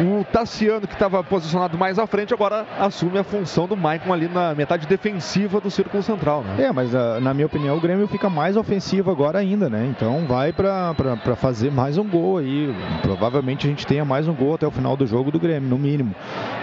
[0.00, 4.28] O Tassiano, que estava posicionado mais à frente, agora assume a função do Maicon ali
[4.28, 6.42] na metade defensiva do círculo central.
[6.42, 6.66] Né?
[6.66, 9.86] É, mas ah, na minha opinião o Grêmio fica mais ofensivo agora ainda, né?
[9.90, 10.94] Então vai para
[11.34, 12.72] fazer mais um gol aí.
[13.02, 15.78] Provavelmente a gente tenha mais um gol até o final do jogo do Grêmio, no
[15.78, 16.14] mínimo.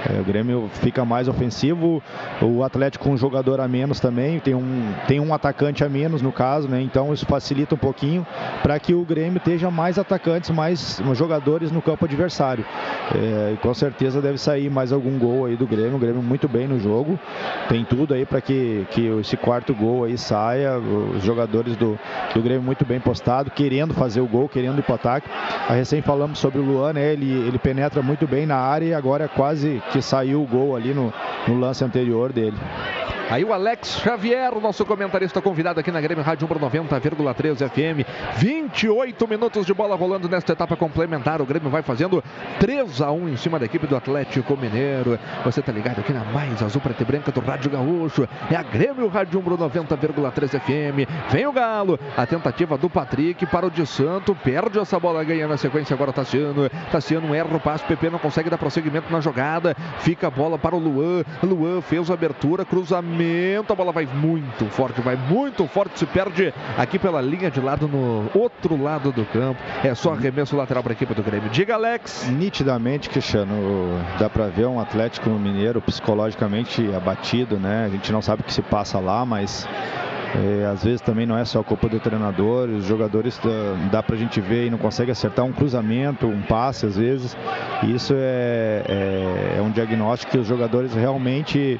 [0.08, 2.02] É, o Grêmio fica mais ofensivo,
[2.42, 6.22] o Atlético com um jogador a menos também, tem um, tem um atacante a menos
[6.22, 6.82] no caso, né?
[6.82, 8.26] Então isso facilita um pouquinho
[8.62, 12.66] para que o Grêmio esteja mais atacantes, mais jogadores no campo adversário.
[13.14, 15.96] É, e com certeza deve sair mais algum gol aí do Grêmio.
[15.96, 17.20] O Grêmio muito bem no jogo.
[17.70, 20.78] Tem tudo aí para que, que esse quarto gol aí saia.
[20.78, 22.00] Os jogadores do,
[22.34, 25.30] do Grêmio muito bem postado, querendo fazer o gol, querendo ir para ataque.
[25.70, 27.14] A recém falamos sobre o Luan, né?
[27.14, 30.94] Ele, ele penetra muito bem na área e agora quase que saiu o gol ali
[30.94, 31.14] no,
[31.48, 32.58] no lance anterior dele.
[33.28, 38.08] Aí o Alex Xavier, nosso comentarista convidado aqui na Grêmio Rádio 1 90,3 FM.
[38.38, 41.42] 28 minutos de bola rolando nesta etapa complementar.
[41.42, 42.24] O Grêmio vai fazendo
[42.60, 45.18] 3 a 1 em cima da equipe do Atlético Mineiro.
[45.44, 48.30] Você tá ligado aqui na mais azul preta e branca do Rádio Gaúcho.
[48.52, 51.32] É a Grêmio Rádio 1 90,3 FM.
[51.32, 52.00] Vem o Galo.
[52.16, 54.36] A tentativa do Patrick para o de Santo.
[54.36, 56.70] Perde essa bola, ganha na sequência agora Tassiano.
[56.92, 57.84] Tassiano erra o passe.
[57.86, 59.76] PP não consegue dar prosseguimento na jogada.
[59.98, 61.24] Fica a bola para o Luan.
[61.42, 66.06] Luan fez a abertura, cruzamento lançamento, a bola vai muito forte, vai muito forte, se
[66.06, 69.62] perde aqui pela linha de lado no outro lado do campo.
[69.84, 71.50] É só arremesso lateral para a equipe do Grêmio.
[71.50, 72.28] Diga, Alex.
[72.30, 77.86] Nitidamente, Cristiano, dá para ver um Atlético Mineiro psicologicamente abatido, né?
[77.86, 79.68] A gente não sabe o que se passa lá, mas
[80.36, 84.18] é, às vezes também não é só culpa do treinador, os jogadores dá, dá pra
[84.18, 87.38] gente ver e não consegue acertar um cruzamento, um passe às vezes.
[87.84, 91.80] Isso é, é, é um diagnóstico que os jogadores realmente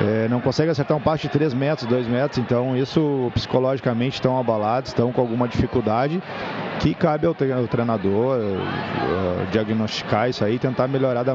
[0.00, 4.38] é, não conseguem acertar um passe de 3 metros, 2 metros, então isso psicologicamente estão
[4.38, 6.22] abalados, estão com alguma dificuldade
[6.80, 11.32] que cabe ao, treinador uh, diagnosticar isso aí e tentar melhorar da,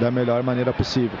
[0.00, 1.18] da melhor maneira possível.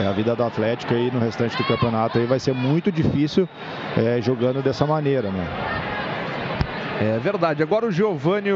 [0.00, 3.48] É, a vida do Atlético aí no restante do campeonato aí vai ser muito difícil
[3.96, 5.44] é, jogando dessa maneira, né?
[7.00, 7.62] É verdade.
[7.62, 8.50] Agora o Giovanni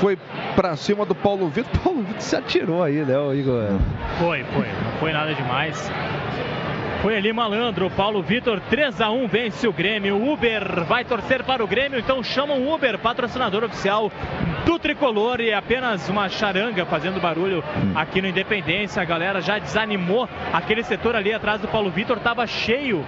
[0.00, 0.16] foi
[0.56, 1.70] para cima do Paulo Vitor.
[1.84, 3.78] Paulo Vitor se atirou aí, né, Igor?
[4.18, 4.66] Foi, foi.
[4.66, 5.90] Não foi nada demais.
[7.04, 10.16] Foi ali malandro, Paulo Vitor, 3 a 1 vence o Grêmio.
[10.16, 14.10] Uber vai torcer para o Grêmio, então chama o Uber, patrocinador oficial
[14.64, 17.62] do Tricolor e apenas uma charanga fazendo barulho
[17.94, 19.02] aqui no Independência.
[19.02, 20.26] A galera já desanimou.
[20.50, 23.04] Aquele setor ali atrás do Paulo Vitor estava cheio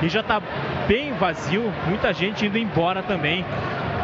[0.00, 0.40] e já está
[0.86, 1.72] bem vazio.
[1.88, 3.44] Muita gente indo embora também.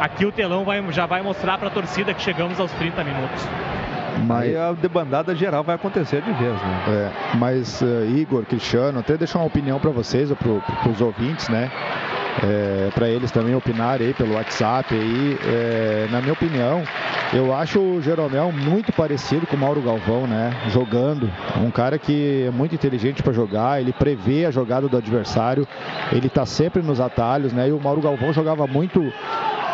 [0.00, 3.49] Aqui o telão vai, já vai mostrar para a torcida que chegamos aos 30 minutos.
[4.24, 6.84] Mas Aí a debandada geral vai acontecer de vez, né?
[6.88, 11.48] É, mas uh, Igor, Cristiano, até deixar uma opinião para vocês ou para os ouvintes,
[11.48, 11.70] né?
[12.42, 15.38] É, para eles também opinarem aí pelo WhatsApp aí.
[15.42, 16.82] É, na minha opinião,
[17.32, 20.52] eu acho o Jeromel muito parecido com o Mauro Galvão, né?
[20.68, 21.30] Jogando.
[21.56, 25.66] Um cara que é muito inteligente para jogar, ele prevê a jogada do adversário,
[26.12, 27.68] ele tá sempre nos atalhos, né?
[27.68, 29.12] E o Mauro Galvão jogava muito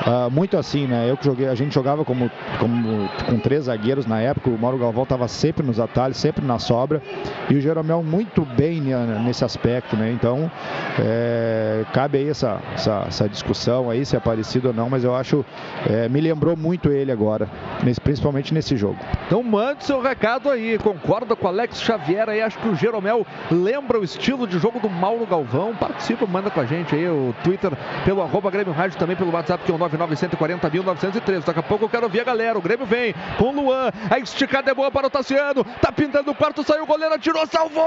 [0.07, 1.09] Uh, muito assim, né?
[1.09, 4.77] Eu que joguei, a gente jogava como, como com três zagueiros na época, o Mauro
[4.79, 7.01] Galvão estava sempre nos atalhos, sempre na sobra,
[7.49, 8.81] e o Jeromel muito bem
[9.25, 10.11] nesse aspecto, né?
[10.11, 10.51] Então,
[10.99, 15.15] é, cabe aí essa, essa, essa, discussão aí, se é parecido ou não, mas eu
[15.15, 15.45] acho,
[15.89, 17.49] é, me lembrou muito ele agora,
[17.83, 18.99] nesse, principalmente nesse jogo.
[19.27, 23.25] Então mande seu recado aí, concorda com o Alex Xavier aí, acho que o Jeromel
[23.51, 27.35] lembra o estilo de jogo do Mauro Galvão, participa, manda com a gente aí, o
[27.45, 27.71] Twitter
[28.05, 31.45] pelo arroba Grêmio Rádio, também pelo WhatsApp que é o 9940.913.
[31.45, 32.59] Daqui a pouco eu quero ver a galera.
[32.59, 33.91] O Grêmio vem com o Luan.
[34.11, 35.65] A esticada é boa para o Tassiano.
[35.81, 37.83] Tá pintando o quarto, saiu o goleiro, atirou, salvou!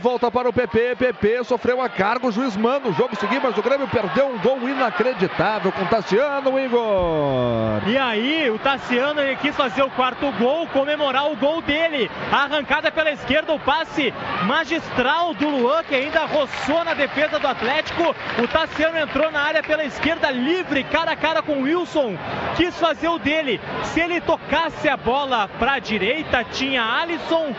[0.00, 0.96] Volta para o PP.
[0.96, 2.26] PP sofreu a carga.
[2.26, 5.86] O juiz manda o jogo seguir, mas o Grêmio perdeu um gol inacreditável com o
[5.86, 7.82] Tassiano, Igor.
[7.86, 12.10] E aí, o Tassiano ele quis fazer o quarto gol, comemorar o gol dele.
[12.32, 14.12] A arrancada pela esquerda, o passe
[14.44, 18.14] magistral do Luan, que ainda roçou na defesa do Atlético.
[18.42, 22.16] O Tassiano entrou na área pela esquerda, livre, cara a cara com Wilson.
[22.56, 23.60] Quis fazer o dele.
[23.84, 27.54] Se ele tocasse a bola para a direita, tinha Alisson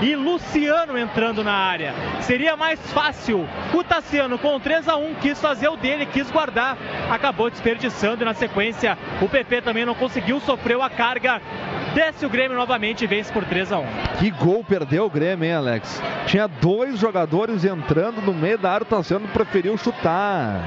[0.00, 1.94] e Luciano entrando na área.
[2.20, 3.48] Seria mais fácil.
[3.72, 6.76] O Tassiano com 3 a 1 quis fazer o dele, quis guardar.
[7.10, 11.40] Acabou desperdiçando e na sequência o PP também não conseguiu, sofreu a carga.
[11.94, 13.86] Desce o Grêmio novamente e vence por 3 a 1
[14.18, 16.02] Que gol perdeu o Grêmio, hein, Alex?
[16.26, 20.62] Tinha dois jogadores entrando no meio da área, o Tassiano preferiu chutar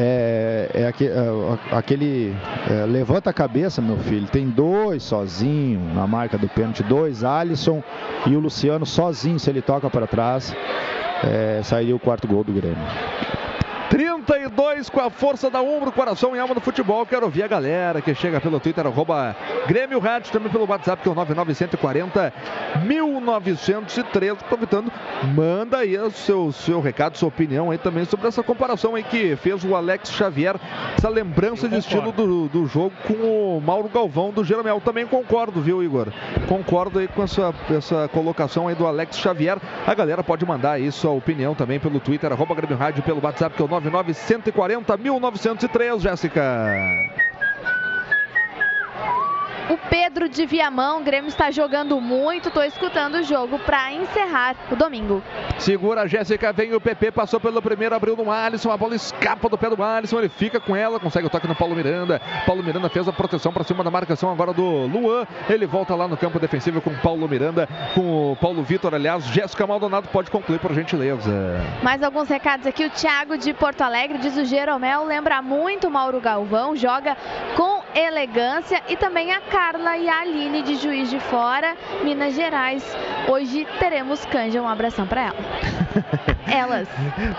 [0.00, 2.36] é, é, aquele, é aquele
[2.70, 4.28] é, levanta a cabeça, meu filho.
[4.28, 7.82] Tem dois sozinho na marca do pênalti, dois, Alisson
[8.24, 9.40] e o Luciano sozinho.
[9.40, 10.54] Se ele toca para trás,
[11.24, 12.78] é, sairia o quarto gol do Grêmio.
[14.28, 17.06] 32 com a força da Umbro, coração e alma do futebol.
[17.06, 19.34] Quero ouvir a galera que chega pelo Twitter, arroba
[19.66, 22.32] Grêmio Rádio, também pelo WhatsApp, que é o 99140
[22.84, 24.32] 1903.
[24.32, 24.92] Aproveitando,
[25.34, 29.34] manda aí o seu, seu recado, sua opinião aí também sobre essa comparação aí que
[29.36, 30.56] fez o Alex Xavier,
[30.94, 34.78] essa lembrança de estilo do, do jogo com o Mauro Galvão do Jeromel.
[34.82, 36.08] Também concordo, viu, Igor?
[36.46, 39.56] Concordo aí com essa, essa colocação aí do Alex Xavier.
[39.86, 43.56] A galera pode mandar aí sua opinião também pelo Twitter, arroba Grêmio Rádio, pelo WhatsApp,
[43.56, 43.68] que é o
[44.26, 47.04] 99140 1903, Jéssica.
[49.70, 54.56] O Pedro de Viamão, o Grêmio está jogando muito, estou escutando o jogo para encerrar
[54.70, 55.22] o domingo.
[55.58, 59.46] Segura a Jéssica, vem o PP, passou pelo primeiro, abriu no Alisson, a bola escapa
[59.48, 62.18] do pé do Alisson, ele fica com ela, consegue o toque no Paulo Miranda.
[62.46, 65.26] Paulo Miranda fez a proteção para cima da marcação agora do Luan.
[65.50, 69.26] Ele volta lá no campo defensivo com o Paulo Miranda, com o Paulo Vitor, aliás.
[69.26, 71.30] Jéssica Maldonado pode concluir por gentileza.
[71.82, 72.86] Mais alguns recados aqui.
[72.86, 77.16] O Thiago de Porto Alegre diz o Jeromel lembra muito o Mauro Galvão, joga
[77.54, 82.84] com elegância e também a Carla e a Aline de Juiz de Fora, Minas Gerais.
[83.28, 85.36] Hoje teremos canja, um abração para ela.
[86.46, 86.88] elas.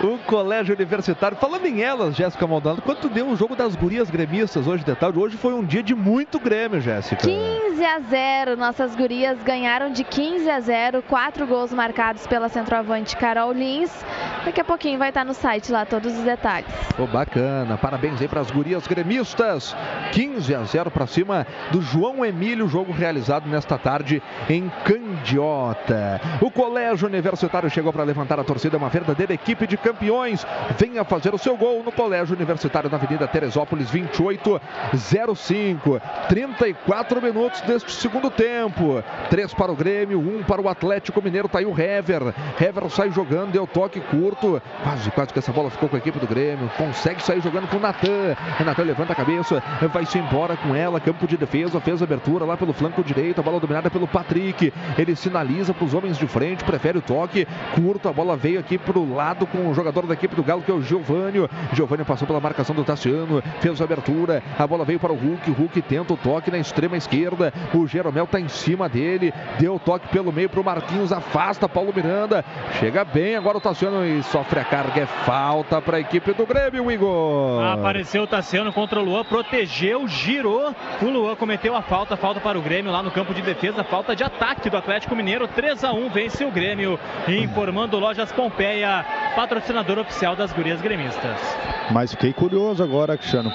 [0.03, 4.67] O Colégio Universitário, falando em elas, Jéssica Maldonado, quanto deu o jogo das gurias gremistas
[4.67, 5.17] hoje de tarde?
[5.17, 7.22] Hoje foi um dia de muito Grêmio, Jéssica.
[7.22, 13.15] 15 a 0, nossas gurias ganharam de 15 a 0, quatro gols marcados pela centroavante
[13.15, 14.06] Carol Lins.
[14.45, 16.69] Daqui a pouquinho vai estar no site lá todos os detalhes.
[16.98, 19.75] Oh, bacana, parabéns aí para as gurias gremistas.
[20.11, 26.20] 15 a 0 para cima do João Emílio, jogo realizado nesta tarde em Candiota.
[26.42, 30.46] O Colégio Universitário chegou para levantar a torcida, uma verdadeira equipe de campeões.
[30.78, 36.02] Venha fazer o seu gol no Colégio Universitário na Avenida Teresópolis 2805.
[36.28, 39.04] 34 minutos deste segundo tempo.
[39.30, 41.48] 3 para o Grêmio, 1 para o Atlético Mineiro.
[41.48, 42.34] Tá aí o Hever.
[42.60, 44.62] Hever sai jogando, deu toque curto.
[44.84, 46.70] Quase, quase que essa bola ficou com a equipe do Grêmio.
[46.78, 48.36] Consegue sair jogando com o Natan.
[48.60, 52.45] O Natan levanta a cabeça, vai se embora com ela, campo de defesa, fez abertura
[52.45, 54.74] lá pelo flanco direito, a bola dominada pelo Patrick.
[54.98, 58.78] Ele sinaliza para os homens de frente, prefere o toque, curto, a bola veio aqui
[58.78, 61.50] para o lado com o jogador da equipe do Galo, que é o Giovânio.
[61.74, 65.52] Giovânio passou pela marcação do Tassiano, fez a abertura, a bola veio para o Hulk,
[65.52, 69.80] Hulk tenta o toque na extrema esquerda, o Jeromel está em cima dele, deu o
[69.80, 72.44] toque pelo meio para o Marquinhos, afasta Paulo Miranda,
[72.80, 76.45] chega bem agora o Tassiano e sofre a carga, é falta para a equipe do
[76.45, 77.64] Grêmio, Igor.
[77.64, 82.58] Apareceu o Tassiano contra o Luan, protegeu, girou, o Luan cometeu a falta, falta para
[82.58, 85.92] o Grêmio lá no campo de defesa, falta de ataque do Atlético Mineiro, 3 a
[85.92, 89.03] 1 vence o Grêmio, informando Lojas Pompeia,
[89.35, 91.58] patrocinador oficial das gurias gremistas.
[91.92, 93.51] Mas fiquei curioso agora, Cristiano,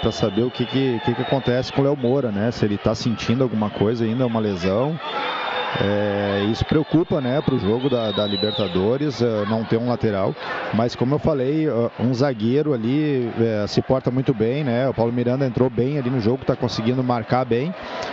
[0.00, 2.52] para saber o que, que, que, que acontece com o Léo Moura, né?
[2.52, 4.98] Se ele está sentindo alguma coisa ainda, uma lesão.
[5.80, 10.34] É, isso preocupa né, para o jogo da, da Libertadores, uh, não ter um lateral.
[10.74, 14.88] Mas como eu falei, uh, um zagueiro ali uh, se porta muito bem, né?
[14.88, 17.72] O Paulo Miranda entrou bem ali no jogo, está conseguindo marcar bem.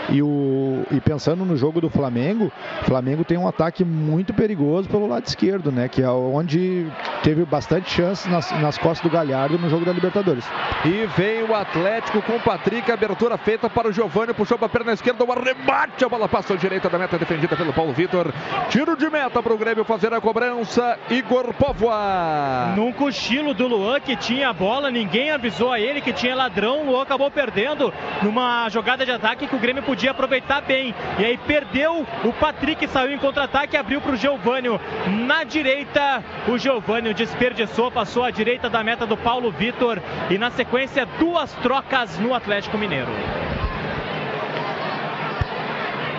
[0.10, 4.88] E, o, e pensando no jogo do Flamengo, o Flamengo tem um ataque muito perigoso
[4.88, 5.88] pelo lado esquerdo, né?
[5.88, 6.86] Que é onde
[7.24, 10.46] teve bastante chance nas, nas costas do Galhardo no jogo da Libertadores.
[10.86, 14.70] E vem o Atlético com o Patrick, abertura feita para o Giovanni, puxou para a
[14.70, 18.34] perna esquerda, o arrebate, a bola passou direita da meta defendida pelo Paulo Vitor.
[18.70, 20.98] Tiro de meta para o Grêmio fazer a cobrança.
[21.10, 22.74] Igor Povoa.
[22.76, 26.82] Num cochilo do Luan que tinha a bola, ninguém avisou a ele que tinha ladrão.
[26.82, 30.94] O Luan acabou perdendo numa jogada de ataque que o Grêmio podia aproveitar bem.
[31.20, 32.06] E aí perdeu.
[32.24, 36.24] O Patrick saiu em contra-ataque, abriu para o Geovânio na direita.
[36.48, 40.02] O Geovânio desperdiçou, passou à direita da meta do Paulo Vitor.
[40.30, 43.12] E na sequência, duas trocas no Atlético Mineiro.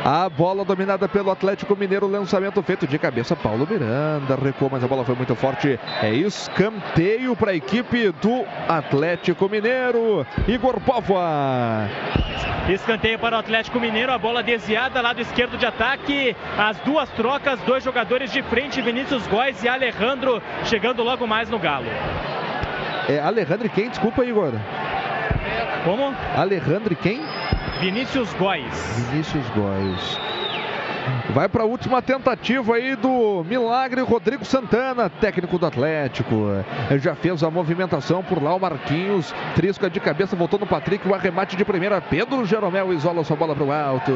[0.04, 3.34] A bola dominada pelo Atlético Mineiro, lançamento feito de cabeça.
[3.34, 5.78] Paulo Miranda recuou, mas a bola foi muito forte.
[6.00, 10.24] É escanteio para a equipe do Atlético Mineiro.
[10.46, 11.88] Igor Povoa.
[12.68, 16.36] Escanteio para o Atlético Mineiro, a bola desviada, lado esquerdo de ataque.
[16.56, 21.58] As duas trocas, dois jogadores de frente, Vinícius Góes e Alejandro, chegando logo mais no
[21.58, 21.86] Galo.
[23.08, 23.88] É Alejandro quem?
[23.88, 24.52] Desculpa, Igor.
[25.84, 26.14] Como?
[26.36, 27.20] Alejandro quem?
[27.80, 28.72] Vinícius Góes.
[29.12, 30.35] Vinícius Góes.
[31.30, 36.48] Vai para a última tentativa aí do Milagre Rodrigo Santana, técnico do Atlético.
[36.98, 41.14] Já fez a movimentação por lá o Marquinhos, trisca de cabeça, voltou no Patrick, o
[41.14, 42.00] arremate de primeira.
[42.00, 44.12] Pedro Jeromel isola sua bola para o alto.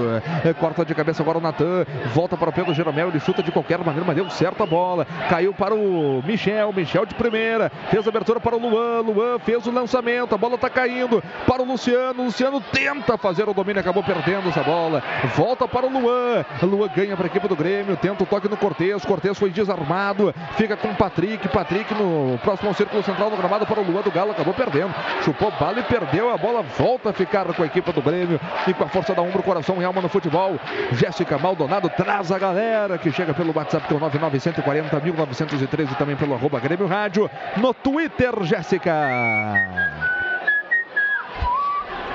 [0.59, 3.79] Corta de cabeça agora o Natan, volta para o Pedro Jeromel, ele chuta de qualquer
[3.79, 5.07] maneira, mas deu certo a bola.
[5.29, 9.67] Caiu para o Michel, Michel de primeira, fez a abertura para o Luan, Luan fez
[9.67, 14.03] o lançamento, a bola está caindo para o Luciano, Luciano tenta fazer o domínio, acabou
[14.03, 15.03] perdendo essa bola.
[15.35, 18.57] Volta para o Luan, Luan ganha para a equipe do Grêmio, tenta o toque no
[18.57, 23.67] Cortez, Cortez foi desarmado, fica com o Patrick, Patrick no próximo círculo central do gramado
[23.67, 27.13] para o Luan do Galo, acabou perdendo, chupou bala e perdeu, a bola volta a
[27.13, 30.01] ficar com a equipe do Grêmio e com a força da Umbro, coração e alma
[30.01, 30.59] no futebol,
[30.93, 36.17] Jéssica Maldonado traz a galera que chega pelo WhatsApp que é o 99140 1913 também
[36.17, 40.20] pelo arroba Grêmio Rádio, no Twitter, Jéssica.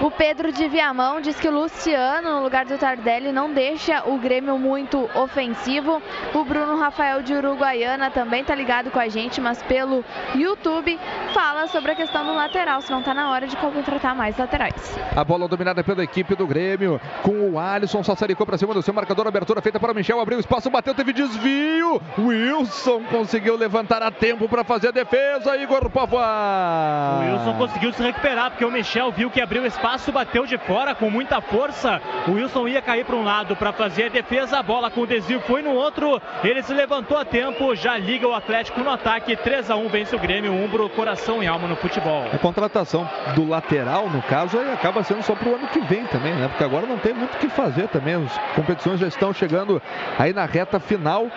[0.02, 4.18] O Pedro de Viamão diz que o Luciano, no lugar do Tardelli, não deixa o
[4.18, 6.02] Grêmio muito ofensivo.
[6.34, 10.04] O Bruno Rafael de Uruguaiana também tá ligado com a gente, mas pelo
[10.36, 11.00] YouTube
[11.34, 15.00] fala sobre a questão do lateral, se não tá na hora de contratar mais laterais.
[15.16, 18.94] A bola dominada pela equipe do Grêmio, com o Alisson, sassaricou para cima do seu
[18.94, 22.02] marcador, abertura feita para o Michel, abriu espaço, bateu, teve desvio.
[22.20, 27.22] Wilson conseguiu levantar a tempo para fazer a defesa, Igor Pavá.
[27.22, 30.58] O Wilson conseguiu se recuperar, porque o Michel viu que abriu espaço espaço, bateu de
[30.58, 32.02] fora com muita força.
[32.28, 34.58] O Wilson ia cair para um lado para fazer a defesa.
[34.58, 36.20] A bola com o desvio foi no outro.
[36.44, 37.76] Ele se levantou a tempo.
[37.76, 39.36] Já liga o Atlético no ataque.
[39.36, 40.52] 3 a 1 vence o Grêmio.
[40.52, 42.26] Umbro, coração e alma no futebol.
[42.34, 46.34] A contratação do lateral, no caso, acaba sendo só para o ano que vem também,
[46.34, 46.48] né?
[46.48, 48.16] Porque agora não tem muito o que fazer também.
[48.16, 49.80] As competições já estão chegando
[50.18, 51.30] aí na reta final.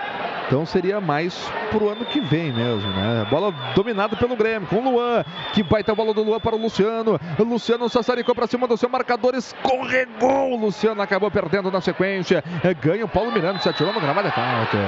[0.49, 3.27] Então seria mais pro ano que vem mesmo, né?
[3.29, 7.21] Bola dominada pelo Grêmio, com o Luan, que baita bola do Luan para o Luciano.
[7.39, 10.53] O Luciano sassaricou para cima do seu marcador, escorregou.
[10.53, 12.45] O Luciano acabou perdendo na sequência.
[12.81, 14.79] Ganha o Paulo Miranda, se atirou no gramado, é falta.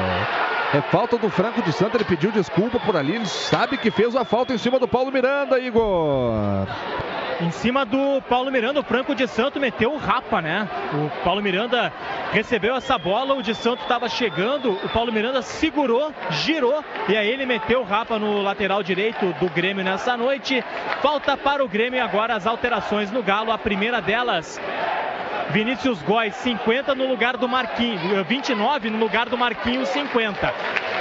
[0.73, 4.15] É falta do Franco de Santa, ele pediu desculpa por ali, ele sabe que fez
[4.15, 6.65] a falta em cima do Paulo Miranda, Igor.
[7.41, 10.69] Em cima do Paulo Miranda, o Franco de Santo meteu o rapa, né?
[10.93, 11.91] O Paulo Miranda
[12.33, 17.31] recebeu essa bola, o de Santo estava chegando, o Paulo Miranda segurou, girou e aí
[17.31, 20.63] ele meteu o rapa no lateral direito do Grêmio nessa noite.
[21.01, 24.61] Falta para o Grêmio agora as alterações no Galo, a primeira delas
[25.51, 30.55] Vinícius Góes, 50 no lugar do Marquinhos, 29 no lugar do Marquinhos, 50.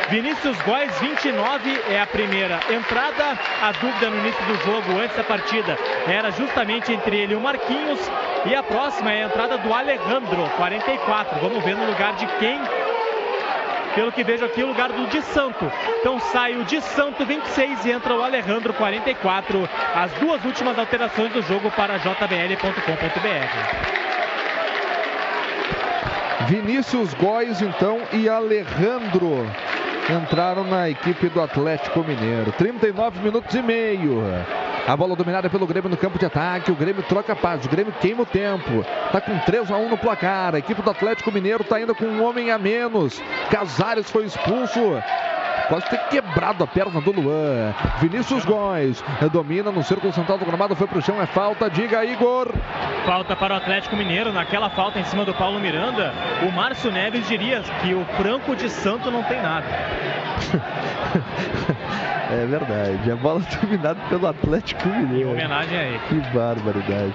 [0.09, 3.37] Vinícius Góes, 29 é a primeira entrada.
[3.61, 5.77] A dúvida no início do jogo, antes da partida,
[6.07, 7.99] era justamente entre ele e o Marquinhos.
[8.45, 11.39] E a próxima é a entrada do Alejandro, 44.
[11.39, 12.59] Vamos ver no lugar de quem
[13.95, 15.71] pelo que vejo aqui, o lugar do Di Santo.
[15.99, 19.69] Então sai o Di Santo 26 e entra o Alejandro 44.
[19.95, 24.08] As duas últimas alterações do jogo para jbl.com.br.
[26.47, 29.45] Vinícius Góes, então, e Alejandro
[30.09, 32.51] entraram na equipe do Atlético Mineiro.
[32.53, 34.23] 39 minutos e meio.
[34.87, 36.71] A bola dominada pelo Grêmio no campo de ataque.
[36.71, 37.63] O Grêmio troca paz.
[37.65, 38.83] O Grêmio queima o tempo.
[39.11, 40.55] Tá com 3 a 1 no placar.
[40.55, 43.21] A equipe do Atlético Mineiro tá ainda com um homem a menos.
[43.51, 44.79] Casares foi expulso.
[45.69, 47.75] Quase ter quebrado a perna do Luan.
[48.01, 51.69] Vinícius Góes domina no círculo central do gramado, foi pro chão, é falta.
[51.69, 52.51] Diga, Igor.
[53.05, 54.33] Falta para o Atlético Mineiro.
[54.33, 58.67] Naquela falta em cima do Paulo Miranda, o Márcio Neves diria que o Franco de
[58.67, 59.67] Santo não tem nada.
[62.31, 63.11] É verdade.
[63.11, 65.29] A bola dominada pelo Atlético Mineiro.
[65.29, 65.99] Em homenagem a ele.
[66.09, 67.13] Que barbaridade.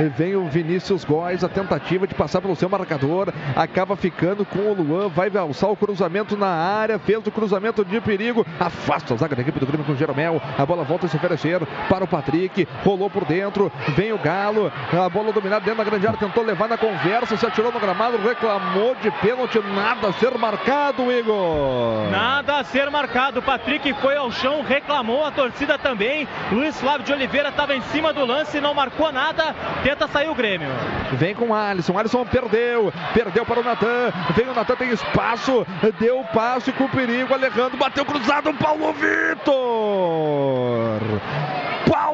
[0.00, 3.32] E vem o Vinícius Góes, a tentativa de passar pelo seu marcador.
[3.56, 5.08] Acaba ficando com o Luan.
[5.08, 6.98] Vai alçar o cruzamento na área.
[6.98, 8.46] Fez o cruzamento de perigo.
[8.58, 10.40] Afasta a zaga da equipe do Grêmio com o Jeromel.
[10.56, 12.66] A bola volta a se oferecer para o Patrick.
[12.84, 13.70] Rolou por dentro.
[13.96, 14.72] Vem o Galo.
[14.92, 16.18] A bola dominada dentro da grande área.
[16.18, 17.36] Tentou levar na conversa.
[17.36, 18.18] Se atirou no gramado.
[18.18, 19.58] Reclamou de pênalti.
[19.74, 22.10] Nada a ser marcado, Igor.
[22.10, 23.42] Nada a ser marcado.
[23.42, 26.26] Patrick foi ao chão, reclamou, a torcida também.
[26.50, 29.54] Luiz Flávio de Oliveira estava em cima do lance, não marcou nada.
[29.82, 30.68] Tenta sair o Grêmio.
[31.12, 31.98] Vem com o Alisson.
[31.98, 32.92] Alisson perdeu.
[33.14, 34.12] Perdeu para o Natan.
[34.34, 35.66] Vem o Natan, tem espaço.
[35.98, 37.32] Deu o passe com perigo.
[37.32, 38.52] Alejandro bateu cruzado.
[38.54, 39.38] Paulo Vitor.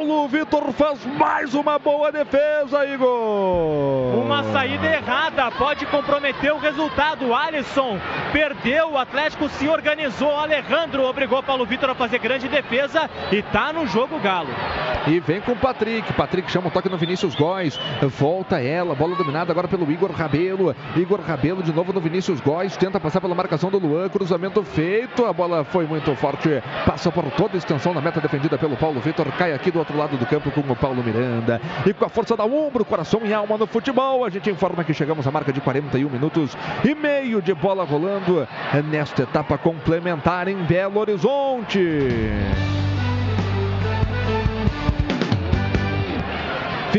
[0.07, 4.23] Paulo Vitor faz mais uma boa defesa, Igor.
[4.23, 7.35] Uma saída errada pode comprometer o resultado.
[7.35, 7.99] Alisson
[8.31, 10.39] perdeu, o Atlético se organizou.
[10.39, 14.51] Alejandro obrigou Paulo Vitor a fazer grande defesa e tá no jogo Galo.
[15.07, 16.13] E vem com o Patrick.
[16.13, 17.81] Patrick chama o toque no Vinícius Góes.
[18.19, 20.77] Volta ela, bola dominada agora pelo Igor Rabelo.
[20.97, 22.77] Igor Rabelo de novo no Vinícius Góes.
[22.77, 24.11] Tenta passar pela marcação do Luan.
[24.11, 25.25] Cruzamento feito.
[25.25, 26.63] A bola foi muito forte.
[26.85, 29.33] Passa por toda a extensão na meta defendida pelo Paulo Vitor.
[29.33, 31.61] Cai aqui do outro lado do campo com o Paulo Miranda.
[31.87, 34.95] E com a força da ombro, coração e alma no futebol, a gente informa que
[34.95, 38.47] chegamos à marca de 41 minutos e meio de bola rolando
[38.91, 42.74] nesta etapa complementar em Belo Horizonte.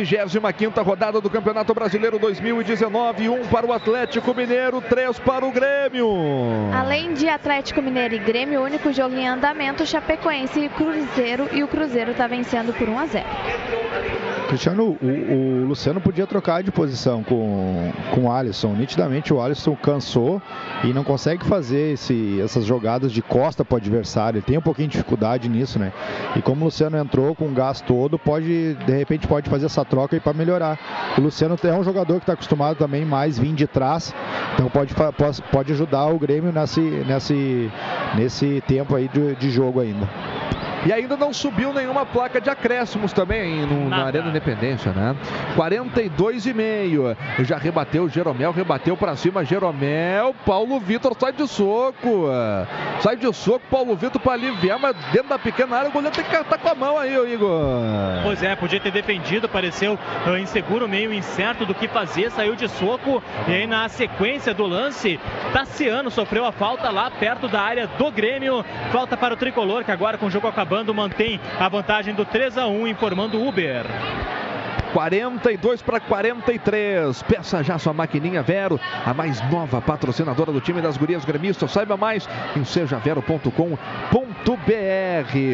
[0.03, 5.51] 25 rodada do Campeonato Brasileiro 2019, 1 um para o Atlético Mineiro, 3 para o
[5.51, 6.09] Grêmio.
[6.73, 11.63] Além de Atlético Mineiro e Grêmio, o único jogo em andamento, Chapecoense e Cruzeiro, e
[11.63, 13.25] o Cruzeiro está vencendo por 1 a 0.
[14.47, 18.73] Cristiano, o, o, Luciano podia trocar de posição com, com o Alisson.
[18.73, 20.41] Nitidamente o Alisson cansou
[20.83, 24.37] e não consegue fazer esse, essas jogadas de costa para o adversário.
[24.37, 25.91] Ele tem um pouquinho de dificuldade nisso, né?
[26.35, 29.83] E como o Luciano entrou com o gás todo, pode, de repente, pode fazer essa
[29.83, 30.77] troca para melhorar.
[31.17, 34.13] O Luciano é um jogador que está acostumado também mais vir de trás,
[34.53, 34.93] então pode,
[35.51, 37.71] pode ajudar o Grêmio nesse, nesse,
[38.15, 40.07] nesse tempo aí de, de jogo ainda.
[40.85, 45.15] E ainda não subiu nenhuma placa de acréscimos também no, na Arena Independência, né?
[45.55, 47.17] 42,5.
[47.43, 50.35] Já rebateu o Jeromel, rebateu para cima Jeromel.
[50.45, 52.27] Paulo Vitor sai de soco.
[52.99, 56.23] Sai de soco, Paulo Vitor para aliviar, mas dentro da pequena área o goleiro tem
[56.23, 57.61] que estar com a mão aí, Igor.
[58.21, 62.67] Pois é, podia ter defendido, pareceu uh, inseguro, meio incerto do que fazer, saiu de
[62.69, 63.23] soco.
[63.47, 65.19] E aí na sequência do lance,
[65.51, 68.63] Tassiano sofreu a falta lá perto da área do Grêmio.
[68.91, 72.57] Falta para o tricolor, que agora com o jogo acabando mantém a vantagem do 3
[72.57, 73.85] a 1 informando Uber.
[74.95, 77.21] 42 para 43.
[77.23, 81.69] Peça já sua maquininha Vero, a mais nova patrocinadora do time das gurias gremistas.
[81.69, 83.57] Saiba mais em sejavero.com.br.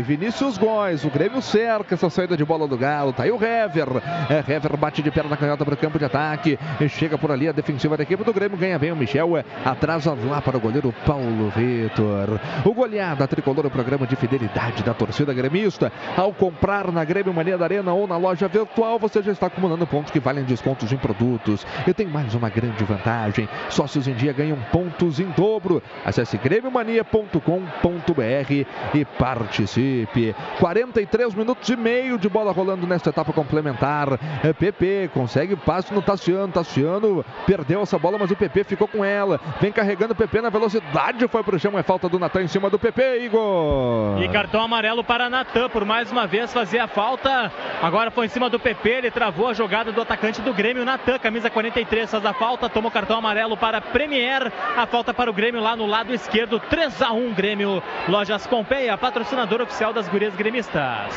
[0.03, 3.13] Vinícius Góes, o Grêmio cerca essa saída de bola do Galo.
[3.13, 3.87] Tá aí o Hever.
[4.29, 6.59] É, Hever bate de perna canhota para o campo de ataque.
[6.79, 8.55] E chega por ali a defensiva da equipe do Grêmio.
[8.59, 9.35] Ganha bem o Michel.
[9.37, 12.39] É, atrasa lá para o goleiro Paulo Vitor.
[12.63, 15.91] O goleada tricolor, o programa de fidelidade da torcida gremista.
[16.15, 19.87] Ao comprar na Grêmio Mania da Arena ou na loja virtual, você já está acumulando
[19.87, 21.65] pontos que valem descontos em produtos.
[21.87, 25.81] E tem mais uma grande vantagem: sócios em dia ganham pontos em dobro.
[26.05, 30.35] Acesse grêmiomania.com.br e participe.
[30.59, 34.17] 43 minutos e meio de bola rolando nesta etapa complementar.
[34.57, 36.51] PP consegue passe no Tassiano.
[36.51, 39.39] Tassiano perdeu essa bola, mas o PP ficou com ela.
[39.59, 41.27] Vem carregando o PP na velocidade.
[41.27, 41.77] Foi pro chão.
[41.77, 44.21] É falta do Natan em cima do PP, Igor.
[44.21, 47.51] E cartão amarelo para Natan por mais uma vez fazer a falta.
[47.81, 48.89] Agora foi em cima do PP.
[48.89, 52.87] Ele travou a jogada do atacante do Grêmio, Natan, camisa 43, faz a falta, toma
[52.87, 57.03] o cartão amarelo para Premier, a falta para o Grêmio lá no lado esquerdo, 3
[57.03, 61.15] a 1 Grêmio, Lojas Pompeia, patrocinador oficial das gurias gremistas.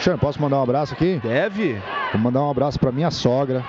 [0.00, 1.18] Xan, posso mandar um abraço aqui?
[1.22, 1.80] Deve.
[2.12, 3.64] Vou mandar um abraço para minha sogra,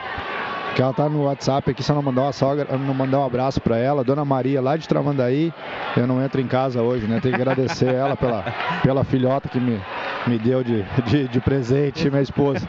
[0.78, 3.60] que ela tá no WhatsApp aqui, só não mandar uma sogra, não mandar um abraço
[3.60, 5.52] para ela, Dona Maria, lá de Tramandaí.
[5.96, 7.20] Eu não entro em casa hoje, né?
[7.20, 8.46] Tenho que agradecer ela pela,
[8.84, 9.82] pela filhota que me,
[10.28, 12.68] me deu de, de, de presente, minha esposa.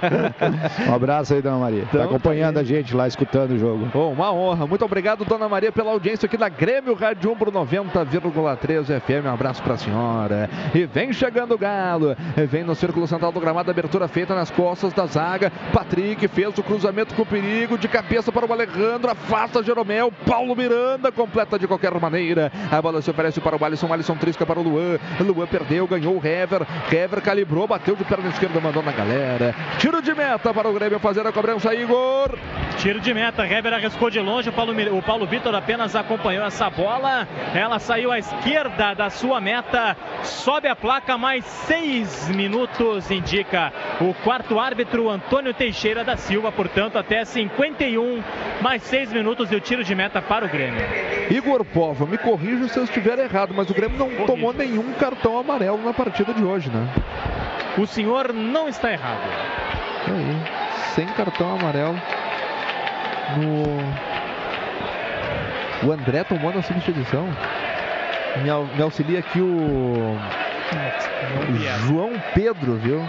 [0.89, 1.85] Um abraço aí, Dona Maria.
[1.93, 3.91] Tá acompanhando a gente lá, escutando o jogo.
[3.93, 4.67] Bom, uma honra.
[4.67, 9.27] Muito obrigado, Dona Maria, pela audiência aqui da Grêmio Rádio Umbro 90,3 FM.
[9.27, 10.49] Um abraço pra senhora.
[10.75, 12.17] E vem chegando o Galo.
[12.49, 15.53] Vem no círculo central do gramado, abertura feita nas costas da zaga.
[15.75, 20.12] Patrick fez o cruzamento com perigo, de cabeça para o Alejandro, afasta Jeromel.
[20.25, 22.52] Paulo Miranda completa de qualquer maneira.
[22.70, 24.99] A bola se oferece para o Alisson, Alisson trisca para o Luan.
[25.20, 26.65] Luan perdeu, ganhou o Hever.
[26.93, 29.52] Hever calibrou, bateu de perna esquerda, mandou na galera.
[29.78, 32.39] Tiro de meta para o Grêmio fazer a cobrança, Igor.
[32.77, 36.70] Tiro de meta, Hever arriscou de longe, o Paulo, o Paulo Vitor apenas acompanhou essa
[36.70, 37.27] bola.
[37.52, 44.15] Ela saiu à esquerda da sua meta, sobe a placa, mais seis minutos, indica o
[44.23, 47.25] quarto árbitro Antônio Teixeira da Silva, portanto, até
[47.89, 48.23] 51,
[48.60, 50.81] mais seis minutos e o tiro de meta para o Grêmio.
[51.31, 55.39] Igor Povo, me corrija se eu estiver errado, mas o Grêmio não tomou nenhum cartão
[55.39, 56.86] amarelo na partida de hoje, né?
[57.78, 59.20] O senhor não está errado.
[60.07, 60.36] Aí,
[60.94, 62.00] sem cartão amarelo.
[63.36, 63.65] No...
[65.89, 67.28] O André tomou na substituição.
[68.36, 70.17] Me, me auxilia aqui o...
[71.49, 73.00] o João Pedro, viu?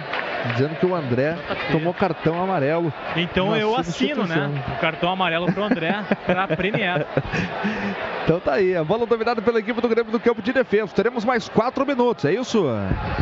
[0.53, 1.37] Dizendo que o André
[1.71, 2.93] tomou cartão amarelo.
[3.15, 4.49] Então eu assino, né?
[4.75, 7.05] O cartão amarelo pro André para Premier.
[8.29, 10.93] Então tá aí, a bola dominada pela equipe do Grêmio do campo de defesa.
[10.93, 12.63] Teremos mais quatro minutos, é isso?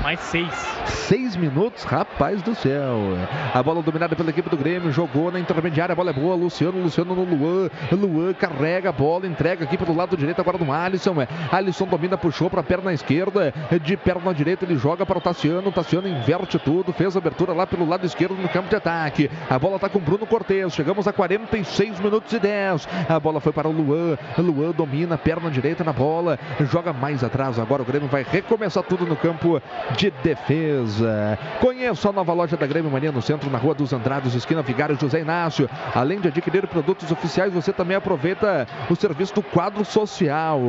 [0.03, 0.51] Mais seis.
[0.83, 3.15] Seis minutos, rapaz do céu.
[3.53, 6.35] A bola dominada pela equipe do Grêmio, jogou na intermediária, a bola é boa.
[6.35, 7.69] Luciano, Luciano no Luan.
[7.89, 11.15] Luan carrega a bola, entrega aqui pelo lado direito agora do Alisson.
[11.53, 13.53] Alisson domina, puxou para a perna esquerda.
[13.81, 15.71] De perna direita ele joga para o Tassiano.
[15.71, 19.29] Tassiano inverte tudo, fez a abertura lá pelo lado esquerdo no campo de ataque.
[19.49, 20.73] A bola tá com Bruno Cortes.
[20.73, 22.87] Chegamos a 46 minutos e 10.
[23.07, 24.17] A bola foi para o Luan.
[24.37, 26.39] Luan domina, perna direita na bola.
[26.61, 27.59] Joga mais atrás.
[27.59, 29.61] Agora o Grêmio vai recomeçar tudo no campo
[29.95, 31.37] de defesa.
[31.59, 34.97] Conheça a nova loja da Grêmio Mania no centro, na Rua dos Andrados, esquina Vigário
[34.99, 35.69] José Inácio.
[35.93, 40.59] Além de adquirir produtos oficiais, você também aproveita o serviço do quadro social.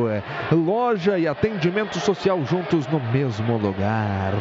[0.51, 4.33] Loja e atendimento social juntos no mesmo lugar.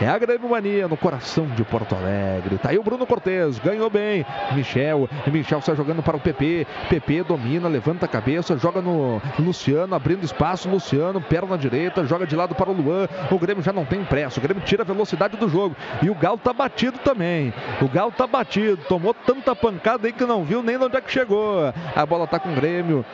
[0.00, 2.58] É a Grêmio Mania no coração de Porto Alegre.
[2.58, 4.24] Tá aí o Bruno Cortes, ganhou bem.
[4.52, 6.66] Michel, Michel está jogando para o PP.
[6.88, 10.68] PP domina, levanta a cabeça, joga no Luciano, abrindo espaço.
[10.68, 13.08] Luciano, perna direita, joga de lado para o Luan.
[13.30, 14.38] O Grêmio já não tem pressa.
[14.38, 15.76] O Grêmio tira a velocidade do jogo.
[16.02, 17.52] E o Galo tá batido também.
[17.80, 18.78] O Galo tá batido.
[18.88, 21.72] Tomou tanta pancada aí que não viu nem onde é que chegou.
[21.94, 23.04] A bola tá com o Grêmio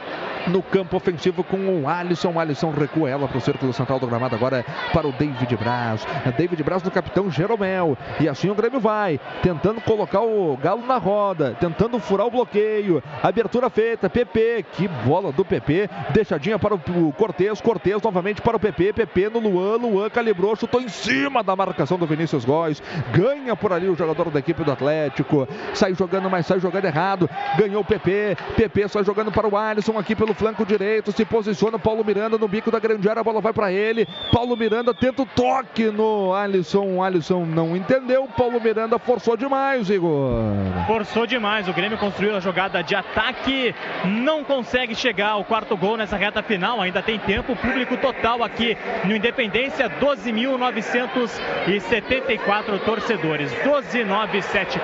[0.49, 2.33] no campo ofensivo com o Alisson.
[2.33, 6.07] O Alisson recua ela para o círculo central do gramado agora para o David Braz.
[6.37, 7.97] David Braz no capitão Jeromel.
[8.21, 13.03] E assim o Grêmio vai, tentando colocar o Galo na roda, tentando furar o bloqueio.
[13.23, 15.89] Abertura feita, PP, que bola do PP.
[16.11, 20.81] Deixadinha para o Cortez, Cortez novamente para o PP, PP no Luan, Luan calibrou, chutou
[20.81, 22.83] em cima da marcação do Vinícius Góes.
[23.13, 25.49] Ganha por ali o jogador da equipe do Atlético.
[25.75, 27.29] Sai jogando, mas sai jogando errado.
[27.59, 31.11] Ganhou o PP, PP sai jogando para o Alisson aqui pelo flanco direito.
[31.13, 34.07] Se posiciona o Paulo Miranda no bico da grande área, a bola vai para ele.
[34.31, 37.03] Paulo Miranda tenta o toque no Alisson.
[37.03, 38.29] Alisson não entendeu.
[38.37, 40.55] Paulo Miranda forçou demais, Igor.
[40.87, 41.67] Forçou demais.
[41.69, 43.75] O Grêmio construiu a jogada de ataque.
[44.05, 46.81] Não consegue chegar ao quarto gol nessa reta final.
[46.81, 47.57] Ainda tem tempo.
[47.57, 53.51] Público total aqui no Independência: 12.974 torcedores.
[53.65, 54.77] 12.974.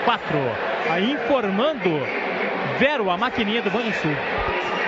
[0.90, 2.00] Aí informando
[2.78, 4.10] Vero, a maquininha do Banho Sul.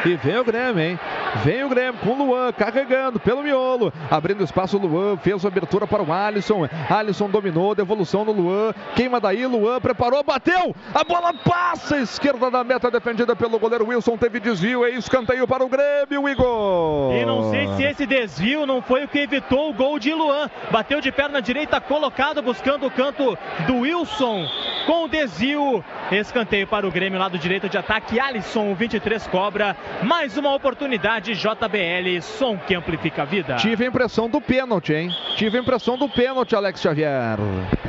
[0.04, 0.98] E vem o Grêmio, hein?
[1.42, 3.92] Vem o Grêmio com o Luan carregando pelo miolo.
[4.10, 6.68] Abrindo espaço, o Luan fez a abertura para o Alisson.
[6.90, 8.74] Alisson dominou, devolução no Luan.
[8.94, 10.76] Queima daí, Luan preparou, bateu.
[10.94, 14.18] A bola passa, esquerda da meta, defendida pelo goleiro Wilson.
[14.18, 17.14] Teve desvio, é escanteio para o Grêmio, Igor.
[17.14, 20.50] E não sei se esse desvio não foi o que evitou o gol de Luan.
[20.70, 24.46] Bateu de perna direita, colocado, buscando o canto do Wilson.
[24.86, 28.20] Com o desvio, escanteio para o Grêmio, lado direito de ataque.
[28.20, 29.74] Alisson, 23 cobra.
[30.02, 33.56] Mais uma oportunidade, JBL, som que amplifica a vida.
[33.56, 35.10] Tive a impressão do pênalti, hein?
[35.36, 37.38] Tive a impressão do pênalti, Alex Xavier.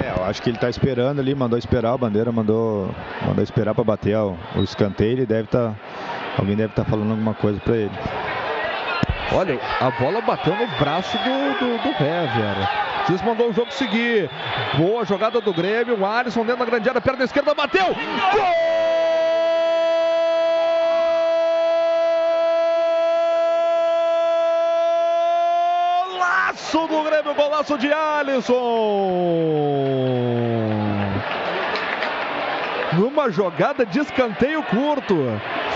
[0.02, 2.94] É, eu acho que ele tá esperando ali, mandou esperar, a bandeira mandou,
[3.26, 5.72] mandou esperar para bater ó, o escanteio, ele deve estar.
[5.72, 5.76] Tá,
[6.38, 7.92] alguém deve estar tá falando alguma coisa para ele.
[9.34, 12.86] Olha, a bola bateu no braço do, do, do Hever.
[13.08, 14.30] Cis mandou o jogo seguir.
[14.78, 16.00] Boa jogada do Grêmio.
[16.00, 17.86] O Alisson dentro da grande área, perna esquerda, bateu.
[17.86, 19.15] Gol!
[26.72, 28.54] Do Grêmio, golaço de Alisson.
[32.98, 35.16] Numa jogada de escanteio curto.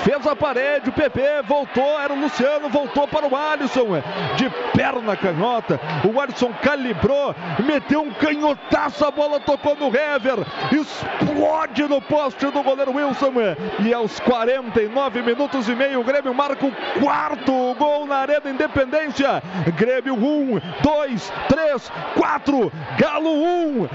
[0.04, 4.02] Fez a parede, o PP voltou, era o Luciano, voltou para o Alisson.
[4.38, 11.84] De perna canhota, o Alisson calibrou, meteu um canhotaço, a bola tocou no Hever, explode
[11.88, 13.34] no poste do goleiro Wilson.
[13.80, 19.44] E aos 49 minutos e meio, o Grêmio marca o quarto gol na Arena Independência.
[19.76, 23.90] Grêmio 1, 2, 3, 4, Galo 1.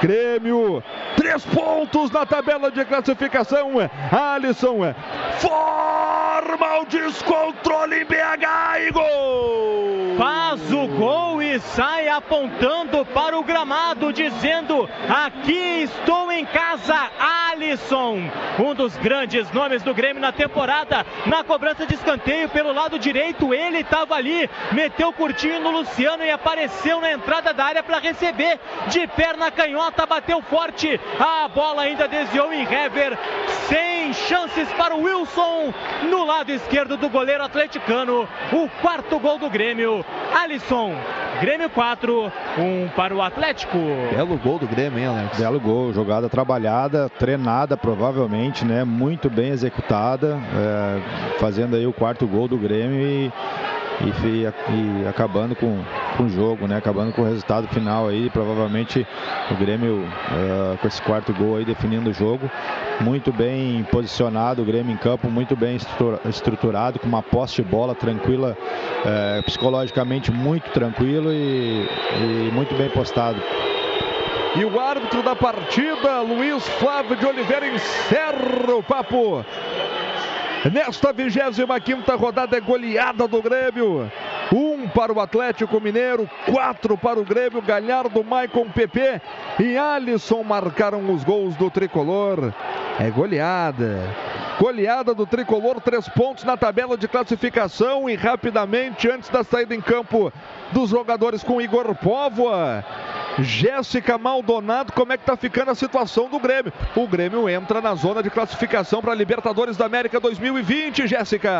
[0.00, 0.82] Grêmio,
[1.16, 2.35] três pontos na tabela
[2.72, 3.72] de classificação.
[4.12, 4.94] Alisson
[5.38, 10.16] forma o descontrole em BH e gol!
[10.18, 17.10] Faz o gol e sai apontando para o gramado, dizendo: Aqui estou em casa,
[17.50, 18.30] Alisson.
[18.58, 21.04] Um dos grandes nomes do Grêmio na temporada.
[21.26, 26.30] Na cobrança de escanteio pelo lado direito, ele estava ali, meteu curtinho no Luciano e
[26.30, 28.58] apareceu na entrada da área para receber
[28.88, 30.98] de perna canhota, bateu forte.
[31.20, 33.18] A bola ainda desviou em Hever,
[33.68, 35.72] sem chances para o Wilson
[36.10, 38.28] no lado esquerdo do goleiro atleticano.
[38.52, 40.04] O quarto gol do Grêmio.
[40.34, 40.94] Alisson,
[41.40, 43.78] Grêmio 4, 1 para o Atlético.
[44.10, 45.38] Belo gol do Grêmio, hein, Alex?
[45.38, 48.84] Belo gol, jogada trabalhada, treinada provavelmente, né?
[48.84, 53.32] Muito bem executada, é, fazendo aí o quarto gol do Grêmio e,
[54.00, 55.82] e, e acabando com,
[56.16, 56.76] com o jogo, né?
[56.76, 59.06] Acabando com o resultado final aí, provavelmente
[59.50, 62.50] o Grêmio uh, com esse quarto gol aí definindo o jogo.
[63.00, 65.78] Muito bem posicionado o Grêmio em campo, muito bem
[66.28, 68.56] estruturado, com uma posse de bola tranquila,
[69.04, 71.88] uh, psicologicamente muito tranquilo e,
[72.20, 73.40] e muito bem postado.
[74.58, 79.44] E o árbitro da partida, Luiz Flávio de Oliveira, encerra o papo.
[80.64, 84.10] Nesta 25 rodada é goleada do Grêmio.
[84.52, 87.62] Um para o Atlético Mineiro, quatro para o Grêmio.
[87.62, 89.20] Galhardo, Maicon, PP
[89.60, 92.52] e Alisson marcaram os gols do tricolor.
[92.98, 94.12] É goleada.
[94.58, 98.08] Goleada do tricolor, três pontos na tabela de classificação.
[98.08, 100.32] E rapidamente, antes da saída em campo
[100.72, 102.84] dos jogadores com Igor Póvoa.
[103.38, 106.72] Jéssica Maldonado, como é que tá ficando a situação do Grêmio?
[106.94, 111.50] O Grêmio entra na zona de classificação para Libertadores da América 2020, Jéssica.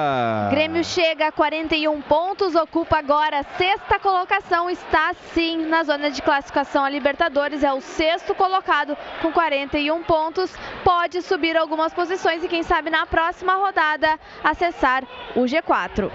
[0.50, 6.22] Grêmio chega a 41 pontos, ocupa agora a sexta colocação, está sim na zona de
[6.22, 12.48] classificação a Libertadores, é o sexto colocado com 41 pontos, pode subir algumas posições e
[12.48, 16.10] quem sabe na próxima rodada acessar o G4.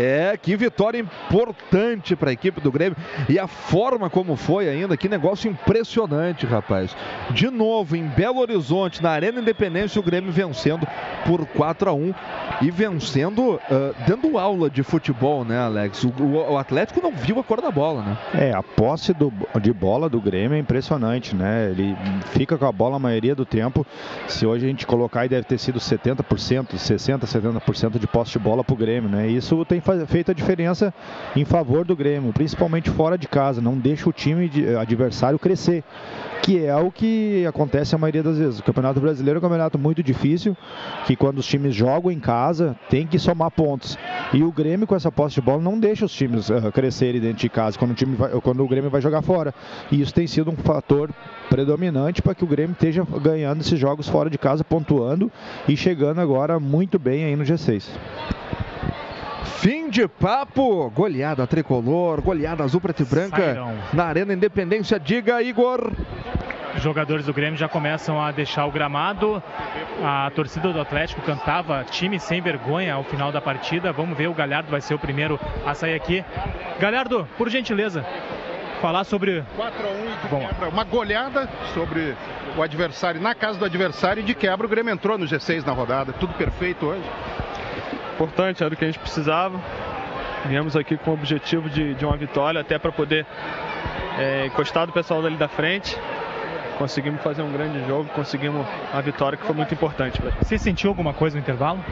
[0.00, 2.96] É, que vitória importante para a equipe do Grêmio.
[3.28, 6.96] E a forma como foi ainda, que negócio impressionante, rapaz.
[7.30, 10.86] De novo, em Belo Horizonte, na Arena Independência, o Grêmio vencendo
[11.26, 12.14] por 4 a 1
[12.62, 13.60] e vencendo, uh,
[14.06, 16.04] dando aula de futebol, né, Alex?
[16.04, 18.18] O, o, o, Atlético não viu a cor da bola, né?
[18.34, 21.70] É, a posse do, de bola do Grêmio é impressionante, né?
[21.70, 21.96] Ele
[22.32, 23.86] fica com a bola a maioria do tempo.
[24.28, 28.62] Se hoje a gente colocar, deve ter sido 70%, 60%, 70% de posse de bola
[28.62, 29.26] para o Grêmio, né?
[29.26, 30.92] Isso tem feito a diferença
[31.36, 33.60] em favor do Grêmio, principalmente fora de casa.
[33.60, 35.84] Não deixa o time adversário crescer
[36.42, 38.58] que é o que acontece a maioria das vezes.
[38.58, 40.56] O Campeonato Brasileiro é um campeonato muito difícil,
[41.06, 43.96] que quando os times jogam em casa, tem que somar pontos.
[44.32, 47.38] E o Grêmio, com essa posse de bola, não deixa os times uh, crescerem dentro
[47.38, 49.54] de casa quando o, time vai, quando o Grêmio vai jogar fora.
[49.90, 51.10] E isso tem sido um fator
[51.48, 55.30] predominante para que o Grêmio esteja ganhando esses jogos fora de casa, pontuando
[55.68, 57.90] e chegando agora muito bem aí no G6.
[59.58, 63.74] Fim de papo, goleada tricolor, goleada azul, preto e branca Sairão.
[63.92, 64.98] na Arena Independência.
[64.98, 65.92] Diga, Igor.
[66.74, 69.42] Os jogadores do Grêmio já começam a deixar o gramado.
[70.02, 73.92] A torcida do Atlético cantava time sem vergonha ao final da partida.
[73.92, 76.24] Vamos ver, o Galhardo vai ser o primeiro a sair aqui.
[76.78, 78.06] Galhardo, por gentileza,
[78.80, 79.44] falar sobre.
[79.56, 80.46] 4 a 1 e de Bom.
[80.46, 80.68] quebra.
[80.68, 82.14] Uma goleada sobre
[82.56, 85.72] o adversário, na casa do adversário, e de quebra o Grêmio entrou no G6 na
[85.72, 86.12] rodada.
[86.14, 87.02] Tudo perfeito hoje
[88.20, 89.58] importante, era o que a gente precisava.
[90.46, 93.26] Viemos aqui com o objetivo de, de uma vitória, até para poder
[94.18, 95.98] é, encostar do pessoal dali da frente.
[96.76, 100.20] Conseguimos fazer um grande jogo, conseguimos a vitória que foi muito importante.
[100.42, 101.82] Você sentiu alguma coisa no intervalo?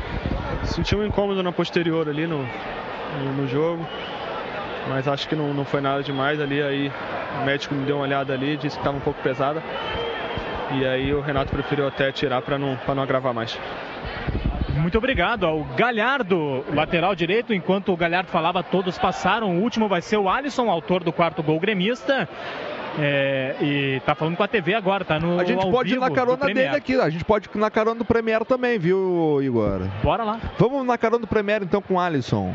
[0.64, 3.86] Senti um incômodo na posterior ali no, no, no jogo,
[4.88, 6.62] mas acho que não, não foi nada demais ali.
[6.62, 6.92] Aí
[7.40, 9.62] o médico me deu uma olhada ali, disse que estava um pouco pesada.
[10.72, 13.58] E aí o Renato preferiu até tirar para não, não agravar mais.
[14.78, 17.52] Muito obrigado ao Galhardo, lateral direito.
[17.52, 19.58] Enquanto o Galhardo falava, todos passaram.
[19.58, 22.28] O último vai ser o Alisson, autor do quarto gol gremista.
[23.00, 25.38] É, e tá falando com a TV agora, tá no.
[25.38, 28.04] A gente pode ir na carona dele aqui, a gente pode ir na carona do
[28.04, 29.82] Premier também, viu, Igor?
[30.02, 30.40] Bora lá.
[30.58, 32.54] Vamos na carona do Premier então com o Alisson.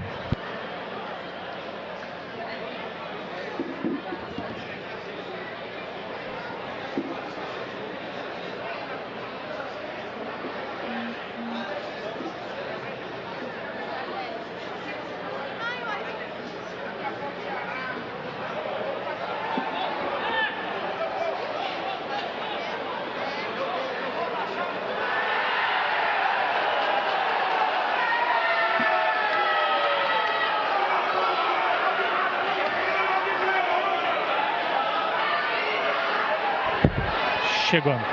[37.74, 38.04] Chegando.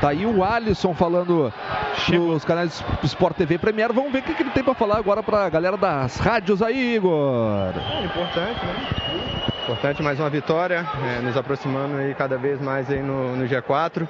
[0.00, 1.52] Tá aí o Alisson falando
[2.10, 3.92] nos canais Sport TV Premier.
[3.92, 6.62] Vamos ver o que, que ele tem para falar agora para a galera das rádios
[6.62, 7.74] aí, Igor.
[7.76, 8.88] É importante, né?
[9.64, 14.08] Importante mais uma vitória, é, nos aproximando aí cada vez mais aí no, no G4.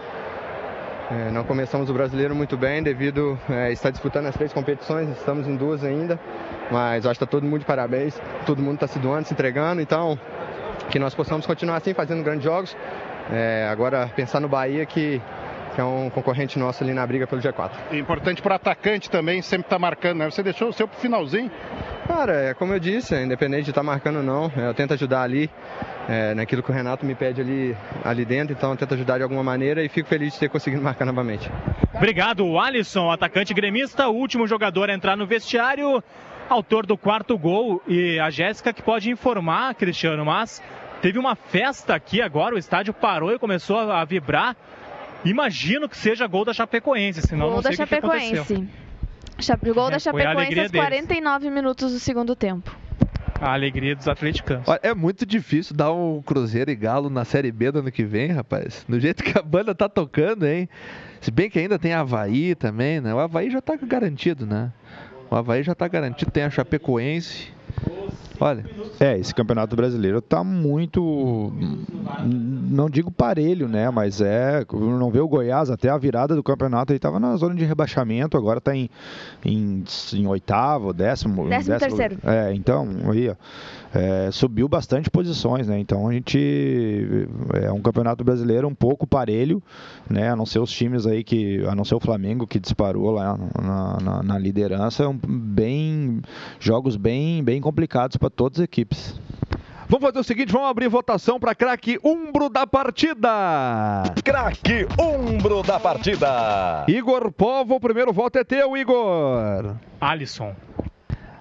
[1.11, 5.49] É, não começamos o brasileiro muito bem devido é, estar disputando as três competições, estamos
[5.49, 6.21] em duas ainda,
[6.71, 9.81] mas acho que está todo mundo de parabéns, todo mundo está se doando, se entregando,
[9.81, 10.19] então
[10.91, 12.77] que nós possamos continuar assim, fazendo grandes jogos.
[13.31, 15.21] É, agora pensar no Bahia que
[15.79, 17.71] que é um concorrente nosso ali na briga pelo G4.
[17.93, 20.29] Importante para atacante também, sempre tá marcando, né?
[20.29, 21.49] Você deixou o seu pro finalzinho?
[22.05, 25.23] Cara, é como eu disse, independente de estar tá marcando ou não, eu tento ajudar
[25.23, 25.49] ali
[26.09, 29.23] é, naquilo que o Renato me pede ali, ali dentro, então eu tento ajudar de
[29.23, 31.49] alguma maneira e fico feliz de ter conseguido marcar novamente.
[31.95, 36.03] Obrigado, Alisson, atacante gremista, o último jogador a entrar no vestiário,
[36.49, 40.61] autor do quarto gol e a Jéssica que pode informar, Cristiano, mas
[41.01, 44.57] teve uma festa aqui agora, o estádio parou e começou a vibrar
[45.25, 48.69] Imagino que seja gol da Chapecoense, senão gol não sei da o que, Chapecoense.
[49.61, 52.77] Que gol é, da Chapecoense aos 49 minutos do segundo tempo.
[53.41, 54.67] A alegria dos atleticanos.
[54.67, 58.05] Olha, é muito difícil dar um Cruzeiro e Galo na Série B do ano que
[58.05, 58.85] vem, rapaz.
[58.89, 60.69] Do jeito que a banda tá tocando, hein?
[61.21, 63.15] Se bem que ainda tem Havaí também, né?
[63.15, 64.73] O Havaí já tá garantido, né?
[65.31, 67.53] O Havaí já tá garantido, tem a Chapecoense.
[68.41, 68.65] Olha.
[69.01, 71.53] É, esse campeonato brasileiro tá muito.
[72.25, 73.91] Não digo parelho, né?
[73.91, 74.65] Mas é.
[74.73, 78.37] Não vê o Goiás até a virada do campeonato, ele tava na zona de rebaixamento,
[78.37, 78.89] agora tá em,
[79.45, 79.85] em,
[80.15, 81.49] em oitavo, décimo.
[81.49, 82.19] Décimo, décimo terceiro.
[82.25, 83.35] É, então, aí, ó
[83.95, 85.79] é, subiu bastante posições, né?
[85.79, 89.63] Então a gente é um campeonato brasileiro um pouco parelho,
[90.09, 90.31] né?
[90.31, 93.39] A não ser os times aí que, a não ser o Flamengo que disparou lá
[93.61, 96.21] na, na, na liderança, um, bem
[96.61, 99.19] jogos bem bem complicados para todas as equipes.
[99.89, 104.03] Vamos fazer o seguinte, vamos abrir votação para craque umbro da partida.
[104.23, 106.85] Craque umbro da partida.
[106.87, 109.77] Igor Povo, o primeiro voto é teu, Igor.
[109.99, 110.55] Alisson.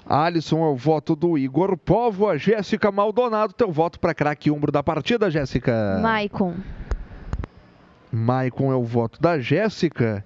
[0.05, 2.29] Alisson é o voto do Igor Povo.
[2.29, 5.99] A Jéssica Maldonado, teu voto para craque umbro da partida, Jéssica.
[6.01, 6.53] Maicon.
[8.09, 10.23] Maicon é o voto da Jéssica.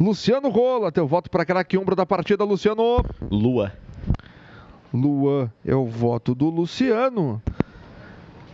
[0.00, 3.04] Luciano Rola, teu voto para craque umbro da partida, Luciano.
[3.30, 3.72] Lua.
[4.92, 7.40] Lua é o voto do Luciano.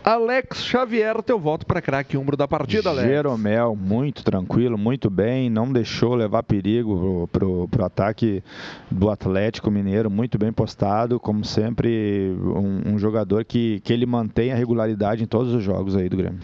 [0.05, 3.07] Alex Xavier, teu voto para craque umbro da partida, Alex.
[3.07, 8.43] Jeromel, muito tranquilo, muito bem, não deixou levar perigo pro, pro, pro ataque
[8.91, 14.51] do Atlético Mineiro, muito bem postado, como sempre, um, um jogador que, que ele mantém
[14.51, 16.39] a regularidade em todos os jogos aí do Grêmio.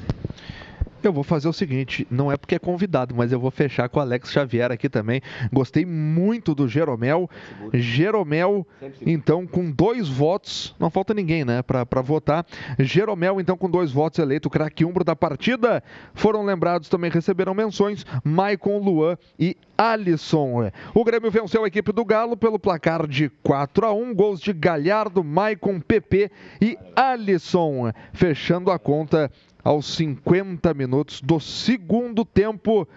[1.03, 3.99] Eu vou fazer o seguinte, não é porque é convidado, mas eu vou fechar com
[3.99, 5.21] o Alex Xavier aqui também.
[5.51, 7.30] Gostei muito do Jeromel.
[7.73, 8.67] Jeromel,
[9.05, 12.45] então, com dois votos, não falta ninguém, né, para votar.
[12.80, 15.83] Jeromel, então, com dois votos, eleito craque umbro da partida.
[16.13, 20.71] Foram lembrados, também receberam menções, Maicon Luan e Alisson.
[20.93, 24.53] O Grêmio venceu a equipe do Galo pelo placar de 4 a 1 gols de
[24.53, 26.30] Galhardo, Maicon, PP
[26.61, 27.91] e Alisson.
[28.13, 29.31] Fechando a conta
[29.64, 32.88] aos 50 minutos do segundo tempo.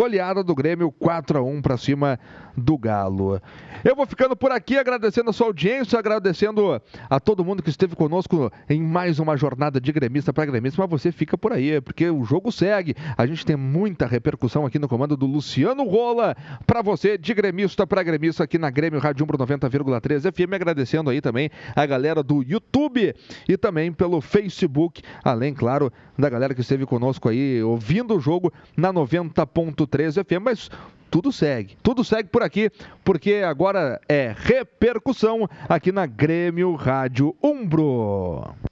[0.00, 2.18] Goleada do Grêmio 4 a 1 para cima
[2.56, 3.38] do Galo.
[3.84, 7.94] Eu vou ficando por aqui, agradecendo a sua audiência, agradecendo a todo mundo que esteve
[7.94, 12.08] conosco em mais uma jornada de gremista para gremista, mas você fica por aí, porque
[12.08, 12.94] o jogo segue.
[13.14, 16.34] A gente tem muita repercussão aqui no comando do Luciano Rola,
[16.66, 21.20] para você de gremista para gremista aqui na Grêmio Rádio Umbro 90,3 FM, agradecendo aí
[21.20, 23.14] também a galera do YouTube
[23.46, 28.50] e também pelo Facebook, além, claro, da galera que esteve conosco aí ouvindo o jogo
[28.74, 30.70] na 90.3 FM, mas
[31.10, 31.76] tudo segue.
[31.82, 32.70] Tudo segue por aqui,
[33.04, 38.70] porque agora é repercussão aqui na Grêmio Rádio Umbro.